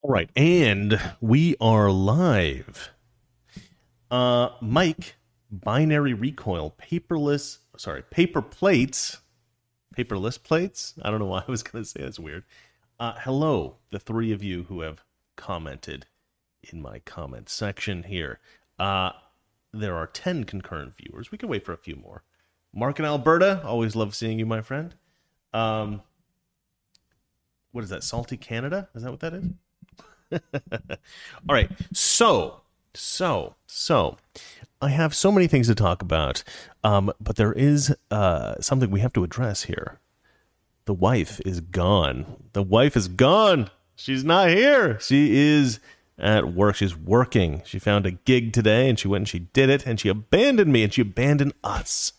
All 0.00 0.12
right, 0.12 0.30
and 0.36 1.00
we 1.20 1.56
are 1.60 1.90
live. 1.90 2.90
Uh, 4.08 4.50
Mike, 4.60 5.16
binary 5.50 6.14
recoil, 6.14 6.72
paperless. 6.80 7.58
Sorry, 7.76 8.02
paper 8.02 8.40
plates, 8.40 9.18
paperless 9.96 10.40
plates. 10.40 10.94
I 11.02 11.10
don't 11.10 11.18
know 11.18 11.26
why 11.26 11.40
I 11.40 11.50
was 11.50 11.64
going 11.64 11.82
to 11.82 11.90
say 11.90 12.02
that's 12.02 12.20
weird. 12.20 12.44
Uh, 13.00 13.14
hello, 13.22 13.78
the 13.90 13.98
three 13.98 14.30
of 14.30 14.40
you 14.40 14.66
who 14.68 14.82
have 14.82 15.02
commented 15.34 16.06
in 16.72 16.80
my 16.80 17.00
comment 17.00 17.48
section 17.48 18.04
here. 18.04 18.38
Uh, 18.78 19.10
there 19.72 19.96
are 19.96 20.06
ten 20.06 20.44
concurrent 20.44 20.94
viewers. 20.94 21.32
We 21.32 21.38
can 21.38 21.48
wait 21.48 21.64
for 21.64 21.72
a 21.72 21.76
few 21.76 21.96
more. 21.96 22.22
Mark 22.72 23.00
in 23.00 23.04
Alberta, 23.04 23.62
always 23.64 23.96
love 23.96 24.14
seeing 24.14 24.38
you, 24.38 24.46
my 24.46 24.62
friend. 24.62 24.94
Um, 25.52 26.02
what 27.72 27.82
is 27.82 27.90
that? 27.90 28.04
Salty 28.04 28.36
Canada? 28.36 28.88
Is 28.94 29.02
that 29.02 29.10
what 29.10 29.20
that 29.20 29.34
is? 29.34 29.46
All 30.32 30.38
right. 31.48 31.70
So, 31.92 32.60
so, 32.94 33.54
so, 33.66 34.16
I 34.80 34.90
have 34.90 35.14
so 35.14 35.32
many 35.32 35.46
things 35.48 35.66
to 35.66 35.74
talk 35.74 36.02
about, 36.02 36.44
um, 36.84 37.12
but 37.20 37.36
there 37.36 37.52
is 37.52 37.94
uh, 38.10 38.60
something 38.60 38.90
we 38.90 39.00
have 39.00 39.12
to 39.14 39.24
address 39.24 39.64
here. 39.64 39.98
The 40.84 40.94
wife 40.94 41.40
is 41.44 41.60
gone. 41.60 42.44
The 42.52 42.62
wife 42.62 42.96
is 42.96 43.08
gone. 43.08 43.70
She's 43.96 44.24
not 44.24 44.48
here. 44.48 44.98
She 45.00 45.36
is 45.36 45.80
at 46.18 46.52
work. 46.52 46.76
She's 46.76 46.96
working. 46.96 47.62
She 47.64 47.78
found 47.78 48.06
a 48.06 48.12
gig 48.12 48.52
today 48.52 48.88
and 48.88 48.98
she 48.98 49.08
went 49.08 49.22
and 49.22 49.28
she 49.28 49.40
did 49.40 49.68
it 49.68 49.86
and 49.86 49.98
she 49.98 50.08
abandoned 50.08 50.72
me 50.72 50.84
and 50.84 50.94
she 50.94 51.02
abandoned 51.02 51.52
us. 51.64 52.12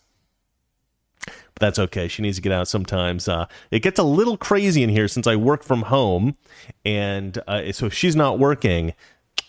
That's 1.59 1.77
okay. 1.77 2.07
She 2.07 2.21
needs 2.21 2.37
to 2.37 2.41
get 2.41 2.51
out 2.51 2.67
sometimes. 2.67 3.27
Uh, 3.27 3.45
it 3.69 3.81
gets 3.81 3.99
a 3.99 4.03
little 4.03 4.37
crazy 4.37 4.81
in 4.81 4.89
here 4.89 5.07
since 5.07 5.27
I 5.27 5.35
work 5.35 5.63
from 5.63 5.83
home. 5.83 6.35
And 6.85 7.37
uh, 7.47 7.71
so 7.73 7.87
if 7.87 7.93
she's 7.93 8.15
not 8.15 8.39
working, 8.39 8.93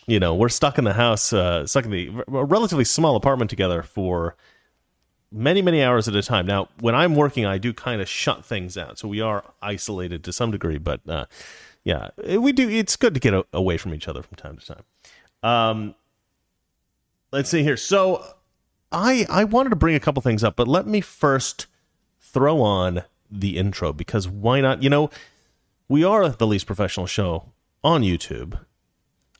you 0.07 0.19
know, 0.19 0.35
we're 0.35 0.49
stuck 0.49 0.77
in 0.77 0.85
the 0.85 0.95
house, 0.95 1.33
uh, 1.33 1.67
stuck 1.67 1.85
in 1.85 1.91
the 1.91 2.11
relatively 2.27 2.85
small 2.85 3.17
apartment 3.17 3.49
together 3.49 3.83
for 3.83 4.37
many, 5.33 5.63
many 5.63 5.83
hours 5.83 6.09
at 6.09 6.17
a 6.17 6.23
time. 6.23 6.47
Now, 6.47 6.69
when 6.81 6.95
I'm 6.95 7.15
working, 7.15 7.47
I 7.47 7.59
do 7.59 7.73
kind 7.73 8.01
of 8.01 8.09
shut 8.09 8.45
things 8.45 8.77
out. 8.77 8.99
So 8.99 9.07
we 9.09 9.21
are 9.21 9.45
isolated 9.63 10.25
to 10.25 10.33
some 10.33 10.51
degree, 10.51 10.79
but 10.79 11.09
uh, 11.09 11.27
yeah, 11.85 12.09
we 12.37 12.53
do. 12.53 12.69
It's 12.69 12.97
good 12.97 13.15
to 13.15 13.21
get 13.21 13.35
a- 13.35 13.47
away 13.53 13.77
from 13.77 13.95
each 13.95 14.09
other 14.09 14.23
from 14.23 14.37
time 14.37 14.59
to 14.59 14.67
time. 14.67 14.83
Um, 15.43 15.95
let's 17.33 17.49
see 17.49 17.63
here. 17.63 17.77
So 17.77 18.25
I 18.93 19.27
I 19.31 19.45
wanted 19.45 19.71
to 19.71 19.77
bring 19.77 19.95
a 19.95 20.01
couple 20.01 20.21
things 20.23 20.45
up, 20.45 20.57
but 20.57 20.69
let 20.69 20.87
me 20.87 21.01
first 21.01 21.67
throw 22.33 22.61
on 22.61 23.03
the 23.31 23.57
intro 23.57 23.93
because 23.93 24.29
why 24.29 24.61
not? 24.61 24.83
You 24.83 24.91
know, 24.91 25.11
we 25.89 26.05
are 26.05 26.29
the 26.29 26.47
least 26.47 26.67
professional 26.67 27.07
show 27.07 27.53
on 27.83 28.03
YouTube. 28.03 28.61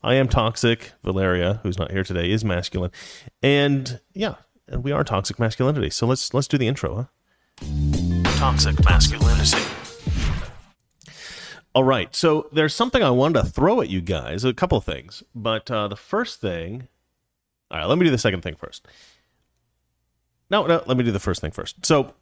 I 0.03 0.15
am 0.15 0.29
toxic. 0.29 0.93
Valeria, 1.03 1.61
who's 1.63 1.79
not 1.79 1.91
here 1.91 2.05
today, 2.05 2.31
is 2.31 2.45
masculine, 2.45 2.91
and 3.43 4.01
yeah, 4.15 4.37
and 4.67 4.83
we 4.83 4.93
are 4.93 5.05
toxic 5.05 5.39
masculinity. 5.39 5.91
So 5.91 6.07
let's 6.07 6.33
let's 6.33 6.49
do 6.49 6.59
the 6.59 6.69
intro, 6.69 7.09
huh? 7.61 8.23
Toxic 8.37 8.83
masculinity. 8.85 9.59
All 11.73 11.85
right, 11.85 12.15
so 12.17 12.49
there's 12.53 12.75
something 12.75 13.03
I 13.03 13.11
wanted 13.11 13.43
to 13.43 13.49
throw 13.49 13.81
at 13.81 13.89
you 13.89 14.01
guys. 14.01 14.45
A 14.45 14.53
couple 14.53 14.79
of 14.79 14.85
things, 14.85 15.23
but 15.35 15.71
uh, 15.71 15.87
the 15.89 15.97
first 15.97 16.41
thing. 16.41 16.89
All 17.71 17.79
right, 17.79 17.87
let 17.87 17.99
me 17.99 18.05
do 18.05 18.11
the 18.11 18.19
second 18.19 18.41
thing 18.41 18.57
first. 18.57 18.89
No, 20.51 20.67
no, 20.67 20.83
let 20.87 20.97
me 20.97 21.05
do 21.05 21.13
the 21.13 21.21
first 21.21 21.41
thing 21.41 21.53
first. 21.53 21.87
So 21.87 22.15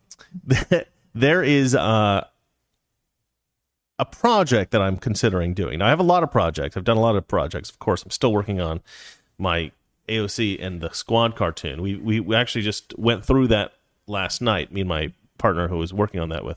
there 1.15 1.43
is 1.43 1.75
uh, 1.75 2.25
a 3.99 4.05
project 4.05 4.71
that 4.71 4.83
I'm 4.83 4.97
considering 4.97 5.55
doing. 5.55 5.81
Now, 5.81 5.87
I 5.87 5.91
have 5.91 6.01
a 6.01 6.05
lot 6.05 6.23
of 6.23 6.31
projects. 6.31 6.77
I've 6.77 6.85
done 6.85 6.97
a 6.97 7.01
lot 7.01 7.17
of 7.17 7.27
projects. 7.27 7.71
Of 7.71 7.79
course, 7.79 8.03
I'm 8.03 8.11
still 8.11 8.33
working 8.33 8.61
on 8.61 8.81
my 9.39 9.73
AOC 10.09 10.65
and 10.65 10.81
the 10.81 10.91
squad 10.91 11.37
cartoon. 11.37 11.83
We, 11.83 11.97
we, 11.97 12.21
we 12.21 12.35
actually 12.35 12.63
just 12.63 12.97
went 12.99 13.25
through 13.25 13.49
that 13.49 13.75
last 14.07 14.41
night, 14.41 14.73
me 14.73 14.81
and 14.81 14.89
my 14.89 15.13
partner 15.37 15.69
who 15.69 15.79
was 15.79 15.93
working 15.93 16.21
on 16.21 16.29
that 16.31 16.45
with. 16.45 16.57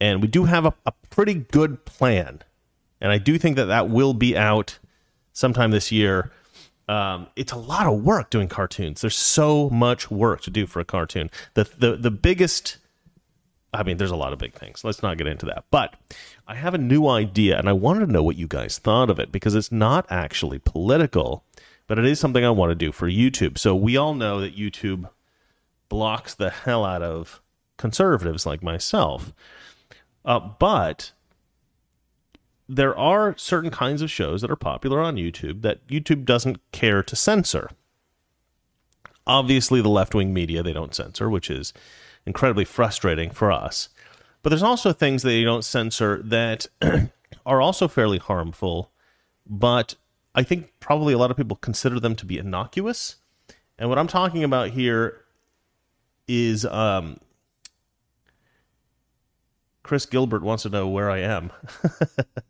And 0.00 0.20
we 0.20 0.28
do 0.28 0.44
have 0.44 0.66
a, 0.66 0.74
a 0.84 0.92
pretty 1.10 1.34
good 1.34 1.84
plan. 1.84 2.42
And 3.00 3.12
I 3.12 3.18
do 3.18 3.38
think 3.38 3.56
that 3.56 3.66
that 3.66 3.88
will 3.88 4.14
be 4.14 4.36
out 4.36 4.78
sometime 5.32 5.70
this 5.70 5.90
year. 5.90 6.30
Um, 6.88 7.26
it's 7.34 7.52
a 7.52 7.58
lot 7.58 7.86
of 7.86 8.02
work 8.02 8.30
doing 8.30 8.48
cartoons. 8.48 9.00
There's 9.00 9.16
so 9.16 9.68
much 9.70 10.10
work 10.10 10.40
to 10.42 10.50
do 10.50 10.66
for 10.66 10.80
a 10.80 10.84
cartoon. 10.84 11.30
The 11.54 11.68
the 11.76 11.96
the 11.96 12.12
biggest 12.12 12.78
I 13.76 13.82
mean, 13.82 13.98
there's 13.98 14.10
a 14.10 14.16
lot 14.16 14.32
of 14.32 14.38
big 14.38 14.54
things. 14.54 14.84
Let's 14.84 15.02
not 15.02 15.18
get 15.18 15.26
into 15.26 15.46
that. 15.46 15.64
But 15.70 15.94
I 16.48 16.54
have 16.54 16.74
a 16.74 16.78
new 16.78 17.06
idea 17.08 17.58
and 17.58 17.68
I 17.68 17.72
wanted 17.72 18.06
to 18.06 18.12
know 18.12 18.22
what 18.22 18.36
you 18.36 18.48
guys 18.48 18.78
thought 18.78 19.10
of 19.10 19.18
it 19.18 19.30
because 19.30 19.54
it's 19.54 19.70
not 19.70 20.06
actually 20.08 20.58
political, 20.58 21.44
but 21.86 21.98
it 21.98 22.06
is 22.06 22.18
something 22.18 22.44
I 22.44 22.50
want 22.50 22.70
to 22.70 22.74
do 22.74 22.90
for 22.90 23.08
YouTube. 23.08 23.58
So 23.58 23.74
we 23.74 23.96
all 23.96 24.14
know 24.14 24.40
that 24.40 24.56
YouTube 24.56 25.10
blocks 25.88 26.34
the 26.34 26.50
hell 26.50 26.84
out 26.84 27.02
of 27.02 27.42
conservatives 27.76 28.46
like 28.46 28.62
myself. 28.62 29.32
Uh, 30.24 30.40
but 30.40 31.12
there 32.68 32.96
are 32.96 33.36
certain 33.36 33.70
kinds 33.70 34.02
of 34.02 34.10
shows 34.10 34.40
that 34.40 34.50
are 34.50 34.56
popular 34.56 35.00
on 35.00 35.16
YouTube 35.16 35.62
that 35.62 35.86
YouTube 35.86 36.24
doesn't 36.24 36.58
care 36.72 37.02
to 37.02 37.14
censor. 37.14 37.70
Obviously, 39.26 39.80
the 39.80 39.88
left 39.88 40.14
wing 40.14 40.32
media 40.32 40.62
they 40.62 40.72
don't 40.72 40.94
censor, 40.94 41.28
which 41.28 41.50
is 41.50 41.72
incredibly 42.26 42.64
frustrating 42.64 43.30
for 43.30 43.52
us. 43.52 43.88
But 44.42 44.50
there's 44.50 44.62
also 44.62 44.92
things 44.92 45.22
that 45.22 45.34
you 45.34 45.44
don't 45.44 45.64
censor 45.64 46.20
that 46.22 46.66
are 47.46 47.60
also 47.60 47.88
fairly 47.88 48.18
harmful, 48.18 48.90
but 49.46 49.94
I 50.34 50.42
think 50.42 50.72
probably 50.80 51.14
a 51.14 51.18
lot 51.18 51.30
of 51.30 51.36
people 51.36 51.56
consider 51.56 51.98
them 51.98 52.14
to 52.16 52.26
be 52.26 52.38
innocuous. 52.38 53.16
And 53.78 53.88
what 53.88 53.98
I'm 53.98 54.06
talking 54.06 54.44
about 54.44 54.70
here 54.70 55.22
is 56.28 56.64
um, 56.66 57.18
Chris 59.82 60.06
Gilbert 60.06 60.42
wants 60.42 60.64
to 60.64 60.68
know 60.68 60.88
where 60.88 61.10
I 61.10 61.18
am. 61.18 61.52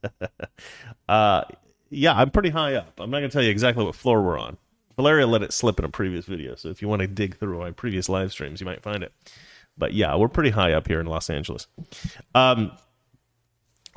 uh, 1.08 1.44
yeah, 1.90 2.14
I'm 2.14 2.30
pretty 2.30 2.50
high 2.50 2.74
up. 2.74 2.98
I'm 2.98 3.10
not 3.10 3.18
going 3.18 3.30
to 3.30 3.32
tell 3.32 3.42
you 3.42 3.50
exactly 3.50 3.84
what 3.84 3.94
floor 3.94 4.22
we're 4.22 4.38
on. 4.38 4.56
Valeria 4.96 5.26
let 5.26 5.42
it 5.42 5.52
slip 5.52 5.78
in 5.78 5.84
a 5.84 5.90
previous 5.90 6.24
video, 6.24 6.54
so 6.54 6.70
if 6.70 6.80
you 6.80 6.88
want 6.88 7.02
to 7.02 7.06
dig 7.06 7.36
through 7.36 7.58
my 7.58 7.70
previous 7.70 8.08
live 8.08 8.32
streams, 8.32 8.60
you 8.60 8.64
might 8.64 8.82
find 8.82 9.02
it. 9.02 9.12
But 9.78 9.92
yeah, 9.92 10.16
we're 10.16 10.28
pretty 10.28 10.50
high 10.50 10.72
up 10.72 10.88
here 10.88 11.00
in 11.00 11.06
Los 11.06 11.28
Angeles. 11.28 11.66
Um, 12.34 12.72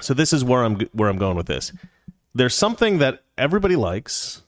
so 0.01 0.13
this 0.13 0.33
is 0.33 0.43
where 0.43 0.63
I'm 0.63 0.79
where 0.93 1.09
I'm 1.09 1.17
going 1.17 1.37
with 1.37 1.47
this. 1.47 1.71
There's 2.33 2.55
something 2.55 2.99
that 2.99 3.23
everybody 3.37 3.75
likes, 3.75 4.43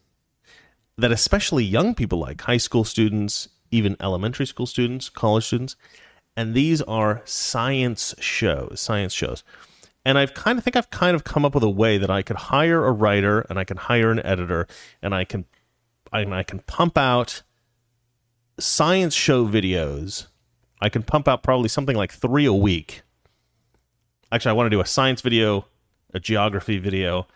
that 0.98 1.12
especially 1.12 1.64
young 1.64 1.96
people 1.96 2.20
like, 2.20 2.42
high 2.42 2.58
school 2.58 2.84
students, 2.84 3.50
even 3.72 3.98
elementary 4.00 4.46
school 4.46 4.66
students, 4.66 5.10
college 5.10 5.46
students, 5.46 5.76
and 6.36 6.54
these 6.54 6.82
are 6.84 7.22
science 7.26 8.16
shows, 8.20 8.80
science 8.80 9.14
shows. 9.14 9.44
And 10.04 10.18
I've 10.18 10.34
kind 10.34 10.58
of 10.58 10.64
think 10.64 10.76
I've 10.76 10.90
kind 10.90 11.16
of 11.16 11.24
come 11.24 11.46
up 11.46 11.54
with 11.54 11.64
a 11.64 11.70
way 11.70 11.98
that 11.98 12.10
I 12.10 12.22
could 12.22 12.36
hire 12.36 12.86
a 12.86 12.92
writer 12.92 13.42
and 13.50 13.60
I 13.60 13.64
can 13.64 13.78
hire 13.78 14.12
an 14.12 14.20
editor 14.26 14.68
and 15.02 15.14
I 15.14 15.26
can 15.26 15.46
and 16.12 16.34
I 16.34 16.44
can 16.44 16.60
pump 16.60 16.98
out 16.98 17.44
science 18.60 19.14
show 19.14 19.48
videos. 19.48 20.28
I 20.82 20.90
can 20.90 21.04
pump 21.04 21.28
out 21.28 21.44
probably 21.44 21.70
something 21.70 21.96
like 21.96 22.12
3 22.12 22.46
a 22.46 22.54
week. 22.54 23.04
Actually, 24.32 24.52
I 24.52 24.54
want 24.54 24.68
to 24.68 24.72
do 24.72 24.82
a 24.82 24.86
science 24.86 25.22
video, 25.22 25.66
a 26.14 26.20
geography 26.20 26.80
video, 26.80 27.28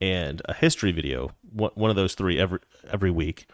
and 0.00 0.42
a 0.44 0.54
history 0.54 0.92
video. 0.92 1.30
One 1.52 1.90
of 1.90 1.96
those 1.96 2.14
three 2.14 2.38
every 2.38 2.58
every 2.90 3.10
week. 3.10 3.46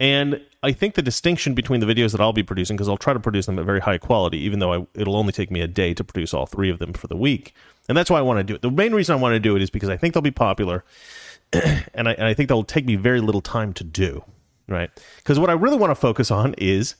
And 0.00 0.40
I 0.62 0.72
think 0.72 0.94
the 0.94 1.02
distinction 1.02 1.54
between 1.54 1.80
the 1.80 1.86
videos 1.86 2.12
that 2.12 2.20
I'll 2.20 2.32
be 2.32 2.42
producing, 2.42 2.76
because 2.76 2.88
I'll 2.88 2.96
try 2.96 3.12
to 3.12 3.20
produce 3.20 3.46
them 3.46 3.58
at 3.58 3.64
very 3.64 3.80
high 3.80 3.98
quality, 3.98 4.38
even 4.38 4.58
though 4.58 4.72
I, 4.72 4.86
it'll 4.94 5.14
only 5.14 5.32
take 5.32 5.50
me 5.50 5.60
a 5.60 5.68
day 5.68 5.94
to 5.94 6.02
produce 6.02 6.34
all 6.34 6.46
three 6.46 6.68
of 6.68 6.78
them 6.78 6.92
for 6.92 7.06
the 7.06 7.16
week. 7.16 7.54
And 7.88 7.96
that's 7.96 8.10
why 8.10 8.18
I 8.18 8.22
want 8.22 8.38
to 8.38 8.44
do 8.44 8.54
it. 8.54 8.62
The 8.62 8.70
main 8.70 8.92
reason 8.92 9.16
I 9.16 9.20
want 9.20 9.34
to 9.34 9.40
do 9.40 9.54
it 9.54 9.62
is 9.62 9.70
because 9.70 9.88
I 9.88 9.96
think 9.96 10.14
they'll 10.14 10.22
be 10.22 10.32
popular, 10.32 10.84
and, 11.52 12.08
I, 12.08 12.12
and 12.12 12.24
I 12.24 12.34
think 12.34 12.48
they'll 12.48 12.64
take 12.64 12.86
me 12.86 12.96
very 12.96 13.20
little 13.20 13.40
time 13.40 13.72
to 13.74 13.84
do, 13.84 14.24
right? 14.68 14.90
Because 15.18 15.38
what 15.38 15.50
I 15.50 15.52
really 15.52 15.76
want 15.76 15.92
to 15.92 15.94
focus 15.94 16.30
on 16.30 16.54
is 16.58 16.96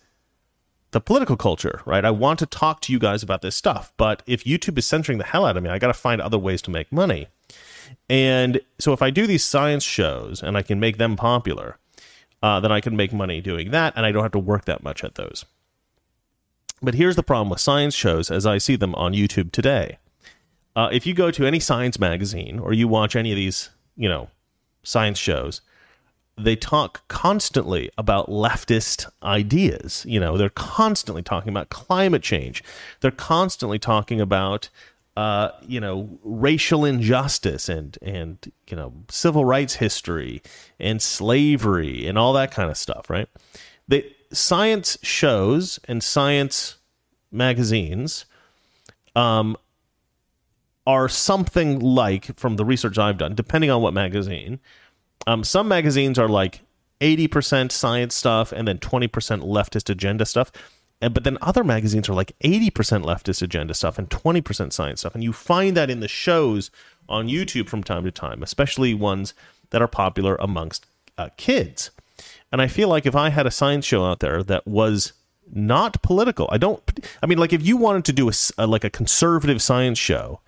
the 0.95 1.01
political 1.01 1.37
culture, 1.37 1.83
right? 1.85 2.05
I 2.05 2.13
want 2.13 2.39
to 2.39 2.47
talk 2.47 2.81
to 2.83 2.93
you 2.93 3.01
guys 3.01 3.23
about 3.25 3.43
this 3.43 3.57
stuff, 3.57 3.93
but 3.97 4.23
if 4.27 4.45
YouTube 4.45 4.79
is 4.79 4.87
censoring 4.87 5.19
the 5.19 5.25
hell 5.25 5.45
out 5.45 5.57
of 5.57 5.63
me, 5.63 5.69
I 5.69 5.79
got 5.81 5.89
to 5.89 5.93
find 5.93 6.21
other 6.21 6.39
ways 6.39 6.63
to 6.63 6.71
make 6.71 6.93
money. 6.93 7.27
And 8.09 8.61
so 8.79 8.93
if 8.93 9.03
I 9.03 9.11
do 9.11 9.27
these 9.27 9.45
science 9.45 9.83
shows 9.83 10.41
and 10.41 10.57
I 10.57 10.63
can 10.63 10.79
make 10.79 10.97
them 10.97 11.17
popular, 11.17 11.79
uh, 12.43 12.61
then 12.61 12.71
I 12.71 12.81
can 12.81 12.95
make 12.95 13.13
money 13.13 13.41
doing 13.41 13.73
that, 13.73 13.93
and 13.97 14.07
I 14.07 14.13
don't 14.13 14.23
have 14.23 14.33
to 14.33 14.39
work 14.39 14.67
that 14.67 14.85
much 14.85 15.03
at 15.03 15.17
those. 15.17 15.45
But 16.81 16.95
here's 16.95 17.17
the 17.17 17.25
problem 17.25 17.51
with 17.51 17.61
science 17.61 17.95
shows 17.95 18.31
as 18.31 18.47
I 18.47 18.59
see 18.59 18.77
them 18.77 18.95
on 18.95 19.15
YouTube 19.15 19.51
today. 19.51 19.99
Uh, 20.77 20.91
if 20.93 21.07
you 21.07 21.15
go 21.15 21.33
to 21.33 21.45
any 21.45 21.59
science 21.59 21.99
magazine 21.99 22.61
or 22.61 22.73
you 22.73 22.87
watch 22.87 23.17
any 23.17 23.33
of 23.33 23.37
these, 23.37 23.71
you 23.97 24.09
know, 24.09 24.31
science 24.85 25.19
shows, 25.19 25.61
they 26.37 26.57
talk 26.57 27.07
constantly 27.09 27.91
about 27.97 28.29
leftist 28.29 29.09
ideas. 29.23 30.05
You 30.09 30.19
know, 30.21 30.37
they're 30.37 30.49
constantly 30.49 31.23
talking 31.23 31.51
about 31.51 31.69
climate 31.71 32.23
change. 32.23 32.63
They're 33.01 33.11
constantly 33.11 33.79
talking 33.79 34.21
about 34.21 34.69
uh, 35.17 35.51
you 35.65 35.79
know, 35.79 36.19
racial 36.25 36.85
injustice 36.85 37.69
and 37.69 37.97
and 38.03 38.51
you 38.69 38.77
know, 38.77 38.93
civil 39.09 39.45
rights 39.45 39.75
history 39.75 40.43
and 40.81 41.01
slavery 41.01 42.07
and 42.07 42.19
all 42.19 42.33
that 42.33 42.51
kind 42.51 42.69
of 42.69 42.77
stuff, 42.77 43.09
right? 43.09 43.29
The 43.87 44.11
science 44.33 44.99
shows 45.03 45.79
and 45.87 46.03
science 46.03 46.77
magazines 47.31 48.25
um, 49.15 49.57
are 50.87 51.09
something 51.09 51.79
like, 51.79 52.37
from 52.37 52.57
the 52.57 52.65
research 52.65 52.99
I've 52.99 53.19
done, 53.19 53.35
depending 53.35 53.71
on 53.71 53.83
what 53.83 53.95
magazine. 53.95 54.61
Um, 55.27 55.45
some 55.45 55.69
magazines 55.69 56.19
are 56.19 56.29
like 56.29 56.61
80% 57.01 57.73
science 57.73 58.15
stuff 58.15 58.53
and 58.53 58.67
then 58.67 58.79
20% 58.79 59.09
leftist 59.11 59.91
agenda 59.91 60.27
stuff. 60.27 60.51
And, 61.01 61.13
but 61.13 61.25
then 61.25 61.39
other 61.43 61.65
magazines 61.65 62.09
are 62.09 62.15
like 62.15 62.33
80% 62.41 62.71
leftist 63.05 63.43
agenda 63.43 63.75
stuff 63.75 63.99
and 63.99 64.09
20% 64.09 64.73
science 64.73 65.01
stuff. 65.01 65.15
And 65.15 65.25
you 65.25 65.33
find 65.33 65.77
that 65.77 65.91
in 65.91 66.01
the 66.01 66.09
shows 66.09 66.71
on 67.09 67.29
YouTube 67.29 67.69
from 67.69 67.85
time 67.85 68.05
to 68.05 68.11
time, 68.11 68.43
especially 68.43 68.95
ones 68.95 69.35
that 69.71 69.83
are 69.83 69.89
popular 69.89 70.37
amongst 70.37 70.87
uh, 71.19 71.31
kids. 71.37 71.91
And 72.53 72.63
I 72.63 72.69
feel 72.69 72.89
like 72.89 73.07
if 73.07 73.17
I 73.17 73.31
had 73.31 73.47
a 73.47 73.51
science 73.51 73.85
show 73.85 74.05
out 74.05 74.21
there 74.21 74.43
that 74.45 74.67
was 74.67 75.13
not 75.53 76.01
political, 76.03 76.49
I 76.51 76.59
don't, 76.59 76.83
I 77.23 77.27
mean, 77.27 77.39
like 77.39 77.53
if 77.53 77.67
you 77.67 77.77
wanted 77.77 78.05
to 78.07 78.13
do 78.13 78.29
a, 78.29 78.33
a 78.57 78.67
like 78.67 78.85
a 78.85 78.91
conservative 78.91 79.61
science 79.61 79.99
show, 79.99 80.41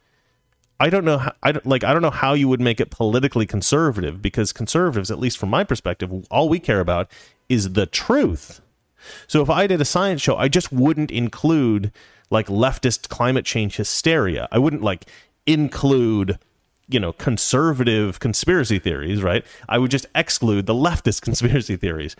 I 0.78 0.90
don't 0.90 1.04
know 1.04 1.18
how, 1.18 1.32
I 1.42 1.52
don't, 1.52 1.66
like 1.66 1.84
I 1.84 1.92
don't 1.92 2.02
know 2.02 2.10
how 2.10 2.34
you 2.34 2.48
would 2.48 2.60
make 2.60 2.80
it 2.80 2.90
politically 2.90 3.46
conservative 3.46 4.20
because 4.20 4.52
conservatives, 4.52 5.10
at 5.10 5.18
least 5.18 5.38
from 5.38 5.48
my 5.48 5.64
perspective, 5.64 6.12
all 6.30 6.48
we 6.48 6.58
care 6.58 6.80
about 6.80 7.10
is 7.48 7.72
the 7.72 7.86
truth. 7.86 8.60
So 9.26 9.42
if 9.42 9.48
I 9.50 9.66
did 9.66 9.80
a 9.80 9.84
science 9.84 10.20
show, 10.20 10.36
I 10.36 10.48
just 10.48 10.72
wouldn't 10.72 11.10
include 11.10 11.92
like 12.30 12.48
leftist 12.48 13.08
climate 13.08 13.44
change 13.44 13.76
hysteria. 13.76 14.48
I 14.50 14.58
wouldn't 14.58 14.82
like 14.82 15.06
include 15.46 16.38
you 16.88 17.00
know 17.00 17.12
conservative 17.12 18.20
conspiracy 18.20 18.78
theories, 18.78 19.22
right? 19.22 19.44
I 19.68 19.78
would 19.78 19.90
just 19.90 20.06
exclude 20.14 20.66
the 20.66 20.74
leftist 20.74 21.22
conspiracy 21.22 21.76
theories. 21.76 22.16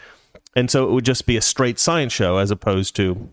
And 0.55 0.70
so 0.70 0.88
it 0.88 0.93
would 0.93 1.05
just 1.05 1.26
be 1.26 1.37
a 1.37 1.43
straight 1.43 1.79
science 1.79 2.12
show 2.12 2.38
as 2.38 2.50
opposed 2.50 2.97
to 2.97 3.29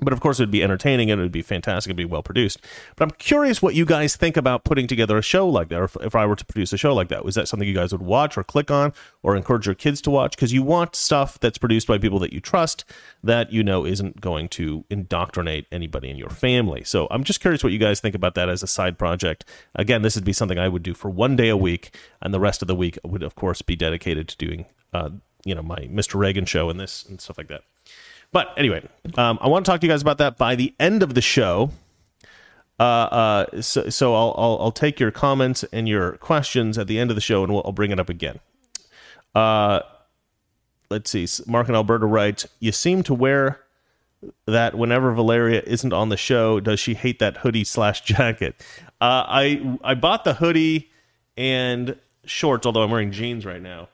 but 0.00 0.12
of 0.12 0.20
course, 0.20 0.38
it 0.38 0.42
would 0.42 0.50
be 0.50 0.62
entertaining 0.62 1.10
and 1.10 1.20
it 1.20 1.24
would 1.24 1.32
be 1.32 1.42
fantastic. 1.42 1.90
It'd 1.90 1.96
be 1.96 2.04
well 2.04 2.22
produced. 2.22 2.60
But 2.96 3.04
I'm 3.04 3.10
curious 3.12 3.62
what 3.62 3.74
you 3.74 3.86
guys 3.86 4.14
think 4.14 4.36
about 4.36 4.64
putting 4.64 4.86
together 4.86 5.16
a 5.16 5.22
show 5.22 5.48
like 5.48 5.68
that, 5.68 5.80
or 5.80 5.84
if, 5.84 5.96
if 6.02 6.14
I 6.14 6.26
were 6.26 6.36
to 6.36 6.44
produce 6.44 6.72
a 6.72 6.76
show 6.76 6.94
like 6.94 7.08
that. 7.08 7.24
Was 7.24 7.34
that 7.36 7.48
something 7.48 7.66
you 7.66 7.74
guys 7.74 7.92
would 7.92 8.02
watch 8.02 8.36
or 8.36 8.44
click 8.44 8.70
on 8.70 8.92
or 9.22 9.36
encourage 9.36 9.64
your 9.64 9.74
kids 9.74 10.02
to 10.02 10.10
watch? 10.10 10.36
Because 10.36 10.52
you 10.52 10.62
want 10.62 10.94
stuff 10.94 11.40
that's 11.40 11.56
produced 11.56 11.86
by 11.86 11.96
people 11.96 12.18
that 12.18 12.32
you 12.32 12.40
trust 12.40 12.84
that 13.24 13.52
you 13.52 13.62
know 13.62 13.86
isn't 13.86 14.20
going 14.20 14.48
to 14.50 14.84
indoctrinate 14.90 15.66
anybody 15.72 16.10
in 16.10 16.18
your 16.18 16.30
family. 16.30 16.84
So 16.84 17.08
I'm 17.10 17.24
just 17.24 17.40
curious 17.40 17.64
what 17.64 17.72
you 17.72 17.78
guys 17.78 17.98
think 18.00 18.14
about 18.14 18.34
that 18.34 18.50
as 18.50 18.62
a 18.62 18.66
side 18.66 18.98
project. 18.98 19.46
Again, 19.74 20.02
this 20.02 20.14
would 20.14 20.24
be 20.24 20.34
something 20.34 20.58
I 20.58 20.68
would 20.68 20.82
do 20.82 20.92
for 20.92 21.08
one 21.08 21.36
day 21.36 21.48
a 21.48 21.56
week, 21.56 21.96
and 22.20 22.34
the 22.34 22.40
rest 22.40 22.60
of 22.60 22.68
the 22.68 22.74
week 22.74 22.98
would, 23.02 23.22
of 23.22 23.34
course, 23.34 23.62
be 23.62 23.76
dedicated 23.76 24.28
to 24.28 24.36
doing, 24.36 24.66
uh, 24.92 25.10
you 25.44 25.54
know, 25.54 25.62
my 25.62 25.88
Mr. 25.90 26.16
Reagan 26.16 26.44
show 26.44 26.68
and 26.68 26.78
this 26.78 27.04
and 27.06 27.18
stuff 27.18 27.38
like 27.38 27.48
that. 27.48 27.62
But 28.36 28.52
anyway, 28.58 28.86
um, 29.16 29.38
I 29.40 29.48
want 29.48 29.64
to 29.64 29.72
talk 29.72 29.80
to 29.80 29.86
you 29.86 29.90
guys 29.90 30.02
about 30.02 30.18
that 30.18 30.36
by 30.36 30.56
the 30.56 30.74
end 30.78 31.02
of 31.02 31.14
the 31.14 31.22
show. 31.22 31.70
Uh, 32.78 32.82
uh, 32.82 33.62
so, 33.62 33.88
so 33.88 34.14
I'll, 34.14 34.34
I'll, 34.36 34.58
I'll 34.60 34.72
take 34.72 35.00
your 35.00 35.10
comments 35.10 35.64
and 35.72 35.88
your 35.88 36.18
questions 36.18 36.76
at 36.76 36.86
the 36.86 36.98
end 36.98 37.10
of 37.10 37.14
the 37.14 37.22
show, 37.22 37.44
and 37.44 37.54
we'll, 37.54 37.62
I'll 37.64 37.72
bring 37.72 37.92
it 37.92 37.98
up 37.98 38.10
again. 38.10 38.40
Uh, 39.34 39.80
let's 40.90 41.10
see. 41.10 41.26
Mark 41.46 41.68
and 41.68 41.76
Alberta 41.76 42.04
writes, 42.04 42.46
"You 42.60 42.72
seem 42.72 43.02
to 43.04 43.14
wear 43.14 43.60
that 44.44 44.74
whenever 44.74 45.14
Valeria 45.14 45.62
isn't 45.64 45.94
on 45.94 46.10
the 46.10 46.18
show. 46.18 46.60
Does 46.60 46.78
she 46.78 46.92
hate 46.92 47.18
that 47.20 47.38
hoodie 47.38 47.64
slash 47.64 48.02
jacket? 48.02 48.62
Uh, 49.00 49.24
I 49.26 49.78
I 49.82 49.94
bought 49.94 50.24
the 50.24 50.34
hoodie 50.34 50.90
and 51.38 51.96
shorts, 52.26 52.66
although 52.66 52.82
I'm 52.82 52.90
wearing 52.90 53.12
jeans 53.12 53.46
right 53.46 53.62
now. 53.62 53.88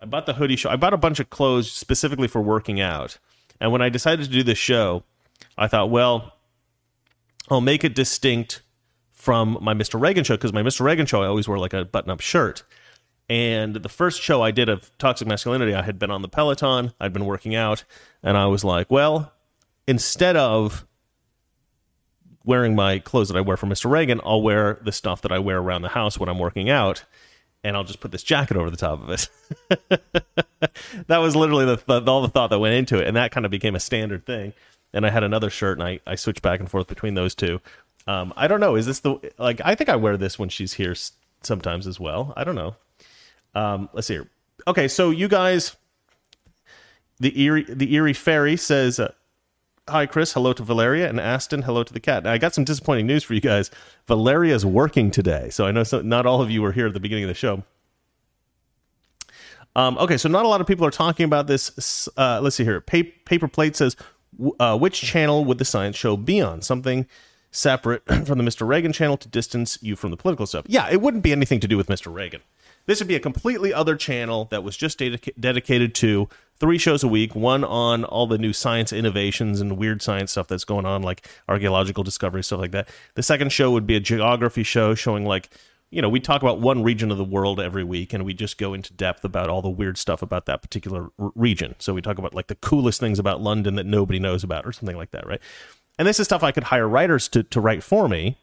I 0.00 0.06
bought 0.06 0.26
the 0.26 0.34
hoodie. 0.34 0.58
I 0.68 0.74
bought 0.74 0.94
a 0.94 0.96
bunch 0.96 1.20
of 1.20 1.30
clothes 1.30 1.70
specifically 1.70 2.26
for 2.26 2.42
working 2.42 2.80
out." 2.80 3.18
And 3.60 3.72
when 3.72 3.82
I 3.82 3.88
decided 3.88 4.24
to 4.24 4.30
do 4.30 4.42
this 4.42 4.58
show, 4.58 5.04
I 5.56 5.68
thought, 5.68 5.90
well, 5.90 6.34
I'll 7.50 7.60
make 7.60 7.84
it 7.84 7.94
distinct 7.94 8.62
from 9.12 9.58
my 9.60 9.74
Mr. 9.74 10.00
Reagan 10.00 10.24
show 10.24 10.36
because 10.36 10.52
my 10.52 10.62
Mr. 10.62 10.80
Reagan 10.80 11.06
show 11.06 11.22
I 11.22 11.26
always 11.26 11.48
wore 11.48 11.58
like 11.58 11.72
a 11.72 11.84
button-up 11.84 12.20
shirt. 12.20 12.62
And 13.28 13.76
the 13.76 13.88
first 13.88 14.20
show 14.20 14.42
I 14.42 14.50
did 14.50 14.68
of 14.68 14.96
toxic 14.98 15.26
masculinity, 15.26 15.74
I 15.74 15.82
had 15.82 15.98
been 15.98 16.10
on 16.10 16.22
the 16.22 16.28
Peloton, 16.28 16.92
I'd 17.00 17.12
been 17.12 17.24
working 17.24 17.54
out, 17.54 17.84
and 18.22 18.36
I 18.36 18.46
was 18.46 18.64
like, 18.64 18.90
well, 18.90 19.32
instead 19.86 20.36
of 20.36 20.86
wearing 22.44 22.74
my 22.74 22.98
clothes 22.98 23.28
that 23.28 23.36
I 23.38 23.40
wear 23.40 23.56
for 23.56 23.66
Mr. 23.66 23.90
Reagan, 23.90 24.20
I'll 24.24 24.42
wear 24.42 24.78
the 24.82 24.92
stuff 24.92 25.22
that 25.22 25.32
I 25.32 25.38
wear 25.38 25.58
around 25.58 25.82
the 25.82 25.88
house 25.88 26.18
when 26.18 26.28
I'm 26.28 26.38
working 26.38 26.68
out 26.68 27.04
and 27.64 27.76
I'll 27.76 27.84
just 27.84 28.00
put 28.00 28.12
this 28.12 28.22
jacket 28.22 28.56
over 28.56 28.70
the 28.70 28.76
top 28.76 29.02
of 29.02 29.10
it. 29.10 29.28
that 31.08 31.18
was 31.18 31.34
literally 31.34 31.64
the, 31.64 32.04
all 32.06 32.22
the 32.22 32.28
thought 32.28 32.50
that 32.50 32.58
went 32.58 32.74
into 32.74 32.98
it, 32.98 33.08
and 33.08 33.16
that 33.16 33.32
kind 33.32 33.46
of 33.46 33.50
became 33.50 33.74
a 33.74 33.80
standard 33.80 34.26
thing. 34.26 34.52
And 34.92 35.04
I 35.04 35.10
had 35.10 35.24
another 35.24 35.50
shirt, 35.50 35.78
and 35.78 35.88
I, 35.88 36.00
I 36.06 36.14
switched 36.14 36.42
back 36.42 36.60
and 36.60 36.70
forth 36.70 36.86
between 36.86 37.14
those 37.14 37.34
two. 37.34 37.60
Um, 38.06 38.32
I 38.36 38.46
don't 38.46 38.60
know. 38.60 38.76
Is 38.76 38.86
this 38.86 39.00
the 39.00 39.32
like? 39.38 39.60
I 39.64 39.74
think 39.74 39.88
I 39.88 39.96
wear 39.96 40.16
this 40.16 40.38
when 40.38 40.50
she's 40.50 40.74
here 40.74 40.94
sometimes 41.42 41.86
as 41.86 41.98
well. 41.98 42.34
I 42.36 42.44
don't 42.44 42.54
know. 42.54 42.76
Um, 43.54 43.88
let's 43.92 44.06
see 44.06 44.14
here. 44.14 44.28
Okay, 44.68 44.86
so 44.86 45.10
you 45.10 45.26
guys, 45.26 45.74
the 47.18 47.40
Erie 47.40 47.64
the 47.66 47.92
Erie 47.94 48.12
Fairy 48.12 48.56
says. 48.56 49.00
Uh, 49.00 49.12
Hi, 49.86 50.06
Chris. 50.06 50.32
Hello 50.32 50.54
to 50.54 50.62
Valeria 50.62 51.06
and 51.10 51.20
Aston. 51.20 51.62
Hello 51.62 51.82
to 51.82 51.92
the 51.92 52.00
cat. 52.00 52.24
Now, 52.24 52.32
I 52.32 52.38
got 52.38 52.54
some 52.54 52.64
disappointing 52.64 53.06
news 53.06 53.22
for 53.22 53.34
you 53.34 53.42
guys. 53.42 53.70
Valeria's 54.06 54.64
working 54.64 55.10
today, 55.10 55.50
so 55.50 55.66
I 55.66 55.72
know 55.72 55.84
not 56.02 56.24
all 56.24 56.40
of 56.40 56.50
you 56.50 56.62
were 56.62 56.72
here 56.72 56.86
at 56.86 56.94
the 56.94 57.00
beginning 57.00 57.24
of 57.24 57.28
the 57.28 57.34
show. 57.34 57.64
Um, 59.76 59.98
okay, 59.98 60.16
so 60.16 60.30
not 60.30 60.46
a 60.46 60.48
lot 60.48 60.62
of 60.62 60.66
people 60.66 60.86
are 60.86 60.90
talking 60.90 61.24
about 61.24 61.48
this. 61.48 62.08
Uh, 62.16 62.40
let's 62.42 62.56
see 62.56 62.64
here. 62.64 62.80
Pa- 62.80 63.10
Paper 63.26 63.46
Plate 63.46 63.76
says, 63.76 63.94
uh, 64.58 64.78
which 64.78 65.02
channel 65.02 65.44
would 65.44 65.58
the 65.58 65.66
science 65.66 65.96
show 65.96 66.16
be 66.16 66.40
on? 66.40 66.62
Something 66.62 67.06
separate 67.50 68.04
from 68.26 68.38
the 68.38 68.44
Mr. 68.44 68.66
Reagan 68.66 68.94
channel 68.94 69.18
to 69.18 69.28
distance 69.28 69.76
you 69.82 69.96
from 69.96 70.10
the 70.10 70.16
political 70.16 70.46
stuff. 70.46 70.64
Yeah, 70.66 70.88
it 70.90 71.02
wouldn't 71.02 71.22
be 71.22 71.32
anything 71.32 71.60
to 71.60 71.68
do 71.68 71.76
with 71.76 71.88
Mr. 71.88 72.10
Reagan. 72.10 72.40
This 72.86 73.00
would 73.00 73.08
be 73.08 73.16
a 73.16 73.20
completely 73.20 73.72
other 73.74 73.96
channel 73.96 74.46
that 74.46 74.62
was 74.64 74.78
just 74.78 74.98
dedica- 74.98 75.38
dedicated 75.38 75.94
to 75.96 76.30
three 76.58 76.78
shows 76.78 77.02
a 77.02 77.08
week 77.08 77.34
one 77.34 77.64
on 77.64 78.04
all 78.04 78.26
the 78.26 78.38
new 78.38 78.52
science 78.52 78.92
innovations 78.92 79.60
and 79.60 79.76
weird 79.76 80.02
science 80.02 80.32
stuff 80.32 80.48
that's 80.48 80.64
going 80.64 80.86
on 80.86 81.02
like 81.02 81.28
archaeological 81.48 82.04
discovery 82.04 82.42
stuff 82.42 82.60
like 82.60 82.70
that. 82.72 82.88
The 83.14 83.22
second 83.22 83.52
show 83.52 83.70
would 83.70 83.86
be 83.86 83.96
a 83.96 84.00
geography 84.00 84.62
show 84.62 84.94
showing 84.94 85.24
like 85.24 85.50
you 85.90 86.00
know 86.00 86.08
we 86.08 86.20
talk 86.20 86.42
about 86.42 86.60
one 86.60 86.82
region 86.82 87.10
of 87.10 87.18
the 87.18 87.24
world 87.24 87.60
every 87.60 87.84
week 87.84 88.12
and 88.12 88.24
we 88.24 88.34
just 88.34 88.58
go 88.58 88.74
into 88.74 88.92
depth 88.92 89.24
about 89.24 89.48
all 89.48 89.62
the 89.62 89.70
weird 89.70 89.98
stuff 89.98 90.22
about 90.22 90.46
that 90.46 90.62
particular 90.62 91.10
r- 91.18 91.32
region. 91.34 91.74
So 91.78 91.92
we 91.92 92.02
talk 92.02 92.18
about 92.18 92.34
like 92.34 92.46
the 92.46 92.56
coolest 92.56 93.00
things 93.00 93.18
about 93.18 93.40
london 93.40 93.74
that 93.74 93.86
nobody 93.86 94.18
knows 94.18 94.44
about 94.44 94.66
or 94.66 94.72
something 94.72 94.96
like 94.96 95.10
that 95.10 95.26
right? 95.26 95.40
And 95.98 96.08
this 96.08 96.18
is 96.18 96.26
stuff 96.26 96.42
i 96.42 96.52
could 96.52 96.64
hire 96.64 96.88
writers 96.88 97.28
to, 97.28 97.42
to 97.42 97.60
write 97.60 97.82
for 97.82 98.08
me. 98.08 98.38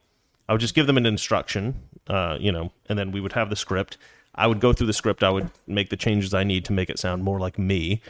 I 0.50 0.54
would 0.54 0.62
just 0.62 0.76
give 0.76 0.88
them 0.88 0.98
an 0.98 1.06
instruction 1.06 1.82
uh, 2.08 2.38
you 2.40 2.52
know 2.52 2.72
and 2.90 3.00
then 3.00 3.12
we 3.12 3.22
would 3.22 3.34
have 3.34 3.50
the 3.50 3.56
script 3.56 3.98
I 4.36 4.48
would 4.48 4.60
go 4.60 4.74
through 4.74 4.88
the 4.88 4.94
script, 4.94 5.24
I 5.24 5.30
would 5.30 5.52
make 5.68 5.90
the 5.90 5.98
changes 5.98 6.34
I 6.34 6.44
need 6.44 6.66
to 6.66 6.74
make 6.74 6.90
it 6.90 7.00
sound 7.00 7.24
more 7.24 7.40
like 7.40 7.60
me. 7.60 8.02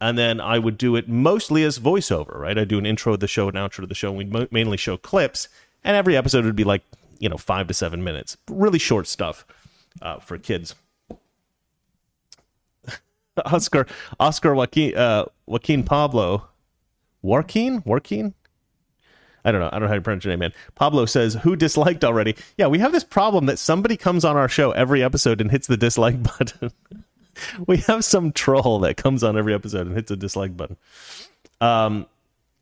And 0.00 0.16
then 0.16 0.40
I 0.40 0.58
would 0.58 0.78
do 0.78 0.96
it 0.96 1.08
mostly 1.08 1.64
as 1.64 1.78
voiceover, 1.78 2.36
right? 2.38 2.56
I'd 2.56 2.68
do 2.68 2.78
an 2.78 2.86
intro 2.86 3.14
of 3.14 3.20
the 3.20 3.26
show, 3.26 3.48
an 3.48 3.54
outro 3.54 3.82
of 3.82 3.88
the 3.88 3.94
show. 3.94 4.08
And 4.10 4.18
we'd 4.18 4.32
mo- 4.32 4.48
mainly 4.50 4.76
show 4.76 4.96
clips, 4.96 5.48
and 5.82 5.96
every 5.96 6.16
episode 6.16 6.44
would 6.44 6.56
be 6.56 6.64
like, 6.64 6.82
you 7.18 7.28
know, 7.28 7.36
five 7.36 7.66
to 7.66 7.74
seven 7.74 8.04
minutes. 8.04 8.36
Really 8.48 8.78
short 8.78 9.08
stuff 9.08 9.44
uh, 10.00 10.18
for 10.20 10.38
kids. 10.38 10.74
Oscar 13.44 13.86
Oscar 14.18 14.54
Joaquin 14.54 14.96
uh, 14.96 15.24
Joaquin 15.46 15.82
Pablo 15.84 16.48
Joaquin 17.22 17.82
Joaquin 17.84 18.34
I 19.48 19.52
don't 19.52 19.60
know. 19.62 19.68
I 19.68 19.70
don't 19.72 19.82
know 19.82 19.88
how 19.88 19.94
to 19.94 20.00
pronounce 20.02 20.24
your 20.24 20.32
name, 20.32 20.40
man. 20.40 20.52
Pablo 20.74 21.06
says, 21.06 21.34
"Who 21.42 21.56
disliked 21.56 22.04
already?" 22.04 22.36
Yeah, 22.58 22.66
we 22.66 22.80
have 22.80 22.92
this 22.92 23.02
problem 23.04 23.46
that 23.46 23.58
somebody 23.58 23.96
comes 23.96 24.24
on 24.24 24.36
our 24.36 24.48
show 24.48 24.72
every 24.72 25.02
episode 25.02 25.40
and 25.40 25.50
hits 25.50 25.66
the 25.66 25.78
dislike 25.78 26.22
button. 26.38 26.70
we 27.66 27.78
have 27.78 28.04
some 28.04 28.30
troll 28.32 28.78
that 28.80 28.98
comes 28.98 29.24
on 29.24 29.38
every 29.38 29.54
episode 29.54 29.86
and 29.86 29.96
hits 29.96 30.10
a 30.10 30.16
dislike 30.16 30.54
button. 30.54 30.76
Um, 31.62 32.06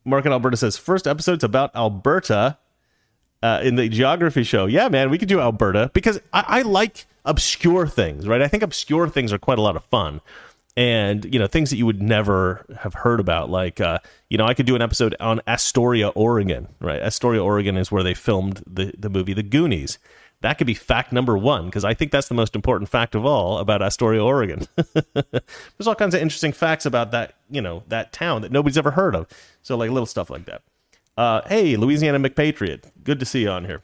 Mark 0.05 0.25
and 0.25 0.33
Alberta 0.33 0.57
says, 0.57 0.77
first 0.77 1.09
episode's 1.09 1.43
about 1.43 1.75
Alberta 1.75 2.57
uh, 3.43 3.61
in 3.65 3.75
the 3.75 3.89
geography 3.89 4.45
show. 4.45 4.67
Yeah, 4.67 4.89
man, 4.89 5.11
we 5.11 5.19
could 5.19 5.29
do 5.29 5.41
Alberta 5.41 5.91
because 5.93 6.21
I, 6.33 6.45
I 6.47 6.63
like 6.63 7.07
obscure 7.25 7.89
things, 7.89 8.29
right? 8.29 8.41
I 8.41 8.47
think 8.47 8.63
obscure 8.63 9.09
things 9.09 9.33
are 9.33 9.39
quite 9.39 9.59
a 9.59 9.63
lot 9.63 9.75
of 9.75 9.85
fun 9.85 10.21
and 10.77 11.25
you 11.33 11.39
know 11.39 11.47
things 11.47 11.71
that 11.71 11.77
you 11.77 11.87
would 11.87 12.03
never 12.03 12.65
have 12.81 12.95
heard 12.95 13.19
about 13.19 13.49
like 13.49 13.81
uh, 13.81 13.99
you 14.29 14.37
know 14.37 14.45
i 14.45 14.55
could 14.55 14.67
do 14.67 14.77
an 14.77 14.83
episode 14.83 15.17
on 15.21 15.41
astoria 15.47 16.09
oregon 16.09 16.69
right? 16.81 17.01
Astoria 17.01 17.43
oregon 17.43 17.77
is 17.77 17.91
where 17.91 18.03
they 18.03 18.15
filmed 18.15 18.63
the, 18.67 18.93
the 18.99 19.09
movie 19.09 19.33
the 19.33 19.43
goonies. 19.43 19.99
That 20.43 20.59
could 20.59 20.67
be 20.67 20.75
fact 20.75 21.13
number 21.13 21.37
one 21.37 21.67
because 21.67 21.85
i 21.85 21.95
think 21.95 22.13
that's 22.13 22.29
the 22.29 22.35
most 22.35 22.55
important 22.55 22.91
fact 22.91 23.15
of 23.15 23.25
all 23.25 23.59
about 23.59 23.83
astoria 23.83 24.23
oregon. 24.23 24.67
There's 25.15 25.87
all 25.87 25.95
kinds 25.95 26.15
of 26.15 26.21
interesting 26.21 26.53
facts 26.53 26.85
about 26.85 27.11
that 27.13 27.35
you 27.51 27.63
know 27.63 27.83
that 27.89 28.13
town 28.13 28.43
that 28.43 28.53
nobody's 28.53 28.79
ever 28.79 28.93
heard 28.93 29.17
of. 29.17 29.27
So 29.63 29.77
like 29.77 29.91
little 29.91 30.07
stuff 30.07 30.31
like 30.31 30.45
that. 30.45 30.63
Uh, 31.17 31.41
hey 31.49 31.77
louisiana 31.77 32.21
mcpatriot 32.21 32.93
good 33.03 33.19
to 33.19 33.25
see 33.25 33.43
you 33.43 33.49
on 33.49 33.65
here 33.65 33.83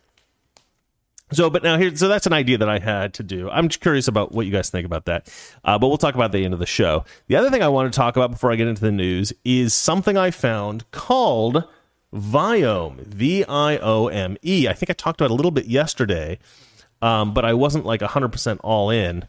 So, 1.33 1.51
but 1.51 1.63
now 1.63 1.79
here, 1.79 1.95
so 1.97 2.09
that's 2.09 2.27
an 2.27 2.33
idea 2.33 2.59
that 2.59 2.69
I 2.69 2.79
had 2.79 3.15
to 3.15 3.23
do. 3.23 3.49
I'm 3.51 3.69
just 3.69 3.81
curious 3.81 4.09
about 4.09 4.33
what 4.33 4.47
you 4.47 4.53
guys 4.53 4.71
think 4.71 4.85
about 4.85 5.07
that. 5.07 5.33
Uh, 5.65 5.79
but 5.79 5.89
we'll 5.89 5.99
talk 5.99 6.15
about 6.15 6.33
the 6.33 6.45
end 6.45 6.55
of 6.55 6.61
the 6.61 6.67
show. 6.67 7.05
The 7.27 7.37
other 7.37 7.51
thing 7.51 7.63
I 7.63 7.69
want 7.69 7.93
to 7.93 7.97
talk 7.97 8.17
about 8.17 8.31
before 8.31 8.53
I 8.53 8.57
get 8.57 8.69
into 8.69 8.83
the 8.83 8.93
news 8.93 9.33
is 9.45 9.73
something 9.75 10.17
I 10.17 10.31
found 10.31 10.91
called 10.91 11.65
Viome, 12.15 13.07
V 13.07 13.45
I 13.45 13.79
O 13.79 14.09
M 14.09 14.37
E. 14.43 14.69
I 14.69 14.75
think 14.75 14.91
I 14.91 14.93
talked 14.93 15.21
about 15.21 15.31
a 15.31 15.35
little 15.35 15.51
bit 15.51 15.67
yesterday, 15.67 16.39
um, 17.01 17.33
but 17.33 17.45
I 17.45 17.55
wasn't 17.55 17.87
like 17.87 18.01
100% 18.01 18.59
all 18.63 18.91
in 18.91 19.27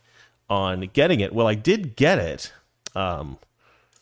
on 0.50 0.82
getting 0.94 1.22
it. 1.22 1.34
Well, 1.34 1.48
I 1.48 1.56
did 1.56 1.96
get 1.96 2.20
it. 2.20 2.52
Um, 2.96 3.38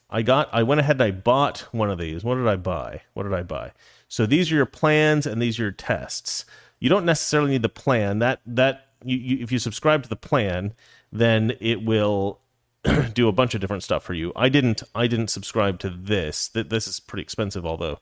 I 0.10 0.24
got, 0.24 0.50
I 0.52 0.64
went 0.64 0.82
ahead 0.82 0.96
and 0.96 1.04
I 1.04 1.12
bought 1.12 1.60
one 1.72 1.90
of 1.90 1.98
these. 1.98 2.24
What 2.24 2.36
did 2.36 2.48
I 2.48 2.58
buy? 2.58 3.02
What 3.14 3.24
did 3.24 3.34
I 3.34 3.44
buy? 3.44 3.72
So 4.10 4.26
these 4.26 4.52
are 4.52 4.56
your 4.56 4.66
plans 4.66 5.26
and 5.26 5.42
these 5.42 5.58
are 5.58 5.64
your 5.64 5.72
tests 5.72 6.44
you 6.82 6.90
don't 6.90 7.06
necessarily 7.06 7.52
need 7.52 7.62
the 7.62 7.70
plan. 7.70 8.20
That 8.20 8.42
that 8.46 8.88
you, 9.06 9.16
you, 9.16 9.44
if 9.44 9.52
you 9.52 9.60
subscribe 9.60 10.04
to 10.04 10.10
the 10.10 10.18
plan, 10.18 10.74
then 11.14 11.54
it 11.62 11.86
will 11.86 12.40
do 13.14 13.30
a 13.30 13.32
bunch 13.32 13.56
of 13.56 13.62
different 13.62 13.84
stuff 13.84 14.04
for 14.04 14.14
you. 14.14 14.34
I 14.36 14.50
didn't 14.50 14.84
I 14.94 15.08
didn't 15.08 15.30
subscribe 15.30 15.80
to 15.80 15.90
this. 15.90 16.50
That 16.50 16.70
this 16.70 16.88
is 16.88 17.00
pretty 17.00 17.22
expensive, 17.22 17.66
although 17.66 18.00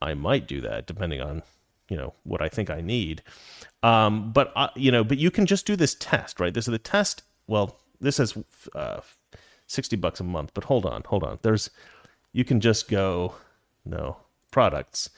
I 0.00 0.14
might 0.14 0.46
do 0.46 0.62
that 0.62 0.86
depending 0.86 1.20
on 1.20 1.42
you 1.88 1.96
know 1.96 2.14
what 2.22 2.40
I 2.40 2.48
think 2.48 2.70
I 2.70 2.80
need. 2.80 3.22
Um, 3.82 4.32
but 4.32 4.52
uh, 4.54 4.68
you 4.76 4.92
know, 4.92 5.02
but 5.02 5.18
you 5.18 5.30
can 5.30 5.44
just 5.44 5.66
do 5.66 5.74
this 5.74 5.96
test, 5.96 6.38
right? 6.38 6.54
This 6.54 6.68
is 6.68 6.72
the 6.72 6.78
test. 6.78 7.22
Well, 7.48 7.76
this 8.00 8.20
is 8.20 8.38
uh, 8.74 9.00
sixty 9.66 9.96
bucks 9.96 10.20
a 10.20 10.24
month. 10.24 10.52
But 10.54 10.64
hold 10.64 10.86
on, 10.86 11.02
hold 11.06 11.24
on. 11.24 11.38
There's 11.42 11.70
you 12.32 12.44
can 12.44 12.60
just 12.60 12.88
go 12.88 13.34
no 13.84 14.18
products 14.52 15.10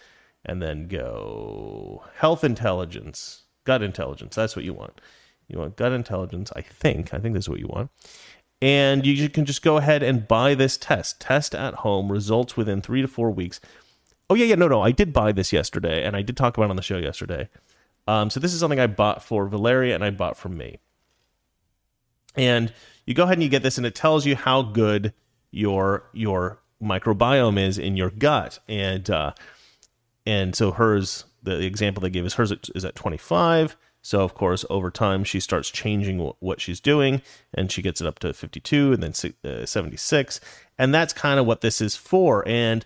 and 0.44 0.62
then 0.62 0.88
go 0.88 2.04
health 2.16 2.44
intelligence, 2.44 3.44
gut 3.64 3.82
intelligence. 3.82 4.36
That's 4.36 4.56
what 4.56 4.64
you 4.64 4.74
want. 4.74 5.00
You 5.48 5.58
want 5.58 5.76
gut 5.76 5.92
intelligence, 5.92 6.52
I 6.56 6.62
think. 6.62 7.12
I 7.12 7.18
think 7.18 7.34
this 7.34 7.44
is 7.44 7.48
what 7.48 7.60
you 7.60 7.68
want. 7.68 7.90
And 8.62 9.04
you 9.04 9.28
can 9.28 9.44
just 9.44 9.62
go 9.62 9.76
ahead 9.76 10.02
and 10.02 10.26
buy 10.26 10.54
this 10.54 10.76
test. 10.76 11.20
Test 11.20 11.54
at 11.54 11.74
home, 11.74 12.10
results 12.10 12.56
within 12.56 12.80
three 12.80 13.02
to 13.02 13.08
four 13.08 13.30
weeks. 13.30 13.60
Oh, 14.30 14.34
yeah, 14.34 14.46
yeah, 14.46 14.54
no, 14.54 14.68
no. 14.68 14.80
I 14.80 14.90
did 14.90 15.12
buy 15.12 15.32
this 15.32 15.52
yesterday, 15.52 16.02
and 16.02 16.16
I 16.16 16.22
did 16.22 16.36
talk 16.36 16.56
about 16.56 16.66
it 16.66 16.70
on 16.70 16.76
the 16.76 16.82
show 16.82 16.96
yesterday. 16.96 17.50
Um, 18.06 18.30
so 18.30 18.40
this 18.40 18.54
is 18.54 18.60
something 18.60 18.80
I 18.80 18.86
bought 18.86 19.22
for 19.22 19.46
Valeria 19.48 19.94
and 19.94 20.04
I 20.04 20.10
bought 20.10 20.36
for 20.36 20.48
me. 20.48 20.78
And 22.34 22.72
you 23.06 23.14
go 23.14 23.24
ahead 23.24 23.34
and 23.34 23.42
you 23.42 23.48
get 23.48 23.62
this, 23.62 23.76
and 23.76 23.86
it 23.86 23.94
tells 23.94 24.26
you 24.26 24.34
how 24.34 24.62
good 24.62 25.12
your 25.50 26.04
your 26.12 26.60
microbiome 26.82 27.58
is 27.58 27.78
in 27.78 27.96
your 27.96 28.10
gut. 28.10 28.58
And 28.68 29.08
uh, 29.08 29.34
and 30.26 30.54
so 30.54 30.72
hers 30.72 31.24
the 31.42 31.64
example 31.64 32.00
they 32.00 32.10
gave 32.10 32.24
is 32.24 32.34
hers 32.34 32.52
is 32.74 32.84
at 32.84 32.94
25 32.94 33.76
so 34.02 34.20
of 34.20 34.34
course 34.34 34.66
over 34.68 34.90
time 34.90 35.24
she 35.24 35.40
starts 35.40 35.70
changing 35.70 36.18
what 36.40 36.60
she's 36.60 36.78
doing 36.78 37.22
and 37.54 37.72
she 37.72 37.80
gets 37.80 38.02
it 38.02 38.06
up 38.06 38.18
to 38.18 38.34
52 38.34 38.92
and 38.92 39.02
then 39.02 39.34
uh, 39.44 39.64
76 39.64 40.40
and 40.78 40.94
that's 40.94 41.12
kind 41.12 41.38
of 41.40 41.46
what 41.46 41.60
this 41.60 41.80
is 41.80 41.96
for. 41.96 42.46
And 42.46 42.84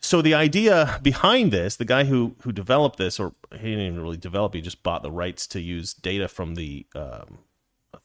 so 0.00 0.22
the 0.22 0.34
idea 0.34 1.00
behind 1.02 1.52
this 1.52 1.76
the 1.76 1.84
guy 1.84 2.04
who 2.04 2.36
who 2.42 2.52
developed 2.52 2.98
this 2.98 3.18
or 3.18 3.32
he 3.52 3.70
didn't 3.70 3.86
even 3.86 4.00
really 4.00 4.16
develop 4.16 4.54
he 4.54 4.60
just 4.60 4.82
bought 4.82 5.02
the 5.02 5.10
rights 5.10 5.46
to 5.48 5.60
use 5.60 5.94
data 5.94 6.28
from 6.28 6.54
the 6.54 6.86
um, 6.94 7.38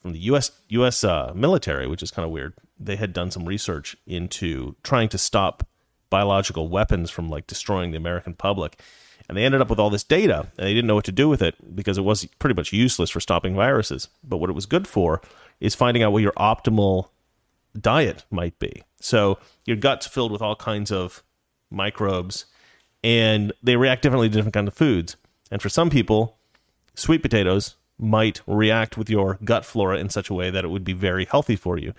from 0.01 0.13
the 0.13 0.19
US 0.19 0.51
US 0.69 1.03
uh, 1.03 1.31
military 1.35 1.87
which 1.87 2.01
is 2.01 2.11
kind 2.11 2.25
of 2.25 2.31
weird. 2.31 2.53
They 2.79 2.95
had 2.95 3.13
done 3.13 3.31
some 3.31 3.45
research 3.45 3.95
into 4.05 4.75
trying 4.83 5.09
to 5.09 5.17
stop 5.17 5.67
biological 6.09 6.67
weapons 6.67 7.09
from 7.09 7.29
like 7.29 7.47
destroying 7.47 7.91
the 7.91 7.97
American 7.97 8.33
public. 8.33 8.79
And 9.27 9.37
they 9.37 9.43
ended 9.43 9.59
up 9.59 9.69
with 9.69 9.79
all 9.79 9.89
this 9.89 10.05
data, 10.05 10.47
and 10.57 10.67
they 10.67 10.73
didn't 10.73 10.87
know 10.87 10.95
what 10.95 11.05
to 11.05 11.11
do 11.11 11.27
with 11.27 11.41
it 11.41 11.75
because 11.75 11.97
it 11.97 12.03
was 12.03 12.25
pretty 12.39 12.55
much 12.55 12.71
useless 12.71 13.09
for 13.09 13.19
stopping 13.19 13.55
viruses. 13.55 14.07
But 14.23 14.37
what 14.37 14.49
it 14.49 14.53
was 14.53 14.65
good 14.65 14.87
for 14.87 15.21
is 15.59 15.75
finding 15.75 16.01
out 16.01 16.13
what 16.13 16.21
your 16.21 16.31
optimal 16.33 17.09
diet 17.77 18.23
might 18.31 18.57
be. 18.57 18.83
So 18.99 19.37
your 19.65 19.77
gut's 19.77 20.07
filled 20.07 20.31
with 20.31 20.41
all 20.41 20.55
kinds 20.55 20.91
of 20.91 21.23
microbes, 21.69 22.45
and 23.03 23.51
they 23.61 23.75
react 23.75 24.01
differently 24.01 24.29
to 24.29 24.35
different 24.35 24.53
kinds 24.53 24.69
of 24.69 24.73
foods. 24.73 25.17
And 25.51 25.61
for 25.61 25.69
some 25.69 25.89
people, 25.89 26.37
sweet 26.95 27.21
potatoes 27.21 27.75
might 27.99 28.41
react 28.47 28.97
with 28.97 29.09
your 29.09 29.39
gut 29.43 29.65
flora 29.65 29.97
in 29.97 30.09
such 30.09 30.29
a 30.29 30.33
way 30.33 30.49
that 30.49 30.63
it 30.63 30.69
would 30.69 30.83
be 30.83 30.93
very 30.93 31.25
healthy 31.25 31.55
for 31.55 31.77
you. 31.77 31.93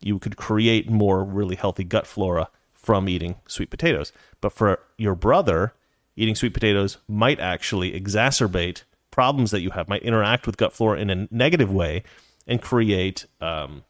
You 0.00 0.18
could 0.18 0.36
create 0.36 0.88
more 0.88 1.24
really 1.24 1.56
healthy 1.56 1.84
gut 1.84 2.06
flora 2.06 2.48
from 2.82 3.08
eating 3.08 3.36
sweet 3.46 3.70
potatoes. 3.70 4.12
But 4.40 4.52
for 4.52 4.80
your 4.96 5.14
brother, 5.14 5.74
eating 6.16 6.34
sweet 6.34 6.54
potatoes 6.54 6.98
might 7.08 7.40
actually 7.40 7.98
exacerbate 7.98 8.82
problems 9.10 9.50
that 9.50 9.60
you 9.60 9.70
have, 9.70 9.88
might 9.88 10.02
interact 10.02 10.46
with 10.46 10.56
gut 10.56 10.72
flora 10.72 10.98
in 10.98 11.10
a 11.10 11.28
negative 11.30 11.70
way 11.70 12.02
and 12.46 12.62
create 12.62 13.26
um, 13.40 13.84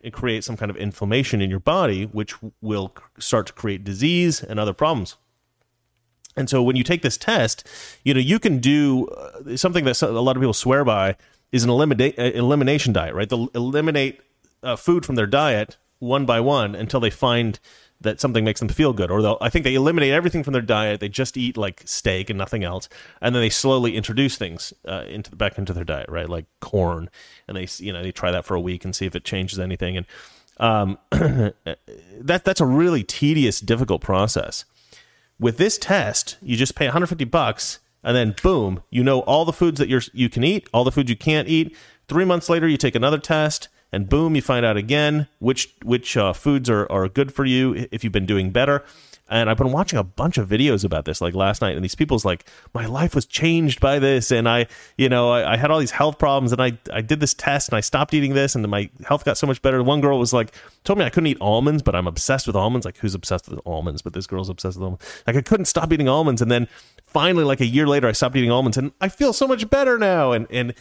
and 0.00 0.12
create 0.12 0.44
some 0.44 0.56
kind 0.56 0.70
of 0.70 0.76
inflammation 0.76 1.40
in 1.42 1.50
your 1.50 1.58
body, 1.58 2.04
which 2.04 2.34
will 2.60 2.94
start 3.18 3.46
to 3.48 3.52
create 3.52 3.82
disease 3.82 4.42
and 4.42 4.60
other 4.60 4.72
problems. 4.72 5.16
And 6.36 6.48
so 6.48 6.62
when 6.62 6.76
you 6.76 6.84
take 6.84 7.02
this 7.02 7.16
test, 7.16 7.66
you 8.04 8.14
know 8.14 8.20
you 8.20 8.38
can 8.38 8.58
do 8.58 9.08
uh, 9.08 9.56
something 9.56 9.84
that 9.84 10.00
a 10.02 10.08
lot 10.08 10.36
of 10.36 10.40
people 10.40 10.52
swear 10.54 10.84
by 10.84 11.16
is 11.50 11.64
an 11.64 11.70
eliminate 11.70 12.16
elimination 12.18 12.92
diet, 12.92 13.14
right? 13.14 13.28
They'll 13.28 13.48
eliminate 13.54 14.20
uh, 14.62 14.76
food 14.76 15.04
from 15.04 15.16
their 15.16 15.26
diet 15.26 15.76
one 15.98 16.26
by 16.26 16.40
one 16.40 16.74
until 16.74 17.00
they 17.00 17.10
find 17.10 17.58
that 18.00 18.20
something 18.20 18.44
makes 18.44 18.60
them 18.60 18.68
feel 18.68 18.92
good 18.92 19.10
or 19.10 19.20
they'll 19.22 19.38
i 19.40 19.48
think 19.48 19.64
they 19.64 19.74
eliminate 19.74 20.12
everything 20.12 20.44
from 20.44 20.52
their 20.52 20.62
diet. 20.62 21.00
They 21.00 21.08
just 21.08 21.36
eat 21.36 21.56
like 21.56 21.82
steak 21.84 22.30
and 22.30 22.38
nothing 22.38 22.64
else 22.64 22.88
and 23.20 23.34
then 23.34 23.42
they 23.42 23.50
slowly 23.50 23.96
introduce 23.96 24.36
things 24.36 24.72
uh, 24.86 25.04
into 25.08 25.34
back 25.34 25.58
into 25.58 25.72
their 25.72 25.84
diet 25.84 26.08
right? 26.08 26.28
Like 26.28 26.46
corn 26.60 27.10
and 27.46 27.56
they 27.56 27.66
you 27.78 27.92
know 27.92 28.02
they 28.02 28.12
try 28.12 28.30
that 28.30 28.44
for 28.44 28.54
a 28.54 28.60
week 28.60 28.84
and 28.84 28.94
see 28.94 29.06
if 29.06 29.16
it 29.16 29.24
changes 29.24 29.58
anything 29.58 29.96
and 29.96 30.06
um, 30.60 30.98
that 31.10 32.42
that's 32.44 32.60
a 32.60 32.66
really 32.66 33.04
tedious 33.04 33.60
difficult 33.60 34.00
process. 34.00 34.64
With 35.38 35.56
this 35.56 35.78
test 35.78 36.36
you 36.40 36.56
just 36.56 36.74
pay 36.74 36.86
150 36.86 37.24
bucks 37.24 37.80
and 38.04 38.16
then 38.16 38.34
boom 38.42 38.82
you 38.90 39.02
know 39.02 39.20
all 39.20 39.44
the 39.44 39.52
foods 39.52 39.78
that 39.78 39.88
you're 39.88 40.02
you 40.12 40.28
can 40.28 40.44
eat 40.44 40.68
all 40.72 40.84
the 40.84 40.92
foods 40.92 41.10
you 41.10 41.16
can't 41.16 41.48
eat. 41.48 41.76
Three 42.06 42.24
months 42.24 42.48
later 42.48 42.68
you 42.68 42.76
take 42.76 42.94
another 42.94 43.18
test 43.18 43.68
and 43.92 44.08
boom, 44.08 44.34
you 44.34 44.42
find 44.42 44.64
out 44.66 44.76
again 44.76 45.28
which 45.38 45.74
which 45.84 46.16
uh, 46.16 46.32
foods 46.32 46.68
are, 46.68 46.90
are 46.90 47.08
good 47.08 47.32
for 47.32 47.44
you 47.44 47.86
if 47.90 48.04
you've 48.04 48.12
been 48.12 48.26
doing 48.26 48.50
better. 48.50 48.84
And 49.30 49.50
I've 49.50 49.58
been 49.58 49.72
watching 49.72 49.98
a 49.98 50.04
bunch 50.04 50.38
of 50.38 50.48
videos 50.48 50.84
about 50.84 51.04
this, 51.04 51.20
like 51.20 51.34
last 51.34 51.60
night, 51.60 51.76
and 51.76 51.84
these 51.84 51.94
people's 51.94 52.24
like, 52.24 52.46
my 52.72 52.86
life 52.86 53.14
was 53.14 53.26
changed 53.26 53.78
by 53.78 53.98
this, 53.98 54.30
and 54.30 54.48
I, 54.48 54.68
you 54.96 55.10
know, 55.10 55.30
I, 55.30 55.52
I, 55.52 55.56
had 55.58 55.70
all 55.70 55.78
these 55.78 55.90
health 55.90 56.18
problems, 56.18 56.50
and 56.50 56.62
I, 56.62 56.78
I 56.90 57.02
did 57.02 57.20
this 57.20 57.34
test, 57.34 57.68
and 57.68 57.76
I 57.76 57.80
stopped 57.80 58.14
eating 58.14 58.32
this, 58.32 58.54
and 58.54 58.66
my 58.68 58.88
health 59.04 59.26
got 59.26 59.36
so 59.36 59.46
much 59.46 59.60
better. 59.60 59.82
One 59.82 60.00
girl 60.00 60.18
was 60.18 60.32
like, 60.32 60.54
told 60.84 60.98
me 60.98 61.04
I 61.04 61.10
couldn't 61.10 61.26
eat 61.26 61.36
almonds, 61.42 61.82
but 61.82 61.94
I'm 61.94 62.06
obsessed 62.06 62.46
with 62.46 62.56
almonds. 62.56 62.86
Like, 62.86 62.96
who's 62.96 63.14
obsessed 63.14 63.50
with 63.50 63.60
almonds? 63.66 64.00
But 64.00 64.14
this 64.14 64.26
girl's 64.26 64.48
obsessed 64.48 64.78
with 64.78 64.84
almonds. 64.84 65.22
Like, 65.26 65.36
I 65.36 65.42
couldn't 65.42 65.66
stop 65.66 65.92
eating 65.92 66.08
almonds, 66.08 66.40
and 66.40 66.50
then 66.50 66.66
finally, 67.02 67.44
like 67.44 67.60
a 67.60 67.66
year 67.66 67.86
later, 67.86 68.08
I 68.08 68.12
stopped 68.12 68.34
eating 68.34 68.50
almonds, 68.50 68.78
and 68.78 68.92
I 68.98 69.10
feel 69.10 69.34
so 69.34 69.46
much 69.46 69.68
better 69.68 69.98
now. 69.98 70.32
And 70.32 70.46
and 70.50 70.72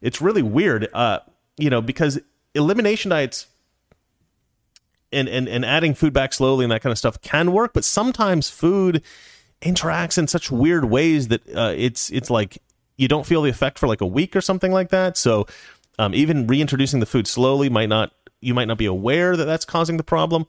it's 0.00 0.20
really 0.20 0.42
weird, 0.42 0.88
uh, 0.94 1.20
you 1.58 1.70
know, 1.70 1.82
because 1.82 2.20
elimination 2.56 3.10
diets 3.10 3.46
and, 5.12 5.28
and, 5.28 5.48
and 5.48 5.64
adding 5.64 5.94
food 5.94 6.12
back 6.12 6.32
slowly 6.32 6.64
and 6.64 6.72
that 6.72 6.82
kind 6.82 6.90
of 6.90 6.98
stuff 6.98 7.20
can 7.20 7.52
work, 7.52 7.72
but 7.72 7.84
sometimes 7.84 8.50
food 8.50 9.02
interacts 9.62 10.18
in 10.18 10.26
such 10.26 10.50
weird 10.50 10.84
ways 10.86 11.28
that 11.28 11.42
uh, 11.56 11.72
it's 11.76 12.10
it's 12.10 12.30
like 12.30 12.58
you 12.96 13.08
don't 13.08 13.26
feel 13.26 13.42
the 13.42 13.50
effect 13.50 13.78
for 13.78 13.86
like 13.86 14.00
a 14.00 14.06
week 14.06 14.36
or 14.36 14.40
something 14.40 14.72
like 14.72 14.90
that. 14.90 15.16
So 15.16 15.46
um, 15.98 16.14
even 16.14 16.46
reintroducing 16.46 17.00
the 17.00 17.06
food 17.06 17.26
slowly 17.26 17.68
might 17.68 17.88
not 17.88 18.12
you 18.40 18.54
might 18.54 18.68
not 18.68 18.78
be 18.78 18.86
aware 18.86 19.36
that 19.36 19.44
that's 19.44 19.64
causing 19.64 19.96
the 19.96 20.04
problem. 20.04 20.46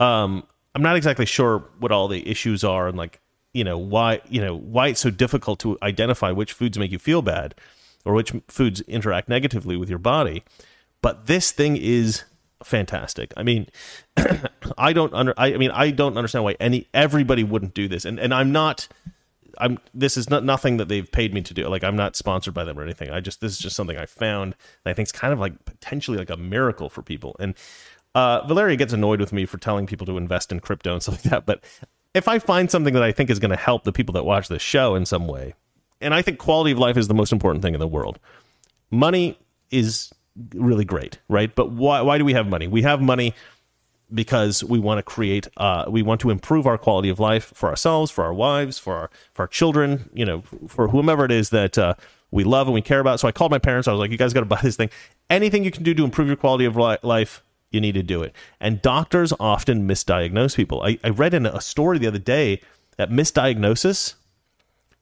Um, 0.00 0.46
I'm 0.74 0.82
not 0.82 0.96
exactly 0.96 1.26
sure 1.26 1.64
what 1.78 1.92
all 1.92 2.08
the 2.08 2.28
issues 2.28 2.64
are 2.64 2.88
and 2.88 2.96
like 2.96 3.20
you 3.52 3.64
know 3.64 3.78
why 3.78 4.20
you 4.28 4.40
know 4.40 4.56
why 4.56 4.88
it's 4.88 5.00
so 5.00 5.10
difficult 5.10 5.58
to 5.60 5.78
identify 5.82 6.30
which 6.30 6.52
foods 6.52 6.78
make 6.78 6.92
you 6.92 6.98
feel 6.98 7.22
bad 7.22 7.54
or 8.04 8.14
which 8.14 8.32
foods 8.48 8.80
interact 8.82 9.28
negatively 9.28 9.76
with 9.76 9.90
your 9.90 9.98
body. 9.98 10.44
But 11.06 11.26
this 11.26 11.52
thing 11.52 11.76
is 11.76 12.24
fantastic. 12.64 13.32
I 13.36 13.44
mean, 13.44 13.68
I 14.76 14.92
don't 14.92 15.14
under 15.14 15.34
I, 15.36 15.54
I 15.54 15.56
mean 15.56 15.70
I 15.70 15.92
don't 15.92 16.18
understand 16.18 16.42
why 16.42 16.56
any 16.58 16.88
everybody 16.92 17.44
wouldn't 17.44 17.74
do 17.74 17.86
this. 17.86 18.04
And 18.04 18.18
and 18.18 18.34
I'm 18.34 18.50
not 18.50 18.88
I'm 19.56 19.78
this 19.94 20.16
is 20.16 20.28
not 20.28 20.42
nothing 20.42 20.78
that 20.78 20.88
they've 20.88 21.08
paid 21.08 21.32
me 21.32 21.42
to 21.42 21.54
do. 21.54 21.68
Like 21.68 21.84
I'm 21.84 21.94
not 21.94 22.16
sponsored 22.16 22.54
by 22.54 22.64
them 22.64 22.76
or 22.76 22.82
anything. 22.82 23.10
I 23.10 23.20
just 23.20 23.40
this 23.40 23.52
is 23.52 23.60
just 23.60 23.76
something 23.76 23.96
I 23.96 24.04
found 24.04 24.56
I 24.84 24.94
think 24.94 25.06
it's 25.06 25.16
kind 25.16 25.32
of 25.32 25.38
like 25.38 25.64
potentially 25.64 26.18
like 26.18 26.28
a 26.28 26.36
miracle 26.36 26.88
for 26.88 27.02
people. 27.02 27.36
And 27.38 27.54
uh, 28.16 28.44
Valeria 28.44 28.74
gets 28.74 28.92
annoyed 28.92 29.20
with 29.20 29.32
me 29.32 29.46
for 29.46 29.58
telling 29.58 29.86
people 29.86 30.06
to 30.06 30.16
invest 30.16 30.50
in 30.50 30.58
crypto 30.58 30.92
and 30.92 31.02
stuff 31.04 31.24
like 31.24 31.30
that. 31.30 31.46
But 31.46 31.62
if 32.14 32.26
I 32.26 32.40
find 32.40 32.68
something 32.68 32.94
that 32.94 33.04
I 33.04 33.12
think 33.12 33.30
is 33.30 33.38
going 33.38 33.52
to 33.52 33.56
help 33.56 33.84
the 33.84 33.92
people 33.92 34.14
that 34.14 34.24
watch 34.24 34.48
this 34.48 34.60
show 34.60 34.96
in 34.96 35.06
some 35.06 35.28
way, 35.28 35.54
and 36.00 36.12
I 36.12 36.22
think 36.22 36.40
quality 36.40 36.72
of 36.72 36.78
life 36.78 36.96
is 36.96 37.06
the 37.06 37.14
most 37.14 37.30
important 37.30 37.62
thing 37.62 37.74
in 37.74 37.80
the 37.80 37.86
world. 37.86 38.18
Money 38.90 39.38
is 39.70 40.12
really 40.54 40.84
great, 40.84 41.18
right? 41.28 41.54
But 41.54 41.70
why 41.70 42.00
why 42.02 42.18
do 42.18 42.24
we 42.24 42.34
have 42.34 42.46
money? 42.46 42.66
We 42.66 42.82
have 42.82 43.00
money 43.00 43.34
because 44.12 44.62
we 44.62 44.78
want 44.78 44.98
to 44.98 45.02
create 45.02 45.48
uh, 45.56 45.84
we 45.88 46.02
want 46.02 46.20
to 46.20 46.30
improve 46.30 46.66
our 46.66 46.78
quality 46.78 47.08
of 47.08 47.18
life 47.18 47.52
for 47.54 47.68
ourselves 47.68 48.08
for 48.08 48.22
our 48.22 48.32
wives 48.32 48.78
for 48.78 48.94
our 48.94 49.10
for 49.34 49.42
our 49.42 49.48
children 49.48 50.08
you 50.14 50.24
know 50.24 50.42
for 50.68 50.86
whomever 50.88 51.24
it 51.24 51.32
is 51.32 51.50
that 51.50 51.76
uh, 51.76 51.94
we 52.30 52.44
love 52.44 52.66
and 52.66 52.74
we 52.74 52.82
care 52.82 53.00
about. 53.00 53.20
So 53.20 53.28
I 53.28 53.32
called 53.32 53.50
my 53.50 53.58
parents. 53.58 53.88
I 53.88 53.92
was 53.92 54.00
like, 54.00 54.10
you 54.10 54.18
guys 54.18 54.32
got 54.32 54.40
to 54.40 54.46
buy 54.46 54.60
this 54.62 54.76
thing. 54.76 54.90
Anything 55.30 55.64
you 55.64 55.70
can 55.70 55.82
do 55.82 55.94
to 55.94 56.04
improve 56.04 56.28
your 56.28 56.36
quality 56.36 56.64
of 56.64 56.76
life, 56.76 57.42
you 57.70 57.80
need 57.80 57.94
to 57.94 58.02
do 58.02 58.22
it. 58.22 58.34
And 58.60 58.82
doctors 58.82 59.32
often 59.40 59.88
misdiagnose 59.88 60.56
people. 60.56 60.82
I, 60.82 60.98
I 61.02 61.08
read 61.10 61.34
in 61.34 61.46
a 61.46 61.60
story 61.60 61.98
the 61.98 62.06
other 62.06 62.18
day 62.18 62.60
that 62.96 63.10
misdiagnosis 63.10 64.14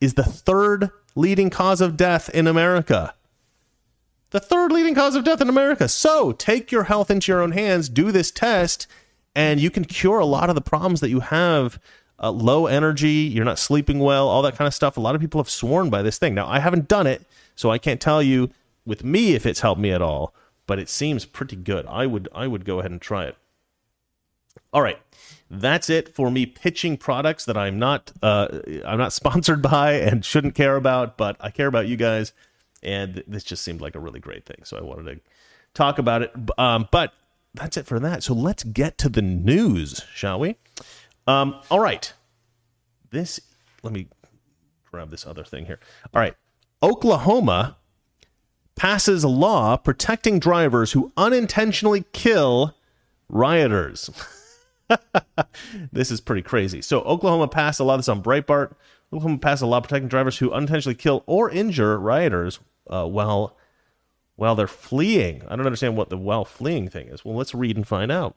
is 0.00 0.14
the 0.14 0.24
third 0.24 0.90
leading 1.14 1.50
cause 1.50 1.80
of 1.80 1.96
death 1.96 2.28
in 2.30 2.46
America. 2.46 3.14
The 4.34 4.40
third 4.40 4.72
leading 4.72 4.96
cause 4.96 5.14
of 5.14 5.22
death 5.22 5.40
in 5.40 5.48
America. 5.48 5.88
So 5.88 6.32
take 6.32 6.72
your 6.72 6.84
health 6.84 7.08
into 7.08 7.30
your 7.30 7.40
own 7.40 7.52
hands, 7.52 7.88
do 7.88 8.10
this 8.10 8.32
test, 8.32 8.88
and 9.32 9.60
you 9.60 9.70
can 9.70 9.84
cure 9.84 10.18
a 10.18 10.26
lot 10.26 10.48
of 10.48 10.56
the 10.56 10.60
problems 10.60 10.98
that 11.02 11.08
you 11.08 11.20
have. 11.20 11.78
Uh, 12.20 12.32
low 12.32 12.66
energy, 12.66 13.12
you're 13.12 13.44
not 13.44 13.60
sleeping 13.60 14.00
well, 14.00 14.26
all 14.26 14.42
that 14.42 14.56
kind 14.56 14.66
of 14.66 14.74
stuff. 14.74 14.96
A 14.96 15.00
lot 15.00 15.14
of 15.14 15.20
people 15.20 15.38
have 15.38 15.48
sworn 15.48 15.88
by 15.88 16.02
this 16.02 16.18
thing. 16.18 16.34
Now, 16.34 16.48
I 16.48 16.58
haven't 16.58 16.88
done 16.88 17.06
it, 17.06 17.24
so 17.54 17.70
I 17.70 17.78
can't 17.78 18.00
tell 18.00 18.20
you 18.24 18.50
with 18.84 19.04
me 19.04 19.36
if 19.36 19.46
it's 19.46 19.60
helped 19.60 19.80
me 19.80 19.92
at 19.92 20.02
all, 20.02 20.34
but 20.66 20.80
it 20.80 20.88
seems 20.88 21.24
pretty 21.24 21.54
good. 21.54 21.86
I 21.86 22.06
would 22.06 22.28
I 22.34 22.48
would 22.48 22.64
go 22.64 22.80
ahead 22.80 22.90
and 22.90 23.00
try 23.00 23.26
it. 23.26 23.36
All 24.72 24.82
right, 24.82 24.98
that's 25.48 25.88
it 25.88 26.12
for 26.12 26.28
me 26.28 26.44
pitching 26.44 26.96
products 26.96 27.44
that 27.44 27.56
I'm 27.56 27.78
not 27.78 28.10
uh, 28.20 28.48
I'm 28.84 28.98
not 28.98 29.12
sponsored 29.22 29.62
by 29.62 29.92
and 29.92 30.24
shouldn't 30.24 30.56
care 30.56 30.74
about, 30.74 31.16
but 31.16 31.36
I 31.38 31.50
care 31.52 31.68
about 31.68 31.86
you 31.86 31.96
guys, 31.96 32.32
and 32.84 33.22
this 33.26 33.44
just 33.44 33.64
seemed 33.64 33.80
like 33.80 33.94
a 33.94 34.00
really 34.00 34.20
great 34.20 34.44
thing, 34.46 34.62
so 34.64 34.76
I 34.76 34.82
wanted 34.82 35.14
to 35.14 35.20
talk 35.74 35.98
about 35.98 36.22
it. 36.22 36.32
Um, 36.58 36.88
but 36.90 37.12
that's 37.54 37.76
it 37.76 37.86
for 37.86 38.00
that. 38.00 38.22
So 38.22 38.34
let's 38.34 38.64
get 38.64 38.98
to 38.98 39.08
the 39.08 39.22
news, 39.22 40.02
shall 40.14 40.40
we? 40.40 40.56
Um, 41.26 41.60
all 41.70 41.80
right. 41.80 42.12
This, 43.10 43.40
let 43.82 43.92
me 43.92 44.08
grab 44.90 45.10
this 45.10 45.26
other 45.26 45.44
thing 45.44 45.66
here. 45.66 45.78
All 46.12 46.20
right. 46.20 46.34
Oklahoma 46.82 47.76
passes 48.74 49.22
a 49.22 49.28
law 49.28 49.76
protecting 49.76 50.38
drivers 50.38 50.92
who 50.92 51.12
unintentionally 51.16 52.04
kill 52.12 52.74
rioters. 53.28 54.10
this 55.92 56.10
is 56.10 56.20
pretty 56.20 56.42
crazy. 56.42 56.82
So, 56.82 57.00
Oklahoma 57.02 57.48
passed 57.48 57.80
a 57.80 57.84
law 57.84 57.96
this 57.96 58.08
on 58.08 58.22
Breitbart. 58.22 58.74
Oklahoma 59.12 59.38
passed 59.38 59.62
a 59.62 59.66
law 59.66 59.80
protecting 59.80 60.08
drivers 60.08 60.38
who 60.38 60.52
unintentionally 60.52 60.96
kill 60.96 61.22
or 61.26 61.48
injure 61.48 61.98
rioters 61.98 62.58
uh, 62.88 63.06
while 63.06 63.56
while 64.36 64.54
they're 64.54 64.66
fleeing. 64.66 65.42
I 65.48 65.56
don't 65.56 65.66
understand 65.66 65.96
what 65.96 66.10
the 66.10 66.18
while 66.18 66.44
fleeing 66.44 66.88
thing 66.88 67.08
is. 67.08 67.24
Well, 67.24 67.36
let's 67.36 67.54
read 67.54 67.76
and 67.76 67.86
find 67.86 68.10
out. 68.10 68.34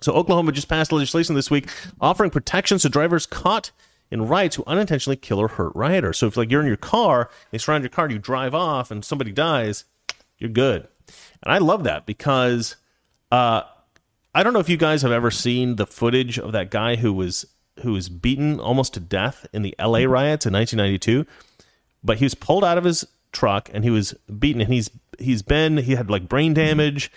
So, 0.00 0.12
Oklahoma 0.12 0.52
just 0.52 0.68
passed 0.68 0.92
legislation 0.92 1.34
this 1.34 1.50
week 1.50 1.68
offering 2.00 2.30
protections 2.30 2.82
to 2.82 2.88
drivers 2.88 3.26
caught 3.26 3.70
in 4.10 4.28
riots 4.28 4.56
who 4.56 4.64
unintentionally 4.66 5.16
kill 5.16 5.40
or 5.40 5.48
hurt 5.48 5.74
rioters. 5.74 6.18
So, 6.18 6.26
if 6.26 6.36
like 6.36 6.50
you're 6.50 6.60
in 6.60 6.66
your 6.66 6.76
car, 6.76 7.30
they 7.50 7.58
surround 7.58 7.82
your 7.82 7.90
car, 7.90 8.06
and 8.06 8.12
you 8.12 8.18
drive 8.18 8.54
off, 8.54 8.90
and 8.90 9.04
somebody 9.04 9.32
dies, 9.32 9.84
you're 10.38 10.50
good. 10.50 10.88
And 11.42 11.52
I 11.52 11.58
love 11.58 11.84
that 11.84 12.06
because 12.06 12.76
uh, 13.30 13.62
I 14.34 14.42
don't 14.42 14.52
know 14.52 14.60
if 14.60 14.68
you 14.68 14.76
guys 14.76 15.02
have 15.02 15.12
ever 15.12 15.30
seen 15.30 15.76
the 15.76 15.86
footage 15.86 16.38
of 16.38 16.52
that 16.52 16.70
guy 16.70 16.96
who 16.96 17.12
was 17.12 17.46
who 17.80 17.92
was 17.92 18.08
beaten 18.08 18.58
almost 18.58 18.94
to 18.94 19.00
death 19.00 19.46
in 19.52 19.62
the 19.62 19.74
L.A. 19.78 20.06
riots 20.06 20.46
in 20.46 20.52
1992, 20.54 21.26
but 22.06 22.18
he 22.18 22.24
was 22.24 22.34
pulled 22.34 22.64
out 22.64 22.78
of 22.78 22.84
his 22.84 23.06
truck 23.32 23.68
and 23.72 23.84
he 23.84 23.90
was 23.90 24.14
beaten, 24.38 24.60
and 24.62 24.72
he's 24.72 24.90
he's 25.18 25.42
been 25.42 25.78
he 25.78 25.94
had 25.94 26.10
like 26.10 26.28
brain 26.28 26.54
damage 26.54 27.10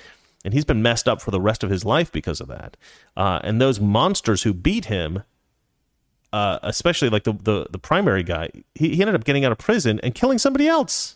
and 0.44 0.54
he's 0.54 0.66
been 0.66 0.82
messed 0.82 1.08
up 1.08 1.22
for 1.22 1.32
the 1.32 1.42
rest 1.42 1.64
of 1.64 1.70
his 1.70 1.84
life 1.84 2.12
because 2.12 2.40
of 2.40 2.48
that. 2.48 2.78
Uh, 3.16 3.40
and 3.44 3.60
those 3.60 3.80
monsters 3.80 4.44
who 4.44 4.54
beat 4.54 4.86
him, 4.86 5.24
uh, 6.32 6.60
especially 6.64 7.10
like 7.10 7.24
the, 7.24 7.34
the 7.34 7.68
the 7.70 7.80
primary 7.80 8.24
guy, 8.24 8.50
he, 8.76 8.96
he 8.96 9.02
ended 9.02 9.16
up 9.16 9.24
getting 9.24 9.46
out 9.46 9.52
of 9.52 9.58
prison 9.58 10.00
and 10.04 10.16
killing 10.16 10.38
somebody 10.38 10.68
else. 10.68 11.16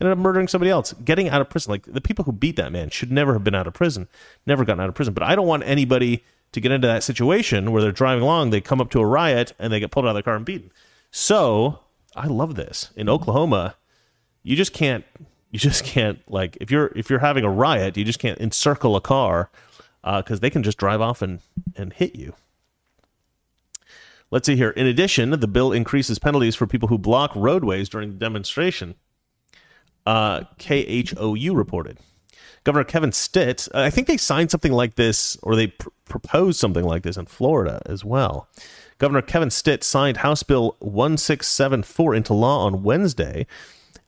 Ended 0.00 0.12
up 0.12 0.18
murdering 0.18 0.46
somebody 0.46 0.70
else, 0.70 0.92
getting 1.04 1.28
out 1.28 1.40
of 1.40 1.50
prison. 1.50 1.72
Like 1.72 1.82
the 1.84 2.00
people 2.00 2.24
who 2.24 2.30
beat 2.30 2.54
that 2.54 2.70
man 2.70 2.88
should 2.90 3.10
never 3.10 3.32
have 3.32 3.42
been 3.42 3.54
out 3.54 3.66
of 3.66 3.74
prison, 3.74 4.06
never 4.46 4.64
gotten 4.64 4.80
out 4.80 4.88
of 4.88 4.94
prison. 4.94 5.12
But 5.12 5.24
I 5.24 5.34
don't 5.34 5.46
want 5.46 5.64
anybody 5.64 6.22
to 6.52 6.60
get 6.60 6.70
into 6.70 6.86
that 6.86 7.02
situation 7.02 7.72
where 7.72 7.82
they're 7.82 7.92
driving 7.92 8.22
along, 8.22 8.50
they 8.50 8.60
come 8.60 8.80
up 8.80 8.90
to 8.90 9.00
a 9.00 9.06
riot, 9.06 9.52
and 9.58 9.72
they 9.72 9.80
get 9.80 9.90
pulled 9.90 10.06
out 10.06 10.10
of 10.10 10.14
the 10.14 10.22
car 10.22 10.36
and 10.36 10.44
beaten. 10.44 10.70
So 11.10 11.80
I 12.14 12.26
love 12.26 12.54
this 12.54 12.90
in 12.96 13.08
Oklahoma. 13.08 13.76
You 14.42 14.56
just 14.56 14.72
can't 14.72 15.04
you 15.50 15.58
just 15.58 15.84
can't 15.84 16.20
like 16.30 16.56
if 16.60 16.70
you're 16.70 16.92
if 16.94 17.10
you're 17.10 17.18
having 17.20 17.44
a 17.44 17.50
riot, 17.50 17.96
you 17.96 18.04
just 18.04 18.18
can't 18.18 18.38
encircle 18.40 18.96
a 18.96 19.00
car 19.00 19.50
because 20.02 20.38
uh, 20.38 20.40
they 20.40 20.50
can 20.50 20.62
just 20.62 20.78
drive 20.78 21.00
off 21.00 21.22
and 21.22 21.40
and 21.76 21.92
hit 21.92 22.14
you. 22.14 22.34
Let's 24.30 24.46
see 24.46 24.56
here. 24.56 24.70
In 24.70 24.86
addition, 24.86 25.30
the 25.30 25.48
bill 25.48 25.72
increases 25.72 26.18
penalties 26.18 26.54
for 26.54 26.66
people 26.66 26.88
who 26.88 26.98
block 26.98 27.32
roadways 27.34 27.88
during 27.88 28.10
the 28.10 28.18
demonstration. 28.18 28.94
Uh, 30.04 30.40
KHOU 30.58 31.54
reported. 31.54 31.98
Governor 32.64 32.84
Kevin 32.84 33.12
Stitt, 33.12 33.68
I 33.72 33.88
think 33.88 34.06
they 34.06 34.16
signed 34.18 34.50
something 34.50 34.72
like 34.72 34.96
this, 34.96 35.38
or 35.42 35.56
they 35.56 35.68
pr- 35.68 35.88
proposed 36.04 36.58
something 36.58 36.84
like 36.84 37.02
this 37.02 37.16
in 37.16 37.26
Florida 37.26 37.80
as 37.86 38.04
well. 38.04 38.48
Governor 38.98 39.22
Kevin 39.22 39.50
Stitt 39.50 39.84
signed 39.84 40.18
House 40.18 40.42
Bill 40.42 40.76
1674 40.80 42.14
into 42.14 42.34
law 42.34 42.66
on 42.66 42.82
Wednesday, 42.82 43.46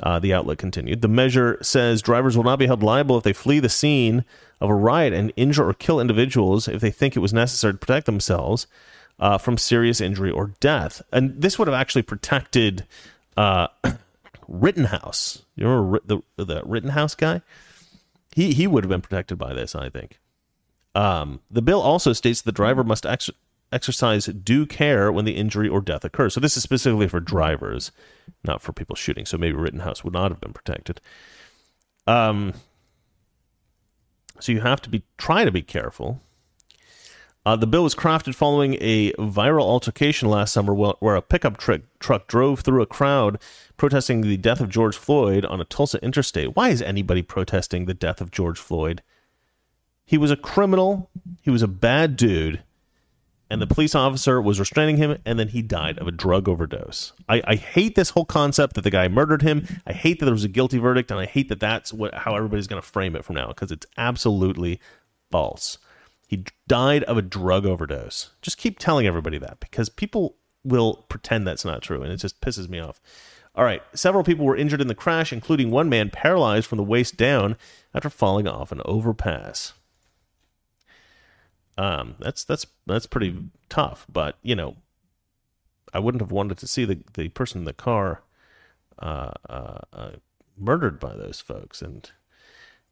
uh, 0.01 0.19
the 0.19 0.35
outlet 0.35 0.59
continued. 0.59 1.01
The 1.01 1.09
measure 1.09 1.59
says 1.63 2.03
drivers 2.03 2.37
will 2.37 2.45
not 2.45 2.59
be 2.59 2.67
held 2.67 2.83
liable 2.83 3.17
if 3.17 3.23
they 3.23 3.33
flee 3.33 3.61
the 3.61 3.69
scene 3.69 4.25
of 4.61 4.69
a 4.69 4.75
riot 4.75 5.13
and 5.13 5.33
injure 5.37 5.69
or 5.69 5.75
kill 5.75 6.01
individuals 6.01 6.69
if 6.69 6.81
they 6.81 6.91
think 6.91 7.17
it 7.17 7.21
was 7.21 7.33
necessary 7.33 7.75
to 7.75 7.79
protect 7.79 8.07
themselves 8.07 8.67
uh, 9.21 9.39
from 9.39 9.59
serious 9.59 10.01
injury 10.01 10.31
or 10.31 10.55
death. 10.61 11.03
And 11.13 11.41
this 11.41 11.59
would 11.59 11.69
have 11.69 11.75
actually 11.75 12.03
protected 12.03 12.87
uh, 13.37 13.69
Rittenhouse. 14.49 15.45
You 15.55 15.69
remember 15.69 16.01
the 16.05 16.45
the 16.45 16.63
Rittenhouse 16.65 17.15
guy? 17.15 17.43
He 18.35 18.55
he 18.55 18.67
would 18.67 18.85
have 18.85 18.91
been 18.91 19.03
protected 19.03 19.39
by 19.39 19.55
this, 19.55 19.75
I 19.75 19.91
think. 19.91 20.19
Um, 20.95 21.41
the 21.51 21.63
bill 21.63 21.81
also 21.81 22.13
states 22.13 22.43
the 22.43 22.51
driver 22.51 22.83
must 22.83 23.07
ex- 23.07 23.31
exercise 23.73 24.27
due 24.27 24.67
care 24.67 25.13
when 25.13 25.25
the 25.25 25.37
injury 25.37 25.69
or 25.69 25.81
death 25.81 26.05
occurs. 26.05 26.35
So 26.35 26.41
this 26.41 26.57
is 26.57 26.63
specifically 26.63 27.09
for 27.09 27.21
drivers, 27.21 27.93
not 28.45 28.63
for 28.63 28.73
people 28.73 28.97
shooting. 28.97 29.27
So 29.27 29.39
maybe 29.39 29.57
Rittenhouse 29.57 30.05
would 30.05 30.13
not 30.13 30.31
have 30.31 30.41
been 30.41 30.53
protected. 30.53 31.01
Um, 32.07 32.55
so 34.41 34.53
you 34.53 34.61
have 34.61 34.81
to 34.83 34.91
be 34.91 35.03
try 35.19 35.45
to 35.45 35.53
be 35.53 35.63
careful. 35.63 36.21
Uh, 37.47 37.57
the 37.57 37.67
bill 37.67 37.85
was 37.85 37.95
crafted 37.95 38.35
following 38.35 38.77
a 38.81 39.13
viral 39.13 39.63
altercation 39.63 40.29
last 40.29 40.53
summer 40.53 40.75
where 40.75 41.17
a 41.17 41.23
pickup 41.23 41.57
truck, 41.57 41.81
truck 41.99 42.27
drove 42.27 42.61
through 42.61 42.83
a 42.83 42.87
crowd 42.87 43.41
protesting 43.79 44.21
the 44.21 44.37
death 44.37 44.61
of 44.61 44.69
George 44.69 44.97
Floyd 44.97 45.47
on 45.47 45.59
a 45.59 45.65
Tulsa 45.65 45.99
interstate. 46.05 46.55
Why 46.55 46.69
is 46.69 46.83
anybody 46.83 47.23
protesting 47.23 47.87
the 47.87 47.95
death 47.95 48.21
of 48.21 48.31
George 48.31 48.59
Floyd? 48.59 49.03
He 50.05 50.19
was 50.19 50.31
a 50.31 50.37
criminal. 50.37 51.09
He 51.41 51.51
was 51.51 51.63
a 51.63 51.69
bad 51.69 52.17
dude 52.17 52.63
and 53.51 53.61
the 53.61 53.67
police 53.67 53.95
officer 53.97 54.41
was 54.41 54.61
restraining 54.61 54.97
him, 54.97 55.19
and 55.27 55.39
then 55.39 55.49
he 55.49 55.61
died 55.61 55.99
of 55.99 56.07
a 56.07 56.13
drug 56.13 56.49
overdose. 56.49 57.13
I, 57.29 57.43
I, 57.45 57.55
hate 57.57 57.97
this 57.97 58.11
whole 58.11 58.25
concept 58.25 58.75
that 58.75 58.83
the 58.83 58.91
guy 58.91 59.09
murdered 59.09 59.43
him. 59.43 59.67
I 59.85 59.93
hate 59.93 60.21
that 60.21 60.25
there 60.27 60.35
was 60.35 60.45
a 60.45 60.49
guilty 60.49 60.79
verdict, 60.79 61.11
and 61.11 61.19
I 61.19 61.27
hate 61.27 61.49
that 61.49 61.59
that's 61.59 61.93
what 61.93 62.15
how 62.15 62.37
everybody's 62.37 62.69
going 62.69 62.81
to 62.81 62.89
frame 62.89 63.17
it 63.17 63.25
from 63.25 63.35
now 63.35 63.49
because 63.49 63.73
it's 63.73 63.87
absolutely 63.99 64.81
false. 65.33 65.79
He 66.29 66.45
died 66.69 67.03
of 67.05 67.19
a 67.19 67.23
drug 67.23 67.67
overdose. 67.67 68.31
Just 68.41 68.57
keep 68.57 68.79
telling 68.79 69.07
everybody 69.07 69.39
that 69.39 69.59
because 69.59 69.89
people 69.89 70.37
will 70.63 71.05
pretend 71.09 71.45
that's 71.45 71.65
not 71.65 71.83
true, 71.83 72.03
and 72.03 72.13
it 72.13 72.19
just 72.19 72.41
pisses 72.41 72.69
me 72.69 72.79
off. 72.79 73.01
All 73.57 73.65
right, 73.65 73.83
several 73.95 74.23
people 74.23 74.47
were 74.47 74.57
injured 74.57 74.81
in 74.81 74.87
the 74.87 74.95
crash, 74.95 75.33
including 75.33 75.73
one 75.73 75.89
man 75.89 76.11
paralyzed 76.11 76.67
from 76.67 76.79
the 76.79 76.85
waist 76.85 77.17
down 77.17 77.57
after 77.93 78.09
falling 78.09 78.47
off 78.47 78.71
an 78.71 78.81
overpass. 78.85 79.73
Um, 81.81 82.17
that's 82.19 82.45
that's 82.45 82.67
that's 82.87 83.07
pretty 83.07 83.35
tough. 83.71 84.07
But 84.13 84.37
you 84.43 84.55
know, 84.55 84.77
I 85.95 85.99
wouldn't 85.99 86.21
have 86.21 86.31
wanted 86.31 86.59
to 86.59 86.67
see 86.67 86.85
the 86.85 86.99
the 87.15 87.29
person 87.31 87.61
in 87.61 87.65
the 87.65 87.73
car 87.73 88.23
uh, 88.99 89.31
uh, 89.49 89.79
uh, 89.91 90.11
murdered 90.59 91.01
by 91.01 91.15
those 91.15 91.41
folks. 91.41 91.81
And 91.81 92.11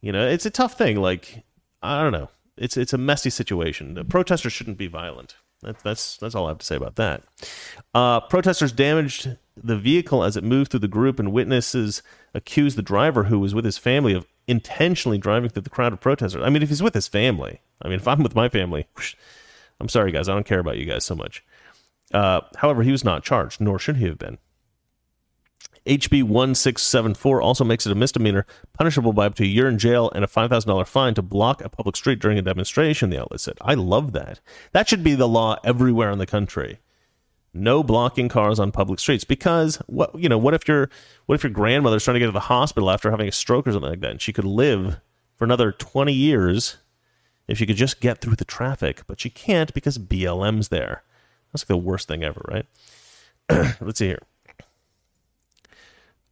you 0.01 0.11
know, 0.11 0.27
it's 0.27 0.47
a 0.47 0.51
tough 0.51 0.79
thing. 0.79 0.97
Like 0.97 1.45
I 1.83 2.03
don't 2.03 2.13
know, 2.13 2.31
it's 2.57 2.79
it's 2.79 2.95
a 2.95 2.99
messy 2.99 3.29
situation. 3.29 3.93
The 3.93 4.05
protesters 4.05 4.55
shouldn't 4.55 4.79
be 4.79 4.87
violent. 4.87 5.37
That, 5.63 5.81
that's 5.81 6.17
that's 6.17 6.35
all 6.35 6.47
I 6.47 6.51
have 6.51 6.59
to 6.59 6.67
say 6.67 6.77
about 6.77 6.97
that. 6.97 7.25
Uh, 7.93 8.21
protesters 8.21 8.73
damaged 8.73 9.37
the 9.55 9.77
vehicle 9.77 10.25
as 10.25 10.35
it 10.35 10.45
moved 10.45 10.71
through 10.71 10.81
the 10.81 10.89
group, 10.89 11.19
and 11.19 11.31
witnesses 11.31 12.03
accused 12.33 12.79
the 12.79 12.83
driver, 12.83 13.25
who 13.25 13.39
was 13.39 13.55
with 13.55 13.67
his 13.67 13.77
family, 13.77 14.15
of 14.15 14.27
intentionally 14.49 15.19
driving 15.19 15.51
through 15.51 15.63
the 15.63 15.71
crowd 15.71 15.93
of 15.93 16.01
protesters. 16.01 16.43
I 16.43 16.49
mean, 16.49 16.63
if 16.63 16.71
he's 16.71 16.83
with 16.83 16.95
his 16.95 17.07
family, 17.07 17.61
I 17.81 17.89
mean, 17.89 17.99
if 17.99 18.09
I'm 18.09 18.23
with 18.23 18.35
my 18.35 18.49
family, 18.49 18.87
I'm 19.79 19.89
sorry, 19.89 20.11
guys, 20.11 20.29
I 20.29 20.35
don't 20.35 20.47
care 20.47 20.59
about 20.59 20.79
you 20.79 20.87
guys 20.87 21.05
so 21.05 21.15
much. 21.15 21.45
Uh, 22.13 22.41
however, 22.57 22.83
he 22.83 22.91
was 22.91 23.05
not 23.05 23.23
charged, 23.23 23.61
nor 23.61 23.79
should 23.79 23.99
he 23.99 24.07
have 24.07 24.19
been. 24.19 24.39
HB 25.87 26.25
1674 26.25 27.41
also 27.41 27.65
makes 27.65 27.87
it 27.87 27.93
a 27.93 27.95
misdemeanor, 27.95 28.47
punishable 28.75 29.13
by 29.13 29.27
up 29.27 29.35
to 29.37 29.43
a 29.43 29.47
year 29.47 29.69
in 29.69 29.79
jail 29.79 30.11
and 30.15 30.23
a 30.25 30.29
$5,000 30.29 30.87
fine 30.87 31.15
to 31.15 31.23
block 31.23 31.65
a 31.65 31.69
public 31.69 31.97
street 31.97 32.19
during 32.19 32.39
a 32.39 32.43
demonstration, 32.43 33.09
the 33.09 33.21
outlet 33.21 33.41
said. 33.41 33.57
I 33.63 33.75
love 33.75 34.13
that. 34.13 34.41
That 34.73 34.89
should 34.89 35.03
be 35.03 35.15
the 35.15 35.29
law 35.29 35.57
everywhere 35.65 36.11
in 36.11 36.19
the 36.19 36.27
country. 36.27 36.81
No 37.55 37.83
blocking 37.83 38.29
cars 38.29 38.59
on 38.59 38.73
public 38.73 38.99
streets. 39.01 39.25
Because 39.25 39.77
what 39.87 40.15
you 40.19 40.29
know 40.29 40.39
what 40.39 40.55
if 40.55 40.67
your 40.69 40.91
what 41.27 41.35
if 41.35 41.43
your 41.43 41.53
grandmother's 41.53 42.05
trying 42.05 42.15
to 42.15 42.21
get 42.21 42.27
to 42.27 42.33
the 42.33 42.41
hospital 42.41 42.91
after 42.91 43.11
having 43.11 43.29
a 43.29 43.33
stroke 43.33 43.67
or 43.67 43.73
something 43.73 43.91
like 43.91 44.01
that? 44.01 44.11
And 44.13 44.23
she 44.23 44.33
could 44.33 44.45
live 44.45 45.01
for 45.37 45.45
another 45.45 45.73
20 45.73 46.13
years 46.13 46.79
if 47.47 47.59
she 47.59 47.67
could 47.67 47.77
just 47.77 48.01
get 48.01 48.21
through 48.21 48.37
the 48.37 48.45
traffic 48.45 49.03
but 49.07 49.21
she 49.21 49.31
can't 49.31 49.73
because 49.75 49.99
BLM's 49.99 50.69
there. 50.69 51.03
That's 51.53 51.63
like 51.63 51.69
the 51.69 51.77
worst 51.77 52.09
thing 52.09 52.23
ever 52.23 52.45
right? 52.49 52.67
Let's 53.81 53.99
see 53.99 54.07
here. 54.07 54.23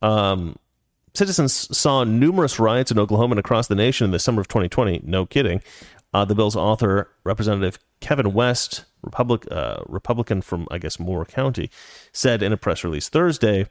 Um 0.02 0.56
citizens 1.14 1.76
saw 1.76 2.04
numerous 2.04 2.58
riots 2.58 2.90
in 2.90 2.98
Oklahoma 2.98 3.32
and 3.32 3.40
across 3.40 3.68
the 3.68 3.74
nation 3.74 4.04
in 4.04 4.10
the 4.10 4.18
summer 4.18 4.40
of 4.40 4.48
2020 4.48 5.02
no 5.04 5.24
kidding. 5.24 5.62
Uh, 6.14 6.24
the 6.24 6.34
bill's 6.34 6.56
author 6.56 7.10
representative 7.24 7.78
Kevin 8.00 8.32
West 8.32 8.84
Republic, 9.06 9.46
uh, 9.50 9.78
Republican 9.86 10.42
from, 10.42 10.68
I 10.70 10.76
guess, 10.76 11.00
Moore 11.00 11.24
County, 11.24 11.70
said 12.12 12.42
in 12.42 12.52
a 12.52 12.58
press 12.58 12.84
release 12.84 13.08
Thursday 13.08 13.66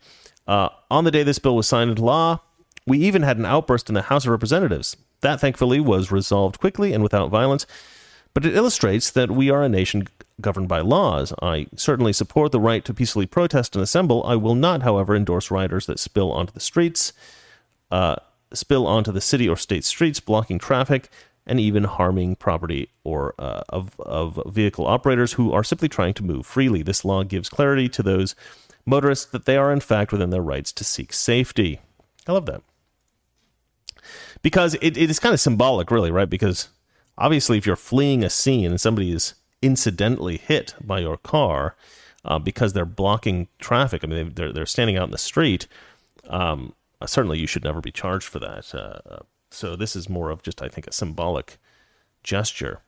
uh, 0.47 0.69
on 0.91 1.03
the 1.03 1.11
day 1.11 1.23
this 1.23 1.39
bill 1.39 1.55
was 1.55 1.67
signed 1.67 1.91
into 1.91 2.03
law, 2.03 2.41
we 2.85 2.99
even 2.99 3.23
had 3.23 3.37
an 3.37 3.45
outburst 3.45 3.89
in 3.89 3.95
the 3.95 4.03
House 4.03 4.25
of 4.25 4.31
Representatives. 4.31 4.95
That, 5.21 5.39
thankfully, 5.39 5.79
was 5.79 6.11
resolved 6.11 6.59
quickly 6.59 6.93
and 6.93 7.01
without 7.01 7.29
violence, 7.29 7.65
but 8.33 8.45
it 8.45 8.55
illustrates 8.55 9.09
that 9.11 9.31
we 9.31 9.49
are 9.49 9.63
a 9.63 9.69
nation 9.69 10.07
governed 10.39 10.67
by 10.67 10.81
laws. 10.81 11.33
I 11.41 11.67
certainly 11.75 12.13
support 12.13 12.51
the 12.51 12.59
right 12.59 12.83
to 12.85 12.93
peacefully 12.93 13.25
protest 13.25 13.75
and 13.75 13.81
assemble. 13.81 14.23
I 14.25 14.35
will 14.35 14.55
not, 14.55 14.83
however, 14.83 15.15
endorse 15.15 15.49
rioters 15.49 15.85
that 15.87 15.99
spill 15.99 16.31
onto 16.31 16.53
the 16.53 16.59
streets, 16.59 17.13
uh, 17.89 18.17
spill 18.53 18.85
onto 18.85 19.11
the 19.11 19.21
city 19.21 19.49
or 19.49 19.55
state 19.55 19.85
streets, 19.85 20.19
blocking 20.19 20.59
traffic, 20.59 21.09
and 21.47 21.59
even 21.59 21.83
harming 21.83 22.35
property 22.35 22.89
or 23.03 23.35
uh, 23.37 23.61
of, 23.69 23.99
of 23.99 24.41
vehicle 24.47 24.87
operators 24.87 25.33
who 25.33 25.51
are 25.53 25.63
simply 25.63 25.87
trying 25.87 26.13
to 26.13 26.23
move 26.23 26.45
freely. 26.45 26.81
This 26.81 27.05
law 27.05 27.23
gives 27.23 27.49
clarity 27.49 27.87
to 27.89 28.03
those 28.03 28.35
motorists 28.85 29.25
that 29.25 29.45
they 29.45 29.57
are 29.57 29.71
in 29.71 29.79
fact 29.79 30.11
within 30.11 30.29
their 30.29 30.41
rights 30.41 30.71
to 30.73 30.83
seek 30.83 31.13
safety. 31.13 31.79
I 32.27 32.31
love 32.31 32.45
that. 32.47 32.61
Because 34.41 34.75
it, 34.75 34.97
it 34.97 35.09
is 35.09 35.19
kind 35.19 35.33
of 35.33 35.39
symbolic, 35.39 35.89
really, 35.89 36.11
right? 36.11 36.29
Because 36.29 36.69
obviously, 37.17 37.57
if 37.57 37.65
you're 37.65 37.75
fleeing 37.75 38.23
a 38.23 38.29
scene 38.29 38.71
and 38.71 38.81
somebody 38.81 39.11
is 39.11 39.33
incidentally 39.61 40.37
hit 40.37 40.75
by 40.81 40.99
your 40.99 41.17
car 41.17 41.75
uh, 42.23 42.37
because 42.37 42.73
they're 42.73 42.85
blocking 42.85 43.47
traffic, 43.59 44.03
I 44.03 44.07
mean, 44.07 44.33
they're, 44.35 44.53
they're 44.53 44.65
standing 44.65 44.97
out 44.97 45.05
in 45.05 45.11
the 45.11 45.17
street, 45.17 45.67
um, 46.27 46.73
certainly 47.05 47.39
you 47.39 47.47
should 47.47 47.63
never 47.63 47.81
be 47.81 47.91
charged 47.91 48.27
for 48.27 48.39
that. 48.39 48.73
Uh, 48.73 49.19
so 49.55 49.75
this 49.75 49.95
is 49.95 50.09
more 50.09 50.29
of 50.29 50.41
just, 50.41 50.61
I 50.61 50.67
think, 50.67 50.87
a 50.87 50.91
symbolic 50.91 51.57
gesture. 52.23 52.81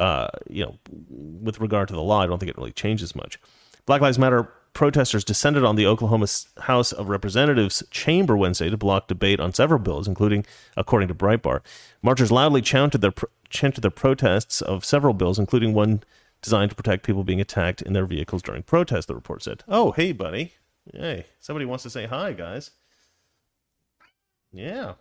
Uh, 0.00 0.28
you 0.48 0.64
know, 0.64 0.78
with 0.88 1.60
regard 1.60 1.88
to 1.88 1.94
the 1.94 2.02
law, 2.02 2.20
I 2.20 2.26
don't 2.26 2.38
think 2.38 2.50
it 2.50 2.58
really 2.58 2.72
changes 2.72 3.14
much. 3.14 3.38
Black 3.86 4.00
Lives 4.00 4.18
Matter 4.18 4.50
protesters 4.72 5.24
descended 5.24 5.64
on 5.64 5.76
the 5.76 5.86
Oklahoma 5.86 6.26
House 6.62 6.92
of 6.92 7.08
Representatives 7.08 7.82
chamber 7.90 8.36
Wednesday 8.36 8.68
to 8.68 8.76
block 8.76 9.06
debate 9.06 9.40
on 9.40 9.54
several 9.54 9.78
bills, 9.78 10.08
including, 10.08 10.44
according 10.76 11.08
to 11.08 11.14
Breitbart, 11.14 11.60
marchers 12.02 12.32
loudly 12.32 12.60
chanted 12.60 13.00
their 13.00 13.12
chanted 13.48 13.82
their 13.82 13.90
protests 13.90 14.60
of 14.60 14.84
several 14.84 15.14
bills, 15.14 15.38
including 15.38 15.74
one 15.74 16.02
designed 16.42 16.70
to 16.70 16.76
protect 16.76 17.06
people 17.06 17.22
being 17.22 17.40
attacked 17.40 17.80
in 17.80 17.92
their 17.92 18.04
vehicles 18.04 18.42
during 18.42 18.62
protest. 18.62 19.06
The 19.06 19.14
report 19.14 19.42
said, 19.42 19.62
"Oh, 19.68 19.92
hey, 19.92 20.12
buddy, 20.12 20.54
hey, 20.92 21.26
somebody 21.38 21.64
wants 21.64 21.84
to 21.84 21.90
say 21.90 22.06
hi, 22.06 22.32
guys." 22.32 22.72
Yeah, 24.52 24.94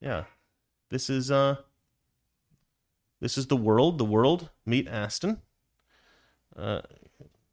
yeah. 0.00 0.24
This 0.90 1.08
is 1.08 1.30
uh 1.30 1.56
this 3.20 3.38
is 3.38 3.46
the 3.46 3.56
world, 3.56 3.98
the 3.98 4.04
world. 4.04 4.50
Meet 4.66 4.88
Aston. 4.88 5.40
Uh 6.56 6.80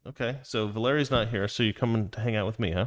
okay, 0.06 0.38
so 0.42 0.66
Valeria's 0.66 1.10
not 1.10 1.28
here, 1.28 1.46
so 1.48 1.62
you're 1.62 1.72
coming 1.72 2.08
to 2.10 2.20
hang 2.20 2.36
out 2.36 2.46
with 2.46 2.58
me, 2.58 2.72
huh? 2.72 2.86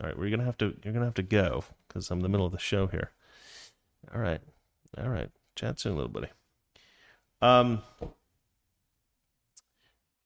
All 0.00 0.06
right, 0.06 0.18
we're 0.18 0.30
gonna 0.30 0.44
have 0.44 0.58
to 0.58 0.76
you're 0.82 0.94
gonna 0.94 1.06
have 1.06 1.14
to 1.14 1.22
go 1.22 1.64
because 1.86 2.10
I'm 2.10 2.18
in 2.18 2.22
the 2.22 2.28
middle 2.28 2.46
of 2.46 2.52
the 2.52 2.58
show 2.58 2.86
here. 2.86 3.10
All 4.14 4.20
right, 4.20 4.40
all 4.96 5.08
right. 5.08 5.30
Chat 5.54 5.80
soon, 5.80 5.96
little 5.96 6.10
buddy. 6.10 6.28
Um. 7.42 7.82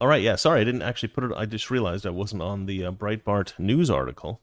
All 0.01 0.09
right, 0.09 0.23
yeah. 0.23 0.35
Sorry, 0.35 0.61
I 0.61 0.65
didn't 0.65 0.83
actually 0.83 1.11
put 1.11 1.25
it. 1.25 1.33
I 1.37 1.47
just 1.47 1.71
realized 1.71 2.07
I 2.07 2.11
wasn't 2.11 2.43
on 2.43 2.67
the 2.67 2.85
uh, 2.85 2.91
Breitbart 2.91 3.59
news 3.59 3.89
article 3.89 4.41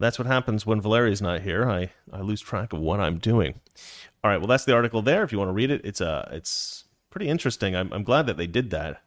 that's 0.00 0.18
what 0.18 0.26
happens 0.26 0.64
when 0.64 0.80
Valeria's 0.80 1.20
not 1.20 1.42
here. 1.42 1.70
I, 1.70 1.90
I 2.10 2.22
lose 2.22 2.40
track 2.40 2.72
of 2.72 2.80
what 2.80 3.00
I'm 3.00 3.18
doing. 3.18 3.60
All 4.24 4.30
right, 4.30 4.38
well, 4.38 4.46
that's 4.46 4.64
the 4.64 4.74
article 4.74 5.02
there. 5.02 5.22
If 5.22 5.30
you 5.30 5.38
want 5.38 5.50
to 5.50 5.54
read 5.54 5.70
it, 5.70 5.82
it's 5.84 6.00
uh, 6.00 6.28
it's 6.32 6.84
pretty 7.10 7.28
interesting. 7.28 7.76
I'm, 7.76 7.92
I'm 7.92 8.02
glad 8.02 8.26
that 8.26 8.36
they 8.36 8.46
did 8.46 8.70
that. 8.70 9.02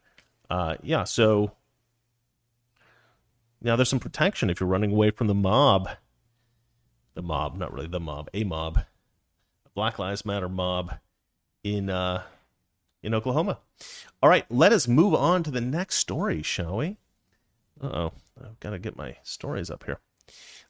Uh, 0.48 0.76
yeah, 0.82 1.04
so 1.04 1.52
now 3.60 3.74
there's 3.74 3.88
some 3.88 3.98
protection 3.98 4.50
if 4.50 4.60
you're 4.60 4.68
running 4.68 4.92
away 4.92 5.10
from 5.10 5.26
the 5.26 5.34
mob. 5.34 5.88
The 7.14 7.22
mob, 7.22 7.56
not 7.56 7.72
really 7.72 7.86
the 7.88 8.00
mob, 8.00 8.28
a 8.32 8.44
mob, 8.44 8.78
A 8.78 9.68
Black 9.74 9.98
Lives 9.98 10.24
Matter 10.24 10.48
mob 10.48 10.94
in 11.64 11.90
uh, 11.90 12.22
in 13.02 13.14
Oklahoma. 13.14 13.58
All 14.22 14.28
right, 14.28 14.46
let 14.48 14.72
us 14.72 14.86
move 14.86 15.14
on 15.14 15.42
to 15.42 15.50
the 15.50 15.60
next 15.60 15.96
story, 15.96 16.42
shall 16.42 16.76
we? 16.76 16.98
Uh 17.82 17.86
oh, 17.86 18.12
I've 18.40 18.60
got 18.60 18.70
to 18.70 18.78
get 18.78 18.96
my 18.96 19.16
stories 19.22 19.70
up 19.70 19.84
here. 19.84 19.98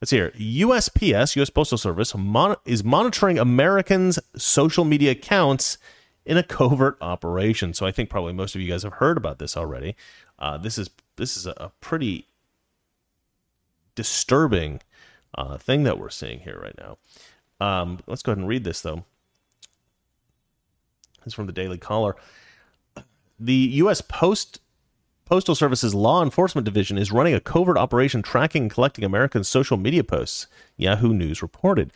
Let's 0.05 0.11
hear. 0.11 0.33
USPS, 0.33 1.35
U.S. 1.37 1.49
Postal 1.49 1.79
Service, 1.79 2.15
mon- 2.15 2.57
is 2.67 2.85
monitoring 2.85 3.39
Americans' 3.39 4.19
social 4.37 4.85
media 4.85 5.13
accounts 5.13 5.79
in 6.27 6.37
a 6.37 6.43
covert 6.43 6.99
operation. 7.01 7.73
So 7.73 7.87
I 7.87 7.91
think 7.91 8.11
probably 8.11 8.35
most 8.35 8.55
of 8.55 8.61
you 8.61 8.69
guys 8.69 8.83
have 8.83 8.93
heard 8.93 9.17
about 9.17 9.39
this 9.39 9.57
already. 9.57 9.97
Uh, 10.39 10.59
this 10.59 10.77
is 10.77 10.91
this 11.17 11.39
is 11.39 11.47
a, 11.47 11.73
pretty 11.81 12.29
disturbing 13.95 14.83
uh, 15.39 15.57
thing 15.57 15.85
that 15.85 15.99
we're 15.99 16.11
seeing 16.11 16.41
here 16.41 16.61
right 16.63 16.77
now. 16.77 16.99
Um, 17.59 18.01
let's 18.07 18.23
go 18.23 18.33
ahead 18.33 18.41
and 18.41 18.47
read 18.47 18.65
this 18.65 18.83
though. 18.83 19.07
This 21.21 21.29
is 21.29 21.33
from 21.35 21.47
the 21.47 21.53
Daily 21.53 21.79
Caller. 21.79 22.15
The 23.41 23.55
U.S. 23.55 24.03
Post 24.03 24.61
Postal 25.27 25.55
Service's 25.55 25.95
Law 25.95 26.23
Enforcement 26.23 26.67
Division 26.67 26.99
is 26.99 27.11
running 27.11 27.33
a 27.33 27.41
covert 27.41 27.79
operation 27.79 28.21
tracking 28.21 28.65
and 28.65 28.71
collecting 28.71 29.07
American 29.07 29.43
social 29.43 29.79
media 29.79 30.05
posts, 30.05 30.47
Yahoo 30.77 31.15
News 31.15 31.41
reported. 31.41 31.93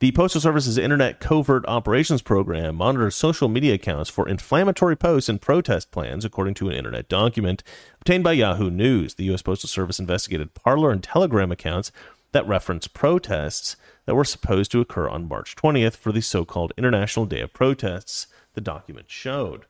The 0.00 0.10
Postal 0.10 0.40
Service's 0.40 0.76
Internet 0.76 1.20
Covert 1.20 1.64
Operations 1.68 2.20
Program 2.20 2.74
monitors 2.74 3.14
social 3.14 3.48
media 3.48 3.74
accounts 3.74 4.10
for 4.10 4.28
inflammatory 4.28 4.96
posts 4.96 5.28
and 5.28 5.40
protest 5.40 5.92
plans, 5.92 6.24
according 6.24 6.54
to 6.54 6.68
an 6.68 6.74
Internet 6.74 7.08
document 7.08 7.62
obtained 8.00 8.24
by 8.24 8.32
Yahoo 8.32 8.70
News. 8.70 9.14
The 9.14 9.24
U.S. 9.26 9.42
Postal 9.42 9.68
Service 9.68 10.00
investigated 10.00 10.54
Parler 10.54 10.90
and 10.90 11.00
Telegram 11.00 11.52
accounts 11.52 11.92
that 12.32 12.46
reference 12.48 12.88
protests 12.88 13.76
that 14.04 14.16
were 14.16 14.24
supposed 14.24 14.72
to 14.72 14.80
occur 14.80 15.08
on 15.08 15.28
March 15.28 15.54
20th 15.54 15.94
for 15.94 16.10
the 16.10 16.20
so 16.20 16.44
called 16.44 16.72
International 16.76 17.24
Day 17.24 17.40
of 17.40 17.52
Protests, 17.52 18.26
the 18.54 18.60
document 18.60 19.08
showed. 19.08 19.66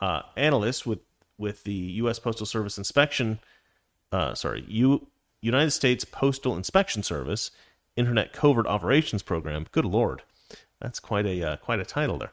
Uh, 0.00 0.22
analysts 0.36 0.84
with 0.84 0.98
with 1.38 1.64
the 1.64 1.72
U.S. 1.72 2.18
Postal 2.18 2.46
Service 2.46 2.78
inspection, 2.78 3.38
uh, 4.12 4.34
sorry, 4.34 4.64
U, 4.68 5.06
United 5.40 5.70
States 5.70 6.04
Postal 6.04 6.56
Inspection 6.56 7.02
Service 7.02 7.50
Internet 7.96 8.32
Covert 8.32 8.66
Operations 8.66 9.22
Program. 9.22 9.66
Good 9.72 9.84
lord, 9.84 10.22
that's 10.80 11.00
quite 11.00 11.26
a 11.26 11.42
uh, 11.42 11.56
quite 11.56 11.80
a 11.80 11.84
title 11.84 12.18
there. 12.18 12.32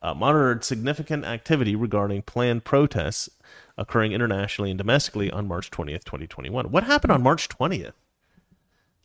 Uh, 0.00 0.14
monitored 0.14 0.62
significant 0.62 1.24
activity 1.24 1.74
regarding 1.74 2.22
planned 2.22 2.64
protests 2.64 3.28
occurring 3.76 4.12
internationally 4.12 4.70
and 4.70 4.78
domestically 4.78 5.30
on 5.30 5.48
March 5.48 5.70
20th, 5.70 6.04
2021. 6.04 6.70
What 6.70 6.84
happened 6.84 7.12
on 7.12 7.22
March 7.22 7.48
20th? 7.48 7.94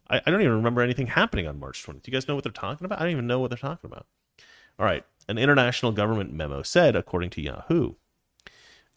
I, 0.10 0.22
I 0.26 0.32
don't 0.32 0.42
even 0.42 0.56
remember 0.56 0.82
anything 0.82 1.08
happening 1.08 1.48
on 1.48 1.60
March 1.60 1.84
20th. 1.84 2.04
Do 2.04 2.12
you 2.12 2.14
guys 2.14 2.28
know 2.28 2.36
what 2.36 2.44
they're 2.44 2.54
talking 2.54 2.86
about? 2.86 3.00
I 3.00 3.04
don't 3.04 3.12
even 3.12 3.28
know 3.28 3.40
what 3.40 3.50
they're 3.50 3.58
talking 3.58 3.90
about. 3.90 4.06
All 4.78 4.86
right. 4.86 5.04
An 5.28 5.38
international 5.38 5.92
government 5.92 6.34
memo 6.34 6.62
said, 6.62 6.96
according 6.96 7.30
to 7.32 7.42
Yahoo, 7.42 7.94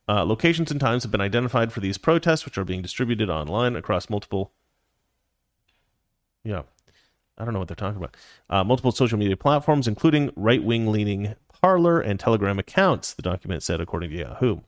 uh, 0.08 0.24
locations 0.24 0.70
and 0.70 0.80
times 0.80 1.02
have 1.02 1.12
been 1.12 1.20
identified 1.20 1.72
for 1.72 1.80
these 1.80 1.98
protests, 1.98 2.44
which 2.44 2.58
are 2.58 2.64
being 2.64 2.82
distributed 2.82 3.28
online 3.28 3.76
across 3.76 4.08
multiple. 4.08 4.52
Yeah, 6.44 6.62
I 7.36 7.44
don't 7.44 7.52
know 7.52 7.58
what 7.58 7.68
they're 7.68 7.74
talking 7.74 7.98
about. 7.98 8.16
Uh, 8.48 8.64
multiple 8.64 8.92
social 8.92 9.18
media 9.18 9.36
platforms, 9.36 9.88
including 9.88 10.30
right 10.36 10.62
wing 10.62 10.92
leaning 10.92 11.34
Parler 11.60 12.00
and 12.00 12.20
Telegram 12.20 12.58
accounts, 12.58 13.14
the 13.14 13.22
document 13.22 13.62
said, 13.62 13.80
according 13.80 14.10
to 14.10 14.16
Yahoo. 14.16 14.60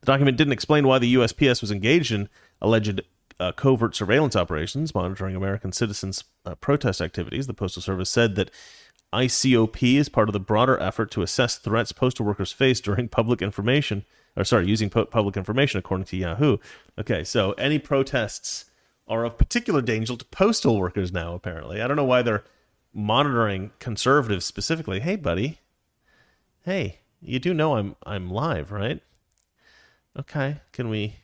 The 0.00 0.06
document 0.06 0.36
didn't 0.36 0.52
explain 0.52 0.86
why 0.86 0.98
the 0.98 1.14
USPS 1.14 1.60
was 1.60 1.70
engaged 1.70 2.12
in 2.12 2.28
alleged 2.60 3.00
uh, 3.38 3.52
covert 3.52 3.94
surveillance 3.94 4.36
operations 4.36 4.94
monitoring 4.94 5.36
American 5.36 5.72
citizens' 5.72 6.24
uh, 6.44 6.54
protest 6.54 7.00
activities. 7.00 7.46
The 7.46 7.54
Postal 7.54 7.82
Service 7.82 8.10
said 8.10 8.34
that 8.36 8.50
ICOP 9.16 9.96
is 9.96 10.08
part 10.08 10.28
of 10.28 10.34
the 10.34 10.40
broader 10.40 10.78
effort 10.78 11.10
to 11.12 11.22
assess 11.22 11.56
threats 11.56 11.92
postal 11.92 12.26
workers 12.26 12.52
face 12.52 12.80
during 12.80 13.08
public 13.08 13.40
information, 13.40 14.04
or 14.36 14.44
sorry, 14.44 14.66
using 14.66 14.90
po- 14.90 15.06
public 15.06 15.36
information, 15.36 15.78
according 15.78 16.04
to 16.06 16.16
Yahoo. 16.16 16.58
Okay, 16.98 17.24
so 17.24 17.52
any 17.52 17.78
protests 17.78 18.66
are 19.08 19.24
of 19.24 19.38
particular 19.38 19.80
danger 19.80 20.16
to 20.16 20.24
postal 20.26 20.78
workers 20.78 21.12
now, 21.12 21.34
apparently. 21.34 21.80
I 21.80 21.86
don't 21.86 21.96
know 21.96 22.04
why 22.04 22.22
they're 22.22 22.44
monitoring 22.92 23.70
conservatives 23.78 24.44
specifically. 24.44 25.00
Hey, 25.00 25.16
buddy. 25.16 25.60
Hey, 26.64 26.98
you 27.22 27.38
do 27.38 27.54
know 27.54 27.76
I'm 27.76 27.96
I'm 28.04 28.28
live, 28.30 28.70
right? 28.70 29.00
Okay. 30.18 30.60
Can 30.72 30.88
we 30.88 31.16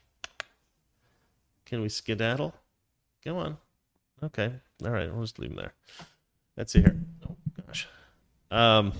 can 1.66 1.83
we 1.83 1.88
skedaddle? 1.88 2.55
Come 3.24 3.37
on. 3.37 3.57
Okay. 4.22 4.52
All 4.85 4.90
right. 4.90 5.12
We'll 5.12 5.22
just 5.22 5.38
leave 5.38 5.50
him 5.50 5.57
there. 5.57 5.74
Let's 6.57 6.72
see 6.72 6.81
here. 6.81 6.96
Oh. 7.28 7.37
Um 8.52 8.92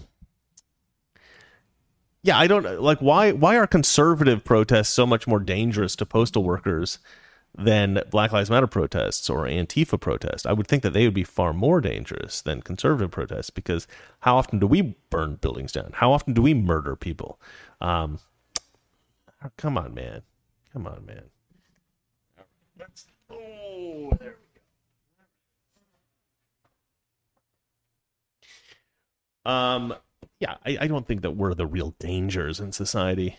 yeah, 2.23 2.39
I 2.39 2.47
don't 2.47 2.81
like 2.81 2.99
why 2.99 3.33
why 3.33 3.57
are 3.57 3.67
conservative 3.67 4.45
protests 4.45 4.89
so 4.89 5.07
much 5.07 5.27
more 5.27 5.41
dangerous 5.41 5.97
to 5.97 6.07
postal 6.07 6.45
workers 6.45 6.99
than 7.57 8.01
Black 8.11 8.33
Lives 8.33 8.49
Matter 8.49 8.67
protests 8.67 9.29
or 9.29 9.45
Antifa 9.45 10.01
protests. 10.01 10.47
I 10.47 10.53
would 10.53 10.67
think 10.67 10.83
that 10.83 10.95
they 10.95 11.05
would 11.05 11.15
be 11.15 11.25
far 11.25 11.53
more 11.53 11.81
dangerous 11.81 12.41
than 12.41 12.63
conservative 12.63 13.11
protests 13.11 13.51
because 13.51 13.87
how 14.21 14.37
often 14.37 14.59
do 14.59 14.67
we 14.67 14.97
burn 15.11 15.37
buildings 15.37 15.73
down? 15.73 15.91
How 15.95 16.13
often 16.13 16.33
do 16.33 16.41
we 16.41 16.55
murder 16.55 16.97
people? 16.97 17.39
Um, 17.81 18.21
come 19.57 19.77
on, 19.77 19.93
man. 19.93 20.23
Come 20.73 20.87
on, 20.87 21.05
man. 21.05 21.25
oh, 23.31 24.11
there 24.19 24.37
we 24.39 24.47
go. 24.55 24.61
Um, 29.45 29.95
yeah, 30.39 30.57
I, 30.65 30.79
I 30.83 30.87
don't 30.87 31.07
think 31.07 31.23
that 31.23 31.33
we're 31.33 31.55
the 31.55 31.67
real 31.67 31.95
dangers 31.99 32.61
in 32.61 32.73
society. 32.73 33.37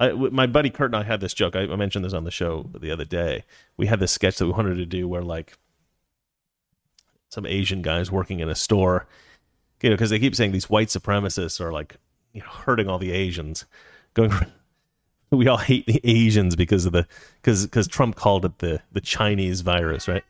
I, 0.00 0.12
my 0.12 0.46
buddy 0.46 0.70
Kurt 0.70 0.86
and 0.92 0.96
I 0.96 1.04
had 1.04 1.20
this 1.20 1.34
joke. 1.34 1.54
I, 1.54 1.62
I 1.62 1.76
mentioned 1.76 2.04
this 2.04 2.12
on 2.12 2.24
the 2.24 2.30
show 2.30 2.68
the 2.78 2.90
other 2.90 3.04
day. 3.04 3.44
We 3.76 3.86
had 3.86 4.00
this 4.00 4.12
sketch 4.12 4.38
that 4.38 4.46
we 4.46 4.52
wanted 4.52 4.74
to 4.76 4.86
do 4.86 5.06
where 5.06 5.22
like 5.22 5.56
some 7.28 7.46
Asian 7.46 7.82
guys 7.82 8.10
working 8.10 8.40
in 8.40 8.48
a 8.48 8.54
store, 8.54 9.06
you 9.82 9.90
know, 9.90 9.94
because 9.94 10.10
they 10.10 10.18
keep 10.18 10.34
saying 10.34 10.52
these 10.52 10.70
white 10.70 10.88
supremacists 10.88 11.60
are 11.60 11.72
like, 11.72 11.96
you 12.32 12.40
know, 12.40 12.48
hurting 12.48 12.88
all 12.88 12.98
the 12.98 13.12
Asians. 13.12 13.66
Going, 14.14 14.32
we 15.30 15.46
all 15.46 15.58
hate 15.58 15.86
the 15.86 16.00
Asians 16.02 16.56
because 16.56 16.86
of 16.86 16.92
the 16.92 17.06
because 17.40 17.66
because 17.66 17.86
Trump 17.86 18.16
called 18.16 18.44
it 18.44 18.58
the 18.58 18.82
the 18.90 19.00
Chinese 19.00 19.60
virus, 19.60 20.08
right? 20.08 20.24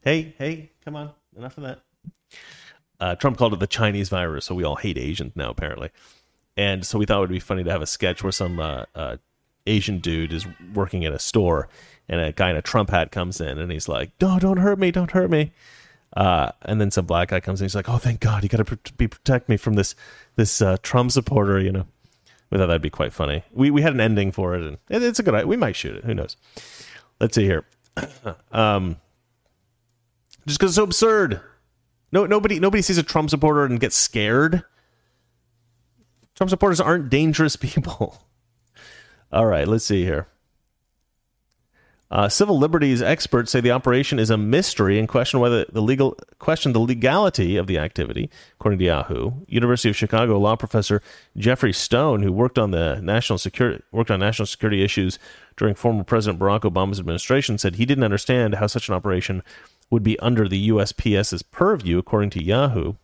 Hey, 0.00 0.34
hey, 0.38 0.70
come 0.84 0.96
on, 0.96 1.12
enough 1.36 1.58
of 1.58 1.64
that. 1.64 1.80
Uh, 3.02 3.14
Trump 3.16 3.36
called 3.36 3.52
it 3.52 3.60
the 3.60 3.66
Chinese 3.66 4.08
virus, 4.08 4.44
so 4.44 4.54
we 4.54 4.64
all 4.64 4.76
hate 4.76 4.96
Asians 4.96 5.32
now, 5.34 5.50
apparently 5.50 5.90
and 6.56 6.84
so 6.84 6.98
we 6.98 7.06
thought 7.06 7.18
it 7.18 7.20
would 7.20 7.30
be 7.30 7.40
funny 7.40 7.64
to 7.64 7.70
have 7.70 7.82
a 7.82 7.86
sketch 7.86 8.22
where 8.22 8.32
some 8.32 8.60
uh, 8.60 8.84
uh, 8.94 9.16
Asian 9.66 9.98
dude 9.98 10.32
is 10.32 10.46
working 10.74 11.02
in 11.02 11.12
a 11.12 11.18
store, 11.18 11.68
and 12.08 12.20
a 12.20 12.32
guy 12.32 12.50
in 12.50 12.56
a 12.56 12.62
Trump 12.62 12.90
hat 12.90 13.10
comes 13.10 13.40
in, 13.40 13.58
and 13.58 13.72
he's 13.72 13.88
like, 13.88 14.10
"No, 14.20 14.38
don't 14.38 14.58
hurt 14.58 14.78
me, 14.78 14.90
don't 14.90 15.10
hurt 15.12 15.30
me." 15.30 15.52
Uh, 16.14 16.52
and 16.62 16.78
then 16.80 16.90
some 16.90 17.06
black 17.06 17.28
guy 17.28 17.40
comes 17.40 17.60
in, 17.60 17.64
he's 17.64 17.74
like, 17.74 17.88
"Oh, 17.88 17.98
thank 17.98 18.20
God, 18.20 18.42
you 18.42 18.48
got 18.48 18.66
to 18.66 18.92
be 18.96 19.08
protect 19.08 19.48
me 19.48 19.56
from 19.56 19.74
this 19.74 19.94
this 20.36 20.60
uh, 20.60 20.76
Trump 20.82 21.10
supporter," 21.12 21.58
you 21.58 21.72
know. 21.72 21.86
We 22.50 22.58
thought 22.58 22.66
that'd 22.66 22.82
be 22.82 22.90
quite 22.90 23.14
funny. 23.14 23.44
We 23.52 23.70
we 23.70 23.80
had 23.80 23.94
an 23.94 24.00
ending 24.00 24.30
for 24.30 24.54
it, 24.54 24.62
and 24.62 24.78
it's 25.02 25.18
a 25.18 25.22
good. 25.22 25.46
We 25.46 25.56
might 25.56 25.76
shoot 25.76 25.96
it. 25.96 26.04
Who 26.04 26.14
knows? 26.14 26.36
Let's 27.18 27.34
see 27.34 27.44
here. 27.44 27.64
um, 28.52 28.96
just 30.46 30.58
because 30.58 30.72
it's 30.72 30.76
so 30.76 30.84
absurd. 30.84 31.40
No, 32.12 32.26
nobody 32.26 32.60
nobody 32.60 32.82
sees 32.82 32.98
a 32.98 33.02
Trump 33.02 33.30
supporter 33.30 33.64
and 33.64 33.80
gets 33.80 33.96
scared. 33.96 34.62
Trump 36.34 36.50
supporters 36.50 36.80
aren't 36.80 37.10
dangerous 37.10 37.56
people. 37.56 38.26
All 39.32 39.46
right, 39.46 39.66
let's 39.66 39.84
see 39.84 40.04
here. 40.04 40.28
Uh, 42.10 42.28
civil 42.28 42.58
liberties 42.58 43.00
experts 43.00 43.50
say 43.50 43.60
the 43.62 43.70
operation 43.70 44.18
is 44.18 44.28
a 44.28 44.36
mystery 44.36 44.98
and 44.98 45.08
question 45.08 45.40
whether 45.40 45.64
the 45.72 45.80
legal 45.80 46.14
question 46.38 46.74
the 46.74 46.78
legality 46.78 47.56
of 47.56 47.66
the 47.66 47.78
activity. 47.78 48.28
According 48.60 48.80
to 48.80 48.84
Yahoo, 48.84 49.30
University 49.46 49.88
of 49.88 49.96
Chicago 49.96 50.38
law 50.38 50.54
professor 50.54 51.00
Geoffrey 51.38 51.72
Stone, 51.72 52.22
who 52.22 52.30
worked 52.30 52.58
on 52.58 52.70
the 52.70 53.00
national 53.00 53.38
security 53.38 53.82
worked 53.92 54.10
on 54.10 54.20
national 54.20 54.44
security 54.44 54.84
issues 54.84 55.18
during 55.56 55.74
former 55.74 56.04
President 56.04 56.38
Barack 56.38 56.70
Obama's 56.70 57.00
administration, 57.00 57.56
said 57.56 57.76
he 57.76 57.86
didn't 57.86 58.04
understand 58.04 58.56
how 58.56 58.66
such 58.66 58.90
an 58.90 58.94
operation 58.94 59.42
would 59.92 60.02
be 60.02 60.18
under 60.20 60.48
the 60.48 60.70
USPS's 60.70 61.42
purview. 61.42 61.98
According 61.98 62.30
to 62.30 62.42
Yahoo, 62.42 62.94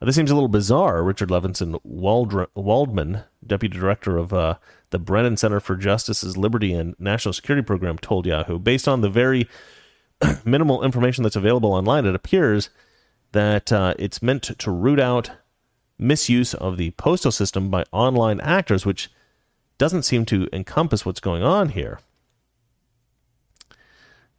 this 0.00 0.16
seems 0.16 0.32
a 0.32 0.34
little 0.34 0.48
bizarre. 0.48 1.04
Richard 1.04 1.28
Levinson 1.28 1.78
Waldman, 1.84 3.22
deputy 3.46 3.78
director 3.78 4.18
of 4.18 4.32
uh, 4.32 4.56
the 4.90 4.98
Brennan 4.98 5.36
Center 5.36 5.60
for 5.60 5.76
Justice's 5.76 6.36
Liberty 6.36 6.74
and 6.74 6.96
National 6.98 7.32
Security 7.32 7.64
Program, 7.64 7.98
told 7.98 8.26
Yahoo, 8.26 8.58
based 8.58 8.88
on 8.88 9.00
the 9.00 9.08
very 9.08 9.48
minimal 10.44 10.82
information 10.82 11.22
that's 11.22 11.36
available 11.36 11.72
online, 11.72 12.04
it 12.04 12.16
appears 12.16 12.68
that 13.30 13.70
uh, 13.70 13.94
it's 13.96 14.20
meant 14.20 14.42
to 14.42 14.70
root 14.72 14.98
out 14.98 15.30
misuse 16.00 16.52
of 16.52 16.78
the 16.78 16.90
postal 16.92 17.30
system 17.30 17.70
by 17.70 17.84
online 17.92 18.40
actors, 18.40 18.84
which 18.84 19.08
doesn't 19.78 20.02
seem 20.02 20.24
to 20.24 20.48
encompass 20.52 21.06
what's 21.06 21.20
going 21.20 21.44
on 21.44 21.68
here. 21.68 22.00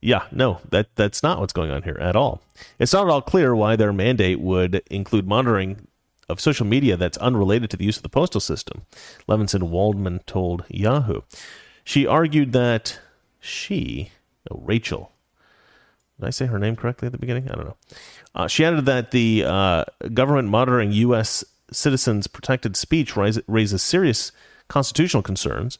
Yeah, 0.02 0.26
no, 0.32 0.62
that 0.70 0.96
that's 0.96 1.24
not 1.24 1.40
what's 1.40 1.54
going 1.54 1.72
on 1.72 1.84
here 1.84 1.98
at 2.00 2.16
all. 2.16 2.42
It's 2.78 2.94
not 2.94 3.08
at 3.08 3.10
all 3.10 3.22
clear 3.22 3.56
why 3.56 3.76
their 3.76 3.92
mandate 3.92 4.40
would 4.40 4.84
include 4.92 5.28
monitoring 5.28 5.88
of 6.30 6.40
social 6.40 6.66
media 6.66 6.98
that's 6.98 7.18
unrelated 7.18 7.70
to 7.72 7.78
the 7.78 7.86
use 7.86 7.98
of 7.98 8.04
the 8.04 8.10
postal 8.10 8.42
system. 8.42 8.86
Levinson 9.28 9.64
Waldman 9.64 10.20
told 10.26 10.66
Yahoo. 10.70 11.22
She 11.84 12.06
argued 12.06 12.52
that 12.52 13.00
she, 13.40 14.12
oh, 14.52 14.62
Rachel, 14.64 15.14
did 16.20 16.28
I 16.28 16.32
say 16.32 16.48
her 16.48 16.60
name 16.60 16.76
correctly 16.76 17.06
at 17.06 17.12
the 17.12 17.18
beginning? 17.18 17.50
I 17.50 17.56
don't 17.56 17.66
know. 17.66 17.78
Uh, 18.36 18.48
she 18.48 18.66
added 18.66 18.86
that 18.86 19.12
the 19.12 19.44
uh, 19.46 19.86
government 20.14 20.50
monitoring 20.50 20.92
U.S. 20.92 21.46
citizens' 21.72 22.28
protected 22.28 22.76
speech 22.76 23.16
raises 23.16 23.82
serious 23.82 24.32
constitutional 24.68 25.24
concerns 25.24 25.80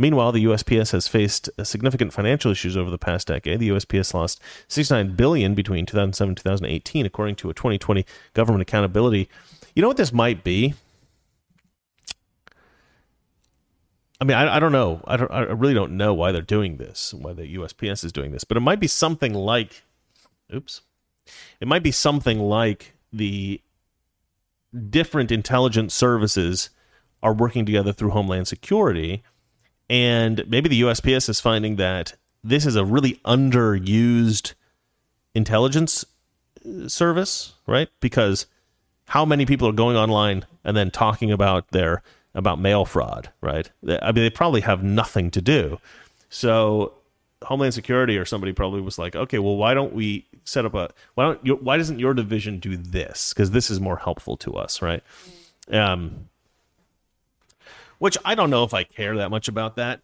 Meanwhile, 0.00 0.32
the 0.32 0.46
USPS 0.46 0.92
has 0.92 1.06
faced 1.06 1.50
significant 1.62 2.14
financial 2.14 2.50
issues 2.50 2.74
over 2.74 2.90
the 2.90 2.96
past 2.96 3.26
decade. 3.26 3.60
The 3.60 3.68
USPS 3.68 4.14
lost 4.14 4.40
69 4.66 5.14
billion 5.14 5.54
between 5.54 5.84
2007 5.84 6.30
and 6.30 6.36
2018, 6.38 7.04
according 7.04 7.36
to 7.36 7.50
a 7.50 7.54
2020 7.54 8.06
government 8.32 8.62
accountability. 8.62 9.28
You 9.74 9.82
know 9.82 9.88
what 9.88 9.98
this 9.98 10.10
might 10.10 10.42
be? 10.42 10.72
I 14.22 14.24
mean, 14.24 14.38
I, 14.38 14.56
I 14.56 14.58
don't 14.58 14.72
know. 14.72 15.02
I, 15.06 15.18
don't, 15.18 15.30
I 15.30 15.42
really 15.42 15.74
don't 15.74 15.98
know 15.98 16.14
why 16.14 16.32
they're 16.32 16.40
doing 16.40 16.78
this, 16.78 17.12
why 17.12 17.34
the 17.34 17.54
USPS 17.56 18.02
is 18.02 18.10
doing 18.10 18.32
this, 18.32 18.44
but 18.44 18.56
it 18.56 18.60
might 18.60 18.80
be 18.80 18.86
something 18.86 19.34
like, 19.34 19.82
oops, 20.54 20.80
it 21.60 21.68
might 21.68 21.82
be 21.82 21.92
something 21.92 22.40
like 22.40 22.94
the 23.12 23.60
different 24.88 25.30
intelligence 25.30 25.92
services 25.92 26.70
are 27.22 27.34
working 27.34 27.66
together 27.66 27.92
through 27.92 28.10
Homeland 28.10 28.48
Security 28.48 29.22
and 29.90 30.48
maybe 30.48 30.68
the 30.68 30.82
USPS 30.82 31.28
is 31.28 31.40
finding 31.40 31.74
that 31.76 32.14
this 32.44 32.64
is 32.64 32.76
a 32.76 32.84
really 32.84 33.14
underused 33.24 34.54
intelligence 35.34 36.04
uh, 36.64 36.86
service, 36.88 37.54
right? 37.66 37.88
Because 37.98 38.46
how 39.08 39.24
many 39.24 39.44
people 39.44 39.68
are 39.68 39.72
going 39.72 39.96
online 39.96 40.46
and 40.62 40.76
then 40.76 40.92
talking 40.92 41.32
about 41.32 41.72
their 41.72 42.02
about 42.32 42.60
mail 42.60 42.84
fraud, 42.84 43.30
right? 43.40 43.68
I 43.84 44.12
mean, 44.12 44.22
they 44.22 44.30
probably 44.30 44.60
have 44.60 44.84
nothing 44.84 45.32
to 45.32 45.42
do. 45.42 45.80
So 46.28 46.94
Homeland 47.42 47.74
Security 47.74 48.16
or 48.16 48.24
somebody 48.24 48.52
probably 48.52 48.80
was 48.80 48.96
like, 48.96 49.16
okay, 49.16 49.40
well, 49.40 49.56
why 49.56 49.74
don't 49.74 49.92
we 49.92 50.28
set 50.44 50.64
up 50.64 50.74
a 50.74 50.90
why 51.16 51.24
don't 51.24 51.44
you, 51.44 51.56
why 51.56 51.76
doesn't 51.76 51.98
your 51.98 52.14
division 52.14 52.60
do 52.60 52.76
this? 52.76 53.34
Because 53.34 53.50
this 53.50 53.68
is 53.68 53.80
more 53.80 53.96
helpful 53.96 54.36
to 54.36 54.54
us, 54.54 54.80
right? 54.80 55.02
Um, 55.72 56.29
which 58.00 58.16
I 58.24 58.34
don't 58.34 58.50
know 58.50 58.64
if 58.64 58.74
I 58.74 58.82
care 58.82 59.14
that 59.18 59.30
much 59.30 59.46
about 59.46 59.76
that. 59.76 60.00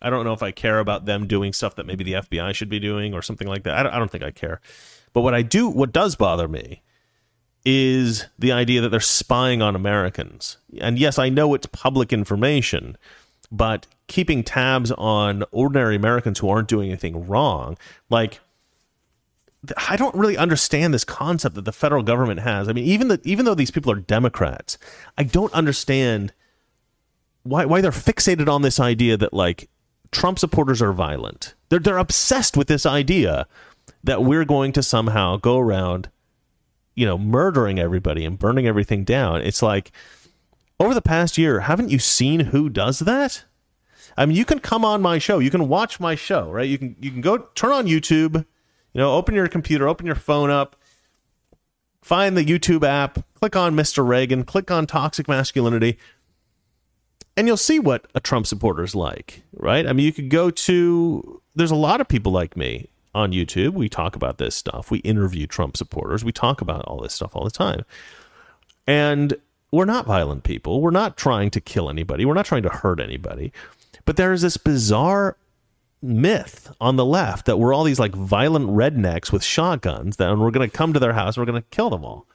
I 0.00 0.08
don't 0.08 0.24
know 0.24 0.32
if 0.32 0.42
I 0.42 0.52
care 0.52 0.78
about 0.78 1.04
them 1.04 1.26
doing 1.26 1.52
stuff 1.52 1.74
that 1.74 1.84
maybe 1.84 2.04
the 2.04 2.12
FBI 2.12 2.54
should 2.54 2.68
be 2.68 2.78
doing 2.78 3.12
or 3.12 3.22
something 3.22 3.48
like 3.48 3.64
that. 3.64 3.76
I 3.76 3.82
don't, 3.82 3.92
I 3.92 3.98
don't 3.98 4.10
think 4.10 4.22
I 4.22 4.30
care. 4.30 4.60
But 5.12 5.22
what 5.22 5.34
I 5.34 5.42
do, 5.42 5.68
what 5.68 5.92
does 5.92 6.14
bother 6.14 6.46
me, 6.46 6.82
is 7.64 8.26
the 8.38 8.52
idea 8.52 8.80
that 8.80 8.90
they're 8.90 9.00
spying 9.00 9.62
on 9.62 9.74
Americans. 9.74 10.58
And 10.80 10.96
yes, 10.96 11.18
I 11.18 11.28
know 11.28 11.54
it's 11.54 11.66
public 11.66 12.12
information, 12.12 12.96
but 13.50 13.88
keeping 14.06 14.44
tabs 14.44 14.92
on 14.92 15.42
ordinary 15.50 15.96
Americans 15.96 16.38
who 16.38 16.48
aren't 16.48 16.68
doing 16.68 16.88
anything 16.88 17.26
wrong, 17.26 17.76
like 18.10 18.40
I 19.88 19.96
don't 19.96 20.14
really 20.14 20.36
understand 20.36 20.94
this 20.94 21.04
concept 21.04 21.56
that 21.56 21.64
the 21.64 21.72
federal 21.72 22.04
government 22.04 22.40
has. 22.40 22.68
I 22.68 22.72
mean, 22.72 22.84
even 22.84 23.08
the, 23.08 23.20
even 23.24 23.44
though 23.44 23.54
these 23.56 23.72
people 23.72 23.90
are 23.90 23.96
Democrats, 23.96 24.78
I 25.18 25.24
don't 25.24 25.52
understand 25.52 26.32
why 27.44 27.64
why 27.64 27.80
they're 27.80 27.90
fixated 27.90 28.48
on 28.48 28.62
this 28.62 28.80
idea 28.80 29.16
that 29.16 29.32
like 29.32 29.68
Trump 30.10 30.38
supporters 30.38 30.82
are 30.82 30.92
violent. 30.92 31.54
They're 31.68 31.78
they're 31.78 31.98
obsessed 31.98 32.56
with 32.56 32.66
this 32.66 32.84
idea 32.84 33.46
that 34.02 34.24
we're 34.24 34.44
going 34.44 34.72
to 34.72 34.82
somehow 34.82 35.36
go 35.36 35.58
around, 35.58 36.10
you 36.94 37.06
know, 37.06 37.16
murdering 37.16 37.78
everybody 37.78 38.24
and 38.24 38.38
burning 38.38 38.66
everything 38.66 39.04
down. 39.04 39.42
It's 39.42 39.62
like 39.62 39.92
over 40.80 40.94
the 40.94 41.02
past 41.02 41.38
year, 41.38 41.60
haven't 41.60 41.90
you 41.90 41.98
seen 41.98 42.40
who 42.40 42.68
does 42.68 43.00
that? 43.00 43.44
I 44.16 44.26
mean, 44.26 44.36
you 44.36 44.44
can 44.44 44.60
come 44.60 44.84
on 44.84 45.02
my 45.02 45.18
show, 45.18 45.38
you 45.38 45.50
can 45.50 45.68
watch 45.68 46.00
my 46.00 46.14
show, 46.14 46.50
right? 46.50 46.68
You 46.68 46.78
can 46.78 46.96
you 47.00 47.10
can 47.10 47.20
go 47.20 47.38
turn 47.54 47.72
on 47.72 47.86
YouTube, 47.86 48.36
you 48.92 49.00
know, 49.00 49.12
open 49.12 49.34
your 49.34 49.48
computer, 49.48 49.88
open 49.88 50.06
your 50.06 50.14
phone 50.14 50.50
up, 50.50 50.76
find 52.00 52.36
the 52.36 52.44
YouTube 52.44 52.86
app, 52.86 53.18
click 53.34 53.56
on 53.56 53.74
Mr. 53.74 54.06
Reagan, 54.06 54.44
click 54.44 54.70
on 54.70 54.86
toxic 54.86 55.28
masculinity, 55.28 55.98
and 57.36 57.46
you'll 57.46 57.56
see 57.56 57.78
what 57.78 58.06
a 58.14 58.20
Trump 58.20 58.46
supporter 58.46 58.82
is 58.82 58.94
like, 58.94 59.42
right? 59.54 59.86
I 59.86 59.92
mean, 59.92 60.06
you 60.06 60.12
could 60.12 60.30
go 60.30 60.50
to, 60.50 61.42
there's 61.54 61.70
a 61.70 61.76
lot 61.76 62.00
of 62.00 62.08
people 62.08 62.32
like 62.32 62.56
me 62.56 62.88
on 63.14 63.32
YouTube. 63.32 63.72
We 63.74 63.88
talk 63.88 64.16
about 64.16 64.38
this 64.38 64.54
stuff. 64.54 64.90
We 64.90 64.98
interview 64.98 65.46
Trump 65.46 65.76
supporters. 65.76 66.24
We 66.24 66.32
talk 66.32 66.60
about 66.60 66.84
all 66.84 67.00
this 67.00 67.14
stuff 67.14 67.34
all 67.34 67.44
the 67.44 67.50
time. 67.50 67.84
And 68.86 69.34
we're 69.70 69.84
not 69.84 70.06
violent 70.06 70.44
people. 70.44 70.80
We're 70.80 70.90
not 70.90 71.16
trying 71.16 71.50
to 71.50 71.60
kill 71.60 71.90
anybody. 71.90 72.24
We're 72.24 72.34
not 72.34 72.46
trying 72.46 72.62
to 72.62 72.68
hurt 72.68 73.00
anybody. 73.00 73.52
But 74.04 74.16
there 74.16 74.32
is 74.32 74.42
this 74.42 74.56
bizarre 74.56 75.36
myth 76.02 76.70
on 76.80 76.96
the 76.96 77.04
left 77.04 77.46
that 77.46 77.58
we're 77.58 77.72
all 77.72 77.82
these 77.82 77.98
like 77.98 78.14
violent 78.14 78.68
rednecks 78.68 79.32
with 79.32 79.42
shotguns 79.42 80.16
that 80.16 80.30
and 80.30 80.40
we're 80.40 80.50
going 80.50 80.68
to 80.68 80.76
come 80.76 80.92
to 80.92 81.00
their 81.00 81.14
house 81.14 81.36
and 81.36 81.42
we're 81.42 81.50
going 81.50 81.62
to 81.62 81.68
kill 81.70 81.90
them 81.90 82.04
all. 82.04 82.26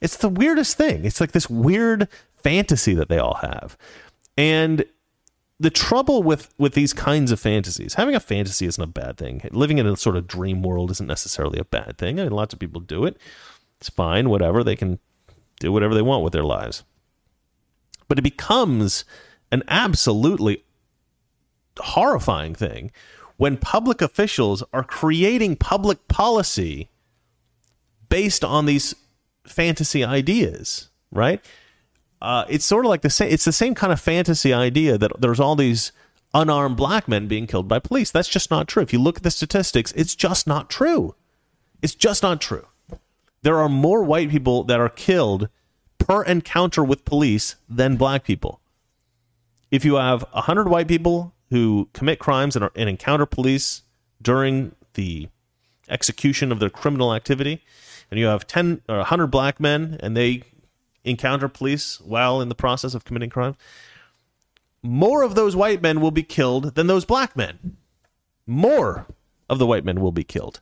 It's 0.00 0.16
the 0.16 0.28
weirdest 0.28 0.78
thing. 0.78 1.04
It's 1.04 1.20
like 1.20 1.32
this 1.32 1.50
weird 1.50 2.08
fantasy 2.36 2.94
that 2.94 3.08
they 3.08 3.18
all 3.18 3.34
have. 3.42 3.76
And 4.40 4.86
the 5.58 5.68
trouble 5.68 6.22
with 6.22 6.48
with 6.56 6.72
these 6.72 6.94
kinds 6.94 7.30
of 7.30 7.38
fantasies, 7.38 7.94
having 7.94 8.14
a 8.14 8.20
fantasy 8.20 8.64
isn't 8.64 8.82
a 8.82 8.86
bad 8.86 9.18
thing. 9.18 9.46
Living 9.50 9.76
in 9.76 9.86
a 9.86 9.98
sort 9.98 10.16
of 10.16 10.26
dream 10.26 10.62
world 10.62 10.90
isn't 10.90 11.06
necessarily 11.06 11.58
a 11.58 11.64
bad 11.64 11.98
thing. 11.98 12.18
I 12.18 12.22
mean, 12.22 12.32
lots 12.32 12.54
of 12.54 12.58
people 12.58 12.80
do 12.80 13.04
it. 13.04 13.18
It's 13.78 13.90
fine, 13.90 14.30
whatever. 14.30 14.64
They 14.64 14.76
can 14.76 14.98
do 15.58 15.70
whatever 15.72 15.94
they 15.94 16.00
want 16.00 16.24
with 16.24 16.32
their 16.32 16.42
lives. 16.42 16.84
But 18.08 18.18
it 18.18 18.22
becomes 18.22 19.04
an 19.52 19.62
absolutely 19.68 20.64
horrifying 21.78 22.54
thing 22.54 22.92
when 23.36 23.58
public 23.58 24.00
officials 24.00 24.64
are 24.72 24.82
creating 24.82 25.56
public 25.56 26.08
policy 26.08 26.88
based 28.08 28.42
on 28.42 28.64
these 28.64 28.94
fantasy 29.46 30.02
ideas, 30.02 30.88
right? 31.12 31.44
Uh, 32.22 32.44
it's 32.48 32.64
sort 32.64 32.84
of 32.84 32.90
like 32.90 33.02
the 33.02 33.10
same. 33.10 33.30
It's 33.30 33.44
the 33.44 33.52
same 33.52 33.74
kind 33.74 33.92
of 33.92 34.00
fantasy 34.00 34.52
idea 34.52 34.98
that 34.98 35.20
there's 35.20 35.40
all 35.40 35.56
these 35.56 35.92
unarmed 36.34 36.76
black 36.76 37.08
men 37.08 37.26
being 37.26 37.46
killed 37.46 37.68
by 37.68 37.78
police. 37.78 38.10
That's 38.10 38.28
just 38.28 38.50
not 38.50 38.68
true. 38.68 38.82
If 38.82 38.92
you 38.92 38.98
look 39.00 39.18
at 39.18 39.22
the 39.22 39.30
statistics, 39.30 39.92
it's 39.92 40.14
just 40.14 40.46
not 40.46 40.70
true. 40.70 41.14
It's 41.82 41.94
just 41.94 42.22
not 42.22 42.40
true. 42.40 42.66
There 43.42 43.58
are 43.58 43.68
more 43.68 44.02
white 44.02 44.30
people 44.30 44.64
that 44.64 44.80
are 44.80 44.90
killed 44.90 45.48
per 45.98 46.22
encounter 46.24 46.84
with 46.84 47.04
police 47.04 47.56
than 47.68 47.96
black 47.96 48.24
people. 48.24 48.60
If 49.70 49.84
you 49.84 49.94
have 49.94 50.24
100 50.32 50.68
white 50.68 50.88
people 50.88 51.32
who 51.48 51.88
commit 51.92 52.18
crimes 52.18 52.54
and, 52.54 52.64
are, 52.64 52.72
and 52.76 52.88
encounter 52.88 53.26
police 53.26 53.82
during 54.20 54.74
the 54.94 55.28
execution 55.88 56.52
of 56.52 56.60
their 56.60 56.70
criminal 56.70 57.14
activity, 57.14 57.62
and 58.10 58.20
you 58.20 58.26
have 58.26 58.46
10 58.46 58.82
or 58.88 58.96
100 58.96 59.28
black 59.28 59.58
men 59.58 59.96
and 60.00 60.16
they 60.16 60.42
encounter 61.04 61.48
police 61.48 62.00
while 62.00 62.40
in 62.40 62.48
the 62.48 62.54
process 62.54 62.94
of 62.94 63.04
committing 63.04 63.30
crime, 63.30 63.56
more 64.82 65.22
of 65.22 65.34
those 65.34 65.54
white 65.56 65.82
men 65.82 66.00
will 66.00 66.10
be 66.10 66.22
killed 66.22 66.74
than 66.74 66.86
those 66.86 67.04
black 67.04 67.36
men. 67.36 67.76
More 68.46 69.06
of 69.48 69.58
the 69.58 69.66
white 69.66 69.84
men 69.84 70.00
will 70.00 70.12
be 70.12 70.24
killed. 70.24 70.60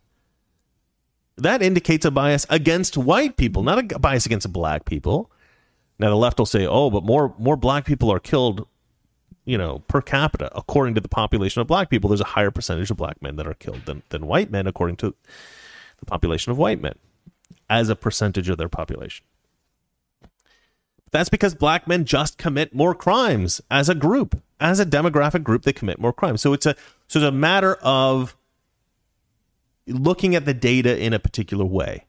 That 1.36 1.62
indicates 1.62 2.04
a 2.04 2.10
bias 2.10 2.46
against 2.50 2.96
white 2.96 3.36
people, 3.36 3.62
not 3.62 3.92
a 3.92 3.98
bias 3.98 4.26
against 4.26 4.52
black 4.52 4.84
people. 4.84 5.30
Now 5.98 6.10
the 6.10 6.16
left 6.16 6.38
will 6.38 6.46
say, 6.46 6.66
"Oh, 6.66 6.90
but 6.90 7.04
more 7.04 7.34
more 7.38 7.56
black 7.56 7.84
people 7.84 8.10
are 8.12 8.18
killed, 8.18 8.66
you 9.44 9.56
know, 9.56 9.80
per 9.86 10.00
capita 10.00 10.50
according 10.56 10.94
to 10.96 11.00
the 11.00 11.08
population 11.08 11.60
of 11.60 11.68
black 11.68 11.90
people. 11.90 12.08
There's 12.08 12.20
a 12.20 12.34
higher 12.34 12.50
percentage 12.50 12.90
of 12.90 12.96
black 12.96 13.22
men 13.22 13.36
that 13.36 13.46
are 13.46 13.54
killed 13.54 13.86
than 13.86 14.02
than 14.08 14.26
white 14.26 14.50
men 14.50 14.66
according 14.66 14.96
to 14.96 15.14
the 15.98 16.06
population 16.06 16.50
of 16.50 16.58
white 16.58 16.80
men 16.80 16.94
as 17.70 17.88
a 17.88 17.96
percentage 17.96 18.48
of 18.48 18.58
their 18.58 18.68
population." 18.68 19.24
That's 21.10 21.28
because 21.28 21.54
black 21.54 21.86
men 21.86 22.04
just 22.04 22.38
commit 22.38 22.74
more 22.74 22.94
crimes 22.94 23.60
as 23.70 23.88
a 23.88 23.94
group. 23.94 24.40
As 24.60 24.80
a 24.80 24.86
demographic 24.86 25.42
group, 25.42 25.62
they 25.62 25.72
commit 25.72 25.98
more 26.00 26.12
crimes. 26.12 26.42
So 26.42 26.52
it's 26.52 26.66
a 26.66 26.74
so 27.06 27.20
it's 27.20 27.28
a 27.28 27.32
matter 27.32 27.74
of 27.76 28.36
looking 29.86 30.34
at 30.34 30.44
the 30.44 30.54
data 30.54 30.98
in 30.98 31.12
a 31.12 31.18
particular 31.18 31.64
way. 31.64 32.04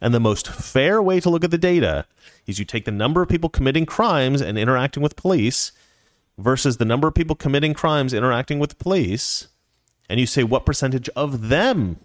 And 0.00 0.12
the 0.12 0.20
most 0.20 0.48
fair 0.48 1.00
way 1.00 1.18
to 1.20 1.30
look 1.30 1.44
at 1.44 1.50
the 1.50 1.58
data 1.58 2.06
is 2.46 2.58
you 2.58 2.64
take 2.64 2.84
the 2.84 2.92
number 2.92 3.22
of 3.22 3.28
people 3.28 3.48
committing 3.48 3.86
crimes 3.86 4.40
and 4.40 4.58
interacting 4.58 5.02
with 5.02 5.16
police 5.16 5.72
versus 6.36 6.76
the 6.76 6.84
number 6.84 7.08
of 7.08 7.14
people 7.14 7.36
committing 7.36 7.74
crimes 7.74 8.12
interacting 8.12 8.58
with 8.58 8.78
police, 8.78 9.48
and 10.08 10.20
you 10.20 10.26
say 10.26 10.44
what 10.44 10.66
percentage 10.66 11.08
of 11.10 11.48
them 11.48 11.98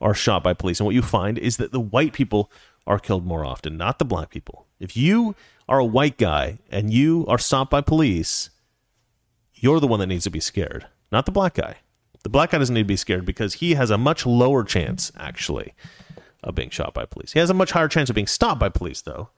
are 0.00 0.14
shot 0.14 0.42
by 0.42 0.54
police. 0.54 0.80
And 0.80 0.86
what 0.86 0.94
you 0.94 1.02
find 1.02 1.38
is 1.38 1.56
that 1.58 1.72
the 1.72 1.80
white 1.80 2.12
people 2.12 2.50
are 2.86 2.98
killed 2.98 3.24
more 3.24 3.44
often, 3.44 3.76
not 3.76 3.98
the 3.98 4.04
black 4.04 4.30
people. 4.30 4.63
If 4.84 4.98
you 4.98 5.34
are 5.66 5.78
a 5.78 5.84
white 5.84 6.18
guy 6.18 6.58
and 6.70 6.92
you 6.92 7.24
are 7.26 7.38
stopped 7.38 7.70
by 7.70 7.80
police, 7.80 8.50
you're 9.54 9.80
the 9.80 9.86
one 9.86 9.98
that 10.00 10.08
needs 10.08 10.24
to 10.24 10.30
be 10.30 10.40
scared, 10.40 10.86
not 11.10 11.24
the 11.24 11.32
black 11.32 11.54
guy. 11.54 11.76
The 12.22 12.28
black 12.28 12.50
guy 12.50 12.58
doesn't 12.58 12.74
need 12.74 12.82
to 12.82 12.86
be 12.86 12.96
scared 12.96 13.24
because 13.24 13.54
he 13.54 13.76
has 13.76 13.90
a 13.90 13.96
much 13.96 14.26
lower 14.26 14.62
chance, 14.62 15.10
actually, 15.16 15.72
of 16.42 16.54
being 16.54 16.68
shot 16.68 16.92
by 16.92 17.06
police. 17.06 17.32
He 17.32 17.38
has 17.38 17.48
a 17.48 17.54
much 17.54 17.70
higher 17.70 17.88
chance 17.88 18.10
of 18.10 18.14
being 18.14 18.26
stopped 18.26 18.60
by 18.60 18.68
police, 18.68 19.00
though, 19.00 19.30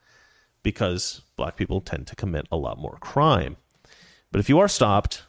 because 0.64 1.22
black 1.36 1.54
people 1.54 1.80
tend 1.80 2.08
to 2.08 2.16
commit 2.16 2.48
a 2.50 2.56
lot 2.56 2.76
more 2.76 2.98
crime. 3.00 3.56
But 4.32 4.40
if 4.40 4.48
you 4.48 4.58
are 4.58 4.66
stopped 4.66 5.22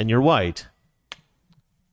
and 0.00 0.10
you're 0.10 0.20
white, 0.20 0.66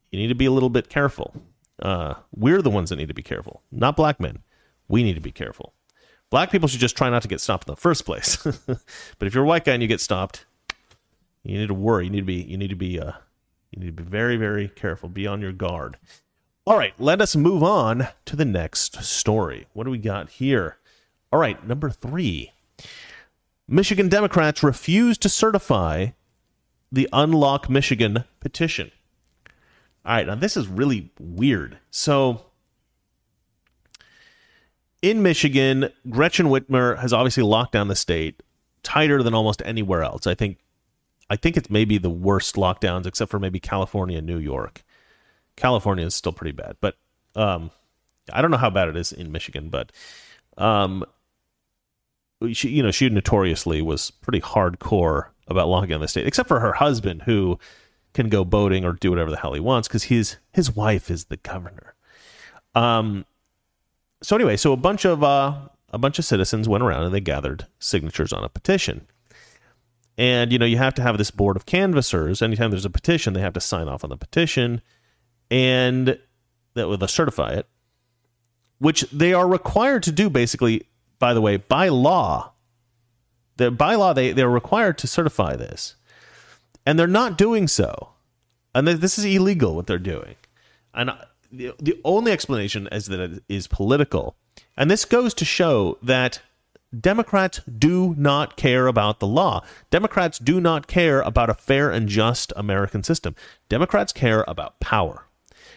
you 0.10 0.18
need 0.18 0.30
to 0.30 0.36
be 0.36 0.48
a 0.48 0.52
little 0.52 0.72
bit 0.72 0.90
careful. 0.90 1.44
Uh, 1.80 2.16
we're 2.36 2.64
the 2.64 2.72
ones 2.72 2.90
that 2.90 2.96
need 2.96 3.10
to 3.10 3.14
be 3.14 3.22
careful, 3.22 3.62
not 3.72 3.96
black 3.96 4.20
men. 4.20 4.40
We 4.88 5.04
need 5.04 5.14
to 5.14 5.22
be 5.22 5.32
careful. 5.32 5.74
Black 6.30 6.52
people 6.52 6.68
should 6.68 6.80
just 6.80 6.98
try 6.98 7.10
not 7.10 7.22
to 7.22 7.28
get 7.28 7.42
stopped 7.42 7.68
in 7.68 7.74
the 7.74 7.80
first 7.80 8.06
place. 8.06 8.38
but 8.66 9.28
if 9.28 9.34
you're 9.34 9.44
a 9.44 9.48
white 9.48 9.66
guy 9.66 9.74
and 9.74 9.82
you 9.82 9.88
get 9.88 10.02
stopped, 10.02 10.46
you 11.44 11.58
need 11.58 11.68
to 11.68 11.74
worry. 11.74 12.06
You 12.06 12.12
need 12.12 12.22
to 12.22 12.26
be 12.26 12.42
you 12.42 12.58
need 12.58 12.70
to 12.70 12.76
be 12.76 13.00
uh 13.00 13.14
you 13.72 13.80
need 13.80 13.96
to 13.96 14.04
be 14.04 14.04
very 14.04 14.38
very 14.38 14.68
careful. 14.68 15.10
Be 15.10 15.28
on 15.28 15.42
your 15.42 15.52
guard. 15.52 15.98
All 16.68 16.78
right, 16.78 16.94
let 16.98 17.22
us 17.22 17.36
move 17.36 17.62
on 17.62 18.08
to 18.26 18.36
the 18.36 18.46
next 18.46 19.04
story. 19.04 19.68
What 19.74 19.84
do 19.84 19.92
we 19.92 20.00
got 20.00 20.32
here? 20.32 20.78
All 21.32 21.40
right, 21.40 21.64
number 21.68 21.92
3. 21.92 22.52
Michigan 23.68 24.10
Democrats 24.10 24.64
refuse 24.64 25.18
to 25.20 25.30
certify 25.30 26.08
the 26.92 27.08
Unlock 27.14 27.70
Michigan 27.70 28.24
petition. 28.40 28.92
All 30.04 30.16
right, 30.16 30.26
now 30.26 30.34
this 30.34 30.58
is 30.58 30.68
really 30.68 31.12
weird. 31.20 31.78
So 31.92 32.48
in 35.02 35.22
Michigan, 35.22 35.90
Gretchen 36.10 36.48
Whitmer 36.48 36.98
has 37.00 37.14
obviously 37.14 37.44
locked 37.44 37.74
down 37.74 37.88
the 37.88 37.96
state 37.96 38.42
tighter 38.84 39.22
than 39.24 39.34
almost 39.34 39.62
anywhere 39.66 40.04
else. 40.04 40.28
I 40.28 40.36
think 40.36 40.60
I 41.30 41.36
think 41.36 41.58
it's 41.58 41.70
maybe 41.70 41.98
the 41.98 42.10
worst 42.10 42.56
lockdowns 42.56 43.06
except 43.06 43.32
for 43.32 43.40
maybe 43.40 43.60
California 43.60 44.22
New 44.22 44.38
York. 44.38 44.84
California 45.56 46.06
is 46.06 46.14
still 46.14 46.34
pretty 46.34 46.52
bad, 46.52 46.78
but 46.82 46.98
um, 47.36 47.72
I 48.32 48.42
don't 48.42 48.52
know 48.52 48.58
how 48.58 48.70
bad 48.70 48.90
it 48.90 48.98
is 48.98 49.12
in 49.12 49.32
Michigan, 49.32 49.70
but 49.70 49.92
um, 50.58 51.04
she, 52.52 52.70
you 52.70 52.84
know, 52.84 52.92
she 52.92 53.10
notoriously 53.10 53.82
was 53.82 54.12
pretty 54.12 54.42
hardcore 54.42 55.30
about 55.48 55.68
locking 55.68 55.90
down 55.90 56.02
the 56.02 56.08
state, 56.08 56.28
except 56.28 56.48
for 56.48 56.60
her 56.60 56.74
husband, 56.74 57.24
who 57.24 57.58
can 58.14 58.30
go 58.30 58.46
boating 58.46 58.86
or 58.86 58.94
do 58.94 59.10
whatever 59.10 59.32
the 59.32 59.38
hell 59.38 59.54
he 59.54 59.60
wants 59.60 59.88
because 59.88 60.04
his 60.04 60.38
his 60.54 60.76
wife 60.76 61.10
is 61.10 61.26
the 61.26 61.38
governor. 61.38 61.96
Um, 62.74 63.26
so 64.26 64.36
anyway, 64.36 64.58
so 64.58 64.74
a 64.74 64.78
bunch 64.78 65.06
of 65.06 65.24
uh, 65.24 65.54
a 65.92 66.00
bunch 66.00 66.18
of 66.18 66.26
citizens 66.26 66.68
went 66.68 66.84
around 66.84 67.04
and 67.04 67.14
they 67.14 67.22
gathered 67.22 67.68
signatures 67.78 68.34
on 68.34 68.44
a 68.44 68.50
petition. 68.50 69.08
And 70.18 70.52
you 70.52 70.58
know, 70.58 70.66
you 70.66 70.78
have 70.78 70.96
to 70.96 71.04
have 71.04 71.20
this 71.20 71.30
board 71.30 71.56
of 71.56 71.68
canvassers. 71.68 72.42
Anytime 72.42 72.72
there's 72.72 72.86
a 72.86 72.90
petition, 72.90 73.34
they 73.34 73.42
have 73.42 73.54
to 73.54 73.62
sign 73.62 73.88
off 73.88 74.04
on 74.04 74.10
the 74.10 74.18
petition, 74.18 74.82
and 75.52 76.18
that 76.74 76.88
will 76.88 77.08
certify 77.08 77.52
it, 77.52 77.68
which 78.80 79.02
they 79.12 79.32
are 79.32 79.48
required 79.48 80.02
to 80.04 80.12
do. 80.12 80.28
Basically, 80.30 80.88
by 81.20 81.36
the 81.36 81.42
way, 81.42 81.58
by 81.58 81.90
law, 81.90 82.54
the 83.58 83.70
by 83.70 83.94
law 83.94 84.14
they 84.14 84.32
they're 84.32 84.50
required 84.50 84.98
to 85.00 85.08
certify 85.08 85.56
this, 85.56 85.96
and 86.84 86.98
they're 86.98 87.06
not 87.06 87.38
doing 87.38 87.68
so, 87.68 88.14
and 88.74 88.88
this 88.88 89.20
is 89.20 89.26
illegal 89.26 89.76
what 89.76 89.86
they're 89.86 90.00
doing, 90.00 90.36
and 90.96 91.12
the, 91.58 91.74
the 91.80 92.00
only 92.04 92.32
explanation 92.32 92.88
is 92.92 93.06
that 93.08 93.20
it 93.20 93.44
is 93.50 93.68
political. 93.68 94.36
And 94.78 94.90
this 94.90 95.06
goes 95.06 95.34
to 95.36 95.46
show 95.46 95.98
that 96.02 96.42
Democrats 96.98 97.60
do 97.62 98.16
not 98.18 98.56
care 98.56 98.88
about 98.88 99.20
the 99.20 99.28
law. 99.28 99.64
Democrats 99.90 100.40
do 100.40 100.62
not 100.62 100.88
care 100.88 101.22
about 101.22 101.50
a 101.50 101.54
fair 101.54 101.92
and 101.92 102.08
just 102.08 102.54
American 102.56 103.04
system. 103.04 103.36
Democrats 103.70 104.14
care 104.14 104.46
about 104.48 104.80
power, 104.80 105.26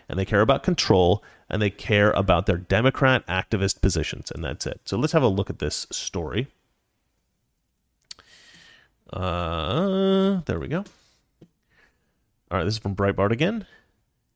and 0.08 0.18
they 0.18 0.24
care 0.24 0.42
about 0.42 0.62
control, 0.62 1.22
and 1.48 1.60
they 1.60 1.70
care 1.70 2.10
about 2.12 2.46
their 2.46 2.58
Democrat 2.58 3.26
activist 3.26 3.80
positions, 3.80 4.30
and 4.30 4.44
that's 4.44 4.66
it. 4.66 4.80
So 4.84 4.96
let's 4.96 5.12
have 5.12 5.22
a 5.22 5.28
look 5.28 5.50
at 5.50 5.58
this 5.58 5.86
story. 5.90 6.48
Uh, 9.12 10.42
there 10.44 10.60
we 10.60 10.68
go. 10.68 10.84
All 12.50 12.58
right, 12.58 12.64
this 12.64 12.74
is 12.74 12.78
from 12.78 12.94
Breitbart 12.94 13.30
again. 13.30 13.66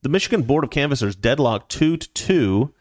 The 0.03 0.09
Michigan 0.09 0.42
Board 0.42 0.64
of 0.64 0.70
Canvassers 0.70 1.14
deadlocked 1.14 1.70
2 1.70 1.96
to 1.96 2.09
2 2.12 2.74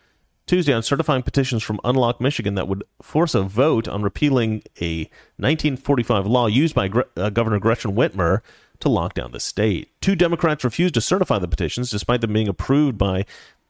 Tuesday 0.47 0.73
on 0.73 0.81
certifying 0.81 1.21
petitions 1.21 1.61
from 1.61 1.79
Unlock 1.83 2.19
Michigan 2.19 2.55
that 2.55 2.67
would 2.67 2.83
force 2.99 3.35
a 3.35 3.43
vote 3.43 3.87
on 3.87 4.01
repealing 4.01 4.63
a 4.81 5.03
1945 5.37 6.25
law 6.25 6.47
used 6.47 6.73
by 6.73 6.89
uh, 7.15 7.29
Governor 7.29 7.59
Gretchen 7.59 7.91
Whitmer 7.91 8.41
to 8.79 8.89
lock 8.89 9.13
down 9.13 9.33
the 9.33 9.39
state. 9.39 9.89
Two 10.01 10.15
Democrats 10.15 10.63
refused 10.63 10.95
to 10.95 11.01
certify 11.01 11.37
the 11.37 11.47
petitions 11.47 11.91
despite 11.91 12.21
them 12.21 12.33
being 12.33 12.47
approved 12.47 12.97
by 12.97 13.25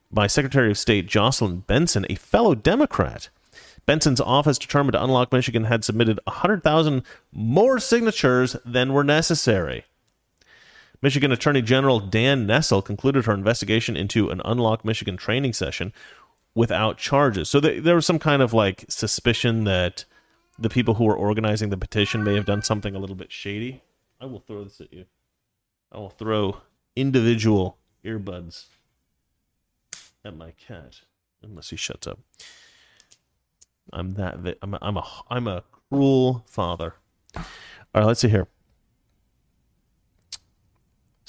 by 0.10 0.28
Secretary 0.28 0.72
of 0.72 0.78
State 0.78 1.08
Jocelyn 1.08 1.60
Benson, 1.60 2.06
a 2.10 2.16
fellow 2.16 2.56
Democrat. 2.56 3.28
Benson's 3.86 4.22
office 4.22 4.58
determined 4.58 4.96
Unlock 4.96 5.34
Michigan 5.34 5.66
had 5.66 5.84
submitted 5.84 6.20
100,000 6.24 7.04
more 7.34 7.80
signatures 7.80 8.56
than 8.66 8.94
were 8.94 9.04
necessary. 9.04 9.86
Michigan 11.02 11.32
Attorney 11.32 11.62
General 11.62 12.00
Dana 12.00 12.54
Nessel 12.54 12.84
concluded 12.84 13.26
her 13.26 13.34
investigation 13.34 13.98
into 13.98 14.30
an 14.30 14.42
Unlock 14.46 14.86
Michigan 14.86 15.18
training 15.18 15.54
session 15.54 15.94
without 16.54 16.98
charges. 16.98 17.50
So 17.50 17.60
there 17.60 17.96
was 17.96 18.06
some 18.06 18.20
kind 18.20 18.42
of 18.42 18.54
like 18.54 18.86
suspicion 18.90 19.64
that 19.64 20.06
the 20.60 20.70
people 20.70 20.96
who 20.96 21.06
were 21.06 21.16
organizing 21.16 21.70
the 21.70 21.78
petition 21.78 22.24
may 22.24 22.36
have 22.36 22.46
done 22.46 22.62
something 22.62 22.96
a 22.96 23.00
little 23.00 23.16
bit 23.16 23.32
shady. 23.32 23.82
I 24.20 24.26
will 24.26 24.42
throw 24.42 24.64
this 24.64 24.80
at 24.80 24.94
you. 24.94 25.06
I 25.92 25.98
will 25.98 26.12
throw 26.12 26.58
individual 26.96 27.78
earbuds 28.06 28.66
at 30.24 30.36
my 30.36 30.52
cat 30.52 31.02
unless 31.42 31.72
he 31.72 31.76
shuts 31.76 32.06
up. 32.06 32.20
I'm 33.92 34.14
that 34.14 34.38
vi- 34.40 34.56
I'm 34.62 34.74
a, 34.76 34.80
I'm 34.82 34.98
a 34.98 35.08
I'm 35.30 35.48
a 35.48 35.64
cruel 35.90 36.44
father. 36.48 36.96
All 37.36 37.44
right, 37.96 38.06
let's 38.06 38.20
see 38.22 38.30
here. 38.30 38.48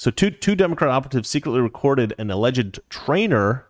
So 0.03 0.11
two 0.11 0.31
two 0.31 0.53
Democrat 0.53 0.91
operatives 0.91 1.29
secretly 1.29 1.61
recorded 1.61 2.13
an 2.17 2.29
alleged 2.29 2.81
trainer 2.89 3.67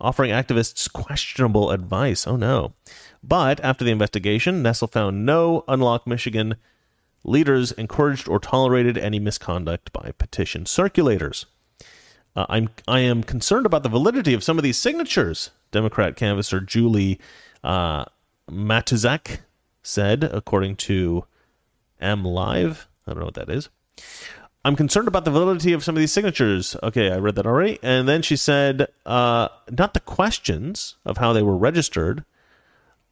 offering 0.00 0.32
activists 0.32 0.92
questionable 0.92 1.70
advice. 1.70 2.26
Oh 2.26 2.34
no. 2.34 2.72
But 3.22 3.60
after 3.60 3.84
the 3.84 3.92
investigation, 3.92 4.64
Nessel 4.64 4.90
found 4.90 5.24
no 5.24 5.62
Unlock 5.68 6.04
Michigan 6.04 6.56
leaders 7.22 7.70
encouraged 7.70 8.28
or 8.28 8.40
tolerated 8.40 8.98
any 8.98 9.20
misconduct 9.20 9.92
by 9.92 10.10
petition 10.18 10.64
circulators. 10.64 11.44
Uh, 12.34 12.46
I'm 12.48 12.70
I 12.88 12.98
am 12.98 13.22
concerned 13.22 13.64
about 13.64 13.84
the 13.84 13.88
validity 13.88 14.34
of 14.34 14.42
some 14.42 14.58
of 14.58 14.64
these 14.64 14.78
signatures. 14.78 15.50
Democrat 15.70 16.16
canvasser 16.16 16.66
Julie 16.66 17.20
uh, 17.62 18.06
Matuzak 18.50 19.42
said, 19.84 20.24
according 20.24 20.74
to 20.78 21.26
MLive. 22.02 22.86
I 23.06 23.12
don't 23.12 23.20
know 23.20 23.26
what 23.26 23.34
that 23.34 23.48
is. 23.48 23.68
I'm 24.66 24.74
concerned 24.74 25.06
about 25.06 25.24
the 25.24 25.30
validity 25.30 25.72
of 25.74 25.84
some 25.84 25.94
of 25.94 26.00
these 26.00 26.12
signatures. 26.12 26.74
Okay, 26.82 27.12
I 27.12 27.18
read 27.18 27.36
that 27.36 27.46
already. 27.46 27.78
And 27.84 28.08
then 28.08 28.20
she 28.20 28.34
said, 28.34 28.88
uh, 29.06 29.46
not 29.70 29.94
the 29.94 30.00
questions 30.00 30.96
of 31.04 31.18
how 31.18 31.32
they 31.32 31.40
were 31.40 31.56
registered, 31.56 32.24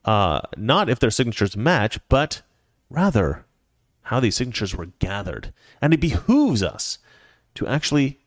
uh, 0.05 0.41
not 0.57 0.89
if 0.89 0.99
their 0.99 1.13
signatures 1.13 1.57
match, 1.57 2.01
but 2.09 2.43
rather 2.91 3.47
how 4.03 4.19
these 4.19 4.35
signatures 4.35 4.75
were 4.75 4.87
gathered. 4.99 5.53
And 5.81 5.95
it 5.95 6.01
behooves 6.01 6.61
us 6.61 6.99
to 7.55 7.69
actually 7.69 8.19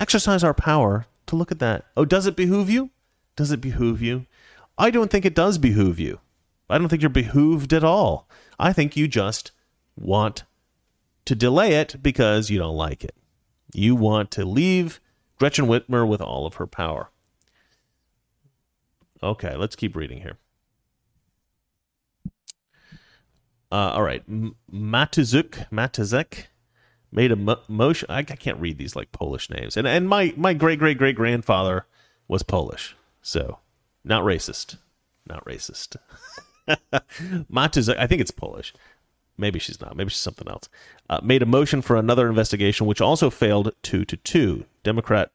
exercise 0.00 0.42
our 0.42 0.52
power 0.52 1.06
to 1.26 1.36
look 1.36 1.52
at 1.52 1.60
that. 1.60 1.84
Oh, 1.96 2.04
does 2.04 2.26
it 2.26 2.34
behoove 2.34 2.68
you? 2.68 2.90
Does 3.36 3.52
it 3.52 3.60
behoove 3.60 4.02
you? 4.02 4.26
I 4.76 4.90
don't 4.90 5.08
think 5.08 5.24
it 5.24 5.36
does 5.36 5.56
behoove 5.56 6.00
you. 6.00 6.18
I 6.68 6.78
don't 6.78 6.88
think 6.88 7.00
you're 7.00 7.10
behooved 7.10 7.72
at 7.72 7.84
all. 7.84 8.28
I 8.58 8.72
think 8.72 8.96
you 8.96 9.06
just 9.06 9.52
want 9.94 10.42
to 11.24 11.34
delay 11.34 11.74
it 11.74 11.96
because 12.02 12.50
you 12.50 12.58
don't 12.58 12.76
like 12.76 13.04
it. 13.04 13.16
You 13.72 13.94
want 13.94 14.30
to 14.32 14.44
leave 14.44 15.00
Gretchen 15.38 15.66
Whitmer 15.66 16.06
with 16.06 16.20
all 16.20 16.46
of 16.46 16.54
her 16.54 16.66
power. 16.66 17.10
Okay, 19.22 19.56
let's 19.56 19.76
keep 19.76 19.94
reading 19.94 20.20
here. 20.20 20.38
Uh, 23.70 23.92
all 23.94 24.02
right, 24.02 24.22
Matuzuk 24.70 25.70
Matuzek 25.70 26.46
made 27.10 27.32
a 27.32 27.36
mo- 27.36 27.62
motion. 27.68 28.06
I, 28.10 28.18
I, 28.18 28.22
can't 28.24 28.60
read 28.60 28.76
these 28.76 28.94
like 28.94 29.12
Polish 29.12 29.48
names, 29.48 29.76
and 29.76 29.86
and 29.86 30.08
my 30.08 30.34
my 30.36 30.52
great 30.52 30.78
great 30.78 30.98
great 30.98 31.16
grandfather 31.16 31.86
was 32.28 32.42
Polish, 32.42 32.94
so 33.22 33.60
not 34.04 34.24
racist, 34.24 34.76
not 35.26 35.42
racist. 35.46 35.96
Matuzek, 37.50 37.96
I 37.96 38.06
think 38.06 38.20
it's 38.20 38.30
Polish 38.30 38.74
maybe 39.36 39.58
she's 39.58 39.80
not, 39.80 39.96
maybe 39.96 40.10
she's 40.10 40.18
something 40.18 40.48
else, 40.48 40.68
uh, 41.10 41.20
made 41.22 41.42
a 41.42 41.46
motion 41.46 41.82
for 41.82 41.96
another 41.96 42.28
investigation, 42.28 42.86
which 42.86 43.00
also 43.00 43.30
failed 43.30 43.72
two 43.82 44.04
to 44.04 44.16
two. 44.16 44.64
Democrat 44.82 45.30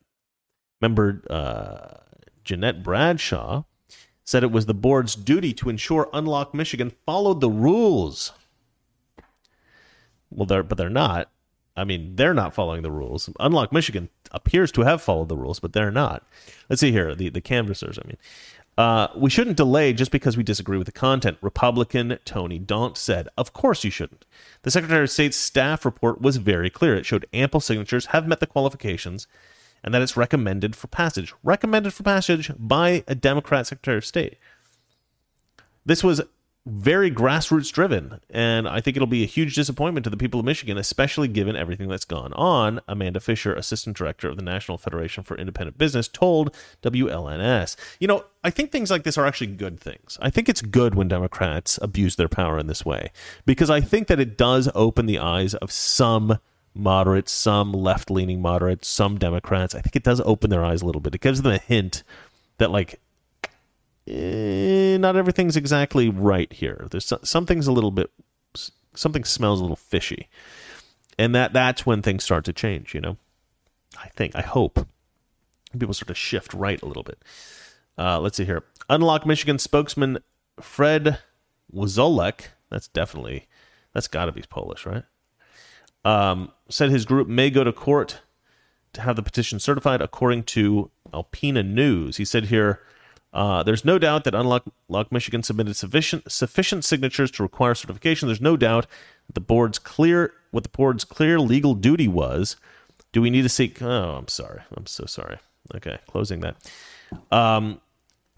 member 0.82 1.24
uh, 1.30 1.98
Jeannette 2.44 2.84
Bradshaw 2.84 3.64
said 4.24 4.44
it 4.44 4.52
was 4.52 4.66
the 4.66 4.74
board's 4.74 5.16
duty 5.16 5.54
to 5.54 5.70
ensure 5.70 6.10
Unlock 6.14 6.54
Michigan 6.54 6.92
followed 7.06 7.42
the 7.42 7.50
rules. 7.50 8.34
Well, 10.30 10.46
they're 10.46 10.64
but 10.64 10.78
they're 10.78 10.90
not. 10.90 11.30
I 11.76 11.84
mean, 11.84 12.16
they're 12.16 12.34
not 12.34 12.56
following 12.56 12.82
the 12.82 12.92
rules. 12.92 13.30
Unlock 13.40 13.72
Michigan 13.72 14.10
appears 14.32 14.72
to 14.74 14.82
have 14.82 15.02
followed 15.02 15.30
the 15.30 15.38
rules, 15.38 15.60
but 15.60 15.74
they're 15.74 15.92
not. 15.92 16.26
Let's 16.70 16.80
see 16.80 16.92
here. 16.92 17.16
The 17.16 17.30
the 17.30 17.42
canvassers. 17.42 18.00
I 18.04 18.08
mean, 18.08 18.18
uh, 18.78 19.08
we 19.16 19.30
shouldn't 19.30 19.58
delay 19.58 19.92
just 19.92 20.12
because 20.12 20.38
we 20.38 20.44
disagree 20.44 20.78
with 20.78 20.86
the 20.86 20.92
content, 20.92 21.38
Republican 21.42 22.20
Tony 22.26 22.60
Daunt 22.60 22.96
said. 22.96 23.28
Of 23.36 23.52
course 23.52 23.84
you 23.84 23.90
shouldn't. 23.90 24.26
The 24.62 24.72
Secretary 24.72 25.04
of 25.04 25.10
State's 25.10 25.38
staff 25.38 25.84
report 25.84 26.22
was 26.22 26.38
very 26.38 26.70
clear. 26.70 26.96
It 26.96 27.06
showed 27.06 27.26
ample 27.34 27.60
signatures 27.60 28.08
have 28.08 28.28
met 28.28 28.40
the 28.40 28.46
qualifications 28.46 29.28
and 29.84 29.94
that 29.94 30.02
it's 30.02 30.18
recommended 30.18 30.76
for 30.76 30.88
passage. 30.88 31.34
Recommended 31.44 31.94
for 31.94 32.04
passage 32.04 32.52
by 32.58 33.04
a 33.08 33.16
Democrat 33.16 33.68
Secretary 33.68 33.98
of 33.98 34.06
State. 34.06 34.38
This 35.86 36.04
was 36.04 36.22
very 36.68 37.10
grassroots 37.10 37.72
driven. 37.72 38.20
And 38.30 38.68
I 38.68 38.82
think 38.82 38.98
it'll 38.98 39.08
be 39.08 39.24
a 39.24 39.28
huge 39.28 39.56
disappointment 39.56 40.04
to 40.04 40.10
the 40.10 40.18
people 40.18 40.40
of 40.40 40.46
Michigan, 40.46 40.78
especially 40.78 41.28
given 41.28 41.56
everything 41.56 41.88
that's 41.88 42.06
gone 42.06 42.34
on. 42.34 42.82
Amanda 42.88 43.20
Fisher, 43.20 43.54
assistant 43.54 43.96
director 43.96 44.28
of 44.30 44.36
the 44.36 44.44
National 44.44 44.78
Federation 44.78 45.24
for 45.24 45.38
Independent 45.38 45.78
Business, 45.78 46.08
told 46.08 46.56
WLNS. 46.82 47.76
You 48.00 48.08
know, 48.08 48.26
I 48.44 48.50
think 48.50 48.72
things 48.72 48.92
like 48.92 49.04
this 49.04 49.18
are 49.18 49.26
actually 49.26 49.48
good 49.48 49.80
things. 49.80 50.18
I 50.22 50.30
think 50.30 50.50
it's 50.50 50.62
good 50.62 50.96
when 50.96 51.08
Democrats 51.08 51.80
abuse 51.82 52.16
their 52.18 52.30
power 52.30 52.60
in 52.60 52.68
this 52.68 52.86
way 52.86 53.12
because 53.46 53.70
I 53.70 53.82
think 53.82 54.08
that 54.08 54.20
it 54.20 54.38
does 54.38 54.70
open 54.76 55.06
the 55.06 55.20
eyes 55.20 55.54
of 55.56 55.72
some 55.72 56.40
moderates, 56.74 57.32
some 57.32 57.72
left 57.72 58.12
leaning 58.12 58.42
moderates, 58.42 58.88
some 58.88 59.18
Democrats. 59.18 59.74
I 59.74 59.82
think 59.82 59.96
it 59.96 60.04
does 60.04 60.22
open 60.22 60.50
their 60.50 60.64
eyes 60.64 60.82
a 60.82 60.86
little 60.86 61.02
bit. 61.02 61.16
It 61.16 61.22
gives 61.22 61.42
them 61.42 61.54
a 61.54 61.58
hint 61.58 62.04
that, 62.58 62.72
like, 62.72 63.00
eh, 64.08 64.98
not 64.98 65.16
everything's 65.16 65.58
exactly 65.58 66.10
right 66.10 66.52
here. 66.52 66.88
There's 66.90 67.12
something's 67.24 67.68
a 67.68 67.72
little 67.72 67.92
bit 67.92 68.12
something 68.98 69.24
smells 69.24 69.60
a 69.60 69.64
little 69.64 69.76
fishy, 69.76 70.30
and 71.18 71.34
that 71.36 71.54
that's 71.54 71.86
when 71.86 72.02
things 72.02 72.24
start 72.24 72.46
to 72.46 72.54
change. 72.54 72.94
You 72.94 73.02
know, 73.02 73.18
I 74.02 74.10
think 74.10 74.36
I 74.36 74.42
hope 74.42 74.88
people 75.78 75.94
start 75.94 76.08
to 76.08 76.16
shift 76.16 76.54
right 76.54 76.82
a 76.82 76.86
little 76.86 77.04
bit. 77.04 77.24
Uh, 77.98 78.20
let's 78.20 78.38
see 78.38 78.46
here. 78.46 78.64
Unlock 78.90 79.26
Michigan 79.26 79.60
spokesman 79.60 80.20
Fred 80.60 81.20
Wszolek. 81.74 82.48
That's 82.70 82.88
definitely 82.88 83.48
that's 83.94 84.08
got 84.08 84.26
to 84.26 84.32
be 84.32 84.44
Polish, 84.50 84.86
right? 84.86 85.04
Um, 86.06 86.52
said 86.70 86.90
his 86.90 87.06
group 87.06 87.28
may 87.28 87.50
go 87.50 87.64
to 87.64 87.74
court 87.74 88.22
to 88.94 89.02
have 89.02 89.16
the 89.16 89.24
petition 89.24 89.60
certified 89.60 90.02
according 90.02 90.44
to 90.44 90.90
Alpena 91.14 91.66
News. 91.66 92.18
He 92.18 92.26
said 92.26 92.46
here 92.46 92.82
uh, 93.34 93.64
there's 93.64 93.84
no 93.84 94.00
doubt 94.00 94.24
that 94.24 94.34
Unlock 94.34 94.66
Lock 94.88 95.12
Michigan 95.12 95.44
submitted 95.44 95.76
sufficient 95.76 96.32
sufficient 96.32 96.86
signatures 96.86 97.32
to 97.32 97.44
require 97.44 97.76
certification. 97.76 98.28
There's 98.28 98.42
no 98.42 98.58
doubt 98.58 98.88
that 99.28 99.34
the 99.34 99.42
board's 99.42 99.80
clear 99.80 100.34
what 100.52 100.64
the 100.64 100.70
board's 100.70 101.04
clear 101.04 101.40
legal 101.40 101.76
duty 101.76 102.08
was. 102.08 102.56
Do 103.12 103.22
we 103.22 103.30
need 103.30 103.44
to 103.44 103.50
seek? 103.50 103.82
Oh, 103.82 104.16
I'm 104.18 104.28
sorry. 104.28 104.62
I'm 104.76 104.86
so 104.86 105.06
sorry. 105.06 105.38
Okay, 105.76 105.98
closing 106.08 106.40
that. 106.42 106.56
Um, 107.32 107.82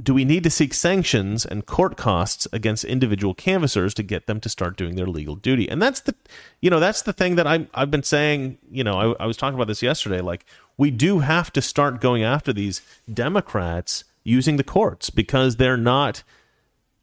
do 0.01 0.13
we 0.13 0.23
need 0.23 0.43
to 0.43 0.49
seek 0.49 0.73
sanctions 0.73 1.45
and 1.45 1.65
court 1.65 1.97
costs 1.97 2.47
against 2.53 2.85
individual 2.85 3.33
canvassers 3.33 3.93
to 3.95 4.03
get 4.03 4.27
them 4.27 4.39
to 4.39 4.49
start 4.49 4.77
doing 4.77 4.95
their 4.95 5.07
legal 5.07 5.35
duty? 5.35 5.69
And 5.69 5.81
that's 5.81 5.99
the, 5.99 6.15
you 6.61 6.69
know, 6.69 6.79
that's 6.79 7.01
the 7.01 7.13
thing 7.13 7.35
that 7.35 7.45
I 7.45 7.67
I've 7.73 7.91
been 7.91 8.03
saying. 8.03 8.57
You 8.71 8.83
know, 8.83 9.15
I, 9.19 9.23
I 9.23 9.25
was 9.27 9.37
talking 9.37 9.55
about 9.55 9.67
this 9.67 9.83
yesterday. 9.83 10.21
Like 10.21 10.45
we 10.77 10.89
do 10.89 11.19
have 11.19 11.51
to 11.53 11.61
start 11.61 12.01
going 12.01 12.23
after 12.23 12.53
these 12.53 12.81
Democrats 13.13 14.05
using 14.23 14.57
the 14.57 14.63
courts 14.63 15.09
because 15.09 15.55
they're 15.55 15.77
not 15.77 16.23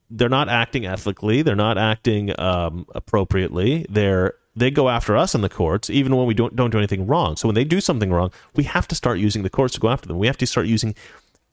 they're 0.08 0.28
not 0.28 0.48
acting 0.48 0.86
ethically. 0.86 1.42
They're 1.42 1.56
not 1.56 1.78
acting 1.78 2.38
um, 2.38 2.86
appropriately. 2.94 3.86
They're 3.88 4.34
they 4.54 4.70
go 4.70 4.88
after 4.88 5.16
us 5.16 5.34
in 5.34 5.42
the 5.42 5.48
courts 5.48 5.90
even 5.90 6.16
when 6.16 6.26
we 6.26 6.34
don't 6.34 6.56
don't 6.56 6.70
do 6.70 6.78
anything 6.78 7.06
wrong. 7.06 7.36
So 7.36 7.48
when 7.48 7.54
they 7.54 7.64
do 7.64 7.80
something 7.80 8.10
wrong 8.10 8.32
we 8.54 8.64
have 8.64 8.88
to 8.88 8.94
start 8.94 9.18
using 9.18 9.42
the 9.42 9.50
courts 9.50 9.74
to 9.74 9.80
go 9.80 9.88
after 9.88 10.08
them. 10.08 10.18
We 10.18 10.26
have 10.26 10.38
to 10.38 10.46
start 10.46 10.66
using 10.66 10.94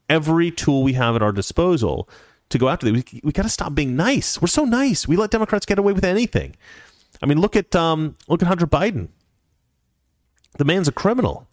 every 0.09 0.51
tool 0.51 0.83
we 0.83 0.93
have 0.93 1.15
at 1.15 1.21
our 1.21 1.31
disposal 1.31 2.09
to 2.49 2.57
go 2.57 2.69
after 2.69 2.85
them. 2.85 2.95
We, 2.95 3.21
we 3.23 3.31
got 3.31 3.43
to 3.43 3.49
stop 3.49 3.73
being 3.73 3.95
nice. 3.95 4.41
We're 4.41 4.47
so 4.47 4.65
nice. 4.65 5.07
We 5.07 5.15
let 5.15 5.31
democrats 5.31 5.65
get 5.65 5.79
away 5.79 5.93
with 5.93 6.05
anything. 6.05 6.55
I 7.21 7.25
mean 7.25 7.39
look 7.39 7.55
at 7.55 7.75
um, 7.75 8.15
look 8.27 8.41
at 8.41 8.47
hunter 8.47 8.67
biden. 8.67 9.09
The 10.57 10.65
man's 10.65 10.87
a 10.87 10.91
criminal 10.91 11.47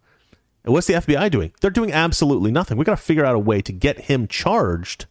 and 0.64 0.72
what's 0.72 0.86
the 0.86 0.94
FBI 0.94 1.30
doing? 1.30 1.52
They're 1.60 1.70
doing 1.70 1.92
absolutely 1.92 2.50
nothing. 2.50 2.76
We 2.76 2.84
got 2.84 2.98
to 2.98 3.02
figure 3.02 3.24
out 3.24 3.36
a 3.36 3.40
way 3.40 3.62
to 3.62 3.72
get 3.72 4.02
him 4.02 4.26
charged 4.26 5.06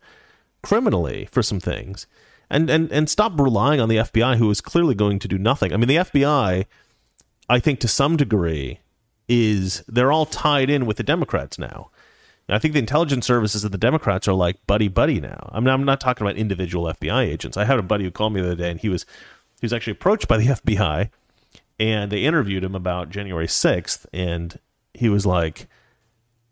criminally 0.62 1.28
for 1.32 1.42
some 1.42 1.60
things, 1.60 2.06
and 2.50 2.70
and 2.70 2.92
and 2.92 3.10
stop 3.10 3.40
relying 3.40 3.80
on 3.80 3.90
the 3.90 3.98
FBI, 3.98 4.38
who 4.38 4.50
is 4.52 4.62
clearly 4.62 4.96
going 4.96 5.20
to 5.20 5.28
do 5.28 5.38
nothing. 5.38 5.74
I 5.74 5.78
mean, 5.78 5.88
the 5.88 5.96
FBI, 5.98 6.66
I 7.50 7.60
think 7.60 7.80
to 7.80 7.88
some 7.88 8.18
degree, 8.18 8.80
is 9.28 9.84
they're 9.88 10.12
all 10.12 10.26
tied 10.26 10.70
in 10.70 10.86
with 10.86 10.98
the 10.98 11.04
Democrats 11.04 11.58
now. 11.58 11.90
I 12.52 12.58
think 12.58 12.74
the 12.74 12.80
intelligence 12.80 13.28
services 13.28 13.64
of 13.64 13.72
the 13.72 13.78
Democrats 13.78 14.28
are 14.28 14.34
like 14.34 14.66
buddy 14.66 14.88
buddy 14.88 15.20
now. 15.20 15.50
I 15.52 15.60
mean, 15.60 15.70
I'm 15.70 15.84
not 15.84 16.02
talking 16.02 16.26
about 16.26 16.36
individual 16.36 16.86
FBI 16.86 17.26
agents. 17.26 17.58
I 17.58 17.66
had 17.66 17.78
a 17.78 17.84
buddy 17.84 18.06
who 18.06 18.12
called 18.12 18.34
me 18.34 18.42
the 18.42 18.48
other 18.48 18.56
day, 18.56 18.72
and 18.72 18.80
he 18.80 18.90
was 18.90 19.06
he 19.62 19.66
was 19.66 19.74
actually 19.74 19.92
approached 19.92 20.28
by 20.28 20.38
the 20.38 20.46
FBI, 20.48 21.10
and 21.80 22.12
they 22.12 22.24
interviewed 22.24 22.64
him 22.64 22.76
about 22.76 23.10
January 23.10 23.48
6th, 23.48 24.06
and 24.12 24.60
he 25.00 25.08
was 25.08 25.26
like, 25.26 25.68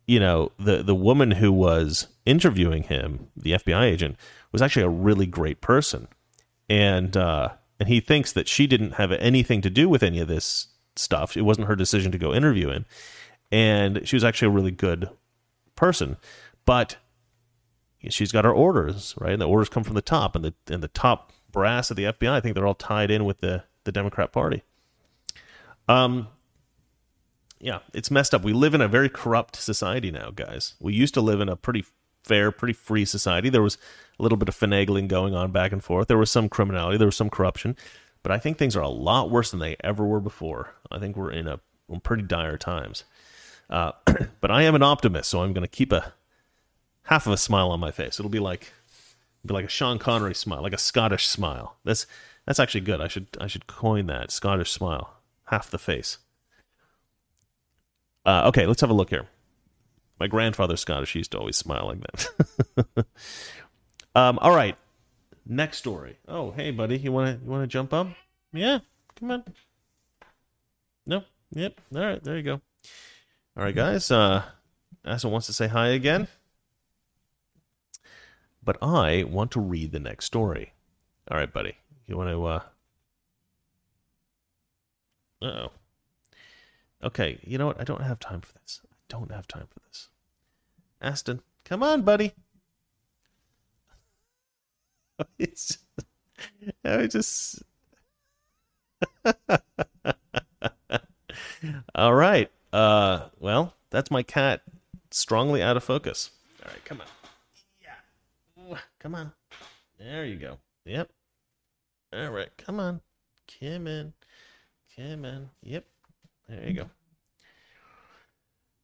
you 0.05 0.21
know, 0.21 0.53
the 0.57 0.81
the 0.81 0.95
woman 0.95 1.31
who 1.31 1.51
was 1.51 2.07
interviewing 2.25 2.83
him, 2.83 3.27
the 3.35 3.51
FBI 3.51 3.83
agent, 3.83 4.15
was 4.53 4.61
actually 4.61 4.83
a 4.83 4.89
really 4.89 5.25
great 5.25 5.59
person, 5.59 6.07
and 6.69 7.17
uh, 7.17 7.49
and 7.77 7.89
he 7.89 7.99
thinks 7.99 8.31
that 8.31 8.47
she 8.47 8.65
didn't 8.65 8.93
have 8.93 9.11
anything 9.11 9.59
to 9.61 9.69
do 9.69 9.89
with 9.89 10.01
any 10.01 10.21
of 10.21 10.29
this 10.29 10.67
stuff. 10.95 11.35
It 11.35 11.41
wasn't 11.41 11.67
her 11.67 11.75
decision 11.75 12.13
to 12.13 12.17
go 12.17 12.33
interview 12.33 12.69
him, 12.69 12.85
and 13.51 14.07
she 14.07 14.15
was 14.15 14.23
actually 14.23 14.47
a 14.47 14.51
really 14.51 14.71
good 14.71 15.09
person, 15.75 16.15
but 16.65 16.95
she's 18.09 18.31
got 18.31 18.45
her 18.45 18.53
orders 18.53 19.13
right, 19.19 19.33
and 19.33 19.41
the 19.41 19.47
orders 19.47 19.67
come 19.67 19.83
from 19.83 19.95
the 19.95 20.01
top, 20.01 20.37
and 20.37 20.45
the 20.45 20.53
and 20.69 20.81
the 20.81 20.87
top 20.87 21.33
brass 21.51 21.91
of 21.91 21.97
the 21.97 22.05
FBI. 22.05 22.31
I 22.31 22.39
think 22.39 22.55
they're 22.55 22.67
all 22.67 22.75
tied 22.75 23.11
in 23.11 23.25
with 23.25 23.39
the 23.39 23.65
the 23.83 23.91
Democrat 23.91 24.31
Party. 24.31 24.63
Um, 25.89 26.29
yeah, 27.59 27.79
it's 27.93 28.11
messed 28.11 28.33
up. 28.33 28.43
We 28.43 28.53
live 28.53 28.73
in 28.73 28.81
a 28.81 28.87
very 28.87 29.09
corrupt 29.09 29.55
society 29.55 30.11
now, 30.11 30.31
guys. 30.31 30.75
We 30.79 30.93
used 30.93 31.13
to 31.15 31.21
live 31.21 31.41
in 31.41 31.49
a 31.49 31.55
pretty 31.55 31.85
fair, 32.23 32.51
pretty 32.51 32.73
free 32.73 33.05
society. 33.05 33.49
There 33.49 33.61
was 33.61 33.77
a 34.19 34.23
little 34.23 34.37
bit 34.37 34.49
of 34.49 34.57
finagling 34.57 35.07
going 35.07 35.33
on 35.33 35.51
back 35.51 35.71
and 35.71 35.83
forth. 35.83 36.07
There 36.07 36.17
was 36.17 36.31
some 36.31 36.49
criminality, 36.49 36.97
there 36.97 37.07
was 37.07 37.15
some 37.15 37.29
corruption, 37.29 37.75
but 38.21 38.31
I 38.31 38.37
think 38.37 38.57
things 38.57 38.75
are 38.75 38.81
a 38.81 38.89
lot 38.89 39.31
worse 39.31 39.51
than 39.51 39.59
they 39.59 39.77
ever 39.83 40.05
were 40.05 40.19
before. 40.19 40.73
I 40.91 40.99
think 40.99 41.15
we're 41.15 41.31
in 41.31 41.47
a 41.47 41.59
in 41.89 42.01
pretty 42.01 42.23
dire 42.23 42.57
times. 42.57 43.05
Uh, 43.69 43.93
but 44.41 44.51
I 44.51 44.63
am 44.63 44.75
an 44.75 44.83
optimist, 44.83 45.29
so 45.29 45.41
I'm 45.41 45.53
going 45.53 45.63
to 45.63 45.67
keep 45.67 45.91
a 45.91 46.13
half 47.03 47.25
of 47.25 47.33
a 47.33 47.37
smile 47.37 47.69
on 47.69 47.79
my 47.79 47.91
face. 47.91 48.19
It'll 48.19 48.29
be 48.29 48.39
like 48.39 48.73
be 49.45 49.53
like 49.53 49.65
a 49.65 49.69
Sean 49.69 49.97
Connery 49.97 50.35
smile, 50.35 50.61
like 50.61 50.73
a 50.73 50.77
Scottish 50.77 51.27
smile. 51.27 51.77
That's 51.83 52.05
that's 52.45 52.59
actually 52.59 52.81
good. 52.81 53.01
I 53.01 53.07
should 53.07 53.27
I 53.39 53.47
should 53.47 53.67
coin 53.67 54.07
that 54.07 54.31
Scottish 54.31 54.71
smile, 54.71 55.13
half 55.45 55.71
the 55.71 55.77
face. 55.77 56.17
Uh, 58.28 58.43
okay, 58.47 58.65
let's 58.65 58.82
have 58.82 58.89
a 58.89 58.93
look 58.93 59.09
here. 59.09 59.25
My 60.19 60.28
grandfather's 60.28 60.82
Scottish. 60.82 61.13
He 61.13 61.19
used 61.19 61.32
to 61.32 61.38
always 61.38 61.55
smile 61.55 61.88
like 61.88 62.01
that. 62.01 63.05
um, 64.15 64.38
all 64.39 64.53
right, 64.53 64.78
next 65.45 65.78
story. 65.78 66.17
Oh, 66.28 66.51
hey, 66.51 66.71
buddy, 66.71 66.97
you 66.97 67.13
want 67.13 67.39
to 67.39 67.45
you 67.45 67.49
want 67.49 67.63
to 67.63 67.67
jump 67.67 67.93
up? 67.93 68.07
Yeah, 68.51 68.80
come 69.17 69.32
on. 69.32 69.43
No, 71.05 71.23
yep. 71.53 71.80
All 71.95 72.01
right, 72.01 72.21
there 72.21 72.36
you 72.36 72.43
go. 72.43 72.61
All 73.55 73.63
right, 73.63 73.73
guys. 73.73 74.11
Uh, 74.11 74.43
Asa 75.05 75.30
wants 75.30 75.47
to 75.47 75.53
say 75.53 75.67
hi 75.69 75.88
again. 75.88 76.28
But 78.61 78.78
I 78.82 79.23
want 79.23 79.51
to 79.51 79.61
read 79.61 79.93
the 79.93 79.99
next 79.99 80.25
story. 80.25 80.73
All 81.32 81.38
right, 81.38 81.51
buddy. 81.51 81.78
You 82.07 82.17
want 82.17 82.30
to, 82.32 82.45
uh. 82.45 82.61
oh. 85.43 85.71
Okay, 87.03 87.39
you 87.43 87.57
know 87.57 87.67
what? 87.67 87.79
I 87.79 87.83
don't 87.83 88.01
have 88.01 88.19
time 88.19 88.41
for 88.41 88.53
this. 88.53 88.81
I 88.85 88.95
don't 89.09 89.31
have 89.31 89.47
time 89.47 89.67
for 89.69 89.79
this. 89.87 90.09
Aston, 91.01 91.41
come 91.63 91.83
on, 91.83 92.01
buddy. 92.01 92.33
it's 95.39 95.77
I 96.83 97.07
just. 97.07 97.63
All 101.95 102.13
right. 102.13 102.51
Uh, 102.71 103.29
well, 103.39 103.73
that's 103.89 104.11
my 104.11 104.23
cat 104.23 104.61
strongly 105.11 105.61
out 105.61 105.77
of 105.77 105.83
focus. 105.83 106.31
All 106.63 106.71
right, 106.71 106.83
come 106.85 107.01
on. 107.01 107.07
Yeah. 107.81 108.77
Come 108.99 109.15
on. 109.15 109.31
There 109.99 110.25
you 110.25 110.35
go. 110.35 110.57
Yep. 110.85 111.09
All 112.13 112.29
right, 112.31 112.49
come 112.57 112.79
on. 112.79 113.01
Come 113.59 113.87
in. 113.87 114.13
Come 114.95 115.25
in. 115.25 115.49
Yep. 115.63 115.85
There 116.47 116.67
you 116.67 116.73
go. 116.73 116.89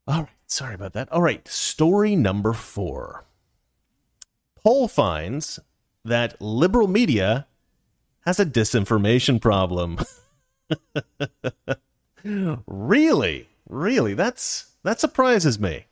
All 0.08 0.22
right. 0.22 0.30
Sorry 0.48 0.76
about 0.76 0.94
that. 0.94 1.12
All 1.12 1.22
right. 1.22 1.48
Story 1.48 2.16
number 2.16 2.54
four. 2.54 3.26
Poll 4.64 4.88
finds 4.88 5.60
that 6.06 6.42
liberal 6.42 6.88
media 6.88 7.48
has 8.22 8.40
a 8.40 8.46
disinformation 8.46 9.42
problem. 9.42 10.00
really? 12.68 13.50
Really, 13.68 14.14
that's 14.14 14.72
that 14.84 15.00
surprises 15.00 15.60
me. 15.60 15.86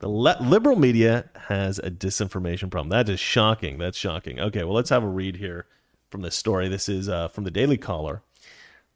The 0.00 0.08
le- 0.08 0.38
liberal 0.40 0.76
media 0.76 1.30
has 1.48 1.78
a 1.78 1.90
disinformation 1.90 2.70
problem. 2.70 2.88
That 2.88 3.08
is 3.08 3.20
shocking. 3.20 3.78
That's 3.78 3.96
shocking. 3.96 4.40
Okay, 4.40 4.64
well, 4.64 4.74
let's 4.74 4.90
have 4.90 5.04
a 5.04 5.08
read 5.08 5.36
here 5.36 5.66
from 6.10 6.22
this 6.22 6.34
story. 6.34 6.68
This 6.68 6.88
is 6.88 7.08
uh, 7.08 7.28
from 7.28 7.44
the 7.44 7.50
Daily 7.50 7.78
Caller. 7.78 8.22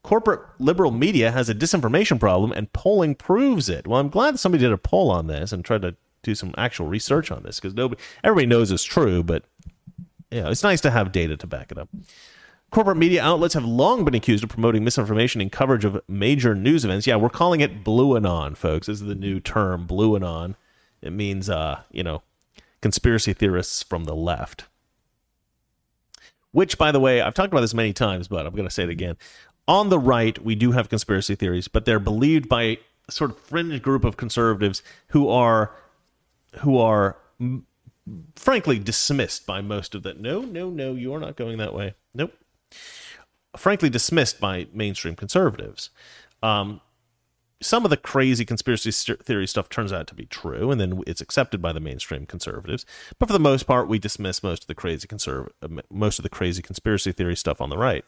Corporate 0.06 0.40
liberal 0.60 0.92
media 0.92 1.32
has 1.32 1.48
a 1.48 1.54
disinformation 1.54 2.20
problem, 2.20 2.52
and 2.52 2.72
polling 2.72 3.16
proves 3.16 3.68
it. 3.68 3.88
Well, 3.88 3.98
I'm 3.98 4.08
glad 4.08 4.38
somebody 4.38 4.62
did 4.62 4.70
a 4.70 4.78
poll 4.78 5.10
on 5.10 5.26
this 5.26 5.50
and 5.50 5.64
tried 5.64 5.82
to 5.82 5.96
do 6.22 6.36
some 6.36 6.54
actual 6.56 6.86
research 6.86 7.32
on 7.32 7.42
this 7.42 7.58
because 7.58 7.74
nobody, 7.74 8.00
everybody 8.22 8.46
knows 8.46 8.70
it's 8.70 8.84
true, 8.84 9.24
but 9.24 9.42
yeah, 10.30 10.48
it's 10.48 10.62
nice 10.62 10.80
to 10.82 10.92
have 10.92 11.10
data 11.10 11.36
to 11.36 11.46
back 11.48 11.72
it 11.72 11.78
up. 11.78 11.88
Corporate 12.70 12.98
media 12.98 13.20
outlets 13.20 13.54
have 13.54 13.64
long 13.64 14.04
been 14.04 14.14
accused 14.14 14.44
of 14.44 14.50
promoting 14.50 14.84
misinformation 14.84 15.40
in 15.40 15.50
coverage 15.50 15.84
of 15.84 16.00
major 16.06 16.54
news 16.54 16.84
events. 16.84 17.08
Yeah, 17.08 17.16
we're 17.16 17.28
calling 17.28 17.60
it 17.60 17.82
blue 17.82 18.16
anon, 18.16 18.54
folks. 18.54 18.86
This 18.86 19.00
is 19.00 19.08
the 19.08 19.16
new 19.16 19.40
term, 19.40 19.88
blue 19.88 20.14
anon. 20.14 20.54
It 21.02 21.12
means, 21.12 21.50
uh, 21.50 21.80
you 21.90 22.04
know, 22.04 22.22
conspiracy 22.80 23.32
theorists 23.32 23.82
from 23.82 24.04
the 24.04 24.14
left. 24.14 24.66
Which, 26.52 26.78
by 26.78 26.90
the 26.90 27.00
way, 27.00 27.20
I've 27.20 27.34
talked 27.34 27.52
about 27.52 27.60
this 27.60 27.74
many 27.74 27.92
times, 27.92 28.28
but 28.28 28.46
I'm 28.46 28.54
going 28.54 28.68
to 28.68 28.74
say 28.74 28.84
it 28.84 28.88
again. 28.88 29.18
On 29.68 29.88
the 29.88 29.98
right, 29.98 30.42
we 30.44 30.54
do 30.54 30.72
have 30.72 30.88
conspiracy 30.88 31.34
theories, 31.34 31.68
but 31.68 31.84
they're 31.84 31.98
believed 31.98 32.48
by 32.48 32.78
a 33.08 33.12
sort 33.12 33.30
of 33.30 33.38
fringe 33.38 33.82
group 33.82 34.04
of 34.04 34.16
conservatives 34.16 34.82
who 35.08 35.28
are 35.28 35.74
who 36.60 36.78
are 36.78 37.16
frankly 38.36 38.78
dismissed 38.78 39.46
by 39.46 39.60
most 39.60 39.94
of 39.94 40.02
that. 40.04 40.20
No, 40.20 40.40
no, 40.40 40.70
no, 40.70 40.94
you're 40.94 41.20
not 41.20 41.36
going 41.36 41.58
that 41.58 41.74
way. 41.74 41.94
Nope 42.14 42.32
frankly 43.56 43.88
dismissed 43.88 44.40
by 44.40 44.66
mainstream 44.72 45.14
conservatives. 45.14 45.90
Um, 46.42 46.80
some 47.62 47.84
of 47.84 47.90
the 47.90 47.96
crazy 47.96 48.44
conspiracy 48.44 48.90
theory 48.90 49.46
stuff 49.46 49.70
turns 49.70 49.92
out 49.92 50.06
to 50.08 50.14
be 50.14 50.26
true, 50.26 50.70
and 50.70 50.78
then 50.78 51.02
it's 51.06 51.22
accepted 51.22 51.62
by 51.62 51.72
the 51.72 51.80
mainstream 51.80 52.26
conservatives. 52.26 52.84
But 53.18 53.28
for 53.28 53.32
the 53.32 53.40
most 53.40 53.62
part, 53.64 53.88
we 53.88 53.98
dismiss 53.98 54.42
most 54.42 54.64
of 54.64 54.66
the 54.66 54.74
crazy 54.74 55.08
conserv- 55.08 55.48
uh, 55.62 55.80
most 55.90 56.18
of 56.18 56.22
the 56.22 56.28
crazy 56.28 56.60
conspiracy 56.60 57.12
theory 57.12 57.34
stuff 57.34 57.62
on 57.62 57.70
the 57.70 57.78
right. 57.78 58.04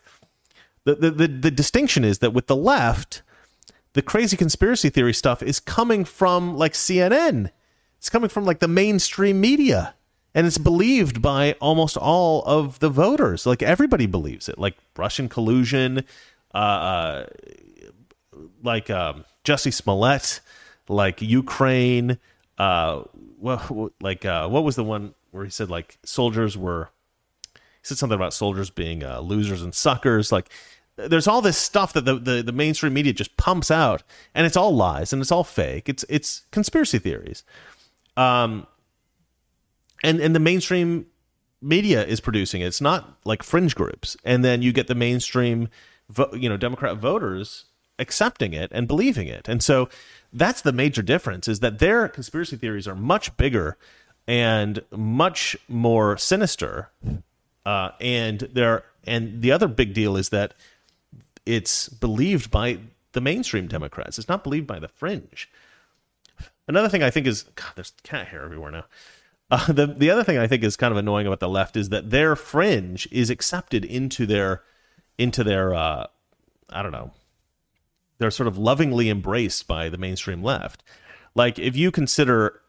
The, 0.88 0.94
the 0.94 1.10
the 1.10 1.28
the 1.28 1.50
distinction 1.50 2.02
is 2.04 2.20
that 2.20 2.32
with 2.32 2.46
the 2.46 2.56
left, 2.56 3.22
the 3.92 4.00
crazy 4.00 4.36
conspiracy 4.36 4.88
theory 4.88 5.12
stuff 5.12 5.42
is 5.42 5.60
coming 5.60 6.04
from 6.04 6.56
like 6.56 6.72
CNN. 6.72 7.50
It's 7.98 8.08
coming 8.08 8.30
from 8.30 8.44
like 8.44 8.60
the 8.60 8.68
mainstream 8.68 9.40
media 9.40 9.94
and 10.34 10.46
it's 10.46 10.56
believed 10.56 11.20
by 11.20 11.56
almost 11.60 11.96
all 11.96 12.42
of 12.44 12.78
the 12.78 12.88
voters. 12.88 13.44
Like 13.44 13.62
everybody 13.62 14.06
believes 14.06 14.48
it. 14.48 14.58
Like 14.58 14.76
Russian 14.96 15.28
collusion, 15.28 16.04
uh, 16.54 16.56
uh, 16.56 17.26
like 18.62 18.88
um, 18.88 19.24
Jussie 19.44 19.74
Smollett, 19.74 20.40
like 20.88 21.20
Ukraine. 21.20 22.18
Uh, 22.56 23.02
well, 23.38 23.90
like 24.00 24.24
uh, 24.24 24.48
what 24.48 24.64
was 24.64 24.76
the 24.76 24.84
one 24.84 25.14
where 25.32 25.44
he 25.44 25.50
said 25.50 25.68
like 25.68 25.98
soldiers 26.04 26.56
were? 26.56 26.88
He 27.54 27.60
said 27.82 27.98
something 27.98 28.16
about 28.16 28.32
soldiers 28.32 28.70
being 28.70 29.04
uh, 29.04 29.20
losers 29.20 29.60
and 29.62 29.74
suckers. 29.74 30.32
Like 30.32 30.50
there's 30.98 31.28
all 31.28 31.40
this 31.40 31.56
stuff 31.56 31.92
that 31.92 32.04
the, 32.04 32.16
the, 32.16 32.42
the 32.42 32.52
mainstream 32.52 32.92
media 32.92 33.12
just 33.12 33.36
pumps 33.36 33.70
out, 33.70 34.02
and 34.34 34.46
it's 34.46 34.56
all 34.56 34.74
lies 34.74 35.12
and 35.12 35.22
it's 35.22 35.30
all 35.30 35.44
fake. 35.44 35.88
It's 35.88 36.04
it's 36.08 36.42
conspiracy 36.50 36.98
theories. 36.98 37.44
Um, 38.16 38.66
and 40.02 40.20
and 40.20 40.34
the 40.34 40.40
mainstream 40.40 41.06
media 41.62 42.04
is 42.04 42.20
producing 42.20 42.62
it. 42.62 42.66
It's 42.66 42.80
not 42.80 43.16
like 43.24 43.42
fringe 43.42 43.74
groups, 43.74 44.16
and 44.24 44.44
then 44.44 44.60
you 44.62 44.72
get 44.72 44.88
the 44.88 44.94
mainstream, 44.94 45.68
vo- 46.08 46.34
you 46.34 46.48
know, 46.48 46.56
Democrat 46.56 46.96
voters 46.96 47.66
accepting 48.00 48.52
it 48.52 48.70
and 48.72 48.86
believing 48.88 49.28
it, 49.28 49.48
and 49.48 49.62
so 49.62 49.88
that's 50.32 50.60
the 50.60 50.72
major 50.72 51.02
difference. 51.02 51.46
Is 51.46 51.60
that 51.60 51.78
their 51.78 52.08
conspiracy 52.08 52.56
theories 52.56 52.88
are 52.88 52.96
much 52.96 53.36
bigger 53.36 53.76
and 54.26 54.82
much 54.90 55.56
more 55.68 56.18
sinister, 56.18 56.90
uh, 57.64 57.90
and 58.00 58.40
there 58.52 58.84
and 59.04 59.42
the 59.42 59.52
other 59.52 59.68
big 59.68 59.94
deal 59.94 60.16
is 60.16 60.30
that 60.30 60.54
it's 61.48 61.88
believed 61.88 62.50
by 62.50 62.78
the 63.12 63.20
mainstream 63.20 63.66
Democrats. 63.66 64.18
It's 64.18 64.28
not 64.28 64.44
believed 64.44 64.66
by 64.66 64.78
the 64.78 64.88
fringe. 64.88 65.50
Another 66.68 66.90
thing 66.90 67.02
I 67.02 67.10
think 67.10 67.26
is 67.26 67.44
God, 67.54 67.72
there's 67.74 67.92
cat 68.02 68.28
hair 68.28 68.44
everywhere 68.44 68.70
now. 68.70 68.84
Uh, 69.50 69.72
the 69.72 69.86
the 69.86 70.10
other 70.10 70.22
thing 70.22 70.36
I 70.36 70.46
think 70.46 70.62
is 70.62 70.76
kind 70.76 70.92
of 70.92 70.98
annoying 70.98 71.26
about 71.26 71.40
the 71.40 71.48
left 71.48 71.74
is 71.74 71.88
that 71.88 72.10
their 72.10 72.36
fringe 72.36 73.08
is 73.10 73.30
accepted 73.30 73.82
into 73.82 74.26
their 74.26 74.62
into 75.16 75.42
their 75.42 75.74
uh, 75.74 76.06
I 76.68 76.82
don't 76.82 76.92
know. 76.92 77.12
They're 78.18 78.30
sort 78.30 78.48
of 78.48 78.58
lovingly 78.58 79.08
embraced 79.08 79.66
by 79.66 79.88
the 79.88 79.96
mainstream 79.96 80.42
left. 80.42 80.82
Like 81.34 81.58
if 81.58 81.76
you 81.76 81.90
consider 81.90 82.60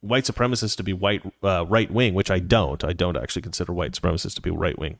white 0.00 0.24
supremacists 0.24 0.76
to 0.76 0.82
be 0.82 0.92
white 0.92 1.22
uh, 1.44 1.64
right 1.66 1.90
wing, 1.90 2.14
which 2.14 2.30
I 2.30 2.40
don't. 2.40 2.82
I 2.82 2.92
don't 2.92 3.16
actually 3.16 3.42
consider 3.42 3.72
white 3.72 3.92
supremacists 3.92 4.34
to 4.34 4.42
be 4.42 4.50
right 4.50 4.78
wing. 4.78 4.98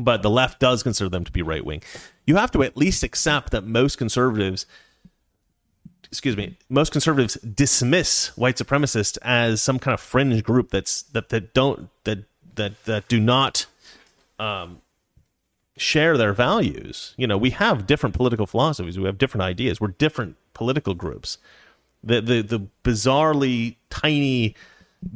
But 0.00 0.22
the 0.22 0.30
left 0.30 0.60
does 0.60 0.82
consider 0.82 1.08
them 1.08 1.24
to 1.24 1.32
be 1.32 1.42
right 1.42 1.64
wing. 1.64 1.82
You 2.26 2.36
have 2.36 2.50
to 2.52 2.62
at 2.62 2.76
least 2.76 3.02
accept 3.02 3.50
that 3.52 3.64
most 3.64 3.96
conservatives 3.96 4.66
excuse 6.10 6.36
me, 6.36 6.56
most 6.68 6.90
conservatives 6.90 7.34
dismiss 7.34 8.36
white 8.36 8.56
supremacists 8.56 9.16
as 9.22 9.62
some 9.62 9.78
kind 9.78 9.94
of 9.94 10.00
fringe 10.00 10.42
group 10.42 10.70
that's 10.70 11.02
that 11.02 11.28
that 11.28 11.54
don't 11.54 11.88
that 12.04 12.24
that 12.56 12.84
that 12.84 13.08
do 13.08 13.20
not 13.20 13.66
um, 14.38 14.80
share 15.76 16.16
their 16.16 16.32
values. 16.32 17.14
You 17.16 17.26
know, 17.26 17.38
we 17.38 17.50
have 17.50 17.86
different 17.86 18.14
political 18.14 18.46
philosophies, 18.46 18.98
we 18.98 19.04
have 19.04 19.18
different 19.18 19.42
ideas, 19.42 19.80
we're 19.80 19.88
different 19.88 20.36
political 20.52 20.94
groups. 20.94 21.38
The 22.02 22.20
the 22.20 22.42
the 22.42 22.66
bizarrely 22.82 23.76
tiny 23.88 24.54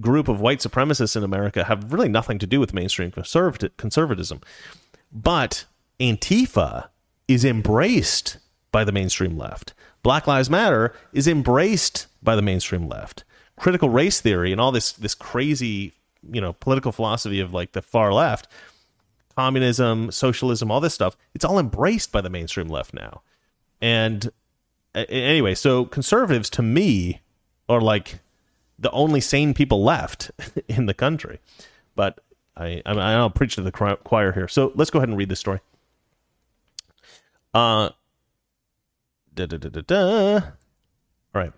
group 0.00 0.28
of 0.28 0.40
white 0.40 0.60
supremacists 0.60 1.16
in 1.16 1.22
America 1.22 1.64
have 1.64 1.92
really 1.92 2.08
nothing 2.08 2.38
to 2.38 2.46
do 2.46 2.60
with 2.60 2.74
mainstream 2.74 3.10
conservatism. 3.10 4.40
But 5.12 5.66
Antifa 6.00 6.88
is 7.28 7.44
embraced 7.44 8.38
by 8.72 8.84
the 8.84 8.92
mainstream 8.92 9.36
left. 9.38 9.74
Black 10.02 10.26
Lives 10.26 10.50
Matter 10.50 10.94
is 11.12 11.28
embraced 11.28 12.06
by 12.22 12.36
the 12.36 12.42
mainstream 12.42 12.88
left. 12.88 13.24
Critical 13.56 13.88
race 13.88 14.20
theory 14.20 14.52
and 14.52 14.60
all 14.60 14.72
this 14.72 14.92
this 14.92 15.14
crazy, 15.14 15.92
you 16.28 16.40
know, 16.40 16.54
political 16.54 16.92
philosophy 16.92 17.40
of 17.40 17.54
like 17.54 17.72
the 17.72 17.82
far 17.82 18.12
left, 18.12 18.48
communism, 19.36 20.10
socialism, 20.10 20.70
all 20.70 20.80
this 20.80 20.94
stuff, 20.94 21.16
it's 21.34 21.44
all 21.44 21.58
embraced 21.58 22.10
by 22.10 22.20
the 22.20 22.30
mainstream 22.30 22.68
left 22.68 22.92
now. 22.92 23.22
And 23.80 24.30
anyway, 24.94 25.54
so 25.54 25.84
conservatives 25.84 26.50
to 26.50 26.62
me 26.62 27.20
are 27.68 27.80
like 27.80 28.20
the 28.78 28.90
only 28.90 29.20
sane 29.20 29.54
people 29.54 29.82
left 29.82 30.30
in 30.68 30.86
the 30.86 30.94
country. 30.94 31.40
But 31.94 32.20
I 32.56 32.82
I 32.86 32.92
I'll 32.92 33.30
preach 33.30 33.54
to 33.56 33.62
the 33.62 33.72
choir 33.72 34.32
here. 34.32 34.48
So 34.48 34.72
let's 34.74 34.90
go 34.90 34.98
ahead 34.98 35.08
and 35.08 35.18
read 35.18 35.28
this 35.28 35.40
story. 35.40 35.60
Uh 37.52 37.90
Da, 39.34 39.46
da, 39.46 39.56
da, 39.56 39.68
da, 39.68 39.80
da. 39.80 40.34
All 40.34 40.42
right. 41.34 41.52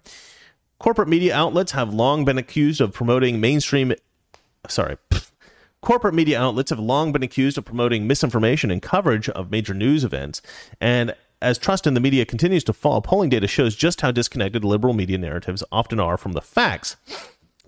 Corporate 0.79 1.09
media 1.09 1.35
outlets 1.35 1.73
have 1.73 1.93
long 1.93 2.25
been 2.25 2.39
accused 2.39 2.81
of 2.81 2.93
promoting 2.93 3.41
mainstream. 3.41 3.93
Sorry. 4.69 4.97
Corporate 5.83 6.15
media 6.15 6.41
outlets 6.41 6.71
have 6.71 6.79
long 6.79 7.13
been 7.13 7.23
accused 7.23 7.59
of 7.59 7.65
promoting 7.67 8.07
misinformation 8.07 8.71
and 8.71 8.81
coverage 8.81 9.29
of 9.29 9.51
major 9.51 9.75
news 9.75 10.05
events. 10.05 10.41
And 10.81 11.15
as 11.43 11.59
trust 11.59 11.87
in 11.87 11.95
the 11.95 12.01
media 12.01 12.25
continues 12.25 12.65
to 12.65 12.73
fall, 12.73 13.01
polling 13.03 13.31
data 13.31 13.47
shows 13.47 13.77
just 13.77 14.01
how 14.01 14.11
disconnected 14.11 14.65
liberal 14.65 14.95
media 14.95 15.19
narratives 15.19 15.63
often 15.71 16.01
are 16.01 16.17
from 16.17 16.33
the 16.33 16.41
facts. 16.41 16.97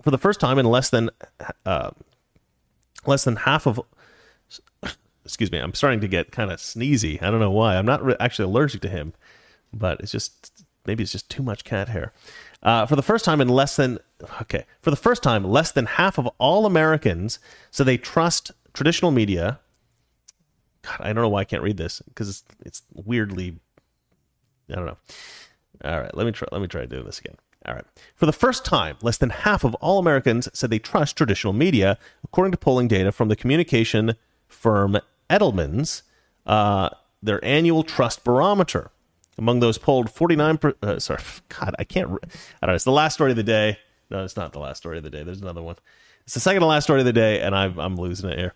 For 0.01 0.11
the 0.11 0.17
first 0.17 0.39
time 0.39 0.57
in 0.57 0.65
less 0.65 0.89
than 0.89 1.09
uh, 1.65 1.91
less 3.05 3.23
than 3.23 3.37
half 3.37 3.67
of 3.67 3.81
excuse 5.23 5.51
me, 5.51 5.59
I'm 5.59 5.73
starting 5.73 5.99
to 6.01 6.07
get 6.07 6.31
kind 6.31 6.51
of 6.51 6.59
sneezy. 6.59 7.21
I 7.21 7.29
don't 7.29 7.39
know 7.39 7.51
why. 7.51 7.77
I'm 7.77 7.85
not 7.85 8.03
re- 8.03 8.15
actually 8.19 8.45
allergic 8.45 8.81
to 8.81 8.89
him 8.89 9.13
but 9.73 9.99
it's 9.99 10.11
just 10.11 10.63
maybe 10.85 11.03
it's 11.03 11.11
just 11.11 11.29
too 11.29 11.43
much 11.43 11.63
cat 11.63 11.89
hair. 11.89 12.13
Uh, 12.61 12.85
for 12.85 12.95
the 12.95 13.01
first 13.01 13.23
time 13.25 13.39
in 13.41 13.47
less 13.47 13.75
than 13.75 13.99
okay, 14.41 14.65
for 14.81 14.89
the 14.89 14.97
first 14.97 15.23
time, 15.23 15.43
less 15.43 15.71
than 15.71 15.85
half 15.85 16.17
of 16.17 16.27
all 16.37 16.65
Americans 16.65 17.39
so 17.71 17.83
they 17.83 17.97
trust 17.97 18.51
traditional 18.73 19.11
media. 19.11 19.59
God, 20.81 20.97
I 21.01 21.13
don't 21.13 21.23
know 21.23 21.29
why 21.29 21.41
I 21.41 21.45
can't 21.45 21.63
read 21.63 21.77
this 21.77 22.01
because 22.07 22.29
it's 22.29 22.43
it's 22.65 22.81
weirdly. 22.93 23.57
I 24.69 24.75
don't 24.75 24.85
know. 24.85 24.97
All 25.83 25.99
right, 25.99 26.15
let 26.15 26.25
me 26.25 26.31
try. 26.31 26.47
Let 26.51 26.61
me 26.61 26.67
try 26.67 26.85
doing 26.85 27.05
this 27.05 27.19
again. 27.19 27.35
All 27.65 27.73
right. 27.73 27.85
For 28.15 28.25
the 28.25 28.33
first 28.33 28.63
time, 28.63 28.97
less 29.01 29.17
than 29.17 29.29
half 29.31 29.63
of 29.63 29.75
all 29.75 29.99
Americans 29.99 30.47
said 30.53 30.69
they 30.69 30.79
trust 30.79 31.17
traditional 31.17 31.53
media, 31.53 31.97
according 32.23 32.51
to 32.51 32.57
polling 32.57 32.87
data 32.87 33.11
from 33.11 33.27
the 33.27 33.35
communication 33.35 34.15
firm 34.47 34.97
Edelman's, 35.29 36.03
uh, 36.45 36.89
their 37.21 37.43
annual 37.43 37.83
trust 37.83 38.23
barometer. 38.23 38.91
Among 39.37 39.61
those 39.61 39.77
polled, 39.77 40.09
49 40.09 40.57
per, 40.57 40.73
uh, 40.81 40.99
sorry, 40.99 41.21
God, 41.49 41.75
I 41.79 41.83
can't. 41.83 42.09
I 42.11 42.65
don't 42.65 42.69
know. 42.69 42.75
It's 42.75 42.83
the 42.83 42.91
last 42.91 43.13
story 43.13 43.31
of 43.31 43.37
the 43.37 43.43
day. 43.43 43.77
No, 44.09 44.23
it's 44.23 44.35
not 44.35 44.53
the 44.53 44.59
last 44.59 44.77
story 44.77 44.97
of 44.97 45.03
the 45.03 45.09
day. 45.09 45.23
There's 45.23 45.41
another 45.41 45.61
one. 45.61 45.75
It's 46.29 46.35
the 46.35 46.41
second 46.41 46.59
to 46.59 46.67
last 46.67 46.83
story 46.83 46.99
of 46.99 47.07
the 47.07 47.11
day, 47.11 47.41
and 47.41 47.55
I'm, 47.55 47.79
I'm 47.79 47.95
losing 47.95 48.29
it 48.29 48.37
here. 48.37 48.53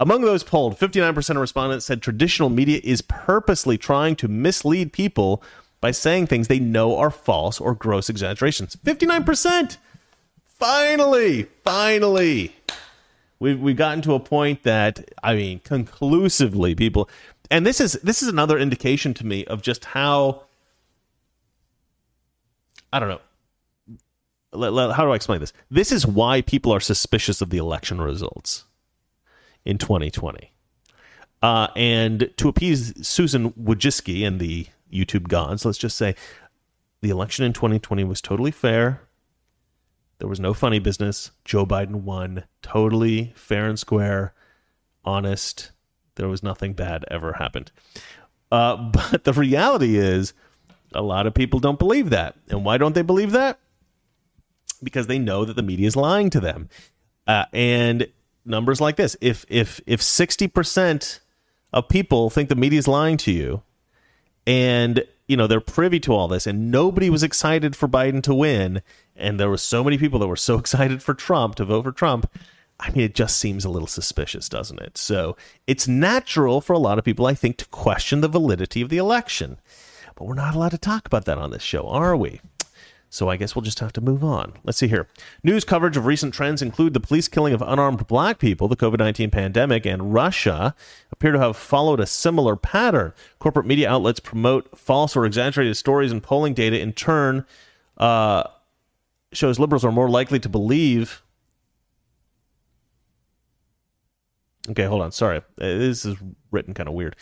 Among 0.00 0.22
those 0.22 0.42
polled, 0.42 0.76
59% 0.76 1.30
of 1.30 1.36
respondents 1.36 1.86
said 1.86 2.02
traditional 2.02 2.48
media 2.48 2.80
is 2.82 3.00
purposely 3.00 3.78
trying 3.78 4.16
to 4.16 4.26
mislead 4.26 4.92
people 4.92 5.40
by 5.80 5.92
saying 5.92 6.26
things 6.26 6.48
they 6.48 6.58
know 6.58 6.96
are 6.98 7.12
false 7.12 7.60
or 7.60 7.76
gross 7.76 8.10
exaggerations. 8.10 8.74
59%! 8.74 9.76
Finally! 10.44 11.44
Finally! 11.62 12.56
We've, 13.38 13.60
we've 13.60 13.76
gotten 13.76 14.02
to 14.02 14.14
a 14.14 14.20
point 14.20 14.64
that, 14.64 15.08
I 15.22 15.36
mean, 15.36 15.60
conclusively, 15.60 16.74
people 16.74 17.08
and 17.52 17.64
this 17.64 17.80
is 17.80 17.92
this 18.02 18.20
is 18.20 18.28
another 18.28 18.58
indication 18.58 19.14
to 19.14 19.24
me 19.24 19.44
of 19.44 19.62
just 19.62 19.84
how 19.84 20.42
I 22.92 22.98
don't 22.98 23.10
know. 23.10 23.20
How 24.52 25.04
do 25.04 25.12
I 25.12 25.14
explain 25.14 25.40
this? 25.40 25.52
This 25.70 25.92
is 25.92 26.06
why 26.06 26.42
people 26.42 26.72
are 26.72 26.80
suspicious 26.80 27.40
of 27.40 27.50
the 27.50 27.58
election 27.58 28.00
results 28.00 28.64
in 29.64 29.78
2020. 29.78 30.52
Uh, 31.42 31.68
and 31.74 32.30
to 32.36 32.48
appease 32.48 33.06
Susan 33.06 33.50
Wojcicki 33.52 34.26
and 34.26 34.38
the 34.38 34.66
YouTube 34.92 35.28
gods, 35.28 35.64
let's 35.64 35.78
just 35.78 35.96
say 35.96 36.14
the 37.00 37.10
election 37.10 37.44
in 37.44 37.52
2020 37.52 38.04
was 38.04 38.20
totally 38.20 38.50
fair. 38.50 39.00
There 40.18 40.28
was 40.28 40.38
no 40.38 40.54
funny 40.54 40.78
business. 40.78 41.32
Joe 41.44 41.66
Biden 41.66 42.02
won 42.02 42.44
totally 42.62 43.32
fair 43.34 43.66
and 43.66 43.78
square, 43.78 44.34
honest, 45.04 45.72
there 46.14 46.28
was 46.28 46.42
nothing 46.42 46.74
bad 46.74 47.04
ever 47.10 47.34
happened. 47.34 47.72
Uh, 48.52 48.76
but 49.10 49.24
the 49.24 49.32
reality 49.32 49.96
is, 49.96 50.32
a 50.94 51.02
lot 51.02 51.26
of 51.26 51.34
people 51.34 51.58
don't 51.58 51.78
believe 51.78 52.10
that. 52.10 52.36
And 52.50 52.64
why 52.64 52.78
don't 52.78 52.94
they 52.94 53.02
believe 53.02 53.32
that? 53.32 53.58
Because 54.82 55.06
they 55.06 55.18
know 55.18 55.44
that 55.44 55.54
the 55.54 55.62
media 55.62 55.86
is 55.86 55.96
lying 55.96 56.30
to 56.30 56.40
them. 56.40 56.68
Uh, 57.26 57.44
and 57.52 58.08
numbers 58.44 58.80
like 58.80 58.96
this 58.96 59.16
if 59.20 59.44
if 59.48 59.80
if 59.86 60.00
60% 60.00 61.20
of 61.72 61.88
people 61.88 62.28
think 62.28 62.48
the 62.48 62.56
media 62.56 62.78
is 62.78 62.88
lying 62.88 63.16
to 63.16 63.30
you 63.30 63.62
and 64.46 65.04
you 65.28 65.36
know 65.36 65.46
they're 65.46 65.60
privy 65.60 66.00
to 66.00 66.12
all 66.12 66.26
this 66.26 66.46
and 66.46 66.70
nobody 66.70 67.08
was 67.08 67.22
excited 67.22 67.76
for 67.76 67.86
Biden 67.86 68.22
to 68.24 68.34
win 68.34 68.82
and 69.14 69.38
there 69.38 69.48
were 69.48 69.56
so 69.56 69.84
many 69.84 69.96
people 69.96 70.18
that 70.18 70.26
were 70.26 70.34
so 70.34 70.58
excited 70.58 71.02
for 71.02 71.14
Trump 71.14 71.54
to 71.54 71.64
vote 71.64 71.84
for 71.84 71.92
Trump 71.92 72.28
I 72.80 72.90
mean, 72.90 73.04
it 73.04 73.14
just 73.14 73.38
seems 73.38 73.64
a 73.64 73.70
little 73.70 73.86
suspicious, 73.86 74.48
doesn't 74.48 74.80
it? 74.80 74.98
So 74.98 75.36
it's 75.68 75.86
natural 75.86 76.60
for 76.60 76.72
a 76.72 76.80
lot 76.80 76.98
of 76.98 77.04
people, 77.04 77.26
I 77.26 77.34
think, 77.34 77.56
to 77.58 77.66
question 77.66 78.22
the 78.22 78.28
validity 78.28 78.82
of 78.82 78.88
the 78.88 78.96
election. 78.96 79.60
But 80.16 80.24
we're 80.24 80.34
not 80.34 80.56
allowed 80.56 80.70
to 80.70 80.78
talk 80.78 81.06
about 81.06 81.24
that 81.26 81.38
on 81.38 81.52
this 81.52 81.62
show, 81.62 81.86
are 81.86 82.16
we? 82.16 82.40
So 83.12 83.28
I 83.28 83.36
guess 83.36 83.54
we'll 83.54 83.62
just 83.62 83.80
have 83.80 83.92
to 83.92 84.00
move 84.00 84.24
on. 84.24 84.54
Let's 84.64 84.78
see 84.78 84.88
here. 84.88 85.06
News 85.44 85.64
coverage 85.64 85.98
of 85.98 86.06
recent 86.06 86.32
trends 86.32 86.62
include 86.62 86.94
the 86.94 86.98
police 86.98 87.28
killing 87.28 87.52
of 87.52 87.60
unarmed 87.60 88.06
black 88.06 88.38
people, 88.38 88.68
the 88.68 88.76
COVID 88.76 89.00
19 89.00 89.30
pandemic, 89.30 89.84
and 89.84 90.14
Russia 90.14 90.74
appear 91.10 91.30
to 91.32 91.38
have 91.38 91.54
followed 91.54 92.00
a 92.00 92.06
similar 92.06 92.56
pattern. 92.56 93.12
Corporate 93.38 93.66
media 93.66 93.90
outlets 93.90 94.18
promote 94.18 94.78
false 94.78 95.14
or 95.14 95.26
exaggerated 95.26 95.76
stories, 95.76 96.10
and 96.10 96.22
polling 96.22 96.54
data 96.54 96.80
in 96.80 96.94
turn 96.94 97.44
uh, 97.98 98.44
shows 99.30 99.58
liberals 99.58 99.84
are 99.84 99.92
more 99.92 100.08
likely 100.08 100.40
to 100.40 100.48
believe 100.48 101.21
Okay, 104.70 104.84
hold 104.84 105.02
on. 105.02 105.10
Sorry. 105.10 105.38
Uh, 105.38 105.42
this 105.58 106.04
is 106.04 106.16
written 106.52 106.72
kind 106.72 106.88
of 106.88 106.94
weird. 106.94 107.16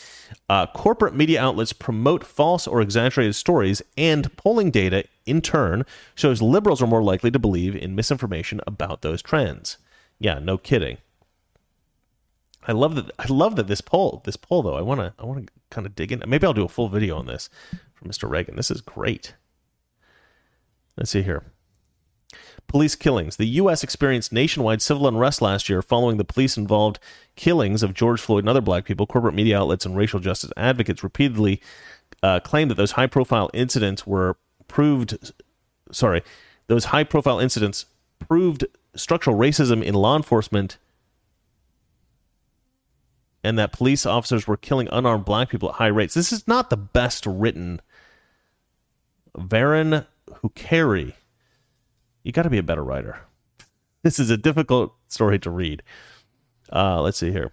Uh, 0.49 0.67
corporate 0.67 1.15
media 1.15 1.41
outlets 1.41 1.73
promote 1.73 2.25
false 2.25 2.67
or 2.67 2.83
exaggerated 2.83 3.35
stories, 3.35 3.81
and 3.97 4.35
polling 4.37 4.71
data, 4.71 5.05
in 5.25 5.41
turn, 5.41 5.87
shows 6.15 6.43
liberals 6.43 6.83
are 6.83 6.87
more 6.87 7.03
likely 7.03 7.31
to 7.31 7.39
believe 7.39 7.75
in 7.75 7.95
misinformation 7.95 8.61
about 8.67 9.01
those 9.01 9.23
trends. 9.23 9.79
Yeah, 10.19 10.39
no 10.39 10.59
kidding. 10.59 10.99
I 12.69 12.73
love 12.73 12.95
that. 12.97 13.11
I 13.19 13.27
love 13.29 13.57
that 13.57 13.69
this 13.69 13.81
poll. 13.81 14.21
This 14.25 14.37
poll, 14.37 14.63
though, 14.63 14.77
I 14.77 14.83
want 14.83 15.01
to. 15.01 15.15
I 15.19 15.25
want 15.25 15.47
to 15.47 15.53
kind 15.71 15.87
of 15.87 15.95
dig 15.95 16.13
in. 16.13 16.23
Maybe 16.27 16.47
I'll 16.47 16.53
do 16.53 16.65
a 16.65 16.69
full 16.69 16.91
video 16.91 17.17
on 17.17 17.27
this 17.27 17.49
for 17.95 18.05
Mr. 18.05 18.29
Reagan. 18.29 18.57
This 18.57 18.71
is 18.71 18.83
great. 18.83 19.35
Let's 20.97 21.11
see 21.11 21.23
here. 21.23 21.45
Police 22.71 22.95
killings. 22.95 23.35
The 23.35 23.47
U.S. 23.47 23.83
experienced 23.83 24.33
nationwide 24.33 24.81
civil 24.81 25.09
unrest 25.09 25.43
last 25.43 25.69
year 25.69 25.83
following 25.83 26.19
the 26.19 26.25
police 26.25 26.57
involved 26.57 27.01
killings 27.35 27.83
of 27.83 27.95
George 27.95 28.21
Floyd 28.21 28.45
and 28.45 28.49
other 28.49 28.61
black 28.61 28.85
people. 28.85 29.09
Corporate 29.09 29.35
media 29.35 29.59
outlets 29.59 29.85
and 29.85 29.97
racial 29.97 30.21
justice 30.21 30.53
advocates 30.57 31.03
repeatedly 31.03 31.61
uh, 32.23 32.39
claimed 32.39 32.71
that 32.71 32.77
those 32.77 32.93
high 32.93 33.09
profile 33.09 33.51
incidents 33.53 34.07
were 34.07 34.37
proved, 34.69 35.33
sorry, 35.91 36.23
those 36.69 36.87
high 36.87 37.03
profile 37.03 37.41
incidents 37.41 37.87
proved 38.21 38.65
structural 38.95 39.37
racism 39.37 39.83
in 39.83 39.95
law 39.95 40.17
enforcement 40.17 40.79
and 43.43 43.59
that 43.59 43.73
police 43.73 44.07
officers 44.07 44.47
were 44.47 44.57
killing 44.57 44.89
unarmed 44.93 45.25
black 45.25 45.49
people 45.49 45.71
at 45.71 45.75
high 45.75 45.89
rates. 45.89 46.15
This 46.15 46.33
is 46.33 46.47
not 46.47 46.71
the 46.71 46.77
best 46.77 47.27
written. 47.27 47.81
Varun 49.37 50.07
Hukeri, 50.29 51.15
you 52.23 52.33
got 52.33 52.43
to 52.43 52.51
be 52.51 52.59
a 52.59 52.63
better 52.63 52.85
writer. 52.85 53.21
This 54.03 54.19
is 54.19 54.31
a 54.31 54.39
difficult 54.39 54.95
story 55.09 55.39
to 55.41 55.51
read. 55.51 55.83
Uh, 56.73 57.03
let's 57.03 57.19
see 57.19 57.33
here. 57.33 57.53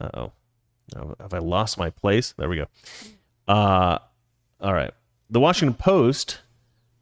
Uh 0.00 0.10
oh. 0.12 0.32
Have 1.20 1.34
I 1.34 1.38
lost 1.38 1.78
my 1.78 1.90
place? 1.90 2.32
There 2.36 2.48
we 2.48 2.56
go. 2.56 2.66
Uh, 3.46 3.98
all 4.60 4.74
right. 4.74 4.92
The 5.30 5.38
Washington 5.38 5.74
Post 5.74 6.40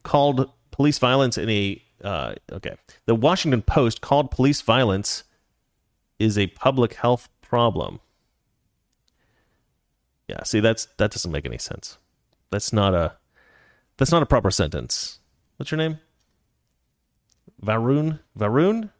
called 0.03 0.51
police 0.71 0.99
violence 0.99 1.37
in 1.37 1.49
a. 1.49 1.81
Uh, 2.03 2.35
okay. 2.51 2.75
The 3.07 3.15
Washington 3.15 3.63
Post 3.63 4.01
called 4.01 4.29
police 4.29 4.61
violence 4.61 5.23
is 6.19 6.37
a 6.37 6.47
public 6.47 6.93
health 6.93 7.29
problem. 7.41 7.99
Yeah, 10.27 10.43
see 10.43 10.59
that's 10.59 10.87
that 10.97 11.11
doesn't 11.11 11.31
make 11.31 11.45
any 11.45 11.57
sense. 11.57 11.97
That's 12.51 12.71
not 12.71 12.93
a 12.93 13.15
that's 13.99 14.11
not 14.11 14.23
a 14.23 14.25
proper 14.25 14.49
sentence. 14.49 15.19
What's 15.57 15.71
your 15.71 15.77
name? 15.77 15.99
Varun? 17.63 18.19
Varun? 18.37 18.91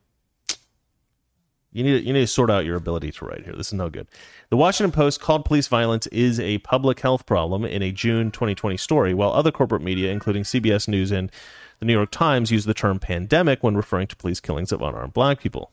You 1.72 1.84
need 1.84 2.00
to, 2.00 2.06
you 2.06 2.14
need 2.14 2.22
to 2.22 2.28
sort 2.28 2.50
out 2.50 2.66
your 2.66 2.76
ability 2.76 3.12
to 3.14 3.26
write 3.26 3.46
here. 3.46 3.54
This 3.56 3.68
is 3.68 3.74
no 3.74 3.90
good. 3.90 4.08
The 4.50 4.58
Washington 4.58 4.92
Post 4.92 5.22
called 5.22 5.46
police 5.46 5.68
violence 5.68 6.08
is 6.08 6.40
a 6.40 6.58
public 6.60 7.00
health 7.00 7.26
problem 7.26 7.64
in 7.64 7.82
a 7.82 7.92
June 7.92 8.32
2020 8.32 8.76
story, 8.76 9.14
while 9.14 9.32
other 9.32 9.52
corporate 9.52 9.84
media, 9.84 10.12
including 10.12 10.44
CBS 10.44 10.88
News 10.88 11.12
and 11.12 11.32
the 11.80 11.86
New 11.86 11.94
York 11.94 12.12
Times, 12.12 12.52
used 12.52 12.68
the 12.68 12.74
term 12.74 13.00
pandemic 13.00 13.64
when 13.64 13.78
referring 13.78 14.08
to 14.08 14.16
police 14.18 14.42
killings 14.42 14.72
of 14.72 14.82
unarmed 14.82 15.14
black 15.14 15.40
people. 15.40 15.72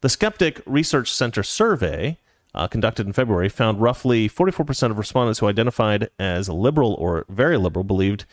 The 0.00 0.08
Skeptic 0.08 0.62
Research 0.64 1.12
Center 1.12 1.42
survey 1.42 2.18
uh, 2.54 2.68
conducted 2.68 3.06
in 3.06 3.12
February 3.12 3.48
found 3.48 3.80
roughly 3.80 4.28
44% 4.28 4.90
of 4.90 4.98
respondents 4.98 5.40
who 5.40 5.46
identified 5.46 6.08
as 6.18 6.48
liberal 6.48 6.94
or 6.94 7.26
very 7.28 7.56
liberal 7.56 7.84
believed 7.84 8.24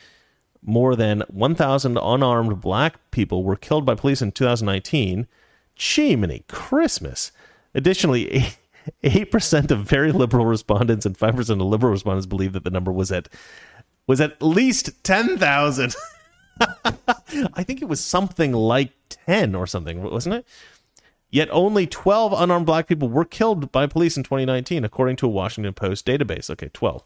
more 0.63 0.95
than 0.95 1.23
1,000 1.27 1.97
unarmed 1.97 2.61
black 2.61 2.99
people 3.11 3.43
were 3.43 3.55
killed 3.55 3.85
by 3.85 3.95
police 3.95 4.21
in 4.21 4.31
2019. 4.31 5.27
Chimney 5.75 6.43
Christmas. 6.47 7.31
Additionally, 7.73 8.45
8% 9.03 9.71
of 9.71 9.79
very 9.79 10.11
liberal 10.11 10.45
respondents 10.45 11.05
and 11.05 11.17
5% 11.17 11.49
of 11.49 11.61
liberal 11.61 11.91
respondents 11.91 12.27
believed 12.27 12.53
that 12.53 12.63
the 12.63 12.69
number 12.69 12.91
was 12.91 13.11
at 13.11 13.29
was 14.07 14.19
at 14.19 14.41
least 14.41 15.03
10,000. 15.03 15.95
I 17.53 17.63
think 17.63 17.81
it 17.81 17.87
was 17.87 18.03
something 18.03 18.51
like 18.51 18.91
10 19.09 19.55
or 19.55 19.67
something, 19.67 20.01
wasn't 20.03 20.35
it? 20.35 20.47
Yet 21.31 21.47
only 21.51 21.87
12 21.87 22.33
unarmed 22.33 22.65
black 22.65 22.87
people 22.87 23.09
were 23.09 23.23
killed 23.23 23.71
by 23.71 23.87
police 23.87 24.17
in 24.17 24.23
2019, 24.23 24.83
according 24.83 25.15
to 25.17 25.25
a 25.25 25.29
Washington 25.29 25.73
Post 25.73 26.05
database. 26.05 26.49
Okay, 26.49 26.69
12 26.73 27.03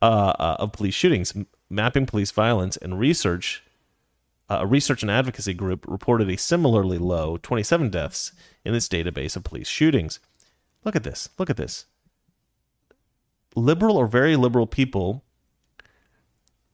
uh, 0.00 0.04
uh, 0.04 0.56
of 0.58 0.72
police 0.72 0.94
shootings, 0.94 1.34
mapping 1.68 2.06
police 2.06 2.30
violence 2.30 2.78
and 2.78 2.98
research. 2.98 3.62
Uh, 4.48 4.58
a 4.60 4.66
research 4.66 5.02
and 5.02 5.10
advocacy 5.10 5.54
group 5.54 5.84
reported 5.86 6.28
a 6.28 6.36
similarly 6.36 6.98
low 6.98 7.36
27 7.36 7.90
deaths 7.90 8.32
in 8.64 8.74
its 8.74 8.88
database 8.88 9.36
of 9.36 9.44
police 9.44 9.68
shootings. 9.68 10.18
Look 10.84 10.96
at 10.96 11.04
this. 11.04 11.28
Look 11.38 11.50
at 11.50 11.56
this. 11.56 11.86
Liberal 13.54 13.96
or 13.96 14.06
very 14.06 14.34
liberal 14.34 14.66
people 14.66 15.22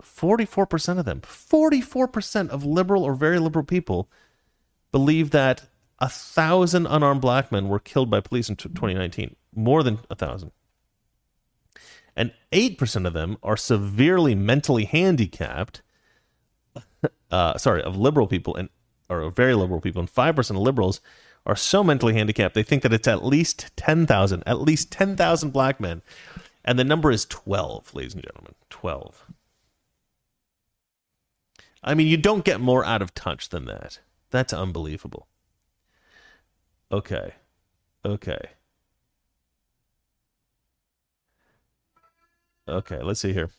44% 0.03 0.99
of 0.99 1.05
them, 1.05 1.21
44% 1.21 2.49
of 2.51 2.65
liberal 2.65 3.03
or 3.03 3.15
very 3.15 3.39
liberal 3.39 3.65
people 3.65 4.09
believe 4.93 5.31
that 5.31 5.67
a 5.99 6.09
thousand 6.09 6.87
unarmed 6.87 7.21
black 7.21 7.51
men 7.51 7.69
were 7.69 7.79
killed 7.79 8.11
by 8.11 8.21
police 8.21 8.49
in 8.49 8.57
2019, 8.57 9.35
more 9.55 9.83
than 9.83 9.99
a 10.11 10.15
thousand. 10.15 10.53
And 12.17 12.33
8% 12.53 13.07
of 13.07 13.13
them 13.13 13.37
are 13.43 13.57
severely 13.57 14.35
mentally 14.35 14.85
handicapped. 14.85 15.83
Uh, 17.31 17.59
sorry, 17.59 17.83
of 17.83 17.95
liberal 17.95 18.27
people 18.27 18.57
and 18.57 18.71
or 19.11 19.29
very 19.31 19.55
liberal 19.55 19.83
people, 19.83 20.01
and 20.01 20.11
5% 20.11 20.51
of 20.51 20.57
liberals 20.57 21.03
are 21.45 21.57
so 21.57 21.85
mentally 21.85 22.15
handicapped 22.15 22.55
they 22.55 22.63
think 22.63 22.83
that 22.83 22.93
it's 22.93 23.07
at 23.07 23.25
least 23.25 23.71
10,000, 23.77 24.43
at 24.47 24.61
least 24.61 24.91
10,000 24.91 25.51
black 25.51 25.79
men. 25.79 26.03
And 26.65 26.79
the 26.79 26.85
number 26.85 27.11
is 27.11 27.25
12, 27.27 27.95
ladies 27.95 28.15
and 28.15 28.23
gentlemen. 28.23 28.55
12. 28.71 29.27
I 31.83 31.95
mean, 31.95 32.07
you 32.07 32.17
don't 32.17 32.45
get 32.45 32.61
more 32.61 32.85
out 32.85 33.03
of 33.03 33.15
touch 33.15 33.49
than 33.49 33.67
that. 33.67 34.01
That's 34.31 34.53
unbelievable. 34.53 35.29
Okay. 36.91 37.35
Okay. 38.05 38.41
Okay, 42.69 43.03
let's 43.03 43.21
see 43.21 43.33
here. 43.33 43.51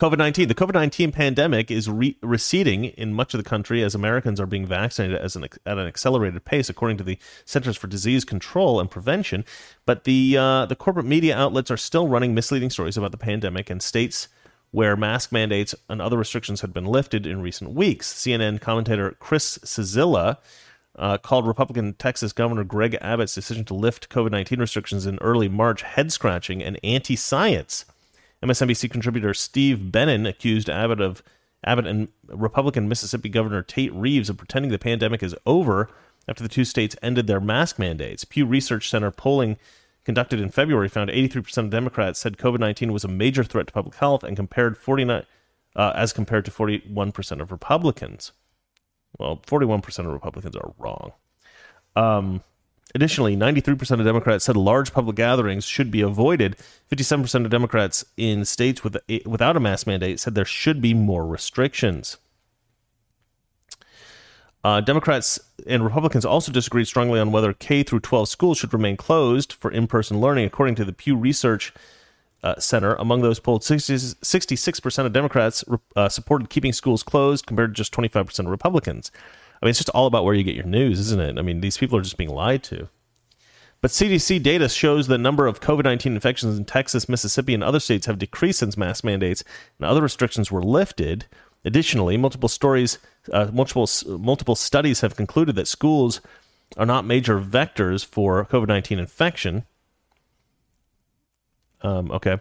COVID 0.00 0.16
19. 0.16 0.48
The 0.48 0.54
COVID 0.54 0.72
19 0.72 1.12
pandemic 1.12 1.70
is 1.70 1.88
re- 1.90 2.16
receding 2.22 2.86
in 2.86 3.12
much 3.12 3.34
of 3.34 3.42
the 3.42 3.48
country 3.48 3.82
as 3.82 3.94
Americans 3.94 4.40
are 4.40 4.46
being 4.46 4.64
vaccinated 4.64 5.18
an, 5.36 5.44
at 5.66 5.78
an 5.78 5.86
accelerated 5.86 6.42
pace, 6.46 6.70
according 6.70 6.96
to 6.98 7.04
the 7.04 7.18
Centers 7.44 7.76
for 7.76 7.86
Disease 7.86 8.24
Control 8.24 8.80
and 8.80 8.90
Prevention. 8.90 9.44
But 9.84 10.04
the, 10.04 10.38
uh, 10.38 10.66
the 10.66 10.76
corporate 10.76 11.04
media 11.04 11.36
outlets 11.36 11.70
are 11.70 11.76
still 11.76 12.08
running 12.08 12.34
misleading 12.34 12.70
stories 12.70 12.96
about 12.96 13.10
the 13.10 13.18
pandemic 13.18 13.68
and 13.68 13.82
states 13.82 14.28
where 14.70 14.96
mask 14.96 15.32
mandates 15.32 15.74
and 15.90 16.00
other 16.00 16.16
restrictions 16.16 16.62
had 16.62 16.72
been 16.72 16.86
lifted 16.86 17.26
in 17.26 17.42
recent 17.42 17.72
weeks. 17.72 18.10
CNN 18.10 18.58
commentator 18.58 19.16
Chris 19.18 19.58
Cillizza 19.58 20.38
uh, 21.00 21.16
called 21.16 21.46
Republican 21.46 21.94
Texas 21.94 22.32
Governor 22.32 22.62
Greg 22.62 22.96
Abbott's 23.00 23.34
decision 23.34 23.64
to 23.64 23.74
lift 23.74 24.10
COVID 24.10 24.30
19 24.30 24.60
restrictions 24.60 25.06
in 25.06 25.18
early 25.18 25.48
March 25.48 25.82
head 25.82 26.12
scratching 26.12 26.62
and 26.62 26.78
anti 26.84 27.16
science. 27.16 27.86
MSNBC 28.42 28.90
contributor 28.90 29.32
Steve 29.34 29.90
Bannon 29.90 30.26
accused 30.26 30.68
Abbott 30.68 31.00
of 31.00 31.22
Abbott 31.64 31.86
and 31.86 32.08
Republican 32.28 32.88
Mississippi 32.88 33.30
Governor 33.30 33.62
Tate 33.62 33.92
Reeves 33.94 34.28
of 34.28 34.36
pretending 34.36 34.70
the 34.70 34.78
pandemic 34.78 35.22
is 35.22 35.34
over 35.46 35.90
after 36.28 36.42
the 36.42 36.48
two 36.48 36.64
states 36.64 36.96
ended 37.02 37.26
their 37.26 37.40
mask 37.40 37.78
mandates. 37.78 38.24
Pew 38.24 38.44
Research 38.44 38.88
Center 38.88 39.10
polling 39.10 39.56
conducted 40.04 40.38
in 40.38 40.50
February 40.50 40.88
found 40.88 41.10
83% 41.10 41.58
of 41.58 41.70
Democrats 41.70 42.20
said 42.20 42.36
COVID-19 42.36 42.92
was 42.92 43.04
a 43.04 43.08
major 43.08 43.44
threat 43.44 43.68
to 43.68 43.72
public 43.72 43.96
health 43.96 44.22
and 44.22 44.36
compared 44.36 44.76
49 44.76 45.24
uh, 45.76 45.92
as 45.94 46.12
compared 46.12 46.44
to 46.44 46.50
41% 46.50 47.40
of 47.40 47.52
Republicans. 47.52 48.32
Well, 49.18 49.40
41% 49.46 49.98
of 50.00 50.06
Republicans 50.06 50.56
are 50.56 50.72
wrong. 50.78 51.12
Um, 51.96 52.42
additionally, 52.94 53.36
93% 53.36 53.98
of 53.98 54.04
Democrats 54.04 54.44
said 54.44 54.56
large 54.56 54.92
public 54.92 55.16
gatherings 55.16 55.64
should 55.64 55.90
be 55.90 56.00
avoided. 56.00 56.56
57% 56.90 57.44
of 57.44 57.50
Democrats 57.50 58.04
in 58.16 58.44
states 58.44 58.82
with 58.84 58.96
without 59.26 59.56
a 59.56 59.60
mask 59.60 59.86
mandate 59.86 60.20
said 60.20 60.34
there 60.34 60.44
should 60.44 60.80
be 60.80 60.94
more 60.94 61.26
restrictions. 61.26 62.18
Uh, 64.62 64.80
Democrats 64.80 65.40
and 65.66 65.82
Republicans 65.82 66.24
also 66.24 66.52
disagreed 66.52 66.86
strongly 66.86 67.18
on 67.18 67.32
whether 67.32 67.52
K 67.54 67.82
through 67.82 68.00
12 68.00 68.28
schools 68.28 68.58
should 68.58 68.74
remain 68.74 68.96
closed 68.96 69.54
for 69.54 69.70
in-person 69.70 70.20
learning, 70.20 70.44
according 70.44 70.74
to 70.74 70.84
the 70.84 70.92
Pew 70.92 71.16
Research 71.16 71.72
uh, 72.42 72.58
Center. 72.58 72.94
Among 72.94 73.22
those 73.22 73.40
polled, 73.40 73.64
60, 73.64 73.94
66% 73.94 75.06
of 75.06 75.12
Democrats 75.12 75.64
uh, 75.96 76.08
supported 76.08 76.50
keeping 76.50 76.72
schools 76.72 77.02
closed 77.02 77.46
compared 77.46 77.74
to 77.74 77.78
just 77.78 77.92
25% 77.92 78.38
of 78.40 78.46
Republicans. 78.46 79.10
I 79.62 79.66
mean, 79.66 79.70
it's 79.70 79.78
just 79.78 79.90
all 79.90 80.06
about 80.06 80.24
where 80.24 80.34
you 80.34 80.42
get 80.42 80.54
your 80.54 80.64
news, 80.64 80.98
isn't 81.00 81.20
it? 81.20 81.38
I 81.38 81.42
mean, 81.42 81.60
these 81.60 81.76
people 81.76 81.98
are 81.98 82.02
just 82.02 82.16
being 82.16 82.30
lied 82.30 82.62
to. 82.64 82.88
But 83.82 83.90
CDC 83.90 84.42
data 84.42 84.68
shows 84.68 85.06
the 85.06 85.16
number 85.16 85.46
of 85.46 85.60
COVID 85.60 85.84
19 85.84 86.14
infections 86.14 86.58
in 86.58 86.64
Texas, 86.66 87.08
Mississippi, 87.08 87.54
and 87.54 87.64
other 87.64 87.80
states 87.80 88.06
have 88.06 88.18
decreased 88.18 88.58
since 88.58 88.76
mask 88.76 89.04
mandates 89.04 89.42
and 89.78 89.86
other 89.86 90.02
restrictions 90.02 90.50
were 90.50 90.62
lifted. 90.62 91.26
Additionally, 91.64 92.16
multiple 92.16 92.48
stories, 92.48 92.98
uh, 93.32 93.50
multiple 93.52 93.88
multiple 94.18 94.54
studies 94.54 95.00
have 95.00 95.16
concluded 95.16 95.56
that 95.56 95.68
schools 95.68 96.20
are 96.76 96.86
not 96.86 97.04
major 97.04 97.40
vectors 97.40 98.04
for 98.04 98.44
COVID 98.44 98.68
19 98.68 98.98
infection. 98.98 99.64
Um, 101.82 102.10
okay. 102.10 102.38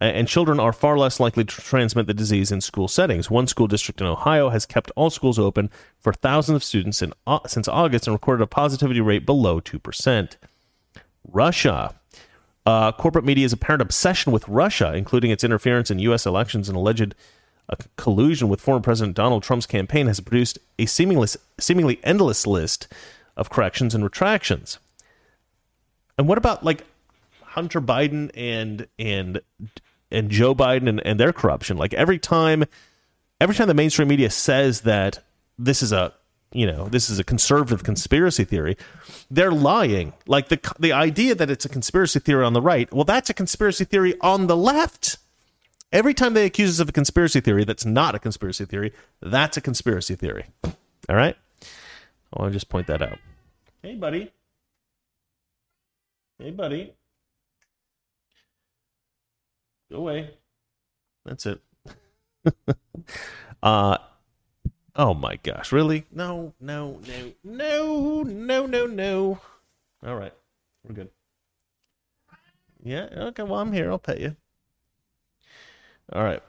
And 0.00 0.28
children 0.28 0.60
are 0.60 0.72
far 0.72 0.98
less 0.98 1.18
likely 1.18 1.44
to 1.44 1.62
transmit 1.62 2.06
the 2.06 2.14
disease 2.14 2.52
in 2.52 2.60
school 2.60 2.88
settings. 2.88 3.30
One 3.30 3.46
school 3.46 3.66
district 3.66 4.00
in 4.00 4.06
Ohio 4.06 4.50
has 4.50 4.66
kept 4.66 4.90
all 4.96 5.08
schools 5.08 5.38
open 5.38 5.70
for 5.98 6.12
thousands 6.12 6.56
of 6.56 6.64
students 6.64 7.00
in, 7.00 7.12
uh, 7.26 7.38
since 7.46 7.68
August 7.68 8.06
and 8.06 8.14
recorded 8.14 8.42
a 8.42 8.46
positivity 8.46 9.00
rate 9.00 9.24
below 9.24 9.60
2%. 9.60 10.36
Russia. 11.26 11.94
Uh, 12.66 12.92
corporate 12.92 13.24
media's 13.24 13.52
apparent 13.52 13.82
obsession 13.82 14.32
with 14.32 14.48
Russia, 14.48 14.94
including 14.94 15.30
its 15.30 15.44
interference 15.44 15.90
in 15.90 15.98
U.S. 16.00 16.26
elections 16.26 16.68
and 16.68 16.76
alleged 16.76 17.14
uh, 17.68 17.76
collusion 17.96 18.48
with 18.48 18.60
former 18.60 18.80
President 18.80 19.16
Donald 19.16 19.42
Trump's 19.42 19.66
campaign, 19.66 20.06
has 20.06 20.20
produced 20.20 20.58
a 20.78 20.86
seemingly, 20.86 21.28
seemingly 21.58 22.00
endless 22.02 22.46
list 22.46 22.88
of 23.36 23.50
corrections 23.50 23.94
and 23.94 24.04
retractions. 24.04 24.78
And 26.16 26.28
what 26.28 26.38
about 26.38 26.64
like 26.64 26.84
Hunter 27.54 27.80
Biden 27.80 28.32
and 28.34 28.88
and 28.98 29.40
and 30.10 30.28
Joe 30.28 30.56
Biden 30.56 30.88
and, 30.88 31.00
and 31.06 31.20
their 31.20 31.32
corruption. 31.32 31.76
Like 31.76 31.94
every 31.94 32.18
time 32.18 32.64
every 33.40 33.54
time 33.54 33.68
the 33.68 33.74
mainstream 33.74 34.08
media 34.08 34.28
says 34.30 34.80
that 34.80 35.22
this 35.56 35.80
is 35.80 35.92
a 35.92 36.12
you 36.50 36.66
know 36.66 36.88
this 36.88 37.08
is 37.08 37.20
a 37.20 37.24
conservative 37.24 37.84
conspiracy 37.84 38.44
theory 38.44 38.76
they're 39.30 39.52
lying. 39.52 40.14
Like 40.26 40.48
the 40.48 40.58
the 40.80 40.92
idea 40.92 41.36
that 41.36 41.48
it's 41.48 41.64
a 41.64 41.68
conspiracy 41.68 42.18
theory 42.18 42.44
on 42.44 42.54
the 42.54 42.60
right 42.60 42.92
well 42.92 43.04
that's 43.04 43.30
a 43.30 43.34
conspiracy 43.34 43.84
theory 43.84 44.14
on 44.20 44.48
the 44.48 44.56
left. 44.56 45.18
Every 45.92 46.12
time 46.12 46.34
they 46.34 46.46
accuse 46.46 46.70
us 46.70 46.80
of 46.80 46.88
a 46.88 46.92
conspiracy 46.92 47.40
theory 47.40 47.62
that's 47.62 47.86
not 47.86 48.16
a 48.16 48.18
conspiracy 48.18 48.64
theory 48.64 48.92
that's 49.22 49.56
a 49.56 49.60
conspiracy 49.60 50.16
theory. 50.16 50.46
All 51.08 51.14
right? 51.14 51.36
I'll 52.32 52.50
just 52.50 52.68
point 52.68 52.88
that 52.88 53.00
out. 53.00 53.18
Hey 53.80 53.94
buddy. 53.94 54.32
Hey 56.36 56.50
buddy 56.50 56.94
go 59.90 59.98
away 59.98 60.30
that's 61.24 61.46
it 61.46 61.60
uh 63.62 63.98
Oh 64.96 65.12
my 65.12 65.36
gosh, 65.42 65.72
really? 65.72 66.06
No, 66.12 66.54
no, 66.60 67.00
no, 67.04 67.32
no, 67.42 68.22
no, 68.22 68.66
no, 68.66 68.86
no. 68.86 69.40
All 70.06 70.14
right, 70.14 70.32
we're 70.84 70.94
good. 70.94 71.10
Yeah, 72.84 73.08
okay, 73.16 73.42
well, 73.42 73.60
I'm 73.60 73.72
here. 73.72 73.90
I'll 73.90 73.98
pay 73.98 74.20
you. 74.20 74.36
All 76.12 76.22
right. 76.22 76.42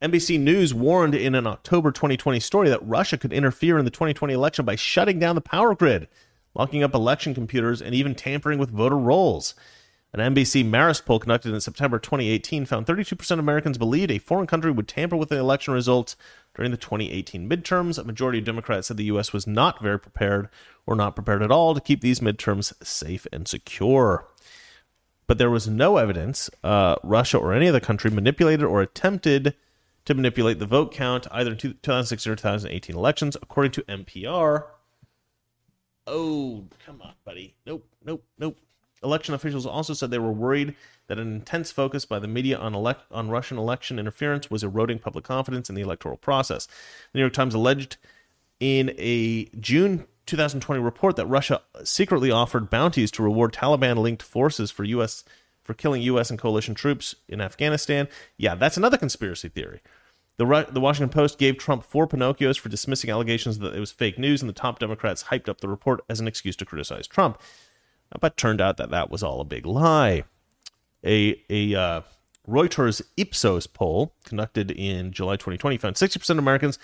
NBC 0.00 0.38
News 0.40 0.72
warned 0.72 1.14
in 1.14 1.34
an 1.34 1.46
October 1.46 1.90
2020 1.90 2.38
story 2.40 2.68
that 2.70 2.86
Russia 2.86 3.18
could 3.18 3.32
interfere 3.32 3.78
in 3.78 3.84
the 3.84 3.90
2020 3.90 4.32
election 4.32 4.64
by 4.64 4.76
shutting 4.76 5.18
down 5.18 5.34
the 5.34 5.40
power 5.40 5.74
grid, 5.74 6.08
locking 6.54 6.84
up 6.84 6.94
election 6.94 7.34
computers, 7.34 7.82
and 7.82 7.94
even 7.94 8.14
tampering 8.14 8.58
with 8.58 8.70
voter 8.70 8.96
rolls. 8.96 9.54
An 10.14 10.34
NBC 10.34 10.64
Marist 10.64 11.04
poll 11.04 11.18
conducted 11.18 11.52
in 11.52 11.60
September 11.60 11.98
2018 11.98 12.64
found 12.64 12.86
32% 12.86 13.30
of 13.30 13.38
Americans 13.38 13.76
believed 13.76 14.10
a 14.10 14.18
foreign 14.18 14.46
country 14.46 14.70
would 14.70 14.88
tamper 14.88 15.16
with 15.16 15.28
the 15.28 15.36
election 15.36 15.74
results 15.74 16.16
during 16.54 16.70
the 16.70 16.78
2018 16.78 17.48
midterms. 17.48 17.98
A 17.98 18.04
majority 18.04 18.38
of 18.38 18.46
Democrats 18.46 18.88
said 18.88 18.96
the 18.96 19.04
U.S. 19.04 19.34
was 19.34 19.46
not 19.46 19.82
very 19.82 19.98
prepared 19.98 20.48
or 20.86 20.96
not 20.96 21.14
prepared 21.14 21.42
at 21.42 21.50
all 21.50 21.74
to 21.74 21.80
keep 21.80 22.00
these 22.00 22.20
midterms 22.20 22.72
safe 22.82 23.26
and 23.32 23.46
secure. 23.46 24.26
But 25.26 25.36
there 25.36 25.50
was 25.50 25.68
no 25.68 25.98
evidence 25.98 26.48
uh, 26.64 26.96
Russia 27.02 27.36
or 27.36 27.52
any 27.52 27.68
other 27.68 27.80
country 27.80 28.10
manipulated 28.10 28.64
or 28.64 28.80
attempted 28.80 29.54
to 30.06 30.14
manipulate 30.14 30.58
the 30.58 30.64
vote 30.64 30.90
count 30.90 31.26
either 31.30 31.50
in 31.52 31.58
2016 31.58 32.32
or 32.32 32.36
2018 32.36 32.96
elections, 32.96 33.36
according 33.42 33.72
to 33.72 33.82
NPR. 33.82 34.64
Oh, 36.06 36.64
come 36.86 37.02
on, 37.02 37.12
buddy. 37.26 37.56
Nope, 37.66 37.86
nope, 38.02 38.24
nope. 38.38 38.56
Election 39.02 39.34
officials 39.34 39.66
also 39.66 39.94
said 39.94 40.10
they 40.10 40.18
were 40.18 40.32
worried 40.32 40.74
that 41.06 41.18
an 41.18 41.32
intense 41.32 41.70
focus 41.70 42.04
by 42.04 42.18
the 42.18 42.28
media 42.28 42.58
on, 42.58 42.74
elect- 42.74 43.10
on 43.10 43.28
Russian 43.30 43.58
election 43.58 43.98
interference 43.98 44.50
was 44.50 44.62
eroding 44.62 44.98
public 44.98 45.24
confidence 45.24 45.68
in 45.68 45.74
the 45.74 45.82
electoral 45.82 46.16
process. 46.16 46.66
The 47.12 47.18
New 47.18 47.20
York 47.20 47.32
Times 47.32 47.54
alleged 47.54 47.96
in 48.60 48.94
a 48.98 49.44
June 49.60 50.06
2020 50.26 50.80
report 50.80 51.16
that 51.16 51.26
Russia 51.26 51.62
secretly 51.84 52.30
offered 52.30 52.68
bounties 52.70 53.10
to 53.12 53.22
reward 53.22 53.52
Taliban-linked 53.52 54.22
forces 54.22 54.70
for 54.70 54.84
U.S. 54.84 55.24
for 55.62 55.74
killing 55.74 56.02
U.S. 56.02 56.28
and 56.30 56.38
coalition 56.38 56.74
troops 56.74 57.14
in 57.28 57.40
Afghanistan. 57.40 58.08
Yeah, 58.36 58.54
that's 58.54 58.76
another 58.76 58.98
conspiracy 58.98 59.48
theory. 59.48 59.80
The, 60.36 60.46
Ru- 60.46 60.66
the 60.70 60.80
Washington 60.80 61.10
Post 61.10 61.38
gave 61.38 61.56
Trump 61.58 61.82
four 61.82 62.06
Pinocchios 62.06 62.58
for 62.58 62.68
dismissing 62.68 63.10
allegations 63.10 63.58
that 63.58 63.74
it 63.74 63.80
was 63.80 63.90
fake 63.90 64.18
news, 64.18 64.40
and 64.40 64.48
the 64.48 64.54
top 64.54 64.78
Democrats 64.78 65.24
hyped 65.24 65.48
up 65.48 65.60
the 65.60 65.68
report 65.68 66.00
as 66.08 66.20
an 66.20 66.28
excuse 66.28 66.56
to 66.56 66.64
criticize 66.64 67.06
Trump. 67.06 67.40
But 68.20 68.36
turned 68.36 68.60
out 68.60 68.76
that 68.78 68.90
that 68.90 69.10
was 69.10 69.22
all 69.22 69.40
a 69.40 69.44
big 69.44 69.66
lie. 69.66 70.24
A, 71.04 71.40
a 71.50 71.74
uh, 71.74 72.00
Reuters 72.48 73.02
Ipsos 73.16 73.66
poll 73.66 74.14
conducted 74.24 74.70
in 74.70 75.12
July 75.12 75.34
2020 75.34 75.76
found 75.76 75.96
60% 75.96 76.30
of 76.30 76.38
Americans 76.38 76.78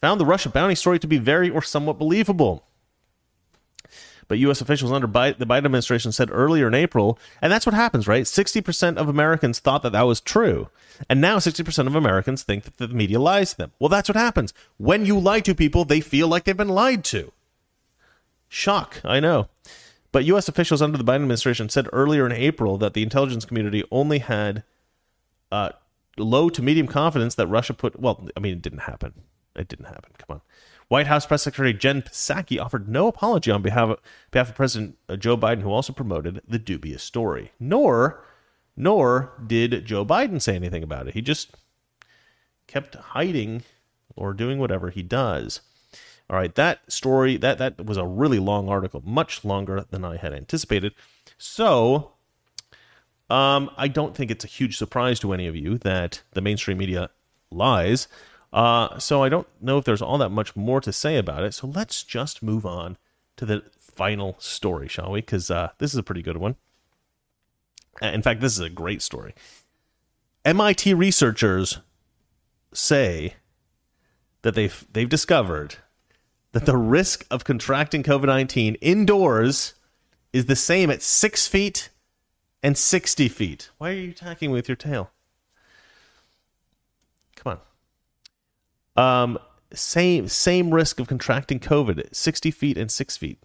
found 0.00 0.20
the 0.20 0.26
Russia 0.26 0.48
bounty 0.48 0.74
story 0.74 0.98
to 0.98 1.06
be 1.06 1.18
very 1.18 1.50
or 1.50 1.62
somewhat 1.62 1.98
believable. 1.98 2.64
But 4.28 4.38
U.S. 4.38 4.60
officials 4.60 4.92
under 4.92 5.08
Biden, 5.08 5.38
the 5.38 5.44
Biden 5.44 5.64
administration 5.64 6.12
said 6.12 6.30
earlier 6.30 6.68
in 6.68 6.74
April, 6.74 7.18
and 7.42 7.52
that's 7.52 7.66
what 7.66 7.74
happens, 7.74 8.06
right? 8.06 8.22
60% 8.22 8.96
of 8.96 9.08
Americans 9.08 9.58
thought 9.58 9.82
that 9.82 9.90
that 9.90 10.02
was 10.02 10.20
true. 10.20 10.68
And 11.08 11.20
now 11.20 11.38
60% 11.38 11.86
of 11.88 11.96
Americans 11.96 12.44
think 12.44 12.62
that 12.62 12.76
the 12.76 12.86
media 12.88 13.18
lies 13.18 13.50
to 13.50 13.56
them. 13.56 13.72
Well, 13.80 13.88
that's 13.88 14.08
what 14.08 14.16
happens. 14.16 14.54
When 14.76 15.04
you 15.04 15.18
lie 15.18 15.40
to 15.40 15.54
people, 15.54 15.84
they 15.84 16.00
feel 16.00 16.28
like 16.28 16.44
they've 16.44 16.56
been 16.56 16.68
lied 16.68 17.02
to. 17.06 17.32
Shock, 18.48 19.00
I 19.04 19.18
know. 19.18 19.48
But 20.12 20.24
U.S. 20.24 20.48
officials 20.48 20.82
under 20.82 20.98
the 20.98 21.04
Biden 21.04 21.22
administration 21.22 21.68
said 21.68 21.88
earlier 21.92 22.26
in 22.26 22.32
April 22.32 22.78
that 22.78 22.94
the 22.94 23.02
intelligence 23.02 23.44
community 23.44 23.84
only 23.90 24.18
had 24.18 24.64
uh, 25.52 25.70
low 26.18 26.48
to 26.48 26.62
medium 26.62 26.86
confidence 26.86 27.34
that 27.36 27.46
Russia 27.46 27.74
put. 27.74 27.98
Well, 27.98 28.28
I 28.36 28.40
mean, 28.40 28.54
it 28.54 28.62
didn't 28.62 28.80
happen. 28.80 29.14
It 29.54 29.68
didn't 29.68 29.86
happen. 29.86 30.12
Come 30.18 30.36
on. 30.36 30.40
White 30.88 31.06
House 31.06 31.24
Press 31.24 31.42
Secretary 31.42 31.72
Jen 31.72 32.02
Psaki 32.02 32.60
offered 32.60 32.88
no 32.88 33.06
apology 33.06 33.52
on 33.52 33.62
behalf 33.62 33.90
of, 33.90 34.00
behalf 34.32 34.48
of 34.48 34.56
President 34.56 34.98
uh, 35.08 35.14
Joe 35.16 35.36
Biden, 35.36 35.62
who 35.62 35.70
also 35.70 35.92
promoted 35.92 36.42
the 36.48 36.58
dubious 36.58 37.04
story. 37.04 37.52
Nor, 37.60 38.24
nor 38.76 39.32
did 39.46 39.84
Joe 39.84 40.04
Biden 40.04 40.42
say 40.42 40.56
anything 40.56 40.82
about 40.82 41.06
it. 41.06 41.14
He 41.14 41.22
just 41.22 41.54
kept 42.66 42.96
hiding 42.96 43.62
or 44.16 44.34
doing 44.34 44.58
whatever 44.58 44.90
he 44.90 45.02
does. 45.02 45.60
All 46.30 46.36
right, 46.36 46.54
that 46.54 46.80
story 46.90 47.36
that 47.38 47.58
that 47.58 47.84
was 47.84 47.96
a 47.96 48.06
really 48.06 48.38
long 48.38 48.68
article, 48.68 49.02
much 49.04 49.44
longer 49.44 49.84
than 49.90 50.04
I 50.04 50.16
had 50.16 50.32
anticipated. 50.32 50.94
So, 51.36 52.12
um, 53.28 53.68
I 53.76 53.88
don't 53.88 54.14
think 54.14 54.30
it's 54.30 54.44
a 54.44 54.48
huge 54.48 54.78
surprise 54.78 55.18
to 55.20 55.32
any 55.32 55.48
of 55.48 55.56
you 55.56 55.76
that 55.78 56.22
the 56.32 56.40
mainstream 56.40 56.78
media 56.78 57.10
lies. 57.50 58.06
Uh, 58.52 58.96
so 58.98 59.24
I 59.24 59.28
don't 59.28 59.48
know 59.60 59.78
if 59.78 59.84
there's 59.84 60.02
all 60.02 60.18
that 60.18 60.30
much 60.30 60.54
more 60.54 60.80
to 60.80 60.92
say 60.92 61.16
about 61.16 61.42
it. 61.42 61.52
So 61.52 61.66
let's 61.66 62.04
just 62.04 62.44
move 62.44 62.64
on 62.64 62.96
to 63.36 63.44
the 63.44 63.64
final 63.78 64.36
story, 64.38 64.86
shall 64.86 65.10
we? 65.10 65.20
Because 65.20 65.50
uh, 65.50 65.70
this 65.78 65.92
is 65.92 65.98
a 65.98 66.02
pretty 66.04 66.22
good 66.22 66.36
one. 66.36 66.54
In 68.00 68.22
fact, 68.22 68.40
this 68.40 68.52
is 68.52 68.60
a 68.60 68.70
great 68.70 69.02
story. 69.02 69.34
MIT 70.44 70.94
researchers 70.94 71.78
say 72.72 73.34
that 74.42 74.54
they've 74.54 74.86
they've 74.92 75.08
discovered 75.08 75.76
that 76.52 76.66
the 76.66 76.76
risk 76.76 77.26
of 77.30 77.44
contracting 77.44 78.02
COVID 78.02 78.26
19 78.26 78.76
indoors 78.76 79.74
is 80.32 80.46
the 80.46 80.56
same 80.56 80.90
at 80.90 81.02
six 81.02 81.46
feet 81.46 81.90
and 82.62 82.76
60 82.76 83.28
feet. 83.28 83.70
Why 83.78 83.90
are 83.90 83.94
you 83.94 84.10
attacking 84.10 84.50
with 84.50 84.68
your 84.68 84.76
tail? 84.76 85.10
Come 87.36 87.58
on. 88.96 89.22
Um, 89.22 89.38
same 89.72 90.28
same 90.28 90.74
risk 90.74 90.98
of 91.00 91.06
contracting 91.08 91.60
COVID 91.60 91.98
at 91.98 92.16
60 92.16 92.50
feet 92.50 92.76
and 92.76 92.90
six 92.90 93.16
feet. 93.16 93.42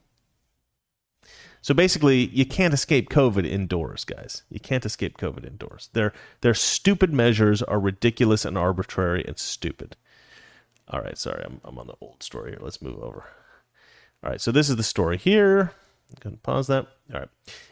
So 1.62 1.74
basically, 1.74 2.28
you 2.28 2.46
can't 2.46 2.76
escape 2.76 3.10
COVID 3.10 3.44
indoors, 3.44 4.06
guys. 4.06 4.44
You 4.50 4.60
can't 4.60 4.86
escape 4.86 5.18
COVID 5.18 5.48
indoors. 5.48 5.90
Their 5.94 6.14
their 6.42 6.54
stupid 6.54 7.14
measures 7.14 7.62
are 7.64 7.80
ridiculous 7.80 8.46
and 8.46 8.58
arbitrary 8.58 9.24
and 9.26 9.38
stupid. 9.40 9.96
All 10.90 11.02
right, 11.02 11.18
sorry, 11.18 11.44
I'm, 11.44 11.62
I'm 11.64 11.80
on 11.80 11.88
the 11.88 11.96
old 12.02 12.22
story 12.22 12.52
here. 12.52 12.60
Let's 12.62 12.82
move 12.82 13.00
over. 13.00 13.26
All 14.24 14.30
right, 14.30 14.42
so 14.42 14.52
this 14.52 14.70
is 14.70 14.76
the 14.76 14.84
story 14.84 15.18
here. 15.18 15.72
I'm 16.10 16.18
going 16.20 16.36
to 16.36 16.42
pause 16.42 16.68
that. 16.68 16.88
All 17.14 17.20
right. 17.20 17.30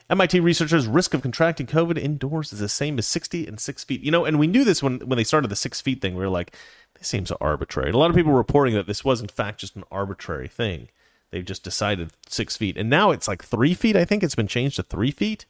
MIT 0.10 0.40
researchers' 0.40 0.88
risk 0.88 1.14
of 1.14 1.22
contracting 1.22 1.68
COVID 1.68 1.98
indoors 1.98 2.52
is 2.52 2.60
the 2.60 2.70
same 2.70 2.98
as 2.98 3.08
60 3.08 3.48
and 3.48 3.60
6 3.60 3.84
feet. 3.84 4.02
You 4.02 4.12
know, 4.12 4.26
and 4.26 4.40
we 4.40 4.48
knew 4.48 4.64
this 4.64 4.82
when, 4.82 5.00
when 5.00 5.18
they 5.18 5.24
started 5.24 5.50
the 5.50 5.56
6 5.56 5.82
feet 5.82 6.02
thing. 6.02 6.16
We 6.16 6.22
were 6.22 6.30
like, 6.30 6.56
this 6.98 7.08
seems 7.08 7.32
arbitrary. 7.34 7.92
A 7.92 7.98
lot 7.98 8.10
of 8.10 8.16
people 8.16 8.32
were 8.32 8.38
reporting 8.38 8.74
that 8.76 8.88
this 8.88 9.06
was, 9.06 9.22
in 9.22 9.28
fact, 9.28 9.60
just 9.60 9.76
an 9.76 9.84
arbitrary 9.92 10.48
thing. 10.48 10.90
They've 11.32 11.46
just 11.46 11.64
decided 11.64 12.12
6 12.28 12.58
feet. 12.58 12.78
And 12.78 12.90
now 12.90 13.12
it's 13.12 13.28
like 13.28 13.44
3 13.44 13.74
feet. 13.74 13.96
I 13.96 14.06
think 14.06 14.24
it's 14.24 14.36
been 14.36 14.48
changed 14.48 14.76
to 14.78 14.84
3 14.84 15.12
feet. 15.12 15.46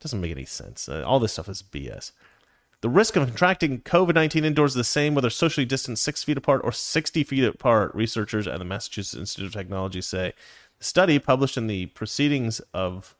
Doesn't 0.00 0.20
make 0.20 0.32
any 0.32 0.44
sense. 0.44 0.88
Uh, 0.88 1.02
all 1.06 1.20
this 1.20 1.32
stuff 1.32 1.48
is 1.48 1.62
BS. 1.62 2.12
The 2.84 2.90
risk 2.90 3.16
of 3.16 3.26
contracting 3.26 3.80
COVID 3.80 4.14
19 4.14 4.44
indoors 4.44 4.72
is 4.72 4.74
the 4.74 4.84
same 4.84 5.14
whether 5.14 5.30
socially 5.30 5.64
distanced 5.64 6.04
six 6.04 6.22
feet 6.22 6.36
apart 6.36 6.60
or 6.64 6.70
60 6.70 7.24
feet 7.24 7.42
apart, 7.42 7.94
researchers 7.94 8.46
at 8.46 8.58
the 8.58 8.64
Massachusetts 8.66 9.18
Institute 9.18 9.46
of 9.46 9.52
Technology 9.54 10.02
say. 10.02 10.34
The 10.76 10.84
study, 10.84 11.18
published 11.18 11.56
in 11.56 11.66
the 11.66 11.86
Proceedings 11.86 12.60
of 12.74 13.16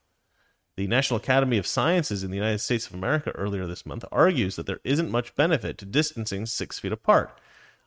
the 0.76 0.86
National 0.86 1.16
Academy 1.16 1.56
of 1.56 1.66
Sciences 1.66 2.22
in 2.22 2.30
the 2.30 2.36
United 2.36 2.58
States 2.58 2.86
of 2.86 2.92
America 2.92 3.30
earlier 3.30 3.66
this 3.66 3.86
month, 3.86 4.04
argues 4.12 4.56
that 4.56 4.66
there 4.66 4.80
isn't 4.84 5.10
much 5.10 5.34
benefit 5.34 5.78
to 5.78 5.86
distancing 5.86 6.44
six 6.44 6.78
feet 6.78 6.92
apart. 6.92 7.34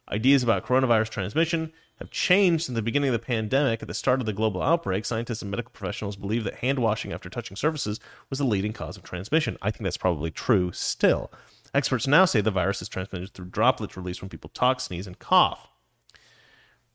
Ideas 0.10 0.42
about 0.42 0.66
coronavirus 0.66 1.10
transmission 1.10 1.72
have 2.00 2.10
changed 2.10 2.66
since 2.66 2.76
the 2.76 2.82
beginning 2.82 3.10
of 3.10 3.14
the 3.14 3.20
pandemic. 3.20 3.84
At 3.84 3.88
the 3.88 3.94
start 3.94 4.20
of 4.20 4.26
the 4.26 4.34
global 4.34 4.64
outbreak, 4.64 5.06
scientists 5.06 5.44
and 5.44 5.52
medical 5.52 5.72
professionals 5.72 6.16
believed 6.16 6.48
that 6.48 6.56
hand 6.56 6.80
washing 6.80 7.14
after 7.14 7.30
touching 7.30 7.56
surfaces 7.56 8.00
was 8.32 8.40
the 8.40 8.46
leading 8.46 8.74
cause 8.74 8.98
of 8.98 9.04
transmission. 9.04 9.58
I 9.62 9.70
think 9.70 9.84
that's 9.84 9.98
probably 9.98 10.32
true 10.32 10.72
still. 10.72 11.30
Experts 11.78 12.08
now 12.08 12.26
say 12.26 12.42
the 12.42 12.50
virus 12.50 12.82
is 12.82 12.90
transmitted 12.90 13.30
through 13.30 13.50
droplets 13.50 13.96
released 13.96 14.20
when 14.24 14.30
people 14.30 14.50
talk, 14.52 14.80
sneeze, 14.80 15.06
and 15.06 15.20
cough. 15.20 15.70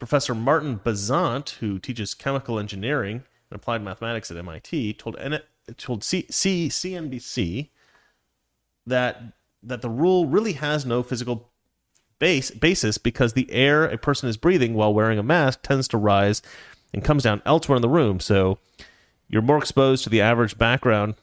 Professor 0.00 0.34
Martin 0.34 0.80
Bazant, 0.82 1.50
who 1.60 1.78
teaches 1.78 2.14
chemical 2.14 2.58
engineering 2.58 3.22
and 3.48 3.54
applied 3.56 3.80
mathematics 3.80 4.28
at 4.32 4.36
MIT, 4.36 4.94
told, 4.94 5.16
N- 5.20 5.40
told 5.76 6.02
C- 6.02 6.26
C- 6.30 6.68
CNBC 6.68 7.68
that, 8.84 9.22
that 9.62 9.82
the 9.82 9.88
rule 9.88 10.26
really 10.26 10.54
has 10.54 10.84
no 10.84 11.04
physical 11.04 11.52
base, 12.18 12.50
basis 12.50 12.98
because 12.98 13.34
the 13.34 13.48
air 13.52 13.84
a 13.84 13.96
person 13.96 14.28
is 14.28 14.36
breathing 14.36 14.74
while 14.74 14.92
wearing 14.92 15.16
a 15.16 15.22
mask 15.22 15.62
tends 15.62 15.86
to 15.86 15.96
rise 15.96 16.42
and 16.92 17.04
comes 17.04 17.22
down 17.22 17.40
elsewhere 17.46 17.76
in 17.76 17.82
the 17.82 17.88
room. 17.88 18.18
So 18.18 18.58
you're 19.28 19.42
more 19.42 19.58
exposed 19.58 20.02
to 20.02 20.10
the 20.10 20.20
average 20.20 20.58
background. 20.58 21.14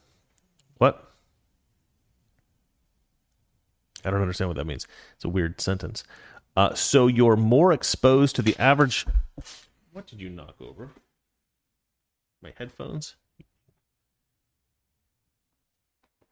What? 0.78 1.09
I 4.06 4.12
don't 4.12 4.22
understand 4.22 4.50
what 4.50 4.58
that 4.58 4.66
means. 4.66 4.88
It's 5.16 5.26
a 5.26 5.30
weird 5.30 5.60
sentence. 5.62 6.04
Uh, 6.56 6.74
so 6.74 7.08
you're 7.08 7.36
more 7.36 7.72
exposed 7.72 8.36
to 8.36 8.42
the 8.42 8.56
average. 8.58 9.06
What 9.92 10.08
did 10.08 10.22
you 10.22 10.30
knock 10.30 10.56
over? 10.62 10.90
My 12.42 12.54
headphones? 12.58 13.16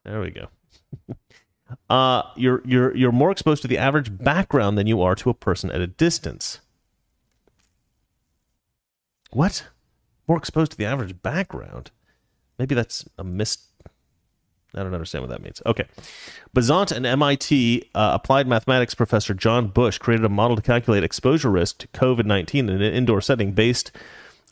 There 0.03 0.21
we 0.21 0.31
go. 0.31 0.47
uh, 1.89 2.23
you're 2.35 2.61
you're 2.65 2.95
you're 2.95 3.11
more 3.11 3.31
exposed 3.31 3.61
to 3.63 3.67
the 3.67 3.77
average 3.77 4.17
background 4.17 4.77
than 4.77 4.87
you 4.87 5.01
are 5.01 5.15
to 5.15 5.29
a 5.29 5.33
person 5.33 5.69
at 5.69 5.81
a 5.81 5.87
distance. 5.87 6.61
What? 9.31 9.67
More 10.27 10.37
exposed 10.37 10.71
to 10.71 10.77
the 10.77 10.85
average 10.85 11.21
background? 11.21 11.91
Maybe 12.57 12.73
that's 12.73 13.07
a 13.17 13.23
mis. 13.23 13.66
I 14.77 14.83
don't 14.83 14.93
understand 14.93 15.23
what 15.23 15.29
that 15.31 15.41
means. 15.41 15.61
Okay. 15.65 15.85
Bazant 16.53 16.91
and 16.91 17.05
MIT 17.05 17.89
uh, 17.95 18.11
applied 18.13 18.47
mathematics 18.47 18.95
professor 18.95 19.33
John 19.33 19.67
Bush 19.67 19.97
created 19.97 20.25
a 20.25 20.29
model 20.29 20.55
to 20.55 20.61
calculate 20.61 21.03
exposure 21.03 21.51
risk 21.51 21.79
to 21.79 21.87
COVID 21.89 22.25
19 22.25 22.69
in 22.69 22.81
an 22.81 22.93
indoor 22.93 23.21
setting 23.21 23.51
based 23.51 23.91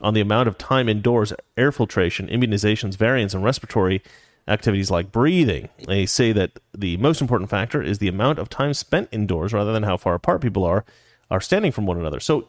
on 0.01 0.13
the 0.13 0.21
amount 0.21 0.47
of 0.47 0.57
time 0.57 0.89
indoors, 0.89 1.33
air 1.55 1.71
filtration, 1.71 2.27
immunizations, 2.27 2.97
variants, 2.97 3.33
and 3.33 3.43
respiratory 3.43 4.03
activities 4.47 4.91
like 4.91 5.11
breathing. 5.11 5.69
They 5.87 6.05
say 6.05 6.31
that 6.33 6.59
the 6.73 6.97
most 6.97 7.21
important 7.21 7.49
factor 7.49 7.81
is 7.81 7.99
the 7.99 8.07
amount 8.07 8.39
of 8.39 8.49
time 8.49 8.73
spent 8.73 9.09
indoors 9.11 9.53
rather 9.53 9.73
than 9.73 9.83
how 9.83 9.97
far 9.97 10.15
apart 10.15 10.41
people 10.41 10.63
are 10.63 10.85
are 11.31 11.41
standing 11.41 11.71
from 11.71 11.85
one 11.85 11.97
another. 11.97 12.19
So, 12.19 12.47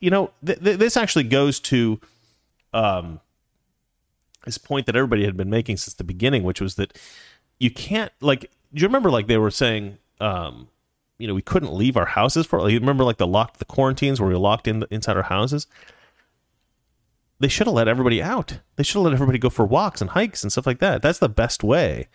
you 0.00 0.10
know, 0.10 0.30
th- 0.44 0.62
th- 0.62 0.78
this 0.78 0.96
actually 0.96 1.24
goes 1.24 1.58
to 1.60 2.00
um, 2.74 3.20
this 4.44 4.58
point 4.58 4.86
that 4.86 4.96
everybody 4.96 5.24
had 5.24 5.36
been 5.36 5.50
making 5.50 5.76
since 5.76 5.94
the 5.94 6.04
beginning, 6.04 6.42
which 6.42 6.60
was 6.60 6.76
that 6.76 6.98
you 7.58 7.70
can't 7.70 8.12
like. 8.20 8.50
Do 8.72 8.80
you 8.80 8.86
remember 8.86 9.10
like 9.10 9.26
they 9.26 9.38
were 9.38 9.50
saying? 9.50 9.98
Um, 10.20 10.68
you 11.18 11.26
know, 11.26 11.34
we 11.34 11.42
couldn't 11.42 11.72
leave 11.72 11.96
our 11.96 12.06
houses 12.06 12.46
for. 12.46 12.60
Like, 12.60 12.72
you 12.72 12.80
remember 12.80 13.04
like 13.04 13.18
the 13.18 13.26
locked 13.26 13.58
the 13.58 13.64
quarantines 13.64 14.20
where 14.20 14.28
we 14.28 14.34
were 14.34 14.40
locked 14.40 14.66
in 14.66 14.84
inside 14.90 15.16
our 15.16 15.24
houses 15.24 15.66
they 17.40 17.48
should 17.48 17.66
have 17.66 17.74
let 17.74 17.88
everybody 17.88 18.22
out. 18.22 18.60
They 18.76 18.82
should 18.82 18.96
have 18.96 19.04
let 19.04 19.14
everybody 19.14 19.38
go 19.38 19.50
for 19.50 19.64
walks 19.64 20.00
and 20.00 20.10
hikes 20.10 20.42
and 20.42 20.52
stuff 20.52 20.66
like 20.66 20.78
that. 20.78 21.02
That's 21.02 21.18
the 21.18 21.28
best 21.28 21.64
way. 21.64 22.08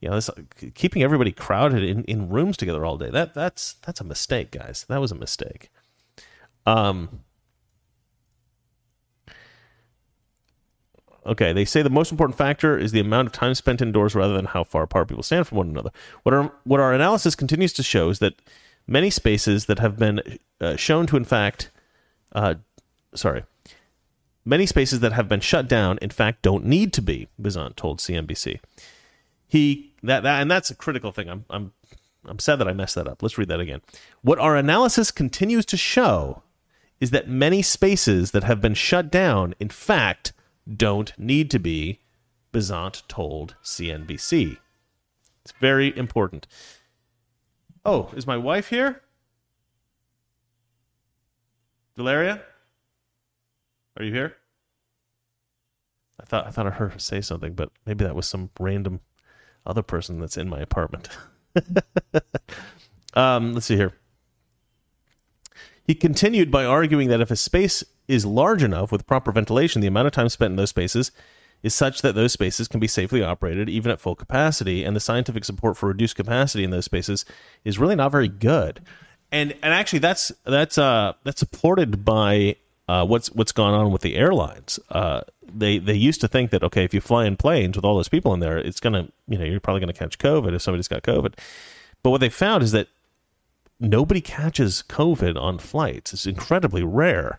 You 0.00 0.08
know, 0.08 0.16
this, 0.16 0.30
keeping 0.74 1.02
everybody 1.02 1.32
crowded 1.32 1.84
in, 1.84 2.02
in 2.04 2.30
rooms 2.30 2.56
together 2.56 2.84
all 2.84 2.96
day. 2.96 3.10
That 3.10 3.34
that's 3.34 3.74
that's 3.86 4.00
a 4.00 4.04
mistake, 4.04 4.50
guys. 4.50 4.86
That 4.88 5.00
was 5.00 5.12
a 5.12 5.16
mistake. 5.16 5.70
Um. 6.66 7.20
Okay, 11.26 11.52
they 11.52 11.64
say 11.64 11.80
the 11.82 11.90
most 11.90 12.10
important 12.10 12.36
factor 12.36 12.76
is 12.76 12.92
the 12.92 13.00
amount 13.00 13.26
of 13.26 13.32
time 13.32 13.54
spent 13.54 13.80
indoors 13.80 14.14
rather 14.14 14.34
than 14.34 14.44
how 14.44 14.62
far 14.62 14.82
apart 14.82 15.08
people 15.08 15.22
stand 15.22 15.46
from 15.46 15.58
one 15.58 15.70
another. 15.70 15.90
What 16.22 16.34
our 16.34 16.52
what 16.64 16.80
our 16.80 16.92
analysis 16.92 17.34
continues 17.34 17.72
to 17.74 17.82
show 17.82 18.10
is 18.10 18.18
that 18.18 18.34
many 18.86 19.10
spaces 19.10 19.66
that 19.66 19.78
have 19.78 19.98
been 19.98 20.20
uh, 20.60 20.76
shown 20.76 21.06
to, 21.06 21.16
in 21.16 21.24
fact, 21.24 21.70
uh, 22.32 22.56
sorry, 23.14 23.44
Many 24.44 24.66
spaces 24.66 25.00
that 25.00 25.12
have 25.12 25.28
been 25.28 25.40
shut 25.40 25.68
down, 25.68 25.98
in 26.02 26.10
fact, 26.10 26.42
don't 26.42 26.66
need 26.66 26.92
to 26.92 27.02
be, 27.02 27.28
Bazant 27.38 27.76
told 27.76 27.98
CNBC. 27.98 28.60
He 29.46 29.94
that, 30.02 30.22
that 30.22 30.42
and 30.42 30.50
that's 30.50 30.70
a 30.70 30.74
critical 30.74 31.12
thing. 31.12 31.30
I'm 31.30 31.44
I'm 31.48 31.72
I'm 32.26 32.38
sad 32.38 32.56
that 32.56 32.68
I 32.68 32.74
messed 32.74 32.94
that 32.96 33.08
up. 33.08 33.22
Let's 33.22 33.38
read 33.38 33.48
that 33.48 33.60
again. 33.60 33.80
What 34.20 34.38
our 34.38 34.56
analysis 34.56 35.10
continues 35.10 35.64
to 35.66 35.76
show 35.78 36.42
is 37.00 37.10
that 37.10 37.28
many 37.28 37.62
spaces 37.62 38.32
that 38.32 38.44
have 38.44 38.60
been 38.60 38.74
shut 38.74 39.10
down, 39.10 39.54
in 39.58 39.70
fact, 39.70 40.32
don't 40.72 41.12
need 41.18 41.50
to 41.50 41.58
be, 41.58 42.00
Bazant 42.52 43.02
told 43.08 43.56
CNBC. 43.62 44.58
It's 45.42 45.52
very 45.60 45.96
important. 45.96 46.46
Oh, 47.84 48.10
is 48.14 48.26
my 48.26 48.36
wife 48.36 48.68
here? 48.68 49.02
Valeria? 51.96 52.42
Are 53.96 54.04
you 54.04 54.12
here? 54.12 54.36
I 56.20 56.24
thought 56.24 56.46
I 56.46 56.50
thought 56.50 56.66
I 56.66 56.70
heard 56.70 56.92
her 56.92 56.98
say 56.98 57.20
something, 57.20 57.54
but 57.54 57.70
maybe 57.84 58.04
that 58.04 58.14
was 58.14 58.26
some 58.26 58.50
random 58.58 59.00
other 59.66 59.82
person 59.82 60.20
that's 60.20 60.36
in 60.36 60.48
my 60.48 60.60
apartment. 60.60 61.08
um, 63.14 63.52
let's 63.52 63.66
see 63.66 63.76
here. 63.76 63.92
He 65.84 65.94
continued 65.94 66.50
by 66.50 66.64
arguing 66.64 67.08
that 67.08 67.20
if 67.20 67.30
a 67.30 67.36
space 67.36 67.84
is 68.08 68.26
large 68.26 68.62
enough 68.62 68.92
with 68.92 69.06
proper 69.06 69.32
ventilation, 69.32 69.80
the 69.80 69.88
amount 69.88 70.06
of 70.06 70.12
time 70.12 70.28
spent 70.28 70.52
in 70.52 70.56
those 70.56 70.70
spaces 70.70 71.10
is 71.62 71.74
such 71.74 72.02
that 72.02 72.14
those 72.14 72.32
spaces 72.32 72.68
can 72.68 72.78
be 72.78 72.86
safely 72.86 73.22
operated 73.22 73.68
even 73.70 73.90
at 73.90 73.98
full 73.98 74.14
capacity, 74.14 74.84
and 74.84 74.94
the 74.94 75.00
scientific 75.00 75.44
support 75.44 75.76
for 75.76 75.88
reduced 75.88 76.14
capacity 76.14 76.62
in 76.62 76.70
those 76.70 76.84
spaces 76.84 77.24
is 77.64 77.78
really 77.78 77.96
not 77.96 78.12
very 78.12 78.28
good. 78.28 78.80
And 79.32 79.52
and 79.62 79.72
actually, 79.72 80.00
that's 80.00 80.30
that's 80.44 80.76
uh 80.78 81.14
that's 81.24 81.40
supported 81.40 82.04
by 82.04 82.56
uh, 82.86 83.06
what's 83.06 83.30
what's 83.32 83.52
gone 83.52 83.72
on 83.72 83.90
with 83.90 84.02
the 84.02 84.14
airlines. 84.14 84.78
Uh, 84.90 85.22
they 85.42 85.78
they 85.78 85.94
used 85.94 86.20
to 86.20 86.28
think 86.28 86.50
that 86.50 86.62
okay, 86.62 86.84
if 86.84 86.92
you 86.92 87.00
fly 87.00 87.24
in 87.24 87.36
planes 87.36 87.76
with 87.76 87.84
all 87.84 87.96
those 87.96 88.08
people 88.08 88.34
in 88.34 88.40
there, 88.40 88.58
it's 88.58 88.80
gonna 88.80 89.08
you 89.26 89.38
know 89.38 89.44
you're 89.44 89.60
probably 89.60 89.80
gonna 89.80 89.94
catch 89.94 90.18
COVID 90.18 90.54
if 90.54 90.62
somebody's 90.62 90.88
got 90.88 91.02
COVID. 91.02 91.34
But 92.02 92.10
what 92.10 92.20
they 92.20 92.28
found 92.28 92.62
is 92.62 92.72
that 92.72 92.88
nobody 93.80 94.20
catches 94.20 94.84
COVID 94.88 95.40
on 95.40 95.58
flights. 95.58 96.12
It's 96.12 96.26
incredibly 96.26 96.84
rare. 96.84 97.38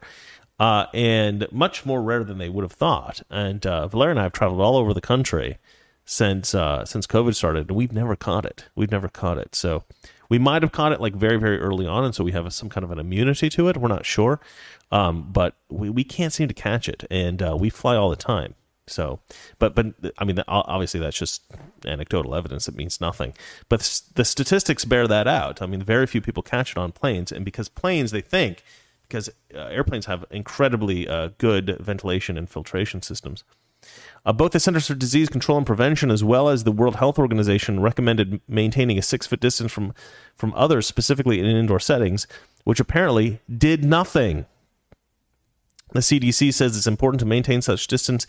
Uh, 0.58 0.86
and 0.93 1.47
much 1.51 1.86
more 1.86 2.01
rare 2.01 2.24
than 2.24 2.38
they 2.38 2.47
would 2.47 2.64
have 2.64 2.72
thought. 2.72 3.22
And 3.30 3.66
uh, 3.66 3.88
Valeria 3.89 4.12
and 4.12 4.20
I 4.20 4.24
have 4.24 4.32
traveled 4.32 4.62
all 4.62 4.78
over 4.78 4.93
the 4.93 5.01
country 5.01 5.58
since 6.06 6.56
uh, 6.56 6.86
since 6.86 7.08
COVID 7.08 7.36
started, 7.36 7.68
and 7.68 7.76
we've 7.76 7.91
never 7.91 8.16
caught 8.16 8.45
it. 8.45 8.66
We've 8.76 8.91
never 8.91 9.10
caught 9.10 9.38
it. 9.38 9.56
So 9.56 9.84
we 10.30 10.39
might 10.39 10.62
have 10.62 10.72
caught 10.72 10.91
it 10.91 11.01
like 11.01 11.16
very 11.16 11.38
very 11.38 11.60
early 11.60 11.88
on, 11.88 12.06
and 12.06 12.16
so 12.16 12.24
we 12.24 12.32
have 12.32 12.51
some 12.53 12.70
kind 12.70 12.84
of 12.84 12.91
an 12.91 12.99
immunity 12.99 13.49
to 13.49 13.68
it. 13.68 13.78
We're 13.78 13.89
not 13.89 14.06
sure. 14.06 14.39
Um, 14.91 15.30
but 15.32 15.56
we, 15.70 15.89
we 15.89 16.03
can't 16.03 16.32
seem 16.32 16.47
to 16.47 16.53
catch 16.53 16.88
it, 16.88 17.06
and 17.10 17.41
uh, 17.41 17.58
we 17.60 17.70
fly 17.70 17.95
all 17.95 18.10
the 18.10 18.16
time. 18.16 18.56
So, 18.88 19.20
but 19.58 19.74
but 19.74 19.88
I 20.20 20.26
mean, 20.26 20.41
obviously 20.47 20.99
that's 20.99 21.18
just 21.18 21.43
anecdotal 21.86 22.36
evidence. 22.36 22.68
It 22.68 22.76
means 22.76 23.01
nothing. 23.01 23.34
But 23.68 23.80
the 24.14 24.24
statistics 24.24 24.86
bear 24.86 25.08
that 25.08 25.28
out. 25.28 25.62
I 25.62 25.66
mean, 25.66 25.82
very 25.82 26.06
few 26.06 26.22
people 26.22 26.43
catch 26.43 26.72
it 26.72 26.78
on 26.78 26.91
planes, 26.91 27.32
and 27.32 27.43
because 27.43 27.68
planes, 27.68 28.12
they 28.12 28.22
think 28.22 28.64
because 29.08 29.30
uh, 29.53 29.60
airplanes 29.60 30.06
have 30.06 30.26
incredibly 30.32 31.08
uh, 31.08 31.30
good 31.38 31.78
ventilation 31.80 32.38
and 32.38 32.49
filtration 32.49 33.01
systems. 33.01 33.43
Uh, 34.26 34.34
both 34.34 34.51
the 34.51 34.60
Centers 34.60 34.88
for 34.88 34.95
Disease 34.95 35.30
Control 35.30 35.58
and 35.58 35.68
Prevention, 35.68 36.10
as 36.10 36.24
well 36.24 36.49
as 36.49 36.64
the 36.64 36.72
World 36.72 36.95
Health 36.95 37.20
Organization, 37.20 37.80
recommended 37.80 38.41
maintaining 38.47 38.97
a 38.97 39.03
six 39.03 39.28
foot 39.28 39.39
distance 39.39 39.72
from 39.72 39.93
from 40.36 40.53
others, 40.56 40.88
specifically 40.88 41.39
in 41.39 41.45
indoor 41.45 41.80
settings, 41.80 42.26
which 42.64 42.80
apparently 42.80 43.39
did 43.56 43.84
nothing. 43.86 44.45
The 45.93 45.99
CDC 45.99 46.53
says 46.53 46.76
it's 46.76 46.88
important 46.88 47.20
to 47.20 47.26
maintain 47.26 47.62
such 47.62 47.88
distance 47.88 48.26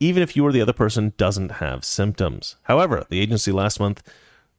even 0.00 0.22
if 0.22 0.36
you 0.36 0.44
or 0.44 0.52
the 0.52 0.60
other 0.60 0.72
person 0.72 1.12
doesn't 1.16 1.52
have 1.52 1.84
symptoms. 1.84 2.56
However, 2.64 3.06
the 3.08 3.20
agency 3.20 3.52
last 3.52 3.78
month 3.78 4.02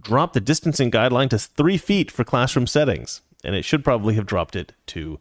dropped 0.02 0.34
the 0.34 0.42
distancing 0.42 0.92
guideline 0.92 1.30
to 1.30 1.40
three 1.40 1.78
feet 1.78 2.12
for 2.12 2.24
classroom 2.24 2.68
settings, 2.68 3.22
and 3.44 3.56
it 3.56 3.66
should 3.66 3.84
probably 3.84 4.16
have 4.16 4.26
dropped 4.26 4.56
it 4.56 4.74
to 4.88 5.20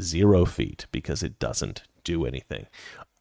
zero 0.00 0.44
feet 0.44 0.86
because 0.92 1.22
it 1.22 1.38
doesn't 1.38 1.82
do 2.04 2.24
anything. 2.24 2.66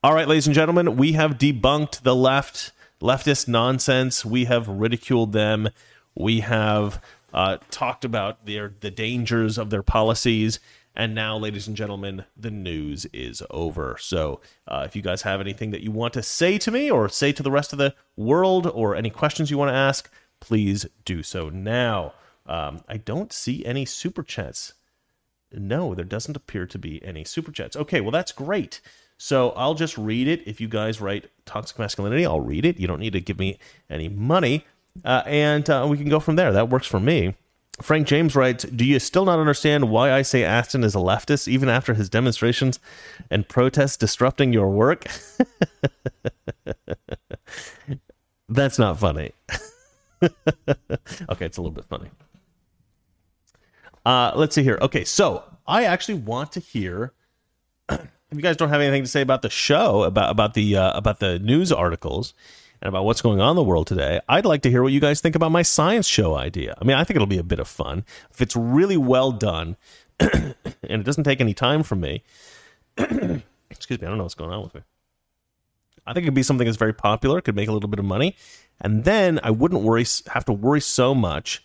All 0.04 0.14
right, 0.14 0.28
ladies 0.28 0.46
and 0.46 0.54
gentlemen, 0.54 0.98
we 0.98 1.14
have 1.14 1.38
debunked 1.38 2.04
the 2.04 2.16
left, 2.16 2.72
leftist 3.02 3.48
nonsense. 3.48 4.24
We 4.24 4.46
have 4.46 4.68
ridiculed 4.68 5.34
them. 5.34 5.70
We 6.14 6.42
have 6.42 7.02
uh, 7.34 7.58
talked 7.72 8.06
about 8.06 8.46
their 8.46 8.74
the 8.80 8.92
dangers 8.92 9.58
of 9.58 9.70
their 9.70 9.84
policies. 9.84 10.60
And 10.96 11.14
now, 11.14 11.38
ladies 11.38 11.68
and 11.68 11.76
gentlemen, 11.76 12.24
the 12.38 12.52
news 12.52 13.06
is 13.12 13.44
over. 13.50 13.98
So, 14.00 14.40
uh, 14.66 14.84
if 14.86 14.96
you 14.96 15.02
guys 15.02 15.24
have 15.24 15.42
anything 15.42 15.72
that 15.72 15.82
you 15.82 15.92
want 15.92 16.14
to 16.14 16.24
say 16.24 16.58
to 16.60 16.72
me 16.72 16.90
or 16.90 17.10
say 17.10 17.34
to 17.34 17.44
the 17.44 17.52
rest 17.52 17.74
of 17.74 17.80
the 17.80 17.94
world 18.16 18.66
or 18.68 18.96
any 18.96 19.10
questions 19.10 19.52
you 19.52 19.58
want 19.58 19.70
to 19.70 19.76
ask, 19.76 20.10
please 20.40 20.86
do 21.04 21.22
so 21.22 21.50
now. 21.50 22.14
Um, 22.46 22.82
I 22.88 22.98
don't 22.98 23.34
see 23.34 23.66
any 23.66 23.84
super 23.84 24.24
chats. 24.24 24.74
No, 25.52 25.96
there 25.96 26.06
doesn't 26.06 26.36
appear 26.36 26.66
to 26.68 26.78
be 26.78 27.04
any 27.04 27.24
super 27.24 27.52
chats. 27.52 27.76
Okay, 27.76 28.02
well, 28.02 28.12
that's 28.12 28.32
great. 28.32 28.82
So 29.18 29.52
I'll 29.52 29.76
just 29.76 29.98
read 29.98 30.28
it. 30.28 30.42
If 30.46 30.60
you 30.60 30.68
guys 30.68 31.00
write 31.00 31.30
toxic 31.46 31.80
masculinity, 31.80 32.26
I'll 32.26 32.42
read 32.42 32.66
it. 32.66 32.80
You 32.80 32.88
don't 32.88 33.00
need 33.00 33.14
to 33.14 33.22
give 33.22 33.40
me 33.40 33.58
any 33.90 34.10
money. 34.10 34.66
Uh, 35.04 35.24
and 35.26 35.70
uh, 35.70 35.86
we 35.90 35.98
can 35.98 36.10
go 36.10 36.20
from 36.20 36.36
there. 36.36 36.52
That 36.52 36.70
works 36.70 36.88
for 36.88 37.00
me. 37.00 37.36
Frank 37.82 38.08
James 38.08 38.36
writes, 38.36 38.64
Do 38.64 38.86
you 38.86 39.00
still 39.00 39.26
not 39.26 39.40
understand 39.40 39.90
why 39.90 40.12
I 40.12 40.22
say 40.22 40.44
Aston 40.44 40.84
is 40.84 40.96
a 40.96 41.00
leftist, 41.00 41.48
even 41.48 41.68
after 41.68 41.94
his 41.94 42.10
demonstrations 42.10 42.80
and 43.30 43.48
protests 43.48 43.98
disrupting 43.98 44.54
your 44.54 44.70
work? 44.70 45.06
That's 48.50 48.80
not 48.80 49.00
funny. 49.00 49.34
okay, 50.22 51.46
it's 51.46 51.58
a 51.58 51.62
little 51.62 51.72
bit 51.72 51.86
funny. 51.86 52.10
Uh, 54.06 54.32
let's 54.36 54.56
see 54.56 54.64
here. 54.64 54.78
Okay, 54.82 55.04
so 55.04 55.44
I 55.68 55.86
actually 55.86 56.16
want 56.16 56.52
to 56.54 56.60
hear. 56.60 57.14
if 57.90 58.00
you 58.32 58.42
guys 58.42 58.58
don't 58.58 58.70
have 58.70 58.82
anything 58.82 59.04
to 59.04 59.10
say 59.10 59.22
about 59.22 59.42
the 59.42 59.50
show, 59.50 60.04
about 60.04 60.30
about 60.30 60.54
the 60.54 60.78
uh, 60.78 60.98
about 60.98 61.20
the 61.20 61.40
news 61.40 61.72
articles, 61.72 62.34
and 62.82 62.90
about 62.90 63.06
what's 63.06 63.22
going 63.22 63.42
on 63.42 63.52
in 63.52 63.56
the 63.56 63.64
world 63.64 63.88
today, 63.88 64.20
I'd 64.30 64.46
like 64.46 64.62
to 64.64 64.70
hear 64.70 64.84
what 64.84 64.94
you 64.94 65.00
guys 65.00 65.22
think 65.22 65.36
about 65.36 65.52
my 65.52 65.64
science 65.64 66.08
show 66.08 66.36
idea. 66.36 66.76
I 66.80 66.86
mean, 66.86 66.98
I 66.98 67.04
think 67.04 67.16
it'll 67.16 67.26
be 67.26 67.40
a 67.40 67.44
bit 67.44 67.60
of 67.60 67.68
fun 67.68 68.06
if 68.32 68.42
it's 68.42 68.56
really 68.56 68.98
well 68.98 69.32
done, 69.32 69.76
and 70.20 70.56
it 70.84 71.04
doesn't 71.04 71.24
take 71.24 71.42
any 71.42 71.54
time 71.54 71.82
from 71.82 72.02
me. 72.02 72.24
Excuse 72.98 74.00
me, 74.00 74.06
I 74.06 74.10
don't 74.10 74.18
know 74.18 74.24
what's 74.24 74.36
going 74.36 74.52
on 74.52 74.64
with 74.64 74.76
me. 74.76 74.82
I 76.06 76.14
think 76.14 76.26
it'd 76.26 76.36
be 76.36 76.44
something 76.44 76.66
that's 76.66 76.78
very 76.78 76.94
popular, 76.94 77.42
could 77.42 77.56
make 77.56 77.68
a 77.68 77.72
little 77.72 77.90
bit 77.90 77.98
of 77.98 78.06
money, 78.06 78.36
and 78.80 79.04
then 79.04 79.40
I 79.42 79.50
wouldn't 79.50 79.82
worry 79.82 80.06
have 80.28 80.46
to 80.46 80.54
worry 80.54 80.82
so 80.82 81.16
much 81.16 81.64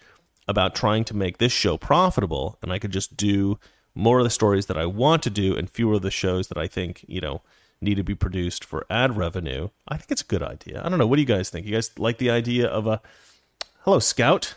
about 0.49 0.75
trying 0.75 1.05
to 1.05 1.17
make 1.17 1.39
this 1.39 1.53
show 1.53 1.77
profitable, 1.77 2.59
and 2.63 2.73
I 2.73 2.79
could 2.79 2.93
just 2.93 3.17
do 3.17 3.59
more 3.95 4.19
of 4.19 4.25
the 4.25 4.31
stories 4.31 4.67
that 4.67 4.77
I 4.77 4.87
want 4.87 5.23
to 5.25 5.31
do 5.31 5.57
and 5.57 5.69
fewer 5.69 5.95
of 5.95 6.03
the 6.03 6.11
shows 6.11 6.49
that 6.49 6.59
I 6.59 6.67
think 6.67 7.05
you 7.09 7.21
know 7.21 7.43
need 7.81 7.97
to 7.97 8.05
be 8.05 8.15
produced 8.15 8.65
for 8.65 8.87
ad 8.91 9.17
revenue. 9.17 9.69
I 9.89 9.97
think 9.97 10.11
it's 10.11 10.23
a 10.23 10.27
good 10.27 10.43
idea. 10.43 10.83
I 10.85 10.89
don't 10.89 10.99
know. 10.99 11.07
What 11.07 11.17
do 11.17 11.23
you 11.23 11.27
guys 11.27 11.51
think? 11.51 11.67
You 11.67 11.73
guys 11.73 11.99
like 11.99 12.19
the 12.19 12.31
idea 12.31 12.67
of 12.67 12.87
a 12.87 13.01
hello 13.81 13.99
scout? 13.99 14.55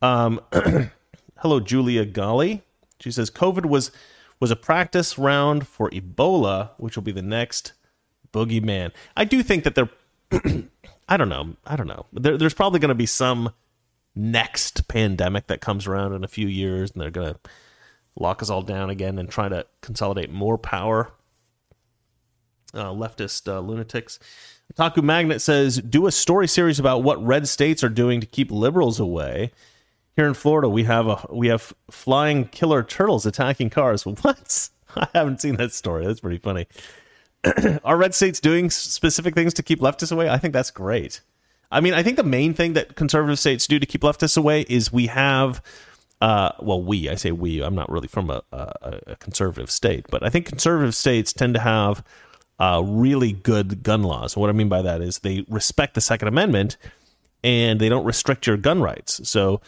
Um, 0.00 0.40
hello 1.38 1.60
Julia 1.60 2.04
Golly. 2.04 2.62
She 3.00 3.10
says 3.10 3.30
COVID 3.30 3.66
was 3.66 3.90
was 4.38 4.50
a 4.50 4.56
practice 4.56 5.18
round 5.18 5.66
for 5.66 5.90
Ebola, 5.90 6.70
which 6.76 6.96
will 6.96 7.02
be 7.02 7.12
the 7.12 7.22
next 7.22 7.72
boogeyman. 8.32 8.92
I 9.16 9.24
do 9.24 9.42
think 9.42 9.64
that 9.64 9.74
they're. 9.74 9.90
I 11.08 11.16
don't 11.16 11.28
know. 11.28 11.56
I 11.64 11.76
don't 11.76 11.86
know. 11.86 12.06
There, 12.12 12.36
there's 12.36 12.54
probably 12.54 12.80
going 12.80 12.88
to 12.88 12.94
be 12.94 13.06
some 13.06 13.52
next 14.16 14.88
pandemic 14.88 15.46
that 15.46 15.60
comes 15.60 15.86
around 15.86 16.14
in 16.14 16.24
a 16.24 16.28
few 16.28 16.48
years, 16.48 16.90
and 16.90 17.00
they're 17.00 17.10
going 17.10 17.34
to 17.34 17.40
lock 18.18 18.42
us 18.42 18.50
all 18.50 18.62
down 18.62 18.90
again 18.90 19.18
and 19.18 19.28
try 19.28 19.48
to 19.48 19.66
consolidate 19.82 20.30
more 20.30 20.58
power. 20.58 21.12
Uh, 22.74 22.90
leftist 22.90 23.46
uh, 23.46 23.60
lunatics. 23.60 24.18
Otaku 24.74 25.02
Magnet 25.02 25.40
says, 25.40 25.78
do 25.78 26.06
a 26.06 26.12
story 26.12 26.48
series 26.48 26.78
about 26.78 27.02
what 27.02 27.24
red 27.24 27.46
states 27.46 27.84
are 27.84 27.88
doing 27.88 28.20
to 28.20 28.26
keep 28.26 28.50
liberals 28.50 28.98
away. 28.98 29.52
Here 30.16 30.26
in 30.26 30.34
Florida, 30.34 30.68
we 30.68 30.84
have 30.84 31.06
a 31.06 31.26
we 31.30 31.48
have 31.48 31.74
flying 31.90 32.46
killer 32.46 32.82
turtles 32.82 33.26
attacking 33.26 33.70
cars. 33.70 34.04
What? 34.22 34.70
I 34.96 35.08
haven't 35.12 35.42
seen 35.42 35.56
that 35.56 35.72
story. 35.72 36.06
That's 36.06 36.20
pretty 36.20 36.38
funny. 36.38 36.66
are 37.84 37.98
red 37.98 38.14
states 38.14 38.40
doing 38.40 38.70
specific 38.70 39.34
things 39.34 39.52
to 39.54 39.62
keep 39.62 39.80
leftists 39.80 40.10
away? 40.10 40.30
I 40.30 40.38
think 40.38 40.54
that's 40.54 40.70
great. 40.70 41.20
I 41.70 41.80
mean, 41.80 41.94
I 41.94 42.02
think 42.02 42.16
the 42.16 42.24
main 42.24 42.54
thing 42.54 42.74
that 42.74 42.96
conservative 42.96 43.38
states 43.38 43.66
do 43.66 43.78
to 43.78 43.86
keep 43.86 44.02
leftists 44.02 44.36
away 44.36 44.62
is 44.68 44.92
we 44.92 45.06
have, 45.06 45.62
uh, 46.20 46.52
well, 46.60 46.82
we, 46.82 47.08
I 47.08 47.16
say 47.16 47.32
we, 47.32 47.62
I'm 47.62 47.74
not 47.74 47.90
really 47.90 48.08
from 48.08 48.30
a, 48.30 48.42
a, 48.52 49.00
a 49.08 49.16
conservative 49.16 49.70
state, 49.70 50.06
but 50.10 50.24
I 50.24 50.30
think 50.30 50.46
conservative 50.46 50.94
states 50.94 51.32
tend 51.32 51.54
to 51.54 51.60
have 51.60 52.04
uh, 52.58 52.82
really 52.84 53.32
good 53.32 53.82
gun 53.82 54.02
laws. 54.02 54.34
And 54.34 54.40
what 54.40 54.50
I 54.50 54.52
mean 54.52 54.68
by 54.68 54.82
that 54.82 55.00
is 55.00 55.18
they 55.18 55.44
respect 55.48 55.94
the 55.94 56.00
Second 56.00 56.28
Amendment 56.28 56.76
and 57.42 57.80
they 57.80 57.88
don't 57.88 58.04
restrict 58.04 58.46
your 58.46 58.56
gun 58.56 58.80
rights. 58.80 59.28
So, 59.28 59.60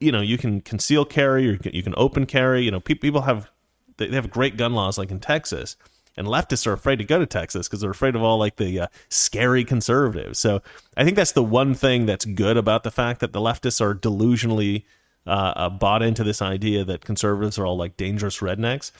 you 0.00 0.12
know, 0.12 0.20
you 0.20 0.38
can 0.38 0.60
conceal 0.60 1.04
carry 1.04 1.48
or 1.48 1.58
you 1.62 1.82
can 1.82 1.94
open 1.96 2.26
carry. 2.26 2.62
You 2.62 2.70
know, 2.70 2.80
people 2.80 3.22
have, 3.22 3.50
they 3.98 4.08
have 4.08 4.30
great 4.30 4.56
gun 4.56 4.72
laws 4.72 4.98
like 4.98 5.10
in 5.10 5.20
Texas 5.20 5.76
and 6.16 6.26
leftists 6.26 6.66
are 6.66 6.72
afraid 6.72 6.96
to 6.96 7.04
go 7.04 7.18
to 7.18 7.26
Texas 7.26 7.68
because 7.68 7.80
they're 7.80 7.90
afraid 7.90 8.14
of 8.14 8.22
all 8.22 8.38
like 8.38 8.56
the 8.56 8.80
uh, 8.80 8.86
scary 9.08 9.64
conservatives. 9.64 10.38
So 10.38 10.62
I 10.96 11.04
think 11.04 11.16
that's 11.16 11.32
the 11.32 11.42
one 11.42 11.74
thing 11.74 12.06
that's 12.06 12.24
good 12.24 12.56
about 12.56 12.82
the 12.82 12.90
fact 12.90 13.20
that 13.20 13.32
the 13.32 13.40
leftists 13.40 13.80
are 13.80 13.94
delusionally 13.94 14.84
uh, 15.26 15.52
uh, 15.56 15.68
bought 15.70 16.02
into 16.02 16.24
this 16.24 16.42
idea 16.42 16.84
that 16.84 17.04
conservatives 17.04 17.58
are 17.58 17.66
all 17.66 17.76
like 17.76 17.96
dangerous 17.96 18.38
rednecks. 18.38 18.90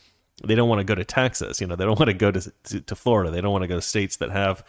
They 0.45 0.55
don't 0.55 0.69
want 0.69 0.81
to 0.81 0.85
go 0.85 0.95
to 0.95 1.05
Texas, 1.05 1.61
you 1.61 1.67
know. 1.67 1.77
They 1.77 1.85
don't 1.85 1.99
want 1.99 2.09
to 2.09 2.15
go 2.15 2.31
to, 2.31 2.53
to, 2.65 2.81
to 2.81 2.95
Florida. 2.95 3.31
They 3.31 3.41
don't 3.41 3.53
want 3.53 3.63
to 3.63 3.69
go 3.69 3.77
to 3.77 3.83
states 3.83 4.17
that 4.17 4.31
have 4.31 4.65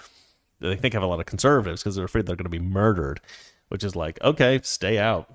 they 0.59 0.75
think 0.75 0.93
have 0.93 1.03
a 1.03 1.07
lot 1.07 1.19
of 1.19 1.25
conservatives 1.25 1.81
because 1.81 1.95
they're 1.95 2.05
afraid 2.05 2.25
they're 2.25 2.35
going 2.35 2.45
to 2.45 2.49
be 2.49 2.59
murdered. 2.59 3.21
Which 3.69 3.83
is 3.83 3.95
like, 3.95 4.21
okay, 4.21 4.59
stay 4.61 4.99
out. 4.99 5.33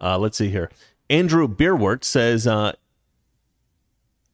Uh, 0.00 0.16
let's 0.18 0.38
see 0.38 0.48
here. 0.48 0.70
Andrew 1.10 1.46
Beerwart 1.46 2.04
says, 2.04 2.46
uh, 2.46 2.72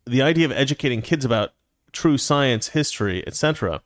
the 0.06 0.22
idea 0.22 0.46
of 0.46 0.52
educating 0.52 1.02
kids 1.02 1.24
about 1.24 1.52
true 1.92 2.18
science, 2.18 2.68
history, 2.68 3.26
etc. 3.26 3.82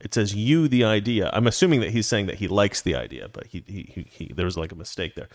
It 0.00 0.14
says 0.14 0.34
you 0.34 0.68
the 0.68 0.84
idea. 0.84 1.30
I'm 1.32 1.46
assuming 1.46 1.80
that 1.80 1.90
he's 1.90 2.06
saying 2.06 2.26
that 2.26 2.36
he 2.36 2.46
likes 2.46 2.82
the 2.82 2.94
idea, 2.94 3.28
but 3.28 3.46
he 3.46 3.64
he, 3.66 3.90
he, 3.92 4.06
he 4.10 4.32
there 4.32 4.44
was 4.44 4.56
like 4.56 4.72
a 4.72 4.76
mistake 4.76 5.14
there. 5.14 5.28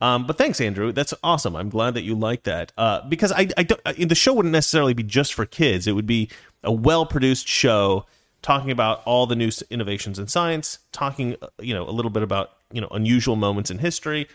Um, 0.00 0.26
but 0.26 0.36
thanks, 0.36 0.60
Andrew. 0.60 0.92
That's 0.92 1.14
awesome. 1.22 1.56
I'm 1.56 1.70
glad 1.70 1.94
that 1.94 2.02
you 2.02 2.14
like 2.14 2.42
that 2.44 2.72
uh, 2.76 3.02
because 3.08 3.32
I 3.32 3.48
I 3.56 3.62
don't 3.62 3.80
the 4.08 4.14
show 4.14 4.34
wouldn't 4.34 4.52
necessarily 4.52 4.94
be 4.94 5.02
just 5.02 5.32
for 5.32 5.46
kids. 5.46 5.86
It 5.86 5.92
would 5.92 6.06
be 6.06 6.28
a 6.62 6.72
well 6.72 7.06
produced 7.06 7.48
show 7.48 8.06
talking 8.42 8.70
about 8.70 9.02
all 9.04 9.26
the 9.26 9.36
new 9.36 9.50
innovations 9.70 10.18
in 10.18 10.28
science, 10.28 10.78
talking 10.92 11.36
uh, 11.40 11.48
you 11.60 11.74
know 11.74 11.88
a 11.88 11.92
little 11.92 12.10
bit 12.10 12.22
about 12.22 12.52
you 12.72 12.80
know 12.80 12.88
unusual 12.88 13.36
moments 13.36 13.70
in 13.70 13.78
history, 13.78 14.28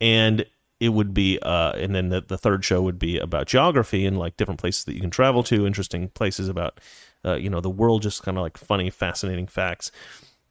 and 0.00 0.46
it 0.82 0.88
would 0.88 1.14
be 1.14 1.38
uh, 1.42 1.70
and 1.76 1.94
then 1.94 2.08
the, 2.08 2.20
the 2.20 2.36
third 2.36 2.64
show 2.64 2.82
would 2.82 2.98
be 2.98 3.16
about 3.16 3.46
geography 3.46 4.04
and 4.04 4.18
like 4.18 4.36
different 4.36 4.58
places 4.58 4.82
that 4.82 4.94
you 4.94 5.00
can 5.00 5.10
travel 5.10 5.44
to 5.44 5.64
interesting 5.64 6.08
places 6.08 6.48
about 6.48 6.80
uh, 7.24 7.36
you 7.36 7.48
know 7.48 7.60
the 7.60 7.70
world 7.70 8.02
just 8.02 8.24
kind 8.24 8.36
of 8.36 8.42
like 8.42 8.58
funny 8.58 8.90
fascinating 8.90 9.46
facts. 9.46 9.92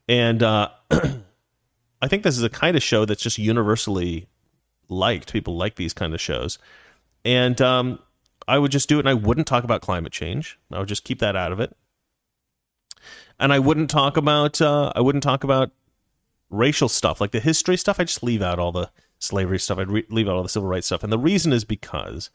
And 0.08 0.42
uh, 0.42 0.70
i 2.02 2.08
think 2.08 2.24
this 2.24 2.38
is 2.38 2.44
a 2.44 2.50
kind 2.50 2.78
of 2.78 2.82
show 2.82 3.04
that's 3.04 3.22
just 3.22 3.38
universally 3.38 4.30
liked. 4.88 5.34
People 5.34 5.58
like 5.58 5.76
these 5.76 5.94
kind 5.94 6.14
of 6.14 6.22
shows. 6.22 6.58
And 7.26 7.60
um, 7.60 8.00
i 8.48 8.58
would 8.58 8.72
just 8.72 8.88
do 8.88 9.00
it 9.00 9.02
and 9.02 9.10
i 9.10 9.14
wouldn't 9.14 9.48
talk 9.48 9.66
about 9.66 9.82
climate 9.82 10.14
change. 10.14 10.58
I 10.72 10.80
would 10.80 10.88
just 10.88 11.04
keep 11.04 11.20
that 11.20 11.36
out 11.36 11.52
of 11.52 11.60
it. 11.60 11.76
And 13.38 13.52
i 13.52 13.60
wouldn't 13.60 13.90
talk 13.90 14.16
about 14.16 14.62
uh, 14.62 14.94
i 14.96 15.02
wouldn't 15.02 15.26
talk 15.26 15.44
about 15.44 15.72
racial 16.50 16.88
stuff. 16.88 17.20
Like 17.20 17.32
the 17.32 17.42
history 17.42 17.76
stuff 17.76 18.00
i 18.00 18.06
just 18.06 18.24
leave 18.24 18.42
out 18.42 18.60
all 18.60 18.72
the 18.72 18.90
slavery 19.22 19.60
stuff. 19.60 19.78
I'd 19.78 19.90
re- 19.90 20.06
leave 20.10 20.28
out 20.28 20.36
all 20.36 20.44
the 20.44 20.50
civil 20.50 20.68
rights 20.68 20.88
stuff, 20.88 21.04
and 21.04 21.14
the 21.14 21.18
reason 21.18 21.54
is 21.54 21.64
because, 21.64 22.30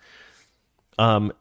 um, 0.98 1.32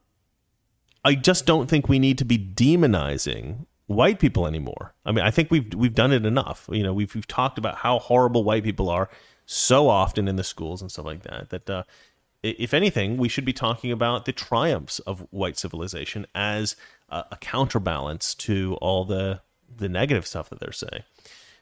I 1.06 1.16
just 1.16 1.46
don't 1.46 1.70
think 1.70 1.88
we 1.88 2.00
need 2.00 2.18
to 2.18 2.26
be 2.26 2.38
demonizing 2.38 3.68
white 3.88 4.20
people 4.20 4.48
anymore. 4.48 4.94
I 5.06 5.12
mean, 5.12 5.24
I 5.24 5.32
think 5.32 5.52
we've 5.52 5.74
we've 5.74 5.94
done 5.94 6.12
it 6.12 6.26
enough. 6.26 6.68
You 6.72 6.84
know, 6.84 6.94
we've 6.94 7.14
we've 7.16 7.28
talked 7.28 7.58
about 7.58 7.78
how 7.78 8.00
horrible 8.00 8.44
white 8.44 8.64
people 8.64 8.90
are 8.90 9.10
so 9.46 9.88
often 9.88 10.28
in 10.28 10.36
the 10.36 10.44
schools 10.44 10.82
and 10.82 10.92
stuff 10.92 11.06
like 11.06 11.22
that. 11.24 11.50
That 11.52 11.70
uh, 11.70 11.84
if 12.44 12.74
anything, 12.74 13.18
we 13.18 13.30
should 13.30 13.46
be 13.46 13.54
talking 13.54 13.92
about 13.92 14.26
the 14.26 14.34
triumphs 14.34 15.00
of 15.00 15.28
white 15.30 15.58
civilization 15.58 16.26
as 16.34 16.76
a, 17.10 17.24
a 17.32 17.38
counterbalance 17.38 18.34
to 18.36 18.78
all 18.82 19.06
the 19.06 19.42
the 19.78 19.90
negative 19.90 20.26
stuff 20.26 20.50
that 20.50 20.60
they're 20.60 20.72
saying. 20.72 21.04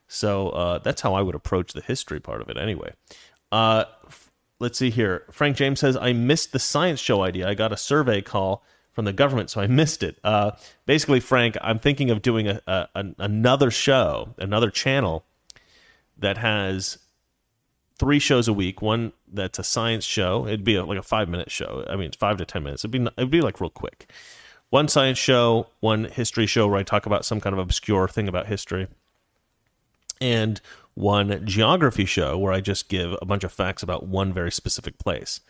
So 0.08 0.50
uh, 0.50 0.78
that's 0.80 1.02
how 1.02 1.16
I 1.16 1.22
would 1.22 1.36
approach 1.36 1.74
the 1.74 1.82
history 1.82 2.20
part 2.20 2.42
of 2.42 2.50
it, 2.50 2.58
anyway. 2.58 2.94
Uh, 3.54 3.86
let's 4.58 4.80
see 4.80 4.90
here. 4.90 5.26
Frank 5.30 5.56
James 5.56 5.80
says, 5.80 5.96
I 5.96 6.12
missed 6.12 6.54
the 6.54 6.60
science 6.60 7.00
show 7.00 7.22
idea. 7.22 7.48
I 7.48 7.54
got 7.54 7.72
a 7.72 7.78
survey 7.78 8.20
call 8.20 8.64
from 8.92 9.06
the 9.06 9.14
government, 9.14 9.52
so 9.52 9.62
I 9.62 9.68
missed 9.68 10.02
it. 10.02 10.18
Uh, 10.24 10.54
basically, 10.88 11.20
Frank, 11.20 11.56
I'm 11.62 11.78
thinking 11.78 12.10
of 12.10 12.24
doing 12.24 12.48
a, 12.48 12.62
a, 12.66 12.88
another 13.20 13.70
show, 13.70 14.34
another 14.40 14.72
channel 14.72 15.26
that 16.18 16.40
has 16.40 16.98
three 18.00 18.18
shows 18.18 18.48
a 18.48 18.54
week. 18.54 18.82
One 18.82 19.14
that's 19.32 19.60
a 19.60 19.64
science 19.64 20.04
show. 20.04 20.48
It'd 20.48 20.64
be 20.64 20.76
a, 20.76 20.84
like 20.84 20.98
a 20.98 21.04
five 21.04 21.30
minute 21.30 21.52
show. 21.52 21.86
I 21.88 21.96
mean, 21.96 22.08
it's 22.08 22.18
five 22.18 22.38
to 22.38 22.46
ten 22.46 22.64
minutes. 22.64 22.84
It'd 22.84 22.92
be 22.92 23.08
it'd 23.18 23.30
be 23.30 23.42
like 23.42 23.62
real 23.62 23.70
quick. 23.70 24.12
One 24.72 24.88
science 24.88 25.20
show, 25.20 25.68
one 25.80 26.06
history 26.06 26.48
show 26.48 26.68
where 26.68 26.80
I 26.80 26.84
talk 26.84 27.06
about 27.06 27.24
some 27.24 27.40
kind 27.40 27.54
of 27.54 27.60
obscure 27.60 28.08
thing 28.08 28.28
about 28.28 28.48
history, 28.48 28.88
and 30.20 30.60
one 30.96 31.46
geography 31.46 32.06
show 32.06 32.38
where 32.38 32.54
I 32.54 32.62
just 32.62 32.90
give 32.90 33.16
a 33.22 33.26
bunch 33.26 33.44
of 33.44 33.52
facts 33.52 33.84
about 33.84 34.08
one 34.08 34.32
very 34.32 34.52
specific 34.52 34.98
place. 34.98 35.42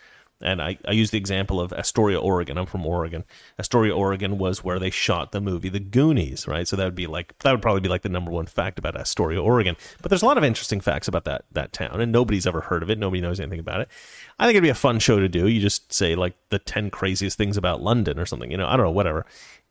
And 0.42 0.62
I, 0.62 0.78
I 0.86 0.92
use 0.92 1.12
the 1.12 1.18
example 1.18 1.62
of 1.62 1.72
Astoria, 1.72 2.20
Oregon. 2.20 2.58
I'm 2.58 2.66
from 2.66 2.86
Oregon. 2.86 3.24
Astoria, 3.58 3.96
Oregon 3.96 4.38
was 4.38 4.64
where 4.64 4.78
they 4.78 4.90
shot 4.90 5.32
the 5.32 5.40
movie 5.40 5.70
The 5.70 5.80
Goonies, 5.80 6.48
right? 6.48 6.68
So 6.68 6.76
that 6.76 6.84
would 6.84 6.96
be 6.96 7.08
like 7.08 7.38
that 7.40 7.52
would 7.52 7.62
probably 7.62 7.80
be 7.80 7.88
like 7.88 8.02
the 8.02 8.10
number 8.10 8.30
one 8.30 8.46
fact 8.46 8.78
about 8.78 8.98
Astoria, 8.98 9.42
Oregon. 9.42 9.78
But 10.02 10.10
there's 10.10 10.22
a 10.22 10.26
lot 10.26 10.38
of 10.38 10.44
interesting 10.44 10.82
facts 10.82 11.08
about 11.08 11.24
that 11.26 11.46
that 11.52 11.72
town, 11.72 12.02
and 12.02 12.12
nobody's 12.12 12.46
ever 12.46 12.62
heard 12.62 12.84
of 12.84 12.90
it. 12.90 13.00
Nobody 13.00 13.22
knows 13.22 13.40
anything 13.40 13.60
about 13.60 13.82
it. 13.82 13.90
I 14.38 14.46
think 14.46 14.56
it'd 14.56 14.64
be 14.64 14.70
a 14.70 14.76
fun 14.76 15.00
show 15.00 15.20
to 15.20 15.30
do. 15.30 15.48
You 15.48 15.62
just 15.62 15.94
say 15.94 16.16
like 16.16 16.34
the 16.50 16.60
ten 16.60 16.90
craziest 16.90 17.38
things 17.38 17.56
about 17.56 17.82
London 17.82 18.20
or 18.20 18.26
something. 18.26 18.52
You 18.52 18.58
know, 18.58 18.68
I 18.68 18.76
don't 18.76 18.86
know, 18.86 18.92
whatever. 18.92 19.26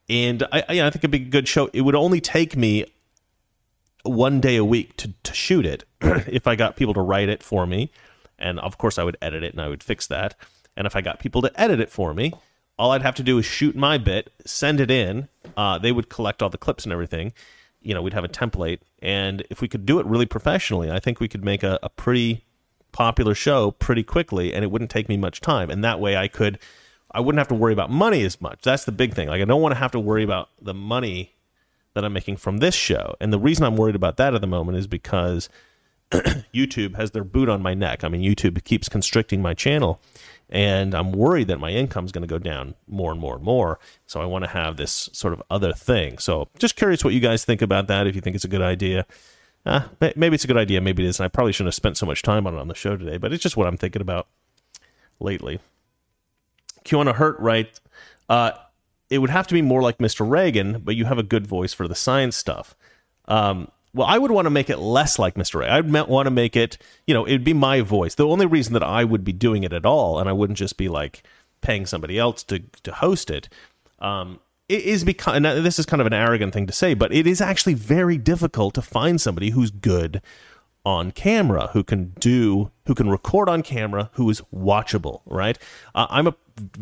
And 0.09 0.43
I, 0.45 0.65
I, 0.69 0.81
I 0.87 0.91
think 0.91 0.97
it'd 0.97 1.11
be 1.11 1.19
a 1.19 1.25
good 1.25 1.49
show. 1.49 1.69
It 1.75 1.83
would 1.83 1.95
only 1.95 2.21
take 2.21 2.57
me 2.57 2.87
one 4.03 4.41
day 4.41 4.57
a 4.57 4.65
week 4.65 4.97
to, 4.99 5.13
to 5.23 5.35
shoot 5.35 5.65
it 5.65 5.85
if 6.01 6.47
I 6.47 6.57
got 6.57 6.77
people 6.77 6.95
to 6.95 7.01
write 7.01 7.29
it 7.29 7.43
for 7.43 7.67
me. 7.67 7.91
And 8.39 8.59
of 8.61 8.79
course, 8.79 8.99
I 8.99 9.05
would 9.05 9.17
edit 9.23 9.43
it 9.43 9.53
and 9.53 9.61
I 9.61 9.69
would 9.69 9.83
fix 9.83 10.07
that. 10.09 10.35
And 10.77 10.87
if 10.87 10.97
I 10.97 11.01
got 11.01 11.19
people 11.19 11.43
to 11.43 11.61
edit 11.61 11.81
it 11.81 11.91
for 11.91 12.13
me, 12.15 12.33
all 12.79 12.93
I'd 12.93 13.03
have 13.03 13.15
to 13.17 13.23
do 13.23 13.39
is 13.39 13.45
shoot 13.45 13.77
my 13.77 13.99
bit, 13.99 14.33
send 14.45 14.81
it 14.81 14.91
in. 14.91 15.29
Uh, 15.57 15.79
they 15.79 15.93
would 15.93 16.09
collect 16.09 16.43
all 16.43 16.51
the 16.51 16.59
clips 16.59 16.85
and 16.85 16.93
everything. 16.93 17.33
You 17.81 17.95
know, 17.95 18.03
we'd 18.03 18.15
have 18.15 18.25
a 18.25 18.29
template. 18.29 18.81
And 19.01 19.45
if 19.51 19.61
we 19.61 19.69
could 19.69 19.87
do 19.87 20.01
it 20.01 20.07
really 20.07 20.27
professionally, 20.27 20.91
I 20.91 20.99
think 20.99 21.21
we 21.21 21.29
could 21.29 21.45
make 21.45 21.63
a, 21.63 21.79
a 21.83 21.89
pretty 21.89 22.45
popular 22.93 23.35
show 23.35 23.71
pretty 23.71 24.03
quickly 24.03 24.53
and 24.53 24.63
it 24.65 24.71
wouldn't 24.71 24.91
take 24.91 25.09
me 25.09 25.17
much 25.17 25.41
time. 25.41 25.71
And 25.71 25.83
that 25.83 25.99
way 25.99 26.17
I 26.17 26.29
could 26.29 26.59
I 27.15 27.21
wouldn't 27.21 27.41
have 27.41 27.49
to 27.49 27.55
worry 27.55 27.73
about 27.75 27.91
money 27.91 28.23
as 28.25 28.41
much. 28.41 28.61
That's 28.63 28.85
the 28.85 28.93
big 28.93 29.15
thing. 29.15 29.29
Like 29.29 29.43
I 29.43 29.45
don't 29.45 29.61
want 29.61 29.75
to 29.75 29.79
have 29.79 29.93
to 29.93 30.01
worry 30.01 30.23
about 30.23 30.49
the 30.61 30.75
money 30.75 31.35
that 31.95 32.05
I'm 32.05 32.13
making 32.13 32.37
from 32.37 32.59
this 32.59 32.75
show. 32.75 33.15
And 33.21 33.33
the 33.33 33.39
reason 33.39 33.65
I'm 33.65 33.77
worried 33.77 33.97
about 33.97 34.17
that 34.17 34.35
at 34.35 34.41
the 34.41 34.47
moment 34.47 34.79
is 34.79 34.87
because 34.87 35.49
YouTube 36.11 36.97
has 36.97 37.13
their 37.13 37.25
boot 37.25 37.49
on 37.49 37.63
my 37.63 37.75
neck. 37.75 38.05
I 38.05 38.09
mean, 38.09 38.23
YouTube 38.23 38.63
keeps 38.65 38.89
constricting 38.89 39.41
my 39.41 39.55
channel, 39.55 40.01
and 40.51 40.95
I'm 40.95 41.13
worried 41.13 41.49
that 41.49 41.59
my 41.59 41.71
income 41.71 42.05
is 42.05 42.13
going 42.13 42.23
to 42.23 42.29
go 42.29 42.39
down 42.39 42.75
more 42.87 43.13
and 43.13 43.21
more 43.21 43.35
and 43.37 43.45
more. 43.45 43.79
So 44.07 44.21
I 44.21 44.27
want 44.27 44.45
to 44.45 44.51
have 44.51 44.77
this 44.77 45.09
sort 45.13 45.33
of 45.33 45.43
other 45.51 45.73
thing. 45.73 46.19
So 46.19 46.49
just 46.59 46.77
curious 46.77 47.05
what 47.05 47.15
you 47.15 47.21
guys 47.21 47.45
think 47.45 47.63
about 47.63 47.87
that. 47.89 48.07
If 48.07 48.15
you 48.15 48.21
think 48.21 48.37
it's 48.37 48.45
a 48.45 48.49
good 48.49 48.63
idea, 48.63 49.07
uh, 49.65 49.83
maybe 50.01 50.35
it's 50.35 50.45
a 50.45 50.49
good 50.49 50.57
idea, 50.57 50.81
maybe 50.81 51.05
it 51.05 51.09
isn't. 51.09 51.25
I 51.25 51.29
probably 51.29 51.53
shouldn't 51.53 51.69
have 51.69 51.75
spent 51.75 51.97
so 51.97 52.07
much 52.07 52.23
time 52.23 52.47
on 52.47 52.55
it 52.55 52.59
on 52.59 52.69
the 52.69 52.75
show 52.75 52.97
today, 52.97 53.17
but 53.17 53.33
it's 53.33 53.43
just 53.43 53.57
what 53.57 53.67
I'm 53.67 53.77
thinking 53.77 54.03
about 54.03 54.27
lately. 55.21 55.61
Kiana 56.85 57.15
Hurt 57.15 57.39
right? 57.39 57.79
Uh, 58.29 58.53
it 59.13 59.19
would 59.19 59.31
have 59.31 59.47
to 59.49 59.55
be 59.55 59.61
more 59.61 59.83
like 59.83 59.99
Mr. 59.99 60.29
Reagan, 60.29 60.81
but 60.83 60.97
you 60.97 61.05
have 61.05 61.19
a 61.19 61.23
good 61.23 61.47
voice 61.47 61.75
for 61.75 61.87
the 61.87 61.95
science 61.95 62.35
stuff. 62.35 62.75
Um, 63.27 63.71
well, 63.93 64.07
I 64.07 64.17
would 64.17 64.31
want 64.31 64.47
to 64.47 64.51
make 64.51 64.71
it 64.71 64.79
less 64.79 65.19
like 65.19 65.35
Mr. 65.35 65.57
Reagan. 65.57 65.75
I'd 65.75 66.09
want 66.09 66.27
to 66.27 66.31
make 66.31 66.57
it, 66.57 66.79
you 67.07 67.13
know, 67.13 67.27
it'd 67.27 67.45
be 67.45 67.53
my 67.53 67.83
voice. 67.83 68.15
The 68.15 68.27
only 68.27 68.47
reason 68.47 68.73
that 68.73 68.83
I 68.83 69.05
would 69.05 69.23
be 69.23 69.35
doing 69.35 69.65
it 69.65 69.73
at 69.75 69.85
all, 69.85 70.19
and 70.19 70.31
I 70.31 70.33
wouldn't 70.33 70.59
just 70.59 70.79
be 70.79 70.89
like 70.89 71.23
paying 71.61 71.85
somebody 71.85 72.19
else 72.19 72.43
to 72.45 72.61
to 72.85 72.93
host 72.93 73.31
it, 73.31 73.51
um, 73.99 74.41
it 74.67 74.83
is 74.83 75.05
because 75.05 75.37
and 75.37 75.45
this 75.45 75.79
is 75.79 75.85
kind 75.85 76.01
of 76.01 76.07
an 76.07 76.15
arrogant 76.15 76.55
thing 76.55 76.67
to 76.67 76.73
say, 76.73 76.95
but 76.95 77.13
it 77.13 77.27
is 77.27 77.43
actually 77.43 77.75
very 77.75 78.17
difficult 78.17 78.75
to 78.75 78.83
find 78.83 79.21
somebody 79.21 79.51
who's 79.51 79.71
good 79.71 80.23
on 80.85 81.13
camera, 81.13 81.69
who 81.73 81.85
can 81.85 82.13
do, 82.19 82.71
who 82.87 82.95
can 82.95 83.09
record 83.09 83.49
on 83.49 83.63
camera, 83.63 84.11
who 84.15 84.29
is 84.29 84.43
watchable, 84.53 85.21
right? 85.27 85.57
Uh, 85.95 86.07
I'm 86.11 86.27
a 86.27 86.35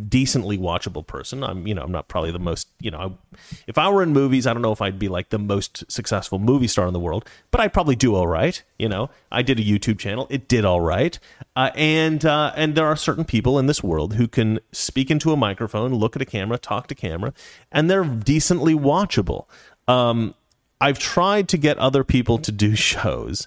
decently 0.08 0.56
watchable 0.56 1.06
person. 1.06 1.44
I'm, 1.44 1.66
you 1.66 1.74
know, 1.74 1.82
I'm 1.82 1.92
not 1.92 2.08
probably 2.08 2.30
the 2.30 2.38
most, 2.38 2.68
you 2.80 2.90
know, 2.90 2.98
I, 2.98 3.38
if 3.66 3.76
I 3.76 3.90
were 3.90 4.02
in 4.02 4.12
movies, 4.12 4.46
I 4.46 4.54
don't 4.54 4.62
know 4.62 4.72
if 4.72 4.80
I'd 4.80 4.98
be 4.98 5.08
like 5.08 5.28
the 5.28 5.38
most 5.38 5.90
successful 5.90 6.38
movie 6.38 6.66
star 6.66 6.86
in 6.86 6.94
the 6.94 7.00
world, 7.00 7.28
but 7.50 7.60
I 7.60 7.68
probably 7.68 7.94
do 7.94 8.14
all 8.14 8.26
right. 8.26 8.62
You 8.78 8.88
know, 8.88 9.10
I 9.30 9.42
did 9.42 9.60
a 9.60 9.62
YouTube 9.62 9.98
channel, 9.98 10.26
it 10.30 10.48
did 10.48 10.64
all 10.64 10.80
right, 10.80 11.18
uh, 11.54 11.70
and 11.74 12.24
uh, 12.24 12.52
and 12.56 12.74
there 12.74 12.86
are 12.86 12.96
certain 12.96 13.24
people 13.24 13.58
in 13.58 13.66
this 13.66 13.82
world 13.82 14.14
who 14.14 14.26
can 14.26 14.60
speak 14.72 15.10
into 15.10 15.32
a 15.32 15.36
microphone, 15.36 15.94
look 15.94 16.16
at 16.16 16.22
a 16.22 16.26
camera, 16.26 16.56
talk 16.56 16.86
to 16.88 16.94
camera, 16.94 17.34
and 17.70 17.90
they're 17.90 18.04
decently 18.04 18.74
watchable. 18.74 19.44
Um, 19.86 20.34
I've 20.80 20.98
tried 20.98 21.48
to 21.50 21.58
get 21.58 21.76
other 21.76 22.04
people 22.04 22.38
to 22.38 22.50
do 22.50 22.74
shows 22.74 23.46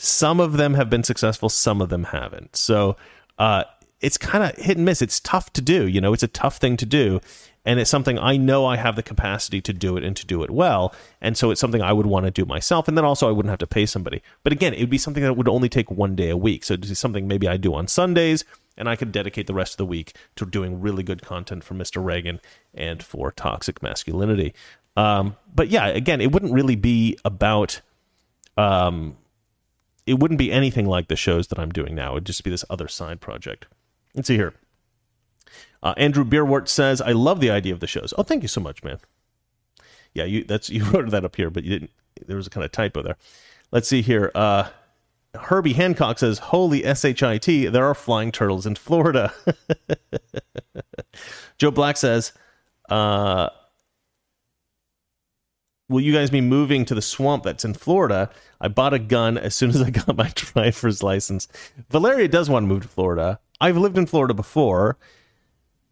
some 0.00 0.38
of 0.38 0.56
them 0.56 0.74
have 0.74 0.88
been 0.88 1.02
successful, 1.02 1.48
some 1.48 1.82
of 1.82 1.88
them 1.88 2.04
haven't. 2.04 2.54
So 2.56 2.96
uh, 3.36 3.64
it's 4.00 4.16
kind 4.16 4.44
of 4.44 4.56
hit 4.56 4.76
and 4.76 4.86
miss. 4.86 5.02
It's 5.02 5.18
tough 5.18 5.52
to 5.54 5.60
do. 5.60 5.88
You 5.88 6.00
know, 6.00 6.12
it's 6.12 6.22
a 6.22 6.28
tough 6.28 6.58
thing 6.58 6.76
to 6.78 6.86
do. 6.86 7.20
And 7.64 7.80
it's 7.80 7.90
something 7.90 8.16
I 8.16 8.36
know 8.36 8.64
I 8.64 8.76
have 8.76 8.94
the 8.94 9.02
capacity 9.02 9.60
to 9.60 9.72
do 9.72 9.96
it 9.96 10.04
and 10.04 10.16
to 10.16 10.24
do 10.24 10.44
it 10.44 10.50
well. 10.50 10.94
And 11.20 11.36
so 11.36 11.50
it's 11.50 11.60
something 11.60 11.82
I 11.82 11.92
would 11.92 12.06
want 12.06 12.26
to 12.26 12.30
do 12.30 12.46
myself. 12.46 12.86
And 12.86 12.96
then 12.96 13.04
also 13.04 13.28
I 13.28 13.32
wouldn't 13.32 13.50
have 13.50 13.58
to 13.58 13.66
pay 13.66 13.86
somebody. 13.86 14.22
But 14.44 14.52
again, 14.52 14.72
it 14.72 14.80
would 14.80 14.88
be 14.88 14.98
something 14.98 15.22
that 15.24 15.34
would 15.36 15.48
only 15.48 15.68
take 15.68 15.90
one 15.90 16.14
day 16.14 16.30
a 16.30 16.36
week. 16.36 16.64
So 16.64 16.74
it's 16.74 16.98
something 16.98 17.26
maybe 17.26 17.48
I 17.48 17.56
do 17.56 17.74
on 17.74 17.88
Sundays 17.88 18.44
and 18.76 18.88
I 18.88 18.94
could 18.94 19.10
dedicate 19.10 19.48
the 19.48 19.54
rest 19.54 19.74
of 19.74 19.78
the 19.78 19.86
week 19.86 20.14
to 20.36 20.46
doing 20.46 20.80
really 20.80 21.02
good 21.02 21.22
content 21.22 21.64
for 21.64 21.74
Mr. 21.74 22.02
Reagan 22.02 22.40
and 22.72 23.02
for 23.02 23.32
toxic 23.32 23.82
masculinity. 23.82 24.54
Um, 24.96 25.36
but 25.52 25.68
yeah, 25.68 25.88
again, 25.88 26.20
it 26.20 26.30
wouldn't 26.30 26.52
really 26.52 26.76
be 26.76 27.18
about 27.24 27.80
um, 28.56 29.16
it 30.08 30.18
wouldn't 30.18 30.38
be 30.38 30.52
anything 30.52 30.86
like 30.86 31.08
the 31.08 31.16
shows 31.16 31.48
that 31.48 31.58
I'm 31.58 31.70
doing 31.70 31.94
now. 31.94 32.12
It 32.12 32.14
would 32.14 32.26
just 32.26 32.44
be 32.44 32.50
this 32.50 32.64
other 32.70 32.88
side 32.88 33.20
project. 33.20 33.66
Let's 34.14 34.28
see 34.28 34.36
here. 34.36 34.54
Uh, 35.82 35.94
Andrew 35.96 36.24
Beerwart 36.24 36.68
says, 36.68 37.00
"I 37.00 37.12
love 37.12 37.40
the 37.40 37.50
idea 37.50 37.72
of 37.72 37.80
the 37.80 37.86
shows." 37.86 38.12
Oh, 38.18 38.22
thank 38.22 38.42
you 38.42 38.48
so 38.48 38.60
much, 38.60 38.82
man. 38.82 38.98
Yeah, 40.14 40.24
you 40.24 40.44
that's 40.44 40.70
you 40.70 40.84
wrote 40.84 41.10
that 41.10 41.24
up 41.24 41.36
here, 41.36 41.50
but 41.50 41.64
you 41.64 41.70
didn't. 41.70 41.90
There 42.26 42.36
was 42.36 42.46
a 42.46 42.50
kind 42.50 42.64
of 42.64 42.72
typo 42.72 43.02
there. 43.02 43.16
Let's 43.70 43.88
see 43.88 44.02
here. 44.02 44.32
Uh, 44.34 44.70
Herbie 45.34 45.74
Hancock 45.74 46.18
says, 46.18 46.38
"Holy 46.38 46.82
shit! 46.82 47.72
There 47.72 47.84
are 47.84 47.94
flying 47.94 48.32
turtles 48.32 48.66
in 48.66 48.74
Florida." 48.74 49.32
Joe 51.58 51.70
Black 51.70 51.96
says, 51.96 52.32
uh, 52.88 53.50
will 55.88 56.00
you 56.00 56.12
guys 56.12 56.30
be 56.30 56.40
moving 56.40 56.84
to 56.84 56.94
the 56.94 57.02
swamp 57.02 57.44
that's 57.44 57.64
in 57.64 57.74
Florida? 57.74 58.30
I 58.60 58.68
bought 58.68 58.94
a 58.94 58.98
gun 58.98 59.38
as 59.38 59.54
soon 59.54 59.70
as 59.70 59.80
I 59.80 59.90
got 59.90 60.16
my 60.16 60.30
driver's 60.34 61.02
license. 61.02 61.48
Valeria 61.90 62.28
does 62.28 62.50
want 62.50 62.64
to 62.64 62.68
move 62.68 62.82
to 62.82 62.88
Florida. 62.88 63.40
I've 63.60 63.76
lived 63.76 63.98
in 63.98 64.06
Florida 64.06 64.34
before. 64.34 64.98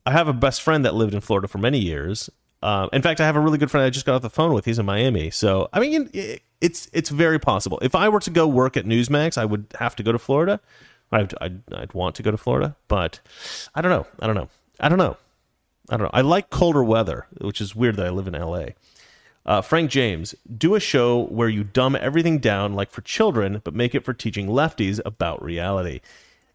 I 0.04 0.12
have 0.12 0.28
a 0.28 0.32
best 0.32 0.62
friend 0.62 0.84
that 0.84 0.94
lived 0.94 1.14
in 1.14 1.20
Florida 1.20 1.48
for 1.48 1.58
many 1.58 1.78
years. 1.78 2.30
Uh, 2.62 2.88
in 2.92 3.02
fact, 3.02 3.20
I 3.20 3.26
have 3.26 3.36
a 3.36 3.40
really 3.40 3.58
good 3.58 3.70
friend 3.70 3.84
I 3.84 3.90
just 3.90 4.06
got 4.06 4.14
off 4.14 4.22
the 4.22 4.30
phone 4.30 4.52
with. 4.52 4.64
He's 4.64 4.78
in 4.78 4.86
Miami. 4.86 5.30
So, 5.30 5.68
I 5.72 5.80
mean, 5.80 6.10
it's 6.60 6.88
it's 6.92 7.10
very 7.10 7.38
possible. 7.38 7.78
If 7.82 7.94
I 7.94 8.08
were 8.08 8.20
to 8.20 8.30
go 8.30 8.46
work 8.46 8.76
at 8.76 8.84
Newsmax, 8.86 9.36
I 9.36 9.44
would 9.44 9.66
have 9.78 9.96
to 9.96 10.02
go 10.02 10.12
to 10.12 10.18
Florida. 10.18 10.60
I'd, 11.12 11.34
I'd, 11.40 11.62
I'd 11.72 11.94
want 11.94 12.16
to 12.16 12.22
go 12.22 12.30
to 12.30 12.36
Florida, 12.36 12.76
but 12.88 13.20
I 13.74 13.82
don't 13.82 13.92
know. 13.92 14.06
I 14.20 14.26
don't 14.26 14.34
know. 14.34 14.48
I 14.80 14.88
don't 14.88 14.98
know. 14.98 15.16
I 15.88 15.96
don't 15.96 16.04
know. 16.04 16.10
I 16.12 16.22
like 16.22 16.50
colder 16.50 16.82
weather, 16.82 17.26
which 17.40 17.60
is 17.60 17.76
weird 17.76 17.96
that 17.96 18.06
I 18.06 18.10
live 18.10 18.26
in 18.26 18.34
LA. 18.34 18.70
Uh, 19.46 19.62
Frank 19.62 19.90
James, 19.90 20.34
do 20.58 20.74
a 20.74 20.80
show 20.80 21.26
where 21.26 21.48
you 21.48 21.62
dumb 21.62 21.94
everything 21.94 22.38
down 22.38 22.74
like 22.74 22.90
for 22.90 23.00
children, 23.02 23.60
but 23.62 23.74
make 23.74 23.94
it 23.94 24.04
for 24.04 24.12
teaching 24.12 24.48
lefties 24.48 25.00
about 25.06 25.42
reality. 25.42 26.00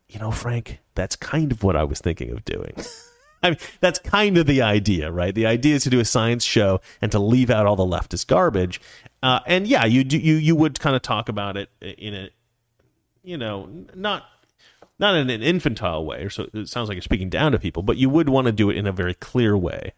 You 0.09 0.19
know, 0.19 0.30
Frank, 0.30 0.80
that's 0.93 1.15
kind 1.15 1.53
of 1.53 1.63
what 1.63 1.77
I 1.77 1.85
was 1.85 2.01
thinking 2.01 2.31
of 2.31 2.43
doing. 2.43 2.76
I 3.43 3.51
mean, 3.51 3.59
that's 3.80 3.97
kind 3.97 4.38
of 4.38 4.45
the 4.45 4.61
idea, 4.61 5.09
right? 5.09 5.34
The 5.34 5.45
idea 5.45 5.76
is 5.76 5.84
to 5.84 5.89
do 5.89 6.01
a 6.01 6.05
science 6.05 6.43
show 6.43 6.81
and 7.01 7.11
to 7.13 7.18
leave 7.18 7.49
out 7.49 7.65
all 7.65 7.77
the 7.77 7.85
leftist 7.85 8.27
garbage. 8.27 8.81
Uh, 9.23 9.39
and 9.47 9.65
yeah, 9.65 9.85
you 9.85 10.03
do, 10.03 10.18
you 10.18 10.35
you 10.35 10.55
would 10.55 10.80
kind 10.80 10.95
of 10.95 11.01
talk 11.01 11.30
about 11.30 11.57
it 11.57 11.69
in 11.81 12.13
a, 12.13 12.30
you 13.23 13.38
know, 13.38 13.69
not 13.95 14.26
not 14.99 15.15
in 15.15 15.30
an 15.30 15.41
infantile 15.41 16.05
way, 16.05 16.23
or 16.23 16.30
so 16.30 16.47
it 16.53 16.68
sounds 16.68 16.89
like 16.89 16.97
you're 16.97 17.01
speaking 17.01 17.30
down 17.30 17.53
to 17.53 17.59
people, 17.59 17.81
but 17.84 17.97
you 17.97 18.09
would 18.09 18.30
want 18.30 18.45
to 18.45 18.51
do 18.51 18.69
it 18.69 18.77
in 18.77 18.85
a 18.85 18.91
very 18.91 19.15
clear 19.15 19.57
way. 19.57 19.93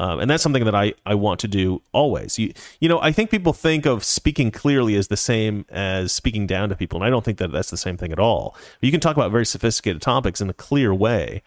Um, 0.00 0.18
and 0.18 0.30
that's 0.30 0.42
something 0.42 0.64
that 0.64 0.74
I, 0.74 0.94
I 1.04 1.14
want 1.14 1.40
to 1.40 1.48
do 1.48 1.82
always. 1.92 2.38
You, 2.38 2.54
you 2.80 2.88
know, 2.88 2.98
I 3.02 3.12
think 3.12 3.30
people 3.30 3.52
think 3.52 3.84
of 3.84 4.02
speaking 4.02 4.50
clearly 4.50 4.94
as 4.96 5.08
the 5.08 5.16
same 5.16 5.66
as 5.68 6.10
speaking 6.10 6.46
down 6.46 6.70
to 6.70 6.74
people, 6.74 6.98
and 6.98 7.06
I 7.06 7.10
don't 7.10 7.22
think 7.22 7.36
that 7.36 7.52
that's 7.52 7.68
the 7.68 7.76
same 7.76 7.98
thing 7.98 8.10
at 8.10 8.18
all. 8.18 8.56
You 8.80 8.90
can 8.90 9.00
talk 9.00 9.14
about 9.14 9.30
very 9.30 9.44
sophisticated 9.44 10.00
topics 10.00 10.40
in 10.40 10.48
a 10.48 10.54
clear 10.54 10.94
way, 10.94 11.42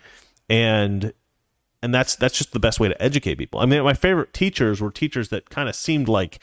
and 0.47 1.13
and 1.81 1.95
that's 1.95 2.15
that's 2.15 2.37
just 2.37 2.53
the 2.53 2.59
best 2.59 2.79
way 2.79 2.87
to 2.87 3.01
educate 3.01 3.39
people. 3.39 3.59
I 3.59 3.65
mean, 3.65 3.83
my 3.83 3.95
favorite 3.95 4.33
teachers 4.33 4.79
were 4.79 4.91
teachers 4.91 5.29
that 5.29 5.49
kind 5.49 5.67
of 5.67 5.75
seemed 5.75 6.07
like 6.07 6.37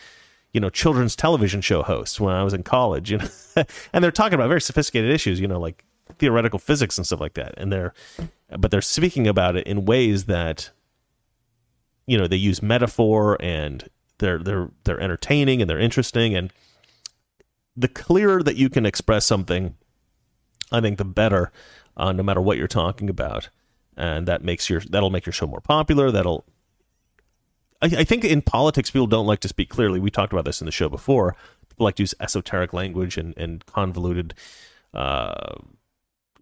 you 0.52 0.60
know 0.60 0.68
children's 0.68 1.14
television 1.14 1.60
show 1.60 1.84
hosts 1.84 2.18
when 2.18 2.34
I 2.34 2.42
was 2.42 2.54
in 2.54 2.64
college, 2.64 3.12
you 3.12 3.18
know, 3.18 3.28
and 3.92 4.02
they're 4.02 4.10
talking 4.10 4.34
about 4.34 4.48
very 4.48 4.60
sophisticated 4.60 5.12
issues, 5.12 5.38
you 5.38 5.46
know, 5.46 5.60
like 5.60 5.84
theoretical 6.18 6.58
physics 6.58 6.98
and 6.98 7.06
stuff 7.06 7.20
like 7.20 7.34
that, 7.34 7.54
and 7.56 7.72
they're 7.72 7.94
but 8.58 8.72
they're 8.72 8.82
speaking 8.82 9.28
about 9.28 9.54
it 9.54 9.64
in 9.68 9.84
ways 9.84 10.24
that 10.24 10.70
you 12.10 12.18
know 12.18 12.26
they 12.26 12.36
use 12.36 12.62
metaphor 12.62 13.36
and 13.40 13.88
they're 14.18 14.38
they're 14.38 14.70
they're 14.84 15.00
entertaining 15.00 15.60
and 15.60 15.70
they're 15.70 15.78
interesting. 15.78 16.34
And 16.34 16.52
the 17.76 17.88
clearer 17.88 18.42
that 18.42 18.56
you 18.56 18.68
can 18.68 18.84
express 18.84 19.24
something 19.24 19.76
i 20.72 20.80
think 20.80 20.98
the 20.98 21.04
better 21.04 21.50
uh, 21.96 22.12
no 22.12 22.22
matter 22.22 22.40
what 22.40 22.58
you're 22.58 22.66
talking 22.66 23.08
about. 23.10 23.50
And 23.96 24.26
that 24.26 24.42
makes 24.42 24.70
your 24.70 24.80
that'll 24.80 25.10
make 25.10 25.26
your 25.26 25.32
show 25.32 25.46
more 25.46 25.60
popular. 25.60 26.10
That'll 26.10 26.44
I, 27.82 27.86
I 27.86 28.04
think 28.04 28.24
in 28.24 28.40
politics 28.42 28.90
people 28.90 29.06
don't 29.06 29.26
like 29.26 29.40
to 29.40 29.48
speak 29.48 29.68
clearly. 29.68 30.00
We 30.00 30.10
talked 30.10 30.32
about 30.32 30.46
this 30.46 30.60
in 30.60 30.64
the 30.64 30.72
show 30.72 30.88
before. 30.88 31.36
People 31.68 31.84
like 31.84 31.96
to 31.96 32.02
use 32.02 32.14
esoteric 32.18 32.72
language 32.72 33.18
and, 33.18 33.36
and 33.36 33.64
convoluted 33.66 34.34
uh, 34.94 35.54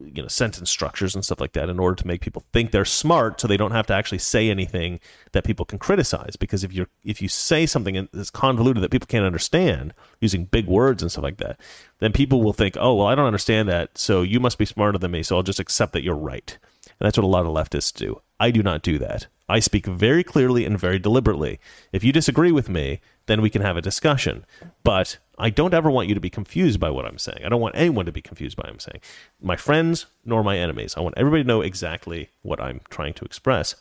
you 0.01 0.23
know 0.23 0.29
sentence 0.29 0.71
structures 0.71 1.15
and 1.15 1.25
stuff 1.25 1.41
like 1.41 1.53
that 1.53 1.69
in 1.69 1.79
order 1.79 1.95
to 1.97 2.07
make 2.07 2.21
people 2.21 2.45
think 2.53 2.71
they're 2.71 2.85
smart 2.85 3.41
so 3.41 3.49
they 3.49 3.57
don't 3.57 3.73
have 3.73 3.87
to 3.87 3.95
actually 3.95 4.19
say 4.19 4.51
anything 4.51 5.01
that 5.33 5.45
people 5.45 5.65
can 5.65 5.79
criticize. 5.79 6.37
Because 6.37 6.65
if 6.65 6.73
you're 6.73 6.89
if 7.05 7.21
you 7.21 7.29
say 7.29 7.67
something 7.67 8.09
that's 8.13 8.31
convoluted 8.31 8.83
that 8.83 8.91
people 8.91 9.07
can't 9.07 9.27
understand 9.27 9.95
using 10.21 10.45
big 10.45 10.67
words 10.67 11.03
and 11.03 11.11
stuff 11.11 11.25
like 11.25 11.39
that 11.39 11.59
then 11.99 12.13
people 12.13 12.43
will 12.43 12.53
think 12.53 12.77
oh 12.79 12.95
well 12.95 13.07
i 13.07 13.15
don't 13.15 13.27
understand 13.27 13.69
that 13.69 13.97
so 13.97 14.23
you 14.23 14.41
must 14.41 14.59
be 14.59 14.65
smarter 14.65 14.99
than 14.99 15.11
me 15.11 15.23
so 15.23 15.37
i'll 15.37 15.43
just 15.43 15.61
accept 15.61 15.93
that 15.93 16.03
you're 16.03 16.15
right. 16.15 16.59
And 17.01 17.07
that's 17.07 17.17
what 17.17 17.25
a 17.25 17.29
lot 17.29 17.47
of 17.47 17.53
leftists 17.53 17.93
do. 17.93 18.21
I 18.41 18.51
do 18.51 18.63
not 18.63 18.83
do 18.83 18.99
that 18.99 19.29
i 19.49 19.59
speak 19.59 19.87
very 19.87 20.25
clearly 20.25 20.65
and 20.65 20.79
very 20.79 20.99
deliberately 20.99 21.59
if 21.93 22.05
you 22.05 22.13
disagree 22.13 22.53
with 22.53 22.69
me 22.69 23.01
then 23.27 23.41
we 23.41 23.51
can 23.51 23.63
have 23.63 23.77
a 23.77 23.83
discussion 23.83 24.45
but 24.85 25.19
I 25.39 25.51
don't 25.51 25.73
ever 25.73 25.91
want 25.91 26.09
you 26.09 26.15
to 26.15 26.21
be 26.21 26.31
confused 26.31 26.81
by 26.81 26.91
what 26.91 27.05
I'm 27.05 27.19
saying. 27.19 27.45
I 27.45 27.49
don't 27.49 27.61
want 27.61 27.77
anyone 27.77 28.07
to 28.07 28.13
be 28.13 28.21
confused 28.21 28.57
by 28.57 28.63
what 28.63 28.73
I'm 28.73 28.81
saying. 28.81 29.01
My 29.41 29.55
friends 29.57 30.07
nor 30.25 30.43
my 30.43 30.59
enemies. 30.59 30.95
I 30.97 31.01
want 31.01 31.17
everybody 31.17 31.45
to 31.45 31.47
know 31.47 31.61
exactly 31.61 32.31
what 32.43 32.61
I'm 32.61 32.81
trying 32.91 33.15
to 33.15 33.25
express. 33.25 33.77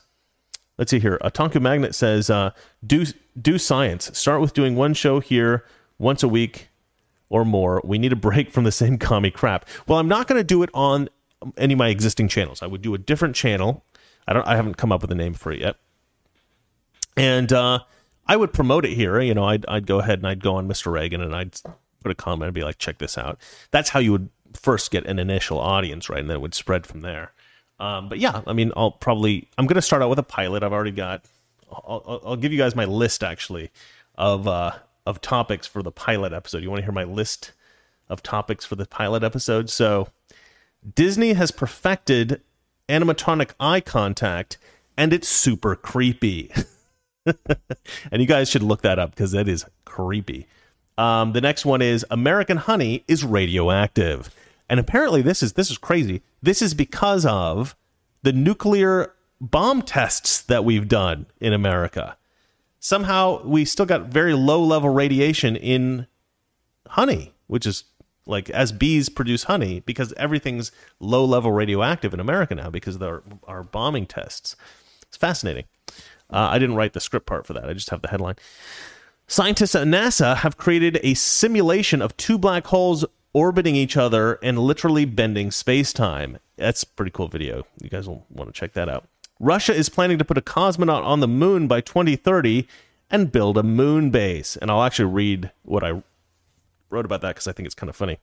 Let's 0.78 0.92
see 0.92 1.00
here. 1.00 1.18
Otaku 1.22 1.60
Magnet 1.60 1.96
says, 1.96 2.30
uh, 2.30 2.52
do, 2.86 3.04
do 3.40 3.58
science. 3.58 4.16
Start 4.16 4.40
with 4.40 4.54
doing 4.54 4.76
one 4.76 4.94
show 4.94 5.18
here 5.18 5.64
once 5.98 6.22
a 6.22 6.28
week 6.28 6.68
or 7.28 7.44
more. 7.44 7.82
We 7.84 7.98
need 7.98 8.12
a 8.12 8.16
break 8.16 8.52
from 8.52 8.62
the 8.62 8.72
same 8.72 8.96
commie 8.96 9.32
crap. 9.32 9.66
Well, 9.88 9.98
I'm 9.98 10.08
not 10.08 10.28
going 10.28 10.38
to 10.38 10.44
do 10.44 10.62
it 10.62 10.70
on 10.72 11.08
any 11.56 11.74
of 11.74 11.78
my 11.78 11.88
existing 11.88 12.28
channels. 12.28 12.62
I 12.62 12.66
would 12.66 12.82
do 12.82 12.94
a 12.94 12.98
different 12.98 13.34
channel. 13.34 13.84
I 14.28 14.34
don't. 14.34 14.46
I 14.46 14.56
haven't 14.56 14.76
come 14.76 14.92
up 14.92 15.00
with 15.00 15.10
a 15.10 15.14
name 15.14 15.32
for 15.32 15.50
it 15.50 15.60
yet. 15.60 15.76
And 17.16 17.50
uh, 17.50 17.80
I 18.26 18.36
would 18.36 18.52
promote 18.52 18.84
it 18.84 18.92
here. 18.92 19.18
You 19.20 19.34
know, 19.34 19.44
I'd 19.44 19.64
I'd 19.66 19.86
go 19.86 20.00
ahead 20.00 20.18
and 20.18 20.28
I'd 20.28 20.42
go 20.42 20.56
on 20.56 20.68
Mr. 20.68 20.92
Reagan 20.92 21.22
and 21.22 21.34
I'd 21.34 21.58
put 22.02 22.12
a 22.12 22.14
comment 22.14 22.48
and 22.48 22.54
be 22.54 22.62
like, 22.62 22.78
check 22.78 22.98
this 22.98 23.16
out. 23.16 23.38
That's 23.70 23.88
how 23.88 24.00
you 24.00 24.12
would 24.12 24.28
first 24.52 24.90
get 24.90 25.06
an 25.06 25.18
initial 25.18 25.58
audience, 25.58 26.10
right? 26.10 26.20
And 26.20 26.28
then 26.28 26.36
it 26.36 26.40
would 26.40 26.54
spread 26.54 26.86
from 26.86 27.00
there. 27.00 27.32
Um, 27.80 28.10
but 28.10 28.18
yeah, 28.18 28.42
I 28.46 28.52
mean, 28.52 28.70
I'll 28.76 28.90
probably 28.90 29.48
I'm 29.56 29.66
going 29.66 29.76
to 29.76 29.82
start 29.82 30.02
out 30.02 30.10
with 30.10 30.18
a 30.18 30.24
pilot. 30.24 30.62
I've 30.62 30.74
already 30.74 30.90
got. 30.90 31.24
I'll, 31.70 32.20
I'll, 32.24 32.36
give 32.36 32.50
you 32.50 32.58
guys 32.58 32.74
my 32.74 32.86
list 32.86 33.22
actually 33.22 33.70
of 34.16 34.46
uh, 34.46 34.72
of 35.06 35.22
topics 35.22 35.66
for 35.66 35.82
the 35.82 35.92
pilot 35.92 36.34
episode. 36.34 36.62
You 36.62 36.70
want 36.70 36.80
to 36.80 36.84
hear 36.84 36.92
my 36.92 37.04
list 37.04 37.52
of 38.10 38.22
topics 38.22 38.66
for 38.66 38.74
the 38.74 38.86
pilot 38.86 39.22
episode? 39.22 39.70
So, 39.70 40.08
Disney 40.94 41.32
has 41.34 41.50
perfected 41.50 42.42
animatronic 42.88 43.52
eye 43.60 43.80
contact, 43.80 44.58
and 44.96 45.12
it's 45.12 45.28
super 45.28 45.76
creepy. 45.76 46.52
and 47.26 48.20
you 48.20 48.26
guys 48.26 48.48
should 48.48 48.62
look 48.62 48.82
that 48.82 48.98
up 48.98 49.10
because 49.10 49.32
that 49.32 49.48
is 49.48 49.64
creepy. 49.84 50.46
Um, 50.96 51.32
the 51.32 51.40
next 51.40 51.64
one 51.64 51.80
is 51.80 52.04
American 52.10 52.56
honey 52.56 53.04
is 53.06 53.24
radioactive, 53.24 54.34
and 54.68 54.80
apparently 54.80 55.22
this 55.22 55.42
is 55.42 55.52
this 55.52 55.70
is 55.70 55.78
crazy. 55.78 56.22
This 56.42 56.60
is 56.60 56.74
because 56.74 57.24
of 57.24 57.76
the 58.22 58.32
nuclear 58.32 59.14
bomb 59.40 59.82
tests 59.82 60.42
that 60.42 60.64
we've 60.64 60.88
done 60.88 61.26
in 61.40 61.52
America. 61.52 62.16
Somehow 62.80 63.42
we 63.44 63.64
still 63.64 63.86
got 63.86 64.06
very 64.06 64.34
low 64.34 64.62
level 64.62 64.90
radiation 64.90 65.56
in 65.56 66.06
honey, 66.88 67.34
which 67.46 67.66
is 67.66 67.84
like 68.28 68.50
as 68.50 68.70
bees 68.70 69.08
produce 69.08 69.44
honey 69.44 69.80
because 69.80 70.12
everything's 70.16 70.70
low 71.00 71.24
level 71.24 71.50
radioactive 71.50 72.14
in 72.14 72.20
America 72.20 72.54
now 72.54 72.70
because 72.70 72.96
of 72.96 73.02
our, 73.02 73.22
our 73.46 73.62
bombing 73.62 74.06
tests. 74.06 74.54
It's 75.02 75.16
fascinating. 75.16 75.64
Uh, 76.30 76.48
I 76.50 76.58
didn't 76.58 76.76
write 76.76 76.92
the 76.92 77.00
script 77.00 77.26
part 77.26 77.46
for 77.46 77.54
that. 77.54 77.68
I 77.68 77.72
just 77.72 77.90
have 77.90 78.02
the 78.02 78.08
headline. 78.08 78.36
Scientists 79.26 79.74
at 79.74 79.86
NASA 79.86 80.36
have 80.36 80.56
created 80.56 81.00
a 81.02 81.14
simulation 81.14 82.00
of 82.02 82.16
two 82.16 82.38
black 82.38 82.66
holes 82.66 83.04
orbiting 83.32 83.76
each 83.76 83.96
other 83.96 84.38
and 84.42 84.58
literally 84.58 85.04
bending 85.04 85.50
space 85.50 85.92
time. 85.92 86.38
That's 86.56 86.84
pretty 86.84 87.10
cool 87.10 87.28
video. 87.28 87.64
You 87.82 87.88
guys 87.88 88.08
will 88.08 88.26
want 88.30 88.52
to 88.52 88.58
check 88.58 88.72
that 88.74 88.88
out. 88.88 89.04
Russia 89.40 89.74
is 89.74 89.88
planning 89.88 90.18
to 90.18 90.24
put 90.24 90.38
a 90.38 90.42
cosmonaut 90.42 91.04
on 91.04 91.20
the 91.20 91.28
moon 91.28 91.68
by 91.68 91.80
2030 91.80 92.66
and 93.10 93.32
build 93.32 93.56
a 93.56 93.62
moon 93.62 94.10
base. 94.10 94.56
And 94.56 94.70
I'll 94.70 94.82
actually 94.82 95.12
read 95.12 95.50
what 95.62 95.84
I 95.84 96.02
wrote 96.90 97.04
about 97.04 97.20
that 97.22 97.34
because 97.34 97.48
I 97.48 97.52
think 97.52 97.66
it's 97.66 97.74
kind 97.74 97.90
of 97.90 97.96
funny. 97.96 98.18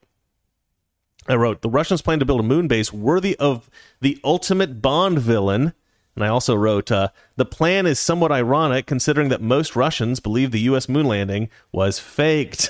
I 1.28 1.36
wrote 1.36 1.62
The 1.62 1.70
Russians 1.70 2.02
plan 2.02 2.20
to 2.20 2.26
build 2.26 2.40
a 2.40 2.44
moon 2.44 2.68
base 2.68 2.94
worthy 2.94 3.38
of 3.38 3.70
the 4.02 4.20
ultimate 4.24 4.82
Bond 4.82 5.20
villain 5.20 5.74
and 6.16 6.24
I 6.24 6.30
also 6.30 6.56
wrote, 6.56 6.92
uh, 6.92 7.10
the 7.36 7.46
plan 7.46 7.86
is 7.86 8.00
somewhat 8.00 8.32
ironic 8.32 8.86
considering 8.86 9.28
that 9.30 9.42
most 9.42 9.76
Russians 9.76 10.22
believe 10.22 10.52
the 10.52 10.62
U.S. 10.62 10.88
moon 10.88 11.06
landing 11.06 11.50
was 11.74 12.00
faked. 12.00 12.70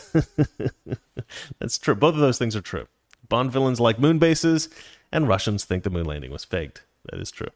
That's 1.59 1.77
true. 1.77 1.93
Both 1.93 2.15
of 2.15 2.22
those 2.22 2.39
things 2.39 2.55
are 2.55 2.61
true. 2.61 2.88
Bond 3.30 3.51
villains 3.51 3.80
like 3.80 3.99
moon 3.99 4.17
bases, 4.17 4.67
and 5.11 5.27
Russians 5.27 5.63
think 5.63 5.84
the 5.84 5.89
moon 5.91 6.05
landing 6.05 6.31
was 6.31 6.43
faked. 6.43 6.85
That 7.11 7.19
is 7.19 7.30
true. 7.30 7.49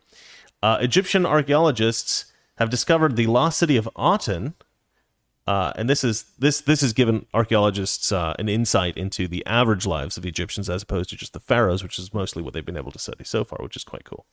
Uh, 0.61 0.77
Egyptian 0.79 1.25
archaeologists 1.25 2.25
have 2.57 2.69
discovered 2.69 3.15
the 3.15 3.27
lost 3.27 3.57
city 3.57 3.75
of 3.75 3.89
Aten, 3.97 4.53
uh, 5.49 5.73
and 5.77 5.89
this 5.89 6.03
is 6.03 6.25
this 6.37 6.61
this 6.61 6.81
has 6.81 6.93
given 6.93 7.25
archaeologists 7.33 8.11
uh, 8.11 8.35
an 8.37 8.47
insight 8.47 8.95
into 8.95 9.27
the 9.27 9.43
average 9.47 9.87
lives 9.87 10.15
of 10.15 10.23
Egyptians 10.23 10.69
as 10.69 10.83
opposed 10.83 11.09
to 11.09 11.15
just 11.15 11.33
the 11.33 11.39
pharaohs, 11.39 11.81
which 11.81 11.97
is 11.97 12.13
mostly 12.13 12.43
what 12.43 12.53
they've 12.53 12.67
been 12.67 12.77
able 12.77 12.91
to 12.91 12.99
study 12.99 13.23
so 13.23 13.43
far, 13.43 13.57
which 13.63 13.75
is 13.75 13.83
quite 13.83 14.03
cool. 14.03 14.27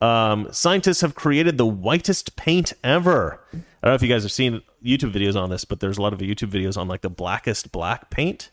Um, 0.00 0.48
scientists 0.50 1.00
have 1.02 1.14
created 1.14 1.58
the 1.58 1.66
whitest 1.66 2.34
paint 2.34 2.72
ever. 2.82 3.40
I 3.52 3.56
don't 3.56 3.92
know 3.92 3.94
if 3.94 4.02
you 4.02 4.08
guys 4.08 4.24
have 4.24 4.32
seen 4.32 4.62
YouTube 4.84 5.12
videos 5.12 5.40
on 5.40 5.48
this, 5.48 5.64
but 5.64 5.78
there's 5.78 5.96
a 5.96 6.02
lot 6.02 6.12
of 6.12 6.18
YouTube 6.18 6.50
videos 6.50 6.76
on 6.76 6.88
like 6.88 7.02
the 7.02 7.08
blackest 7.08 7.70
black 7.70 8.10
paint, 8.10 8.50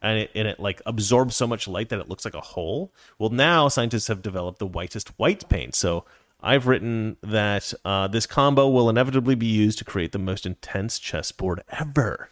and 0.00 0.20
it, 0.20 0.30
and 0.36 0.46
it 0.46 0.60
like 0.60 0.80
absorbs 0.86 1.34
so 1.34 1.48
much 1.48 1.66
light 1.66 1.88
that 1.88 1.98
it 1.98 2.08
looks 2.08 2.24
like 2.24 2.34
a 2.34 2.40
hole. 2.40 2.92
Well, 3.18 3.30
now 3.30 3.66
scientists 3.66 4.06
have 4.06 4.22
developed 4.22 4.60
the 4.60 4.66
whitest 4.66 5.08
white 5.18 5.48
paint. 5.48 5.74
So 5.74 6.04
I've 6.40 6.66
written 6.66 7.16
that 7.22 7.72
uh, 7.84 8.08
this 8.08 8.26
combo 8.26 8.68
will 8.68 8.88
inevitably 8.88 9.34
be 9.34 9.46
used 9.46 9.78
to 9.78 9.84
create 9.84 10.12
the 10.12 10.18
most 10.18 10.46
intense 10.46 10.98
chessboard 10.98 11.62
ever. 11.70 12.28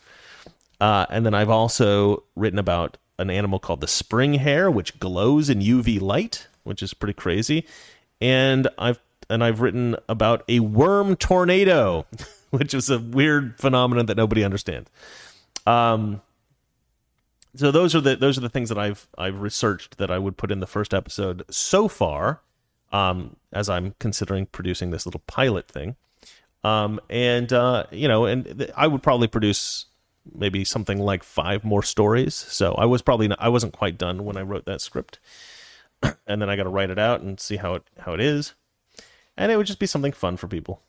Uh, 0.81 1.07
and 1.09 1.25
then 1.25 1.35
I've 1.35 1.51
also 1.51 2.25
written 2.37 2.59
about 2.59 2.99
an 3.19 3.31
animal 3.31 3.59
called 3.59 3.81
the 3.81 3.89
spring 3.89 4.35
hare, 4.35 4.71
which 4.71 4.99
glows 4.99 5.49
in 5.49 5.61
UV 5.61 6.01
light, 6.01 6.49
which 6.65 6.83
is 6.83 6.95
pretty 6.95 7.15
crazy 7.15 7.67
and 8.21 8.69
I've 8.79 9.01
and 9.29 9.43
I've 9.43 9.61
written 9.61 9.97
about 10.09 10.45
a 10.49 10.61
worm 10.61 11.17
tornado, 11.17 12.07
which 12.51 12.75
is 12.75 12.91
a 12.91 12.99
weird 12.99 13.59
phenomenon 13.59 14.07
that 14.07 14.17
nobody 14.17 14.45
understands. 14.45 14.91
Um, 15.67 16.21
so 17.55 17.71
those 17.71 17.95
are 17.95 18.01
the 18.01 18.17
those 18.17 18.39
are 18.39 18.43
the 18.43 18.49
things 18.49 18.69
that 18.69 18.79
I've 18.79 19.07
I've 19.17 19.41
researched 19.41 19.99
that 19.99 20.11
I 20.11 20.19
would 20.19 20.37
put 20.37 20.51
in 20.51 20.61
the 20.61 20.67
first 20.67 20.95
episode 20.95 21.45
so 21.51 21.89
far, 21.89 22.41
um, 22.93 23.37
as 23.53 23.69
I'm 23.69 23.95
considering 23.99 24.47
producing 24.47 24.91
this 24.91 25.07
little 25.07 25.23
pilot 25.27 25.69
thing, 25.69 25.97
um, 26.63 27.01
and 27.11 27.53
uh, 27.53 27.85
you 27.91 28.09
know, 28.09 28.25
and 28.25 28.59
th- 28.59 28.71
I 28.77 28.87
would 28.87 29.03
probably 29.03 29.29
produce 29.29 29.87
maybe 30.35 30.65
something 30.65 30.99
like 30.99 31.23
five 31.23 31.65
more 31.65 31.83
stories. 31.83 32.35
So 32.35 32.75
I 32.75 32.87
was 32.87 33.03
probably 33.03 33.29
not, 33.29 33.41
I 33.41 33.51
wasn't 33.51 33.75
quite 33.75 33.99
done 33.99 34.25
when 34.25 34.37
I 34.39 34.43
wrote 34.43 34.65
that 34.65 34.81
script. 34.81 35.19
and 36.27 36.41
then 36.41 36.49
I 36.49 36.57
got 36.57 36.65
to 36.65 36.71
write 36.71 36.91
it 36.91 36.99
out 36.99 37.21
and 37.21 37.39
see 37.39 37.57
how 37.57 37.75
it 37.75 37.83
how 38.01 38.15
it 38.15 38.21
is, 38.21 38.55
and 39.37 39.51
it 39.51 39.57
would 39.57 39.67
just 39.67 39.79
be 39.79 39.87
something 39.87 40.13
fun 40.13 40.37
for 40.37 40.49
people. 40.49 40.83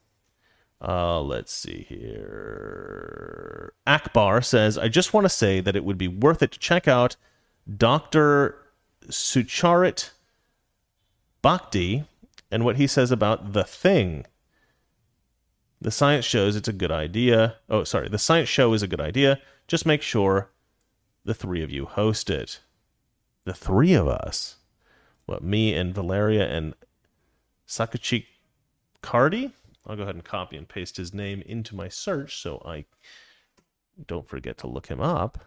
Uh, 0.81 1.21
let's 1.21 1.51
see 1.53 1.85
here. 1.87 3.73
Akbar 3.87 4.41
says, 4.41 4.77
I 4.77 4.87
just 4.87 5.13
want 5.13 5.25
to 5.25 5.29
say 5.29 5.61
that 5.61 5.75
it 5.75 5.85
would 5.85 5.97
be 5.97 6.07
worth 6.07 6.43
it 6.43 6.51
to 6.51 6.59
check 6.59 6.87
out 6.87 7.15
Dr. 7.77 8.57
Sucharit 9.07 10.11
Bhakdi 11.45 12.05
and 12.49 12.65
what 12.65 12.77
he 12.77 12.87
says 12.87 13.11
about 13.11 13.53
the 13.53 13.63
thing. 13.63 14.25
The 15.79 15.91
science 15.91 16.25
shows 16.25 16.55
it's 16.55 16.67
a 16.67 16.73
good 16.73 16.91
idea. 16.91 17.57
Oh, 17.69 17.83
sorry. 17.83 18.09
The 18.09 18.17
science 18.17 18.49
show 18.49 18.73
is 18.73 18.81
a 18.81 18.87
good 18.87 18.99
idea. 18.99 19.39
Just 19.67 19.85
make 19.85 20.01
sure 20.01 20.49
the 21.23 21.35
three 21.35 21.61
of 21.61 21.69
you 21.69 21.85
host 21.85 22.31
it. 22.31 22.61
The 23.43 23.53
three 23.53 23.93
of 23.93 24.07
us 24.07 24.57
what 25.27 25.43
me 25.43 25.75
and 25.75 25.93
Valeria 25.93 26.47
and 26.47 26.73
Sakachi 27.67 28.25
Cardi. 29.03 29.51
I'll 29.85 29.95
go 29.95 30.01
ahead 30.01 30.15
and 30.15 30.23
copy 30.23 30.57
and 30.57 30.67
paste 30.67 30.97
his 30.97 31.13
name 31.13 31.43
into 31.45 31.75
my 31.75 31.89
search 31.89 32.41
so 32.41 32.59
I 32.65 32.85
don't 34.07 34.27
forget 34.27 34.57
to 34.59 34.67
look 34.67 34.87
him 34.87 34.99
up. 34.99 35.45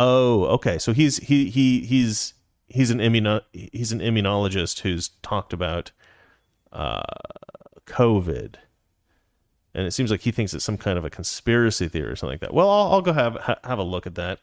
Oh, 0.00 0.44
okay. 0.44 0.78
So 0.78 0.92
he's 0.92 1.16
he 1.16 1.50
he 1.50 1.80
he's 1.80 2.34
he's 2.68 2.92
an 2.92 3.00
immuno 3.00 3.40
he's 3.52 3.90
an 3.90 3.98
immunologist 3.98 4.80
who's 4.80 5.08
talked 5.22 5.52
about 5.52 5.90
uh, 6.72 7.02
COVID, 7.84 8.54
and 9.74 9.86
it 9.88 9.90
seems 9.90 10.12
like 10.12 10.20
he 10.20 10.30
thinks 10.30 10.54
it's 10.54 10.64
some 10.64 10.76
kind 10.76 10.98
of 10.98 11.04
a 11.04 11.10
conspiracy 11.10 11.88
theory 11.88 12.12
or 12.12 12.14
something 12.14 12.34
like 12.34 12.40
that. 12.42 12.54
Well, 12.54 12.70
I'll, 12.70 12.92
I'll 12.92 13.02
go 13.02 13.12
have 13.12 13.58
have 13.64 13.80
a 13.80 13.82
look 13.82 14.06
at 14.06 14.14
that. 14.14 14.38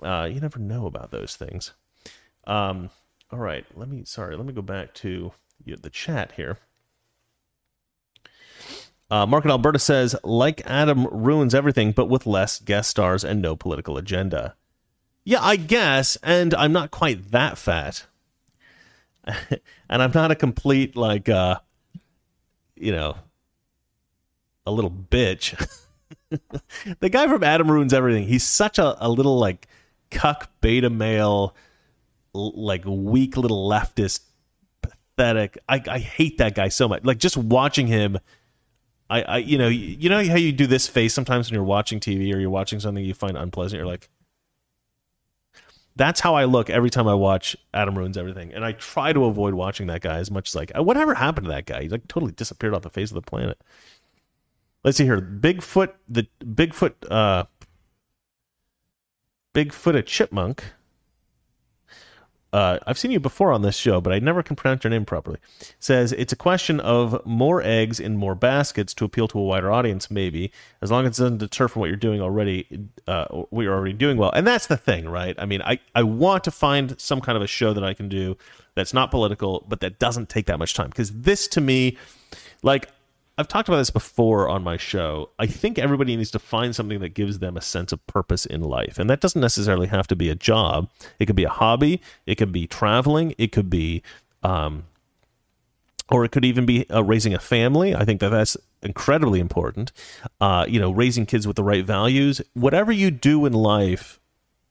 Uh, 0.00 0.28
you 0.30 0.38
never 0.38 0.60
know 0.60 0.86
about 0.86 1.10
those 1.10 1.34
things. 1.34 1.72
Um, 2.46 2.90
all 3.32 3.40
right, 3.40 3.66
let 3.74 3.88
me. 3.88 4.04
Sorry, 4.04 4.36
let 4.36 4.46
me 4.46 4.52
go 4.52 4.62
back 4.62 4.94
to 4.94 5.32
the 5.64 5.90
chat 5.90 6.30
here. 6.36 6.58
Uh, 9.10 9.26
Mark 9.26 9.42
and 9.42 9.50
Alberta 9.50 9.80
says, 9.80 10.14
like 10.22 10.62
Adam 10.64 11.08
ruins 11.08 11.56
everything, 11.56 11.90
but 11.90 12.08
with 12.08 12.24
less 12.24 12.60
guest 12.60 12.90
stars 12.90 13.24
and 13.24 13.42
no 13.42 13.56
political 13.56 13.98
agenda. 13.98 14.54
Yeah, 15.28 15.42
I 15.42 15.56
guess, 15.56 16.16
and 16.22 16.54
I'm 16.54 16.72
not 16.72 16.92
quite 16.92 17.32
that 17.32 17.58
fat, 17.58 18.06
and 19.26 19.60
I'm 19.90 20.12
not 20.14 20.30
a 20.30 20.36
complete 20.36 20.94
like, 20.94 21.28
uh, 21.28 21.58
you 22.76 22.92
know, 22.92 23.16
a 24.64 24.70
little 24.70 24.90
bitch. 24.90 25.68
the 27.00 27.08
guy 27.08 27.26
from 27.26 27.42
Adam 27.42 27.68
ruins 27.68 27.92
everything. 27.92 28.28
He's 28.28 28.44
such 28.44 28.78
a, 28.78 28.96
a 29.04 29.08
little 29.08 29.36
like 29.36 29.66
cuck 30.12 30.48
beta 30.60 30.90
male, 30.90 31.56
like 32.32 32.84
weak 32.86 33.36
little 33.36 33.68
leftist, 33.68 34.20
pathetic. 34.80 35.58
I, 35.68 35.82
I 35.88 35.98
hate 35.98 36.38
that 36.38 36.54
guy 36.54 36.68
so 36.68 36.86
much. 36.86 37.04
Like 37.04 37.18
just 37.18 37.36
watching 37.36 37.88
him. 37.88 38.16
I, 39.10 39.22
I 39.22 39.36
you 39.38 39.58
know 39.58 39.66
you 39.66 40.08
know 40.08 40.24
how 40.24 40.36
you 40.36 40.52
do 40.52 40.68
this 40.68 40.86
face 40.86 41.14
sometimes 41.14 41.50
when 41.50 41.54
you're 41.56 41.64
watching 41.64 41.98
TV 41.98 42.32
or 42.32 42.38
you're 42.38 42.48
watching 42.48 42.78
something 42.78 43.04
you 43.04 43.14
find 43.14 43.36
unpleasant 43.36 43.78
you're 43.78 43.86
like 43.86 44.08
that's 45.96 46.20
how 46.20 46.34
I 46.34 46.44
look 46.44 46.70
every 46.70 46.90
time 46.90 47.08
I 47.08 47.14
watch 47.14 47.56
Adam 47.74 47.96
ruins 47.98 48.16
everything 48.16 48.52
and 48.52 48.64
I 48.64 48.72
try 48.72 49.12
to 49.12 49.24
avoid 49.24 49.54
watching 49.54 49.86
that 49.88 50.02
guy 50.02 50.18
as 50.18 50.30
much 50.30 50.50
as 50.50 50.54
like 50.54 50.70
whatever 50.76 51.14
happened 51.14 51.46
to 51.46 51.52
that 51.52 51.66
guy 51.66 51.82
he 51.82 51.88
like 51.88 52.06
totally 52.06 52.32
disappeared 52.32 52.74
off 52.74 52.82
the 52.82 52.90
face 52.90 53.10
of 53.10 53.14
the 53.14 53.22
planet 53.22 53.58
let's 54.86 54.96
see 54.96 55.04
here. 55.04 55.20
Bigfoot, 55.20 55.92
the 56.08 56.26
Bigfoot, 56.40 56.94
uh, 57.10 57.44
Bigfoot 59.52 59.96
a 59.96 60.02
chipmunk. 60.02 60.64
Uh, 62.56 62.78
I've 62.86 62.96
seen 62.96 63.10
you 63.10 63.20
before 63.20 63.52
on 63.52 63.60
this 63.60 63.76
show, 63.76 64.00
but 64.00 64.14
I 64.14 64.18
never 64.18 64.42
can 64.42 64.56
pronounce 64.56 64.82
your 64.82 64.90
name 64.90 65.04
properly. 65.04 65.36
Says 65.78 66.12
it's 66.12 66.32
a 66.32 66.36
question 66.36 66.80
of 66.80 67.20
more 67.26 67.60
eggs 67.60 68.00
in 68.00 68.16
more 68.16 68.34
baskets 68.34 68.94
to 68.94 69.04
appeal 69.04 69.28
to 69.28 69.38
a 69.38 69.42
wider 69.42 69.70
audience, 69.70 70.10
maybe 70.10 70.50
as 70.80 70.90
long 70.90 71.04
as 71.04 71.20
it 71.20 71.22
doesn't 71.22 71.36
deter 71.36 71.68
from 71.68 71.80
what 71.80 71.88
you're 71.88 71.98
doing 71.98 72.22
already. 72.22 72.88
Uh, 73.06 73.26
what 73.50 73.64
you're 73.64 73.74
already 73.74 73.92
doing 73.92 74.16
well, 74.16 74.30
and 74.30 74.46
that's 74.46 74.68
the 74.68 74.76
thing, 74.78 75.06
right? 75.06 75.36
I 75.38 75.44
mean, 75.44 75.60
I 75.60 75.80
I 75.94 76.02
want 76.02 76.44
to 76.44 76.50
find 76.50 76.98
some 76.98 77.20
kind 77.20 77.36
of 77.36 77.42
a 77.42 77.46
show 77.46 77.74
that 77.74 77.84
I 77.84 77.92
can 77.92 78.08
do 78.08 78.38
that's 78.74 78.94
not 78.94 79.10
political, 79.10 79.66
but 79.68 79.80
that 79.80 79.98
doesn't 79.98 80.30
take 80.30 80.46
that 80.46 80.58
much 80.58 80.72
time 80.72 80.88
because 80.88 81.12
this 81.12 81.46
to 81.48 81.60
me, 81.60 81.98
like 82.62 82.88
I've 83.38 83.48
talked 83.48 83.68
about 83.68 83.78
this 83.78 83.90
before 83.90 84.48
on 84.48 84.62
my 84.62 84.78
show. 84.78 85.30
I 85.38 85.46
think 85.46 85.78
everybody 85.78 86.16
needs 86.16 86.30
to 86.30 86.38
find 86.38 86.74
something 86.74 87.00
that 87.00 87.10
gives 87.10 87.38
them 87.38 87.56
a 87.56 87.60
sense 87.60 87.92
of 87.92 88.06
purpose 88.06 88.46
in 88.46 88.62
life. 88.62 88.98
And 88.98 89.10
that 89.10 89.20
doesn't 89.20 89.40
necessarily 89.40 89.88
have 89.88 90.06
to 90.08 90.16
be 90.16 90.30
a 90.30 90.34
job. 90.34 90.88
It 91.18 91.26
could 91.26 91.36
be 91.36 91.44
a 91.44 91.50
hobby, 91.50 92.00
it 92.24 92.36
could 92.36 92.52
be 92.52 92.66
traveling, 92.66 93.34
it 93.36 93.52
could 93.52 93.68
be 93.68 94.02
um 94.42 94.84
or 96.08 96.24
it 96.24 96.30
could 96.30 96.44
even 96.44 96.64
be 96.66 96.88
uh, 96.88 97.02
raising 97.02 97.34
a 97.34 97.38
family. 97.38 97.94
I 97.94 98.04
think 98.04 98.20
that 98.20 98.28
that's 98.28 98.56
incredibly 98.80 99.40
important. 99.40 99.90
Uh, 100.40 100.64
you 100.68 100.78
know, 100.78 100.92
raising 100.92 101.26
kids 101.26 101.48
with 101.48 101.56
the 101.56 101.64
right 101.64 101.84
values. 101.84 102.40
Whatever 102.54 102.92
you 102.92 103.10
do 103.10 103.44
in 103.44 103.52
life, 103.52 104.20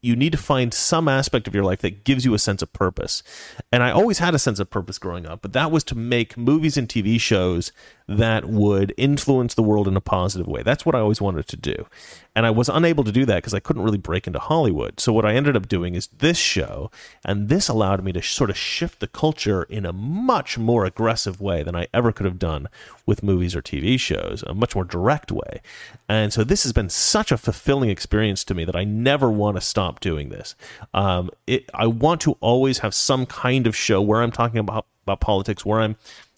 you 0.05 0.15
need 0.15 0.31
to 0.31 0.37
find 0.37 0.71
some 0.71 1.07
aspect 1.07 1.47
of 1.47 1.55
your 1.55 1.63
life 1.63 1.81
that 1.81 2.03
gives 2.03 2.25
you 2.25 2.35
a 2.35 2.39
sense 2.39 2.61
of 2.61 2.71
purpose. 2.71 3.23
And 3.71 3.81
I 3.81 3.89
always 3.89 4.19
had 4.19 4.35
a 4.35 4.39
sense 4.39 4.59
of 4.59 4.69
purpose 4.69 4.99
growing 4.99 5.25
up, 5.25 5.41
but 5.41 5.53
that 5.53 5.71
was 5.71 5.83
to 5.85 5.95
make 5.95 6.37
movies 6.37 6.77
and 6.77 6.87
TV 6.87 7.19
shows 7.19 7.71
that 8.07 8.45
would 8.45 8.94
influence 8.98 9.53
the 9.53 9.64
world 9.64 9.88
in 9.88 9.98
a 9.98 10.02
positive 10.02 10.48
way. 10.48 10.61
That's 10.61 10.86
what 10.86 10.95
I 10.95 10.99
always 10.99 11.22
wanted 11.22 11.48
to 11.48 11.57
do. 11.57 11.88
And 12.36 12.45
I 12.45 12.52
was 12.52 12.69
unable 12.69 13.03
to 13.03 13.11
do 13.11 13.26
that 13.26 13.38
because 13.38 13.53
I 13.53 13.60
couldn't 13.60 13.82
really 13.82 13.98
break 13.98 14.27
into 14.27 14.40
Hollywood. 14.40 14.99
So 14.99 15.11
what 15.11 15.26
I 15.26 15.34
ended 15.34 15.56
up 15.56 15.68
doing 15.68 15.95
is 15.95 16.07
this 16.07 16.38
show, 16.38 16.91
and 17.23 17.49
this 17.49 17.68
allowed 17.69 18.03
me 18.03 18.11
to 18.11 18.22
sort 18.22 18.49
of 18.49 18.57
shift 18.57 18.99
the 18.99 19.07
culture 19.07 19.64
in 19.64 19.86
a 19.86 19.94
much 19.94 20.57
more 20.57 20.86
aggressive 20.86 21.41
way 21.41 21.64
than 21.64 21.76
I 21.76 21.88
ever 21.94 22.11
could 22.11 22.26
have 22.26 22.38
done 22.38 22.68
with 23.06 23.23
movies 23.23 23.56
or 23.56 23.61
TV 23.61 23.99
shows, 23.99 24.44
a 24.44 24.53
much 24.53 24.76
more 24.76 24.84
direct 24.84 25.32
way. 25.32 25.61
And 26.07 26.32
so 26.32 26.44
this 26.44 26.64
has 26.64 26.73
been 26.73 26.90
such 26.90 27.32
a 27.32 27.38
fulfilling 27.38 27.90
experience 27.90 28.44
to 28.45 28.53
me 28.53 28.65
that 28.65 28.76
I 28.76 28.84
never 28.84 29.32
want 29.32 29.57
to 29.57 29.61
stop 29.61 29.99
doing 29.99 30.30
this. 30.30 30.56
Um, 30.94 31.32
it, 31.48 31.69
I 31.73 31.88
want 31.88 32.22
to 32.22 32.34
always 32.41 32.80
have 32.80 32.94
some 32.94 33.26
kind 33.26 33.65
of 33.65 33.76
show 33.76 34.02
where 34.02 34.22
I'm 34.22 34.32
talking 34.32 34.60
about 34.60 34.86
about 35.06 35.19
politics, 35.19 35.64
where 35.65 35.82
I'm 35.82 35.95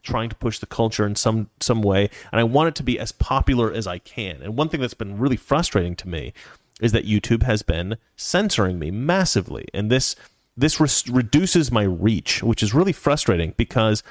trying 0.08 0.30
to 0.30 0.36
push 0.36 0.60
the 0.60 0.66
culture 0.66 1.06
in 1.06 1.16
some 1.16 1.50
some 1.60 1.82
way, 1.82 2.10
and 2.32 2.40
I 2.40 2.44
want 2.44 2.70
it 2.70 2.76
to 2.76 2.84
be 2.84 2.98
as 2.98 3.12
popular 3.12 3.72
as 3.72 3.86
I 3.86 4.00
can. 4.00 4.42
And 4.42 4.58
one 4.58 4.70
thing 4.70 4.82
that's 4.82 4.94
been 4.94 5.20
really 5.20 5.36
frustrating 5.36 5.96
to 5.98 6.08
me 6.08 6.34
is 6.82 6.92
that 6.94 7.06
YouTube 7.06 7.44
has 7.44 7.62
been 7.62 7.98
censoring 8.16 8.80
me 8.80 8.92
massively, 8.92 9.66
and 9.74 9.92
this 9.92 10.16
this 10.56 10.80
re- 10.80 11.14
reduces 11.14 11.72
my 11.72 11.84
reach, 11.84 12.42
which 12.42 12.64
is 12.64 12.74
really 12.74 12.94
frustrating 12.94 13.54
because 13.58 14.02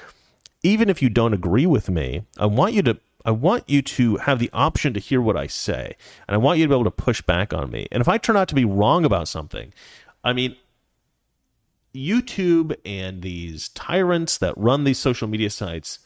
even 0.63 0.89
if 0.89 1.01
you 1.01 1.09
don't 1.09 1.33
agree 1.33 1.65
with 1.65 1.89
me, 1.89 2.23
I 2.37 2.45
want 2.45 2.73
you 2.73 2.83
to 2.83 2.97
I 3.25 3.31
want 3.31 3.65
you 3.67 3.81
to 3.81 4.17
have 4.17 4.39
the 4.39 4.49
option 4.53 4.93
to 4.93 5.01
hear 5.01 5.21
what 5.21 5.35
I 5.35 5.47
say, 5.47 5.95
and 6.27 6.35
I 6.35 6.37
want 6.37 6.59
you 6.59 6.65
to 6.65 6.69
be 6.69 6.75
able 6.75 6.85
to 6.85 6.91
push 6.91 7.21
back 7.21 7.53
on 7.53 7.71
me. 7.71 7.87
And 7.91 7.99
if 7.99 8.07
I 8.07 8.17
turn 8.17 8.37
out 8.37 8.47
to 8.49 8.55
be 8.55 8.63
wrong 8.63 9.03
about 9.03 9.27
something, 9.27 9.73
I 10.23 10.31
mean, 10.31 10.55
YouTube 11.97 12.75
and 12.85 13.21
these 13.21 13.69
tyrants 13.69 14.37
that 14.37 14.57
run 14.57 14.83
these 14.83 14.99
social 14.99 15.27
media 15.27 15.49
sites, 15.49 15.99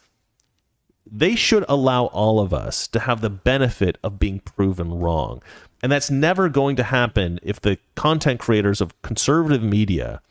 they 1.05 1.35
should 1.35 1.65
allow 1.68 2.05
all 2.05 2.39
of 2.39 2.53
us 2.53 2.88
to 2.88 2.99
have 2.99 3.22
the 3.22 3.30
benefit 3.30 3.97
of 4.03 4.19
being 4.19 4.39
proven 4.39 4.93
wrong. 4.93 5.41
And 5.84 5.91
that's 5.91 6.11
never 6.11 6.47
going 6.47 6.76
to 6.77 6.84
happen 6.84 7.39
if 7.41 7.59
the 7.59 7.77
content 7.95 8.39
creators 8.39 8.81
of 8.81 8.99
conservative 9.01 9.63
media 9.63 10.22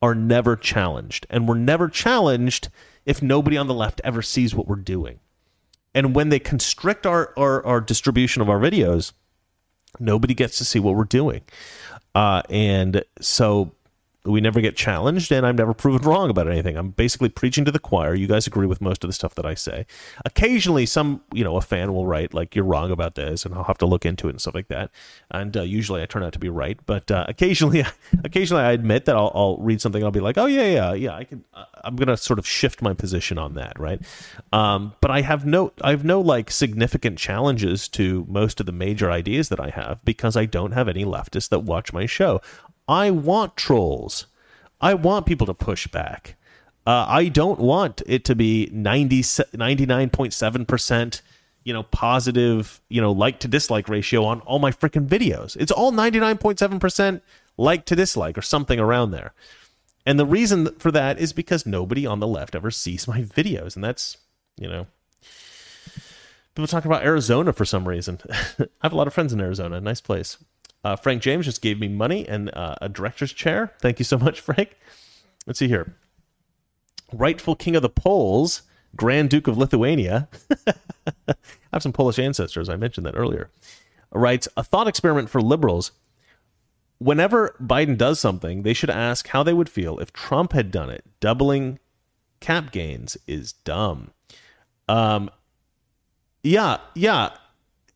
are 0.00 0.14
never 0.14 0.56
challenged. 0.56 1.26
And 1.30 1.48
we're 1.48 1.54
never 1.54 1.88
challenged 1.88 2.68
if 3.06 3.22
nobody 3.22 3.56
on 3.56 3.68
the 3.68 3.74
left 3.74 4.00
ever 4.04 4.22
sees 4.22 4.54
what 4.54 4.68
we're 4.68 4.76
doing. 4.76 5.20
And 5.94 6.14
when 6.14 6.28
they 6.28 6.38
constrict 6.38 7.06
our, 7.06 7.32
our, 7.36 7.64
our 7.64 7.80
distribution 7.80 8.42
of 8.42 8.50
our 8.50 8.58
videos, 8.58 9.12
nobody 9.98 10.34
gets 10.34 10.58
to 10.58 10.64
see 10.64 10.78
what 10.78 10.94
we're 10.94 11.04
doing. 11.04 11.42
Uh, 12.14 12.42
and 12.50 13.04
so 13.20 13.72
we 14.24 14.40
never 14.40 14.60
get 14.60 14.76
challenged 14.76 15.32
and 15.32 15.44
I'm 15.44 15.56
never 15.56 15.74
proven 15.74 16.08
wrong 16.08 16.30
about 16.30 16.48
anything. 16.48 16.76
I'm 16.76 16.90
basically 16.90 17.28
preaching 17.28 17.64
to 17.64 17.72
the 17.72 17.80
choir. 17.80 18.14
You 18.14 18.28
guys 18.28 18.46
agree 18.46 18.66
with 18.66 18.80
most 18.80 19.02
of 19.02 19.08
the 19.08 19.14
stuff 19.14 19.34
that 19.34 19.44
I 19.44 19.54
say. 19.54 19.84
Occasionally 20.24 20.86
some, 20.86 21.22
you 21.32 21.42
know, 21.42 21.56
a 21.56 21.60
fan 21.60 21.92
will 21.92 22.06
write 22.06 22.32
like 22.32 22.54
you're 22.54 22.64
wrong 22.64 22.92
about 22.92 23.16
this 23.16 23.44
and 23.44 23.52
I'll 23.54 23.64
have 23.64 23.78
to 23.78 23.86
look 23.86 24.06
into 24.06 24.28
it 24.28 24.30
and 24.30 24.40
stuff 24.40 24.54
like 24.54 24.68
that. 24.68 24.90
And 25.30 25.56
uh, 25.56 25.62
usually 25.62 26.02
I 26.02 26.06
turn 26.06 26.22
out 26.22 26.32
to 26.34 26.38
be 26.38 26.48
right, 26.48 26.78
but 26.86 27.10
uh, 27.10 27.24
occasionally 27.28 27.84
occasionally 28.24 28.62
I 28.62 28.72
admit 28.72 29.06
that 29.06 29.16
I'll, 29.16 29.32
I'll, 29.34 29.52
read 29.58 29.80
something 29.80 30.00
and 30.00 30.06
I'll 30.06 30.12
be 30.12 30.20
like, 30.20 30.38
"Oh 30.38 30.46
yeah, 30.46 30.64
yeah, 30.64 30.92
yeah, 30.94 31.14
I 31.14 31.24
can 31.24 31.44
uh, 31.54 31.64
I'm 31.84 31.94
going 31.94 32.08
to 32.08 32.16
sort 32.16 32.38
of 32.38 32.46
shift 32.46 32.80
my 32.80 32.94
position 32.94 33.38
on 33.38 33.54
that, 33.54 33.78
right?" 33.78 34.00
Um, 34.52 34.94
but 35.00 35.10
I 35.10 35.20
have 35.20 35.44
no 35.44 35.72
I 35.82 35.90
have 35.90 36.04
no 36.04 36.20
like 36.20 36.50
significant 36.50 37.18
challenges 37.18 37.88
to 37.90 38.24
most 38.28 38.60
of 38.60 38.66
the 38.66 38.72
major 38.72 39.10
ideas 39.10 39.50
that 39.50 39.60
I 39.60 39.70
have 39.70 40.04
because 40.04 40.36
I 40.36 40.46
don't 40.46 40.72
have 40.72 40.88
any 40.88 41.04
leftists 41.04 41.48
that 41.50 41.60
watch 41.60 41.92
my 41.92 42.06
show. 42.06 42.40
I 42.92 43.10
want 43.10 43.56
trolls. 43.56 44.26
I 44.80 44.92
want 44.92 45.24
people 45.24 45.46
to 45.46 45.54
push 45.54 45.86
back. 45.86 46.36
Uh, 46.86 47.06
I 47.08 47.28
don't 47.28 47.58
want 47.58 48.02
it 48.06 48.24
to 48.26 48.34
be 48.34 48.68
90, 48.70 49.20
99.7%, 49.20 51.22
you 51.64 51.72
know, 51.72 51.84
positive, 51.84 52.82
you 52.90 53.00
know, 53.00 53.12
like 53.12 53.38
to 53.40 53.48
dislike 53.48 53.88
ratio 53.88 54.24
on 54.24 54.40
all 54.40 54.58
my 54.58 54.72
freaking 54.72 55.06
videos. 55.06 55.56
It's 55.56 55.72
all 55.72 55.92
99.7% 55.92 57.22
like 57.56 57.86
to 57.86 57.96
dislike 57.96 58.36
or 58.36 58.42
something 58.42 58.78
around 58.78 59.12
there. 59.12 59.32
And 60.04 60.18
the 60.18 60.26
reason 60.26 60.74
for 60.78 60.90
that 60.90 61.18
is 61.18 61.32
because 61.32 61.64
nobody 61.64 62.04
on 62.04 62.20
the 62.20 62.26
left 62.26 62.54
ever 62.54 62.70
sees 62.70 63.08
my 63.08 63.22
videos. 63.22 63.74
And 63.74 63.84
that's, 63.84 64.18
you 64.58 64.68
know, 64.68 64.86
people 66.54 66.66
talk 66.66 66.84
about 66.84 67.04
Arizona 67.04 67.54
for 67.54 67.64
some 67.64 67.88
reason. 67.88 68.18
I 68.30 68.66
have 68.82 68.92
a 68.92 68.96
lot 68.96 69.06
of 69.06 69.14
friends 69.14 69.32
in 69.32 69.40
Arizona. 69.40 69.80
Nice 69.80 70.02
place. 70.02 70.36
Uh, 70.84 70.96
Frank 70.96 71.22
James 71.22 71.46
just 71.46 71.62
gave 71.62 71.78
me 71.78 71.88
money 71.88 72.28
and 72.28 72.52
uh, 72.54 72.76
a 72.80 72.88
director's 72.88 73.32
chair. 73.32 73.72
Thank 73.80 73.98
you 73.98 74.04
so 74.04 74.18
much, 74.18 74.40
Frank. 74.42 74.76
Let's 75.46 75.58
see 75.58 75.68
here. 75.68 75.94
Rightful 77.12 77.56
king 77.56 77.76
of 77.76 77.82
the 77.82 77.88
Poles, 77.88 78.62
Grand 78.96 79.30
Duke 79.30 79.46
of 79.46 79.58
Lithuania. 79.58 80.28
I 81.28 81.34
have 81.72 81.82
some 81.82 81.92
Polish 81.92 82.18
ancestors. 82.18 82.68
I 82.68 82.76
mentioned 82.76 83.06
that 83.06 83.16
earlier. 83.16 83.50
Writes 84.12 84.48
a 84.56 84.64
thought 84.64 84.88
experiment 84.88 85.30
for 85.30 85.40
liberals. 85.40 85.92
Whenever 86.98 87.56
Biden 87.60 87.98
does 87.98 88.20
something, 88.20 88.62
they 88.62 88.74
should 88.74 88.90
ask 88.90 89.28
how 89.28 89.42
they 89.42 89.52
would 89.52 89.68
feel 89.68 89.98
if 89.98 90.12
Trump 90.12 90.52
had 90.52 90.70
done 90.70 90.90
it. 90.90 91.04
Doubling 91.20 91.78
cap 92.40 92.72
gains 92.72 93.16
is 93.26 93.52
dumb. 93.52 94.10
Um, 94.88 95.30
yeah, 96.42 96.78
yeah. 96.94 97.30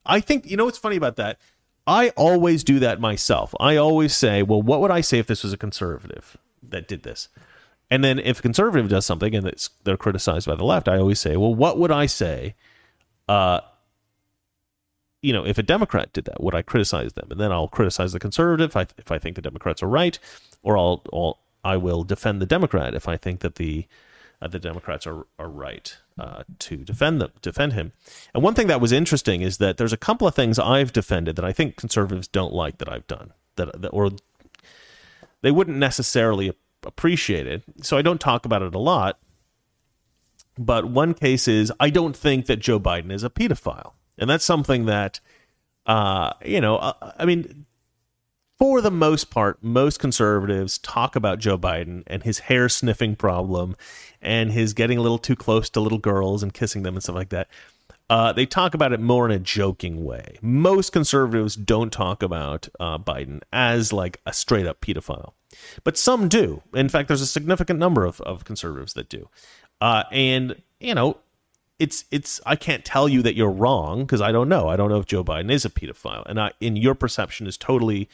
I 0.04 0.20
think 0.20 0.48
you 0.48 0.56
know 0.56 0.64
what's 0.64 0.78
funny 0.78 0.96
about 0.96 1.16
that 1.16 1.38
I 1.86 2.10
always 2.10 2.64
do 2.64 2.78
that 2.80 3.00
myself. 3.00 3.54
I 3.60 3.76
always 3.76 4.14
say, 4.14 4.42
well, 4.42 4.60
what 4.60 4.80
would 4.80 4.90
I 4.90 5.00
say 5.00 5.18
if 5.18 5.26
this 5.26 5.44
was 5.44 5.52
a 5.52 5.56
conservative 5.58 6.36
that 6.62 6.88
did 6.88 7.04
this? 7.04 7.28
And 7.90 8.02
then 8.02 8.18
if 8.18 8.40
a 8.40 8.42
conservative 8.42 8.88
does 8.88 9.06
something 9.06 9.34
and 9.34 9.68
they're 9.84 9.96
criticized 9.96 10.48
by 10.48 10.56
the 10.56 10.64
left, 10.64 10.88
I 10.88 10.98
always 10.98 11.20
say, 11.20 11.36
well, 11.36 11.54
what 11.54 11.78
would 11.78 11.92
I 11.92 12.06
say? 12.06 12.56
Uh, 13.28 13.60
you 15.22 15.32
know, 15.32 15.46
if 15.46 15.58
a 15.58 15.62
Democrat 15.62 16.12
did 16.12 16.24
that, 16.24 16.42
would 16.42 16.54
I 16.54 16.62
criticize 16.62 17.12
them? 17.12 17.28
And 17.30 17.40
then 17.40 17.52
I'll 17.52 17.68
criticize 17.68 18.12
the 18.12 18.18
conservative 18.18 18.70
if 18.70 18.76
I, 18.76 18.86
if 18.98 19.12
I 19.12 19.18
think 19.18 19.36
the 19.36 19.42
Democrats 19.42 19.82
are 19.82 19.88
right, 19.88 20.18
or 20.62 20.76
I'll, 20.76 21.02
I'll 21.12 21.38
I 21.64 21.76
will 21.76 22.04
defend 22.04 22.40
the 22.40 22.46
Democrat 22.46 22.94
if 22.94 23.08
I 23.08 23.16
think 23.16 23.40
that 23.40 23.56
the 23.56 23.86
uh, 24.40 24.46
the 24.46 24.60
Democrats 24.60 25.06
are 25.06 25.26
are 25.38 25.48
right 25.48 25.96
uh, 26.18 26.44
to 26.58 26.76
defend 26.78 27.20
them, 27.20 27.30
defend 27.42 27.74
him. 27.74 27.92
And 28.34 28.42
one 28.42 28.54
thing 28.54 28.66
that 28.68 28.80
was 28.80 28.92
interesting 28.92 29.42
is 29.42 29.58
that 29.58 29.76
there's 29.76 29.92
a 29.92 29.98
couple 29.98 30.26
of 30.26 30.34
things 30.34 30.58
I've 30.58 30.92
defended 30.92 31.36
that 31.36 31.44
I 31.44 31.52
think 31.52 31.76
conservatives 31.76 32.28
don't 32.28 32.52
like 32.52 32.78
that 32.78 32.90
I've 32.90 33.06
done 33.06 33.32
that, 33.56 33.82
that 33.82 33.88
or 33.88 34.10
they 35.42 35.50
wouldn't 35.50 35.76
necessarily 35.76 36.52
appreciate 36.84 37.46
it. 37.46 37.62
So 37.82 37.96
I 37.96 38.02
don't 38.02 38.20
talk 38.20 38.44
about 38.46 38.62
it 38.62 38.74
a 38.74 38.78
lot. 38.78 39.18
But 40.58 40.86
one 40.86 41.12
case 41.12 41.48
is 41.48 41.72
I 41.78 41.90
don't 41.90 42.16
think 42.16 42.46
that 42.46 42.56
Joe 42.56 42.80
Biden 42.80 43.12
is 43.12 43.22
a 43.22 43.28
pedophile, 43.28 43.92
and 44.16 44.30
that's 44.30 44.44
something 44.44 44.86
that 44.86 45.20
uh, 45.84 46.32
you 46.44 46.62
know. 46.62 46.78
Uh, 46.78 47.12
I 47.18 47.26
mean, 47.26 47.66
for 48.58 48.80
the 48.80 48.90
most 48.90 49.30
part, 49.30 49.62
most 49.62 49.98
conservatives 49.98 50.78
talk 50.78 51.16
about 51.16 51.38
Joe 51.38 51.58
Biden 51.58 52.02
and 52.06 52.22
his 52.22 52.40
hair 52.40 52.68
sniffing 52.68 53.16
problem 53.16 53.76
and 54.22 54.52
his 54.52 54.72
getting 54.72 54.98
a 54.98 55.02
little 55.02 55.18
too 55.18 55.36
close 55.36 55.68
to 55.70 55.80
little 55.80 55.98
girls 55.98 56.42
and 56.42 56.54
kissing 56.54 56.82
them 56.82 56.94
and 56.94 57.02
stuff 57.02 57.16
like 57.16 57.28
that. 57.30 57.48
Uh, 58.08 58.32
they 58.32 58.46
talk 58.46 58.72
about 58.72 58.92
it 58.92 59.00
more 59.00 59.26
in 59.26 59.32
a 59.32 59.38
joking 59.38 60.04
way. 60.04 60.38
Most 60.40 60.92
conservatives 60.92 61.56
don't 61.56 61.92
talk 61.92 62.22
about 62.22 62.68
uh, 62.78 62.98
Biden 62.98 63.42
as 63.52 63.92
like 63.92 64.20
a 64.24 64.32
straight 64.32 64.66
up 64.66 64.80
pedophile, 64.80 65.32
but 65.82 65.98
some 65.98 66.28
do. 66.28 66.62
In 66.72 66.88
fact, 66.88 67.08
there's 67.08 67.20
a 67.20 67.26
significant 67.26 67.80
number 67.80 68.04
of, 68.04 68.20
of 68.20 68.44
conservatives 68.44 68.94
that 68.94 69.08
do. 69.08 69.28
Uh, 69.80 70.04
and, 70.12 70.62
you 70.78 70.94
know, 70.94 71.18
it's 71.78 72.04
it's 72.10 72.40
I 72.46 72.56
can't 72.56 72.84
tell 72.84 73.08
you 73.08 73.22
that 73.22 73.34
you're 73.34 73.50
wrong 73.50 74.04
because 74.04 74.20
I 74.20 74.32
don't 74.32 74.48
know. 74.48 74.68
I 74.68 74.76
don't 74.76 74.88
know 74.88 74.98
if 74.98 75.06
Joe 75.06 75.24
Biden 75.24 75.50
is 75.50 75.64
a 75.64 75.70
pedophile, 75.70 76.24
and 76.26 76.40
I, 76.40 76.52
in 76.60 76.76
your 76.76 76.94
perception 76.94 77.46
is 77.46 77.58
totally, 77.58 78.08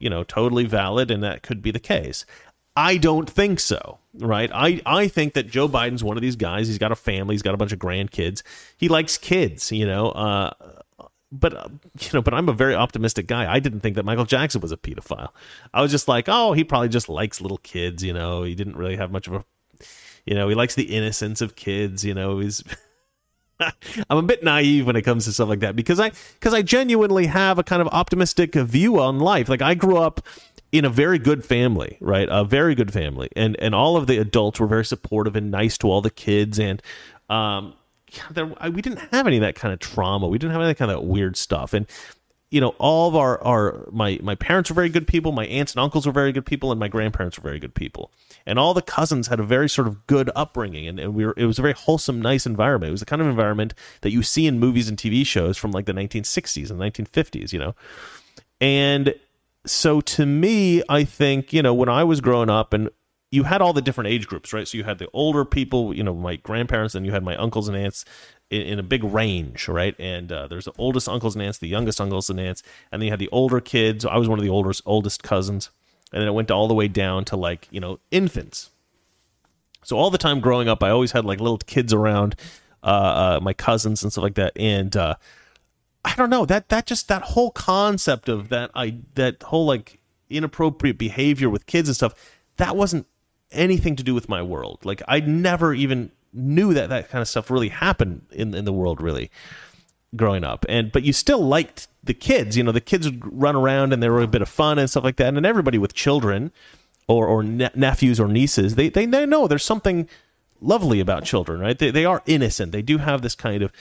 you 0.00 0.10
know, 0.10 0.24
totally 0.24 0.64
valid, 0.64 1.10
and 1.10 1.22
that 1.22 1.42
could 1.42 1.62
be 1.62 1.70
the 1.70 1.78
case. 1.78 2.24
I 2.76 2.96
don't 2.96 3.28
think 3.28 3.60
so, 3.60 3.98
right? 4.14 4.50
I, 4.52 4.80
I 4.86 5.08
think 5.08 5.34
that 5.34 5.50
Joe 5.50 5.68
Biden's 5.68 6.02
one 6.02 6.16
of 6.16 6.22
these 6.22 6.36
guys. 6.36 6.66
He's 6.66 6.78
got 6.78 6.92
a 6.92 6.96
family. 6.96 7.34
He's 7.34 7.42
got 7.42 7.54
a 7.54 7.58
bunch 7.58 7.72
of 7.72 7.78
grandkids. 7.78 8.42
He 8.76 8.88
likes 8.88 9.18
kids, 9.18 9.70
you 9.70 9.86
know. 9.86 10.10
Uh, 10.10 10.52
but 11.32 11.54
uh, 11.54 11.68
you 12.00 12.08
know, 12.14 12.22
but 12.22 12.34
I'm 12.34 12.48
a 12.48 12.52
very 12.52 12.74
optimistic 12.74 13.26
guy. 13.26 13.52
I 13.52 13.60
didn't 13.60 13.80
think 13.80 13.96
that 13.96 14.04
Michael 14.04 14.24
Jackson 14.24 14.60
was 14.60 14.72
a 14.72 14.76
pedophile. 14.76 15.28
I 15.74 15.82
was 15.82 15.90
just 15.90 16.08
like, 16.08 16.26
oh, 16.28 16.52
he 16.52 16.64
probably 16.64 16.88
just 16.88 17.08
likes 17.08 17.40
little 17.40 17.58
kids. 17.58 18.02
You 18.02 18.12
know, 18.12 18.42
he 18.42 18.54
didn't 18.54 18.76
really 18.76 18.96
have 18.96 19.10
much 19.10 19.26
of 19.26 19.34
a, 19.34 19.44
you 20.24 20.34
know, 20.34 20.48
he 20.48 20.54
likes 20.54 20.74
the 20.74 20.96
innocence 20.96 21.40
of 21.40 21.56
kids. 21.56 22.04
You 22.04 22.14
know, 22.14 22.38
he's. 22.38 22.64
I'm 24.10 24.18
a 24.18 24.22
bit 24.22 24.42
naive 24.42 24.86
when 24.86 24.96
it 24.96 25.02
comes 25.02 25.24
to 25.24 25.32
stuff 25.32 25.48
like 25.48 25.60
that 25.60 25.76
because 25.76 26.00
I 26.00 26.12
because 26.34 26.54
I 26.54 26.62
genuinely 26.62 27.26
have 27.26 27.58
a 27.58 27.62
kind 27.62 27.82
of 27.82 27.88
optimistic 27.88 28.54
view 28.54 29.00
on 29.00 29.18
life. 29.18 29.48
Like 29.48 29.62
I 29.62 29.74
grew 29.74 29.96
up 29.96 30.26
in 30.72 30.84
a 30.84 30.90
very 30.90 31.18
good 31.18 31.44
family, 31.44 31.96
right? 32.00 32.28
A 32.30 32.44
very 32.44 32.74
good 32.74 32.92
family, 32.92 33.28
and 33.36 33.58
and 33.60 33.74
all 33.74 33.96
of 33.96 34.06
the 34.06 34.18
adults 34.18 34.60
were 34.60 34.66
very 34.66 34.84
supportive 34.84 35.36
and 35.36 35.50
nice 35.50 35.76
to 35.78 35.88
all 35.88 36.00
the 36.00 36.10
kids, 36.10 36.58
and 36.58 36.82
um, 37.28 37.74
there, 38.30 38.46
we 38.46 38.82
didn't 38.82 39.00
have 39.12 39.26
any 39.26 39.36
of 39.36 39.42
that 39.42 39.54
kind 39.54 39.72
of 39.72 39.80
trauma. 39.80 40.28
We 40.28 40.38
didn't 40.38 40.52
have 40.52 40.62
any 40.62 40.74
kind 40.74 40.90
of 40.90 41.02
weird 41.02 41.36
stuff, 41.36 41.72
and 41.72 41.86
you 42.50 42.60
know, 42.60 42.70
all 42.78 43.08
of 43.08 43.14
our 43.14 43.42
our 43.44 43.88
my 43.92 44.18
my 44.22 44.34
parents 44.34 44.70
were 44.70 44.74
very 44.74 44.88
good 44.88 45.06
people, 45.06 45.32
my 45.32 45.46
aunts 45.46 45.72
and 45.72 45.80
uncles 45.80 46.06
were 46.06 46.12
very 46.12 46.32
good 46.32 46.46
people, 46.46 46.70
and 46.72 46.80
my 46.80 46.88
grandparents 46.88 47.38
were 47.38 47.42
very 47.42 47.60
good 47.60 47.74
people, 47.74 48.10
and 48.44 48.58
all 48.58 48.74
the 48.74 48.82
cousins 48.82 49.28
had 49.28 49.38
a 49.38 49.44
very 49.44 49.68
sort 49.68 49.86
of 49.86 50.06
good 50.06 50.30
upbringing, 50.34 50.86
and, 50.88 50.98
and 50.98 51.14
we 51.14 51.24
were 51.24 51.34
it 51.36 51.46
was 51.46 51.58
a 51.58 51.62
very 51.62 51.74
wholesome, 51.74 52.20
nice 52.20 52.46
environment. 52.46 52.88
It 52.88 52.92
was 52.92 53.00
the 53.00 53.06
kind 53.06 53.22
of 53.22 53.28
environment 53.28 53.74
that 54.00 54.10
you 54.10 54.22
see 54.22 54.46
in 54.46 54.58
movies 54.58 54.88
and 54.88 54.98
TV 54.98 55.24
shows 55.24 55.56
from 55.56 55.70
like 55.70 55.86
the 55.86 55.92
1960s 55.92 56.70
and 56.70 56.80
1950s, 56.80 57.52
you 57.52 57.58
know, 57.60 57.74
and 58.60 59.14
so 59.66 60.00
to 60.00 60.26
me, 60.26 60.82
I 60.88 61.04
think, 61.04 61.52
you 61.52 61.62
know, 61.62 61.74
when 61.74 61.88
I 61.88 62.04
was 62.04 62.20
growing 62.20 62.50
up 62.50 62.72
and 62.72 62.90
you 63.30 63.44
had 63.44 63.62
all 63.62 63.72
the 63.72 63.82
different 63.82 64.08
age 64.08 64.26
groups, 64.26 64.52
right? 64.52 64.66
So 64.66 64.76
you 64.76 64.84
had 64.84 64.98
the 64.98 65.08
older 65.12 65.44
people, 65.44 65.94
you 65.94 66.02
know, 66.02 66.14
my 66.14 66.36
grandparents, 66.36 66.94
and 66.94 67.06
you 67.06 67.12
had 67.12 67.22
my 67.22 67.36
uncles 67.36 67.68
and 67.68 67.76
aunts 67.76 68.04
in, 68.50 68.62
in 68.62 68.78
a 68.78 68.82
big 68.82 69.02
range, 69.04 69.68
right? 69.68 69.94
And 69.98 70.30
uh, 70.30 70.48
there's 70.48 70.66
the 70.66 70.72
oldest 70.78 71.08
uncles 71.08 71.34
and 71.34 71.44
aunts, 71.44 71.58
the 71.58 71.68
youngest 71.68 72.00
uncles 72.00 72.28
and 72.28 72.38
aunts, 72.38 72.62
and 72.92 73.00
then 73.00 73.06
you 73.06 73.12
had 73.12 73.18
the 73.18 73.28
older 73.30 73.60
kids. 73.60 74.04
I 74.04 74.16
was 74.16 74.28
one 74.28 74.38
of 74.38 74.44
the 74.44 74.50
oldest 74.50 74.82
oldest 74.84 75.22
cousins, 75.22 75.70
and 76.12 76.20
then 76.20 76.28
it 76.28 76.32
went 76.32 76.50
all 76.50 76.68
the 76.68 76.74
way 76.74 76.88
down 76.88 77.24
to 77.26 77.36
like 77.36 77.68
you 77.70 77.80
know 77.80 78.00
infants. 78.10 78.70
So 79.82 79.96
all 79.96 80.10
the 80.10 80.18
time 80.18 80.40
growing 80.40 80.68
up, 80.68 80.82
I 80.82 80.90
always 80.90 81.12
had 81.12 81.24
like 81.24 81.40
little 81.40 81.58
kids 81.58 81.94
around, 81.94 82.36
uh, 82.82 82.86
uh, 82.86 83.40
my 83.42 83.54
cousins 83.54 84.02
and 84.02 84.12
stuff 84.12 84.22
like 84.22 84.34
that, 84.34 84.52
and 84.56 84.94
uh, 84.96 85.14
I 86.04 86.14
don't 86.16 86.30
know 86.30 86.44
that 86.46 86.68
that 86.68 86.86
just 86.86 87.08
that 87.08 87.22
whole 87.22 87.50
concept 87.50 88.28
of 88.28 88.48
that 88.48 88.70
I 88.74 88.98
that 89.14 89.42
whole 89.44 89.66
like 89.66 89.98
inappropriate 90.28 90.96
behavior 90.96 91.50
with 91.50 91.66
kids 91.66 91.88
and 91.88 91.96
stuff 91.96 92.14
that 92.56 92.76
wasn't 92.76 93.06
anything 93.50 93.96
to 93.96 94.02
do 94.02 94.14
with 94.14 94.28
my 94.28 94.42
world. 94.42 94.84
Like 94.84 95.02
I 95.08 95.20
never 95.20 95.74
even 95.74 96.12
knew 96.32 96.74
that 96.74 96.88
that 96.88 97.10
kind 97.10 97.22
of 97.22 97.28
stuff 97.28 97.50
really 97.50 97.68
happened 97.68 98.26
in 98.30 98.54
in 98.54 98.64
the 98.64 98.72
world 98.72 99.00
really 99.00 99.30
growing 100.16 100.44
up. 100.44 100.64
And 100.68 100.90
but 100.92 101.02
you 101.02 101.12
still 101.12 101.40
liked 101.40 101.88
the 102.02 102.14
kids. 102.14 102.56
You 102.56 102.62
know, 102.62 102.72
the 102.72 102.80
kids 102.80 103.06
would 103.06 103.20
run 103.22 103.56
around 103.56 103.92
and 103.92 104.02
they 104.02 104.08
were 104.08 104.22
a 104.22 104.26
bit 104.26 104.42
of 104.42 104.48
fun 104.48 104.78
and 104.78 104.88
stuff 104.88 105.04
like 105.04 105.16
that. 105.16 105.34
And 105.34 105.46
everybody 105.46 105.78
with 105.78 105.94
children 105.94 106.52
or 107.08 107.26
or 107.26 107.42
ne- 107.42 107.70
nephews 107.74 108.20
or 108.20 108.28
nieces, 108.28 108.74
they, 108.74 108.88
they 108.88 109.06
they 109.06 109.26
know 109.26 109.46
there's 109.46 109.64
something 109.64 110.08
lovely 110.60 111.00
about 111.00 111.24
children, 111.24 111.60
right? 111.60 111.78
They 111.78 111.90
they 111.90 112.04
are 112.04 112.22
innocent. 112.26 112.72
They 112.72 112.82
do 112.82 112.98
have 112.98 113.22
this 113.22 113.34
kind 113.34 113.62
of 113.62 113.72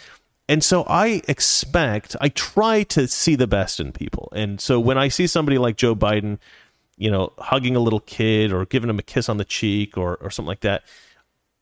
and 0.49 0.63
so 0.63 0.83
I 0.85 1.21
expect, 1.27 2.15
I 2.19 2.29
try 2.29 2.81
to 2.81 3.07
see 3.07 3.35
the 3.35 3.45
best 3.45 3.79
in 3.79 3.91
people. 3.91 4.33
And 4.35 4.59
so 4.59 4.79
when 4.79 4.97
I 4.97 5.07
see 5.07 5.27
somebody 5.27 5.59
like 5.59 5.77
Joe 5.77 5.95
Biden, 5.95 6.39
you 6.97 7.11
know, 7.11 7.33
hugging 7.37 7.75
a 7.75 7.79
little 7.79 7.99
kid 7.99 8.51
or 8.51 8.65
giving 8.65 8.89
him 8.89 8.97
a 8.97 9.03
kiss 9.03 9.29
on 9.29 9.37
the 9.37 9.45
cheek 9.45 9.95
or, 9.95 10.15
or 10.15 10.31
something 10.31 10.47
like 10.47 10.61
that, 10.61 10.83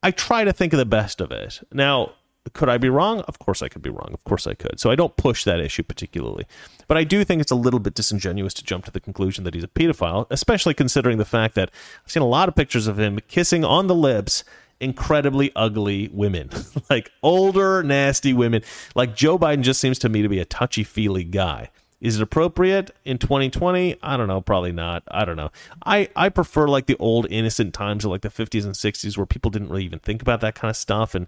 I 0.03 0.11
try 0.11 0.43
to 0.43 0.53
think 0.53 0.73
of 0.73 0.79
the 0.79 0.85
best 0.85 1.21
of 1.21 1.31
it. 1.31 1.61
Now, 1.71 2.13
could 2.53 2.69
I 2.69 2.77
be 2.77 2.89
wrong? 2.89 3.21
Of 3.21 3.39
course 3.39 3.61
I 3.61 3.67
could 3.67 3.81
be 3.81 3.89
wrong. 3.89 4.11
Of 4.13 4.23
course 4.23 4.47
I 4.47 4.53
could. 4.53 4.79
So 4.79 4.89
I 4.89 4.95
don't 4.95 5.15
push 5.17 5.43
that 5.43 5.59
issue 5.59 5.83
particularly. 5.83 6.45
But 6.87 6.97
I 6.97 7.03
do 7.03 7.23
think 7.23 7.41
it's 7.41 7.51
a 7.51 7.55
little 7.55 7.79
bit 7.79 7.93
disingenuous 7.93 8.53
to 8.55 8.63
jump 8.63 8.85
to 8.85 8.91
the 8.91 8.99
conclusion 8.99 9.43
that 9.43 9.53
he's 9.53 9.63
a 9.63 9.67
pedophile, 9.67 10.27
especially 10.29 10.73
considering 10.73 11.17
the 11.17 11.25
fact 11.25 11.55
that 11.55 11.71
I've 12.03 12.11
seen 12.11 12.23
a 12.23 12.27
lot 12.27 12.47
of 12.47 12.55
pictures 12.55 12.87
of 12.87 12.99
him 12.99 13.19
kissing 13.27 13.65
on 13.65 13.87
the 13.87 13.95
lips 13.95 14.43
incredibly 14.79 15.51
ugly 15.55 16.09
women, 16.13 16.49
like 16.89 17.11
older, 17.23 17.83
nasty 17.83 18.33
women. 18.33 18.61
Like 18.95 19.15
Joe 19.15 19.37
Biden 19.37 19.61
just 19.61 19.81
seems 19.81 19.99
to 19.99 20.09
me 20.09 20.21
to 20.21 20.29
be 20.29 20.39
a 20.39 20.45
touchy 20.45 20.83
feely 20.83 21.23
guy. 21.23 21.71
Is 21.99 22.17
it 22.17 22.21
appropriate 22.21 22.91
in 23.05 23.17
2020? 23.17 23.97
I 24.03 24.17
don't 24.17 24.27
know. 24.27 24.41
Probably 24.41 24.71
not. 24.71 25.03
I 25.07 25.25
don't 25.25 25.35
know. 25.35 25.51
I, 25.85 26.09
I 26.15 26.29
prefer 26.29 26.67
like 26.67 26.85
the 26.85 26.97
old 26.97 27.25
innocent 27.31 27.73
times 27.73 28.05
of 28.05 28.11
like 28.11 28.21
the 28.21 28.29
50s 28.29 28.65
and 28.65 28.73
60s 28.73 29.17
where 29.17 29.25
people 29.25 29.49
didn't 29.49 29.69
really 29.69 29.85
even 29.85 29.99
think 29.99 30.21
about 30.21 30.41
that 30.41 30.53
kind 30.53 30.69
of 30.69 30.77
stuff. 30.77 31.15
And, 31.15 31.27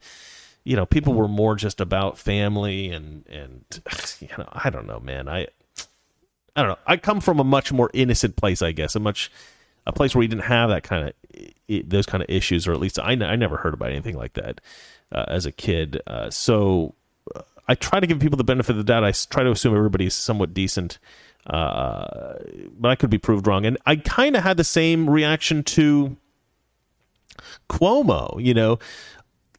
you 0.64 0.76
know, 0.76 0.86
people 0.86 1.14
were 1.14 1.28
more 1.28 1.56
just 1.56 1.82
about 1.82 2.20
family 2.20 2.92
and, 2.92 3.26
and, 3.28 3.64
you 4.20 4.30
know, 4.38 4.48
I 4.52 4.70
don't 4.70 4.86
know, 4.86 5.00
man. 5.00 5.28
I, 5.28 5.48
I 6.56 6.62
don't 6.62 6.70
know. 6.70 6.80
I 6.86 6.98
come 6.98 7.20
from 7.20 7.40
a 7.40 7.44
much 7.44 7.72
more 7.72 7.90
innocent 7.94 8.36
place, 8.36 8.62
I 8.62 8.72
guess, 8.72 8.96
a 8.96 9.00
much 9.00 9.32
a 9.88 9.92
place 9.94 10.14
where 10.14 10.22
you 10.22 10.28
didn't 10.28 10.44
have 10.44 10.70
that 10.70 10.84
kind 10.84 11.08
of 11.08 11.90
those 11.90 12.06
kind 12.06 12.22
of 12.22 12.30
issues, 12.30 12.68
or 12.68 12.74
at 12.74 12.80
least 12.80 13.00
I, 13.00 13.12
I 13.12 13.36
never 13.36 13.58
heard 13.58 13.74
about 13.74 13.92
anything 13.92 14.18
like 14.18 14.34
that 14.34 14.62
uh, 15.12 15.26
as 15.28 15.46
a 15.46 15.52
kid. 15.52 16.02
Uh, 16.06 16.30
so 16.30 16.96
I 17.70 17.76
try 17.76 18.00
to 18.00 18.08
give 18.08 18.20
people 18.20 18.36
the 18.36 18.44
benefit 18.44 18.72
of 18.72 18.78
the 18.78 18.84
doubt. 18.84 19.04
I 19.04 19.12
try 19.12 19.44
to 19.44 19.52
assume 19.52 19.76
everybody's 19.76 20.16
somewhat 20.16 20.56
decent, 20.56 20.98
uh, 21.46 22.34
but 22.80 22.90
I 22.90 22.96
could 22.96 23.12
be 23.12 23.20
proved 23.20 23.46
wrong. 23.46 23.64
And 23.64 23.78
I 23.86 23.98
kind 23.98 24.36
of 24.36 24.42
had 24.42 24.58
the 24.58 24.64
same 24.64 25.08
reaction 25.08 25.62
to 25.64 26.18
Cuomo. 27.70 28.44
You 28.44 28.56
know, 28.56 28.80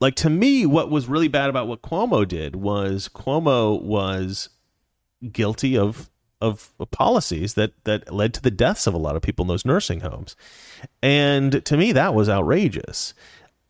like 0.00 0.16
to 0.16 0.28
me, 0.28 0.66
what 0.66 0.90
was 0.90 1.06
really 1.06 1.28
bad 1.28 1.50
about 1.50 1.68
what 1.68 1.82
Cuomo 1.82 2.26
did 2.26 2.56
was 2.56 3.08
Cuomo 3.08 3.80
was 3.80 4.48
guilty 5.30 5.78
of 5.78 6.10
of 6.40 6.72
policies 6.90 7.54
that 7.54 7.72
that 7.84 8.12
led 8.12 8.34
to 8.34 8.42
the 8.42 8.50
deaths 8.50 8.88
of 8.88 8.94
a 8.94 8.98
lot 8.98 9.14
of 9.14 9.22
people 9.22 9.44
in 9.44 9.48
those 9.48 9.64
nursing 9.64 10.00
homes. 10.00 10.34
And 11.00 11.64
to 11.64 11.76
me 11.76 11.92
that 11.92 12.12
was 12.12 12.28
outrageous. 12.28 13.14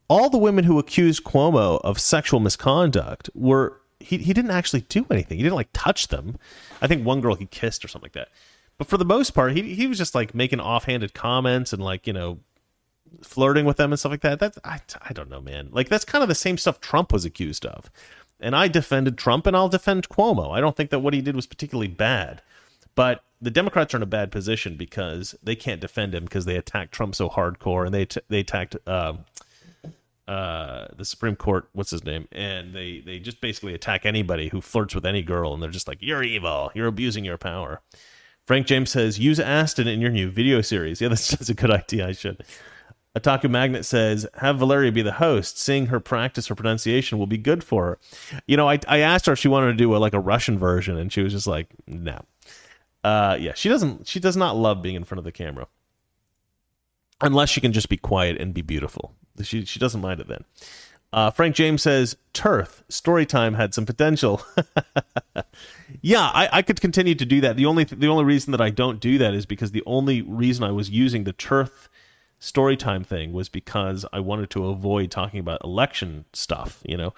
All 0.09 0.31
the 0.31 0.39
women 0.39 0.65
who 0.65 0.79
accused 0.79 1.25
Cuomo 1.25 1.79
of 1.85 2.01
sexual 2.01 2.41
misconduct 2.41 3.29
were 3.35 3.80
he 4.01 4.19
he 4.19 4.33
didn't 4.33 4.51
actually 4.51 4.81
do 4.83 5.07
anything. 5.11 5.37
He 5.37 5.45
didn't 5.45 5.57
like 5.57 5.71
touch 5.73 6.09
them. 6.09 6.37
I 6.83 6.87
think 6.87 7.05
one 7.05 7.21
girl 7.21 7.35
he 7.35 7.47
kissed 7.47 7.85
or 7.85 7.89
something 7.89 8.07
like 8.07 8.13
that. 8.13 8.29
But 8.79 8.89
for 8.89 8.97
the 8.97 9.05
most 9.05 9.33
part, 9.33 9.53
he 9.53 9.75
he 9.75 9.87
was 9.87 9.99
just 9.99 10.15
like 10.15 10.35
making 10.35 10.61
offhanded 10.61 11.15
comments 11.15 11.73
and 11.73 11.83
like, 11.83 12.07
you 12.07 12.13
know, 12.13 12.41
flirting 13.23 13.67
with 13.67 13.77
them 13.77 13.93
and 13.93 13.99
stuff 13.99 14.11
like 14.11 14.23
that. 14.23 14.41
That's 14.41 14.59
I, 14.65 14.81
I 15.03 15.13
don't 15.13 15.31
know, 15.31 15.41
man. 15.41 15.69
Like 15.71 15.89
that's 15.89 16.05
kind 16.05 16.23
of 16.23 16.29
the 16.29 16.35
same 16.35 16.57
stuff 16.57 16.81
Trump 16.81 17.13
was 17.13 17.25
accused 17.25 17.67
of. 17.67 17.91
And 18.41 18.57
I 18.57 18.69
defended 18.69 19.19
Trump 19.19 19.47
and 19.47 19.55
I'll 19.55 19.69
defend 19.69 20.09
Cuomo. 20.09 20.51
I 20.51 20.61
don't 20.61 20.77
think 20.77 20.89
that 20.91 21.01
what 21.01 21.13
he 21.13 21.21
did 21.21 21.37
was 21.37 21.47
particularly 21.47 21.89
bad. 21.89 22.41
But 22.95 23.23
the 23.41 23.51
Democrats 23.51 23.95
are 23.95 23.99
in 23.99 24.03
a 24.03 24.07
bad 24.07 24.33
position 24.33 24.77
because 24.77 25.35
they 25.43 25.57
can't 25.57 25.81
defend 25.81 26.15
him 26.15 26.25
because 26.25 26.45
they 26.47 26.57
attacked 26.57 26.93
Trump 26.93 27.15
so 27.15 27.29
hardcore 27.29 27.85
and 27.85 27.95
they 27.95 28.07
t- 28.07 28.21
they 28.29 28.41
attacked 28.41 28.77
uh, 28.87 29.15
uh, 30.31 30.87
the 30.97 31.05
Supreme 31.05 31.35
Court. 31.35 31.69
What's 31.73 31.91
his 31.91 32.05
name? 32.05 32.29
And 32.31 32.73
they 32.73 33.01
they 33.01 33.19
just 33.19 33.41
basically 33.41 33.75
attack 33.75 34.07
anybody 34.07 34.49
who 34.49 34.61
flirts 34.61 34.95
with 34.95 35.05
any 35.05 35.23
girl, 35.23 35.53
and 35.53 35.61
they're 35.61 35.71
just 35.71 35.89
like, 35.89 35.99
"You're 36.01 36.23
evil. 36.23 36.71
You're 36.73 36.87
abusing 36.87 37.25
your 37.25 37.37
power." 37.37 37.83
Frank 38.47 38.69
James 38.69 38.91
says, 38.91 39.19
"Use 39.19 39.41
Aston 39.41 39.89
in 39.89 40.01
your 40.01 40.13
new 40.13 40.31
video 40.31 40.61
series." 40.61 41.01
Yeah, 41.01 41.09
that's, 41.11 41.29
that's 41.31 41.49
a 41.49 41.55
good 41.55 41.73
idea. 41.73 42.07
I 42.07 42.13
should. 42.13 42.45
Otaku 43.19 43.51
Magnet 43.51 43.85
says, 43.85 44.25
have 44.35 44.59
Valeria 44.59 44.93
be 44.93 45.03
the 45.03 45.15
host. 45.15 45.59
Seeing 45.59 45.87
her 45.87 45.99
practice 45.99 46.47
her 46.47 46.55
pronunciation 46.55 47.19
will 47.19 47.27
be 47.27 47.39
good 47.39 47.65
for 47.65 47.85
her. 47.87 47.99
You 48.47 48.57
know, 48.57 48.69
I, 48.69 48.79
I 48.87 48.99
asked 48.99 49.27
her 49.27 49.33
if 49.33 49.39
she 49.41 49.49
wanted 49.49 49.73
to 49.73 49.75
do 49.77 49.97
a, 49.97 49.99
like 49.99 50.15
a 50.15 50.21
Russian 50.21 50.61
version, 50.61 50.97
and 50.97 51.13
she 51.13 51.21
was 51.21 51.33
just 51.33 51.49
like, 51.49 51.67
no. 51.89 52.25
Uh, 53.03 53.37
yeah, 53.41 53.55
she 53.55 53.69
doesn't. 53.69 54.07
She 54.07 54.21
does 54.21 54.37
not 54.37 54.55
love 54.55 54.81
being 54.81 54.95
in 54.95 55.03
front 55.03 55.19
of 55.19 55.25
the 55.25 55.33
camera, 55.33 55.67
unless 57.21 57.51
she 57.51 57.61
can 57.61 57.73
just 57.73 57.89
be 57.89 57.97
quiet 57.97 58.41
and 58.41 58.55
be 58.55 58.63
beautiful. 58.63 59.15
She 59.43 59.65
she 59.65 59.79
doesn't 59.79 60.01
mind 60.01 60.21
it 60.21 60.29
then. 60.29 60.45
Uh, 61.13 61.31
Frank 61.31 61.57
James 61.57 61.83
says, 61.83 62.17
"Turth 62.33 62.85
Storytime 62.89 63.57
had 63.57 63.75
some 63.75 63.87
potential." 63.87 64.43
yeah, 66.01 66.31
I, 66.33 66.49
I 66.53 66.63
could 66.63 66.81
continue 66.81 67.15
to 67.17 67.27
do 67.27 67.41
that. 67.41 67.57
The 67.57 67.67
only 67.67 67.85
the 67.85 68.09
only 68.09 68.25
reason 68.25 68.53
that 68.53 68.61
I 68.61 68.71
don't 68.71 69.01
do 69.01 69.19
that 69.19 69.35
is 69.35 69.47
because 69.47 69.73
the 69.73 69.83
only 69.87 70.23
reason 70.23 70.65
I 70.65 70.71
was 70.71 70.91
using 70.91 71.25
the 71.25 71.33
Turth 71.33 71.89
Storytime 72.41 73.05
thing 73.05 73.33
was 73.33 73.49
because 73.49 74.07
I 74.13 74.21
wanted 74.21 74.51
to 74.51 74.67
avoid 74.67 75.11
talking 75.11 75.41
about 75.41 75.63
election 75.65 76.25
stuff, 76.33 76.81
you 76.87 76.97
know, 76.97 77.13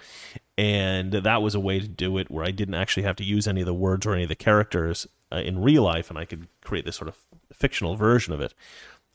and 0.56 1.12
that 1.12 1.42
was 1.42 1.54
a 1.54 1.60
way 1.60 1.78
to 1.78 1.86
do 1.86 2.18
it 2.18 2.30
where 2.30 2.44
I 2.44 2.50
didn't 2.50 2.74
actually 2.74 3.04
have 3.04 3.16
to 3.16 3.24
use 3.24 3.46
any 3.46 3.60
of 3.60 3.66
the 3.66 3.74
words 3.74 4.06
or 4.06 4.14
any 4.14 4.24
of 4.24 4.28
the 4.28 4.34
characters 4.34 5.06
uh, 5.30 5.36
in 5.36 5.62
real 5.62 5.82
life, 5.82 6.10
and 6.10 6.18
I 6.18 6.24
could 6.24 6.48
create 6.64 6.84
this 6.84 6.96
sort 6.96 7.08
of 7.08 7.16
fictional 7.52 7.94
version 7.94 8.32
of 8.32 8.40
it. 8.40 8.54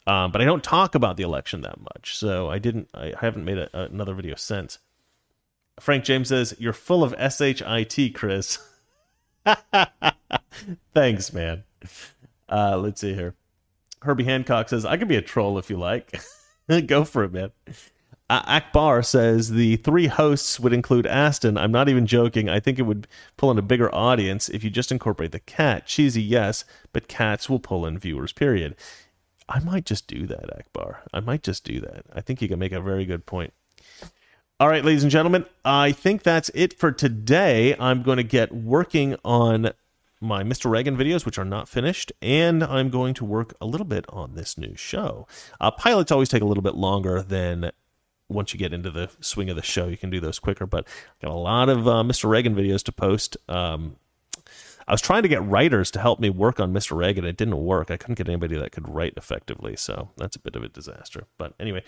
Um, 0.07 0.31
but 0.31 0.41
I 0.41 0.45
don't 0.45 0.63
talk 0.63 0.95
about 0.95 1.17
the 1.17 1.23
election 1.23 1.61
that 1.61 1.79
much, 1.79 2.17
so 2.17 2.49
I 2.49 2.59
didn't. 2.59 2.89
I 2.93 3.13
haven't 3.19 3.43
made 3.43 3.57
a, 3.57 3.69
another 3.83 4.13
video 4.13 4.35
since. 4.35 4.79
Frank 5.79 6.05
James 6.05 6.29
says, 6.29 6.55
You're 6.57 6.73
full 6.73 7.03
of 7.03 7.13
SHIT, 7.13 8.15
Chris. 8.15 8.59
Thanks, 10.93 11.33
man. 11.33 11.63
Uh, 12.49 12.77
let's 12.77 13.01
see 13.01 13.13
here. 13.13 13.35
Herbie 14.01 14.23
Hancock 14.23 14.69
says, 14.69 14.85
I 14.85 14.97
can 14.97 15.07
be 15.07 15.15
a 15.15 15.21
troll 15.21 15.57
if 15.57 15.69
you 15.69 15.77
like. 15.77 16.19
Go 16.87 17.03
for 17.03 17.23
it, 17.23 17.33
man. 17.33 17.51
Uh, 18.29 18.43
Akbar 18.45 19.01
says 19.03 19.51
the 19.51 19.77
three 19.77 20.07
hosts 20.07 20.59
would 20.59 20.73
include 20.73 21.07
Aston. 21.07 21.57
I'm 21.57 21.71
not 21.71 21.87
even 21.87 22.05
joking. 22.05 22.49
I 22.49 22.59
think 22.59 22.77
it 22.77 22.83
would 22.83 23.07
pull 23.37 23.51
in 23.51 23.57
a 23.57 23.61
bigger 23.61 23.93
audience 23.93 24.49
if 24.49 24.63
you 24.63 24.69
just 24.69 24.91
incorporate 24.91 25.31
the 25.31 25.39
cat. 25.39 25.85
Cheesy, 25.85 26.21
yes, 26.21 26.65
but 26.91 27.07
cats 27.07 27.49
will 27.49 27.59
pull 27.59 27.85
in 27.85 27.97
viewers, 27.97 28.33
period. 28.33 28.75
I 29.49 29.59
might 29.59 29.85
just 29.85 30.07
do 30.07 30.27
that, 30.27 30.57
Akbar. 30.57 31.03
I 31.13 31.19
might 31.19 31.43
just 31.43 31.63
do 31.63 31.79
that. 31.81 32.05
I 32.13 32.21
think 32.21 32.41
you 32.41 32.47
can 32.47 32.59
make 32.59 32.71
a 32.71 32.81
very 32.81 33.05
good 33.05 33.25
point. 33.25 33.53
All 34.59 34.67
right, 34.67 34.83
ladies 34.83 35.03
and 35.03 35.11
gentlemen, 35.11 35.45
I 35.63 35.91
think 35.91 36.23
that's 36.23 36.49
it 36.53 36.77
for 36.77 36.91
today. 36.91 37.75
I'm 37.79 38.01
going 38.01 38.17
to 38.17 38.23
get 38.23 38.51
working 38.51 39.15
on 39.23 39.71
my 40.19 40.43
Mr. 40.43 40.69
Reagan 40.69 40.97
videos, 40.97 41.25
which 41.25 41.37
are 41.37 41.45
not 41.45 41.69
finished, 41.69 42.11
and 42.21 42.63
I'm 42.63 42.89
going 42.89 43.13
to 43.15 43.25
work 43.25 43.53
a 43.61 43.65
little 43.67 43.85
bit 43.85 44.05
on 44.09 44.33
this 44.33 44.57
new 44.57 44.75
show. 44.75 45.27
Uh, 45.61 45.71
pilots 45.71 46.11
always 46.11 46.29
take 46.29 46.41
a 46.41 46.45
little 46.45 46.63
bit 46.63 46.75
longer 46.75 47.21
than 47.21 47.71
once 48.29 48.53
you 48.53 48.59
get 48.59 48.73
into 48.73 48.89
the 48.89 49.09
swing 49.21 49.49
of 49.49 49.55
the 49.55 49.61
show. 49.61 49.87
You 49.87 49.97
can 49.97 50.09
do 50.09 50.19
those 50.19 50.39
quicker, 50.39 50.65
but 50.65 50.85
I've 50.87 51.21
got 51.21 51.31
a 51.31 51.37
lot 51.37 51.69
of 51.69 51.87
uh, 51.87 52.03
Mr. 52.03 52.29
Reagan 52.29 52.55
videos 52.55 52.83
to 52.83 52.91
post. 52.91 53.37
Um, 53.47 53.97
I 54.87 54.93
was 54.93 55.01
trying 55.01 55.23
to 55.23 55.27
get 55.27 55.43
writers 55.43 55.91
to 55.91 55.99
help 55.99 56.19
me 56.19 56.29
work 56.29 56.59
on 56.59 56.73
Mr. 56.73 56.95
Reagan. 56.95 57.25
And 57.25 57.29
it 57.29 57.37
didn't 57.37 57.57
work. 57.57 57.91
I 57.91 57.97
couldn't 57.97 58.15
get 58.15 58.29
anybody 58.29 58.57
that 58.57 58.71
could 58.71 58.87
write 58.87 59.13
effectively. 59.17 59.75
So 59.75 60.09
that's 60.17 60.35
a 60.35 60.39
bit 60.39 60.55
of 60.55 60.63
a 60.63 60.69
disaster. 60.69 61.25
But 61.37 61.53
anyway, 61.59 61.83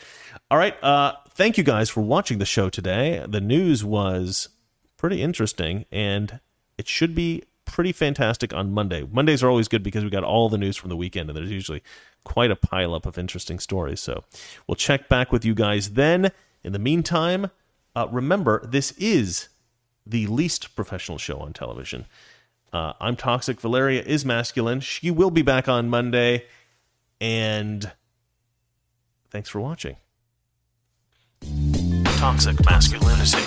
all 0.52 0.58
right. 0.58 0.82
Uh, 0.84 1.14
thank 1.30 1.58
you 1.58 1.64
guys 1.64 1.90
for 1.90 2.02
watching 2.02 2.40
the 2.40 2.46
show 2.46 2.70
today. 2.70 3.26
The 3.28 3.42
news 3.42 3.86
was 3.86 4.50
pretty 4.98 5.22
interesting, 5.22 5.86
and 5.92 6.42
it 6.78 6.88
should 6.88 7.16
be 7.16 7.44
pretty 7.64 7.92
fantastic 7.92 8.54
on 8.54 8.74
Monday. 8.74 9.08
Mondays 9.10 9.44
are 9.44 9.50
always 9.50 9.68
good 9.68 9.84
because 9.84 10.04
we 10.04 10.10
got 10.10 10.24
all 10.24 10.50
the 10.50 10.58
news 10.58 10.76
from 10.76 10.90
the 10.90 10.98
weekend, 10.98 11.30
and 11.30 11.38
there's 11.38 11.52
usually 11.52 11.84
quite 12.24 12.52
a 12.52 12.56
pileup 12.56 13.06
of 13.06 13.18
interesting 13.18 13.60
stories. 13.60 14.02
So 14.02 14.24
we'll 14.68 14.76
check 14.76 15.08
back 15.08 15.32
with 15.32 15.46
you 15.46 15.56
guys 15.56 15.92
then. 15.92 16.32
In 16.64 16.74
the 16.74 16.80
meantime, 16.80 17.52
uh, 17.96 18.08
remember 18.12 18.66
this 18.66 18.92
is 18.94 19.50
the 20.06 20.28
least 20.28 20.76
professional 20.76 21.18
show 21.18 21.38
on 21.40 21.54
television. 21.54 22.06
Uh, 22.72 22.94
I'm 23.00 23.16
toxic. 23.16 23.60
Valeria 23.62 24.02
is 24.02 24.26
masculine. 24.26 24.80
She 24.80 25.12
will 25.12 25.32
be 25.32 25.42
back 25.42 25.68
on 25.68 25.90
Monday. 25.90 26.46
And 27.20 27.92
thanks 29.32 29.50
for 29.50 29.60
watching. 29.60 29.98
Toxic 32.06 32.64
masculinity. 32.66 33.40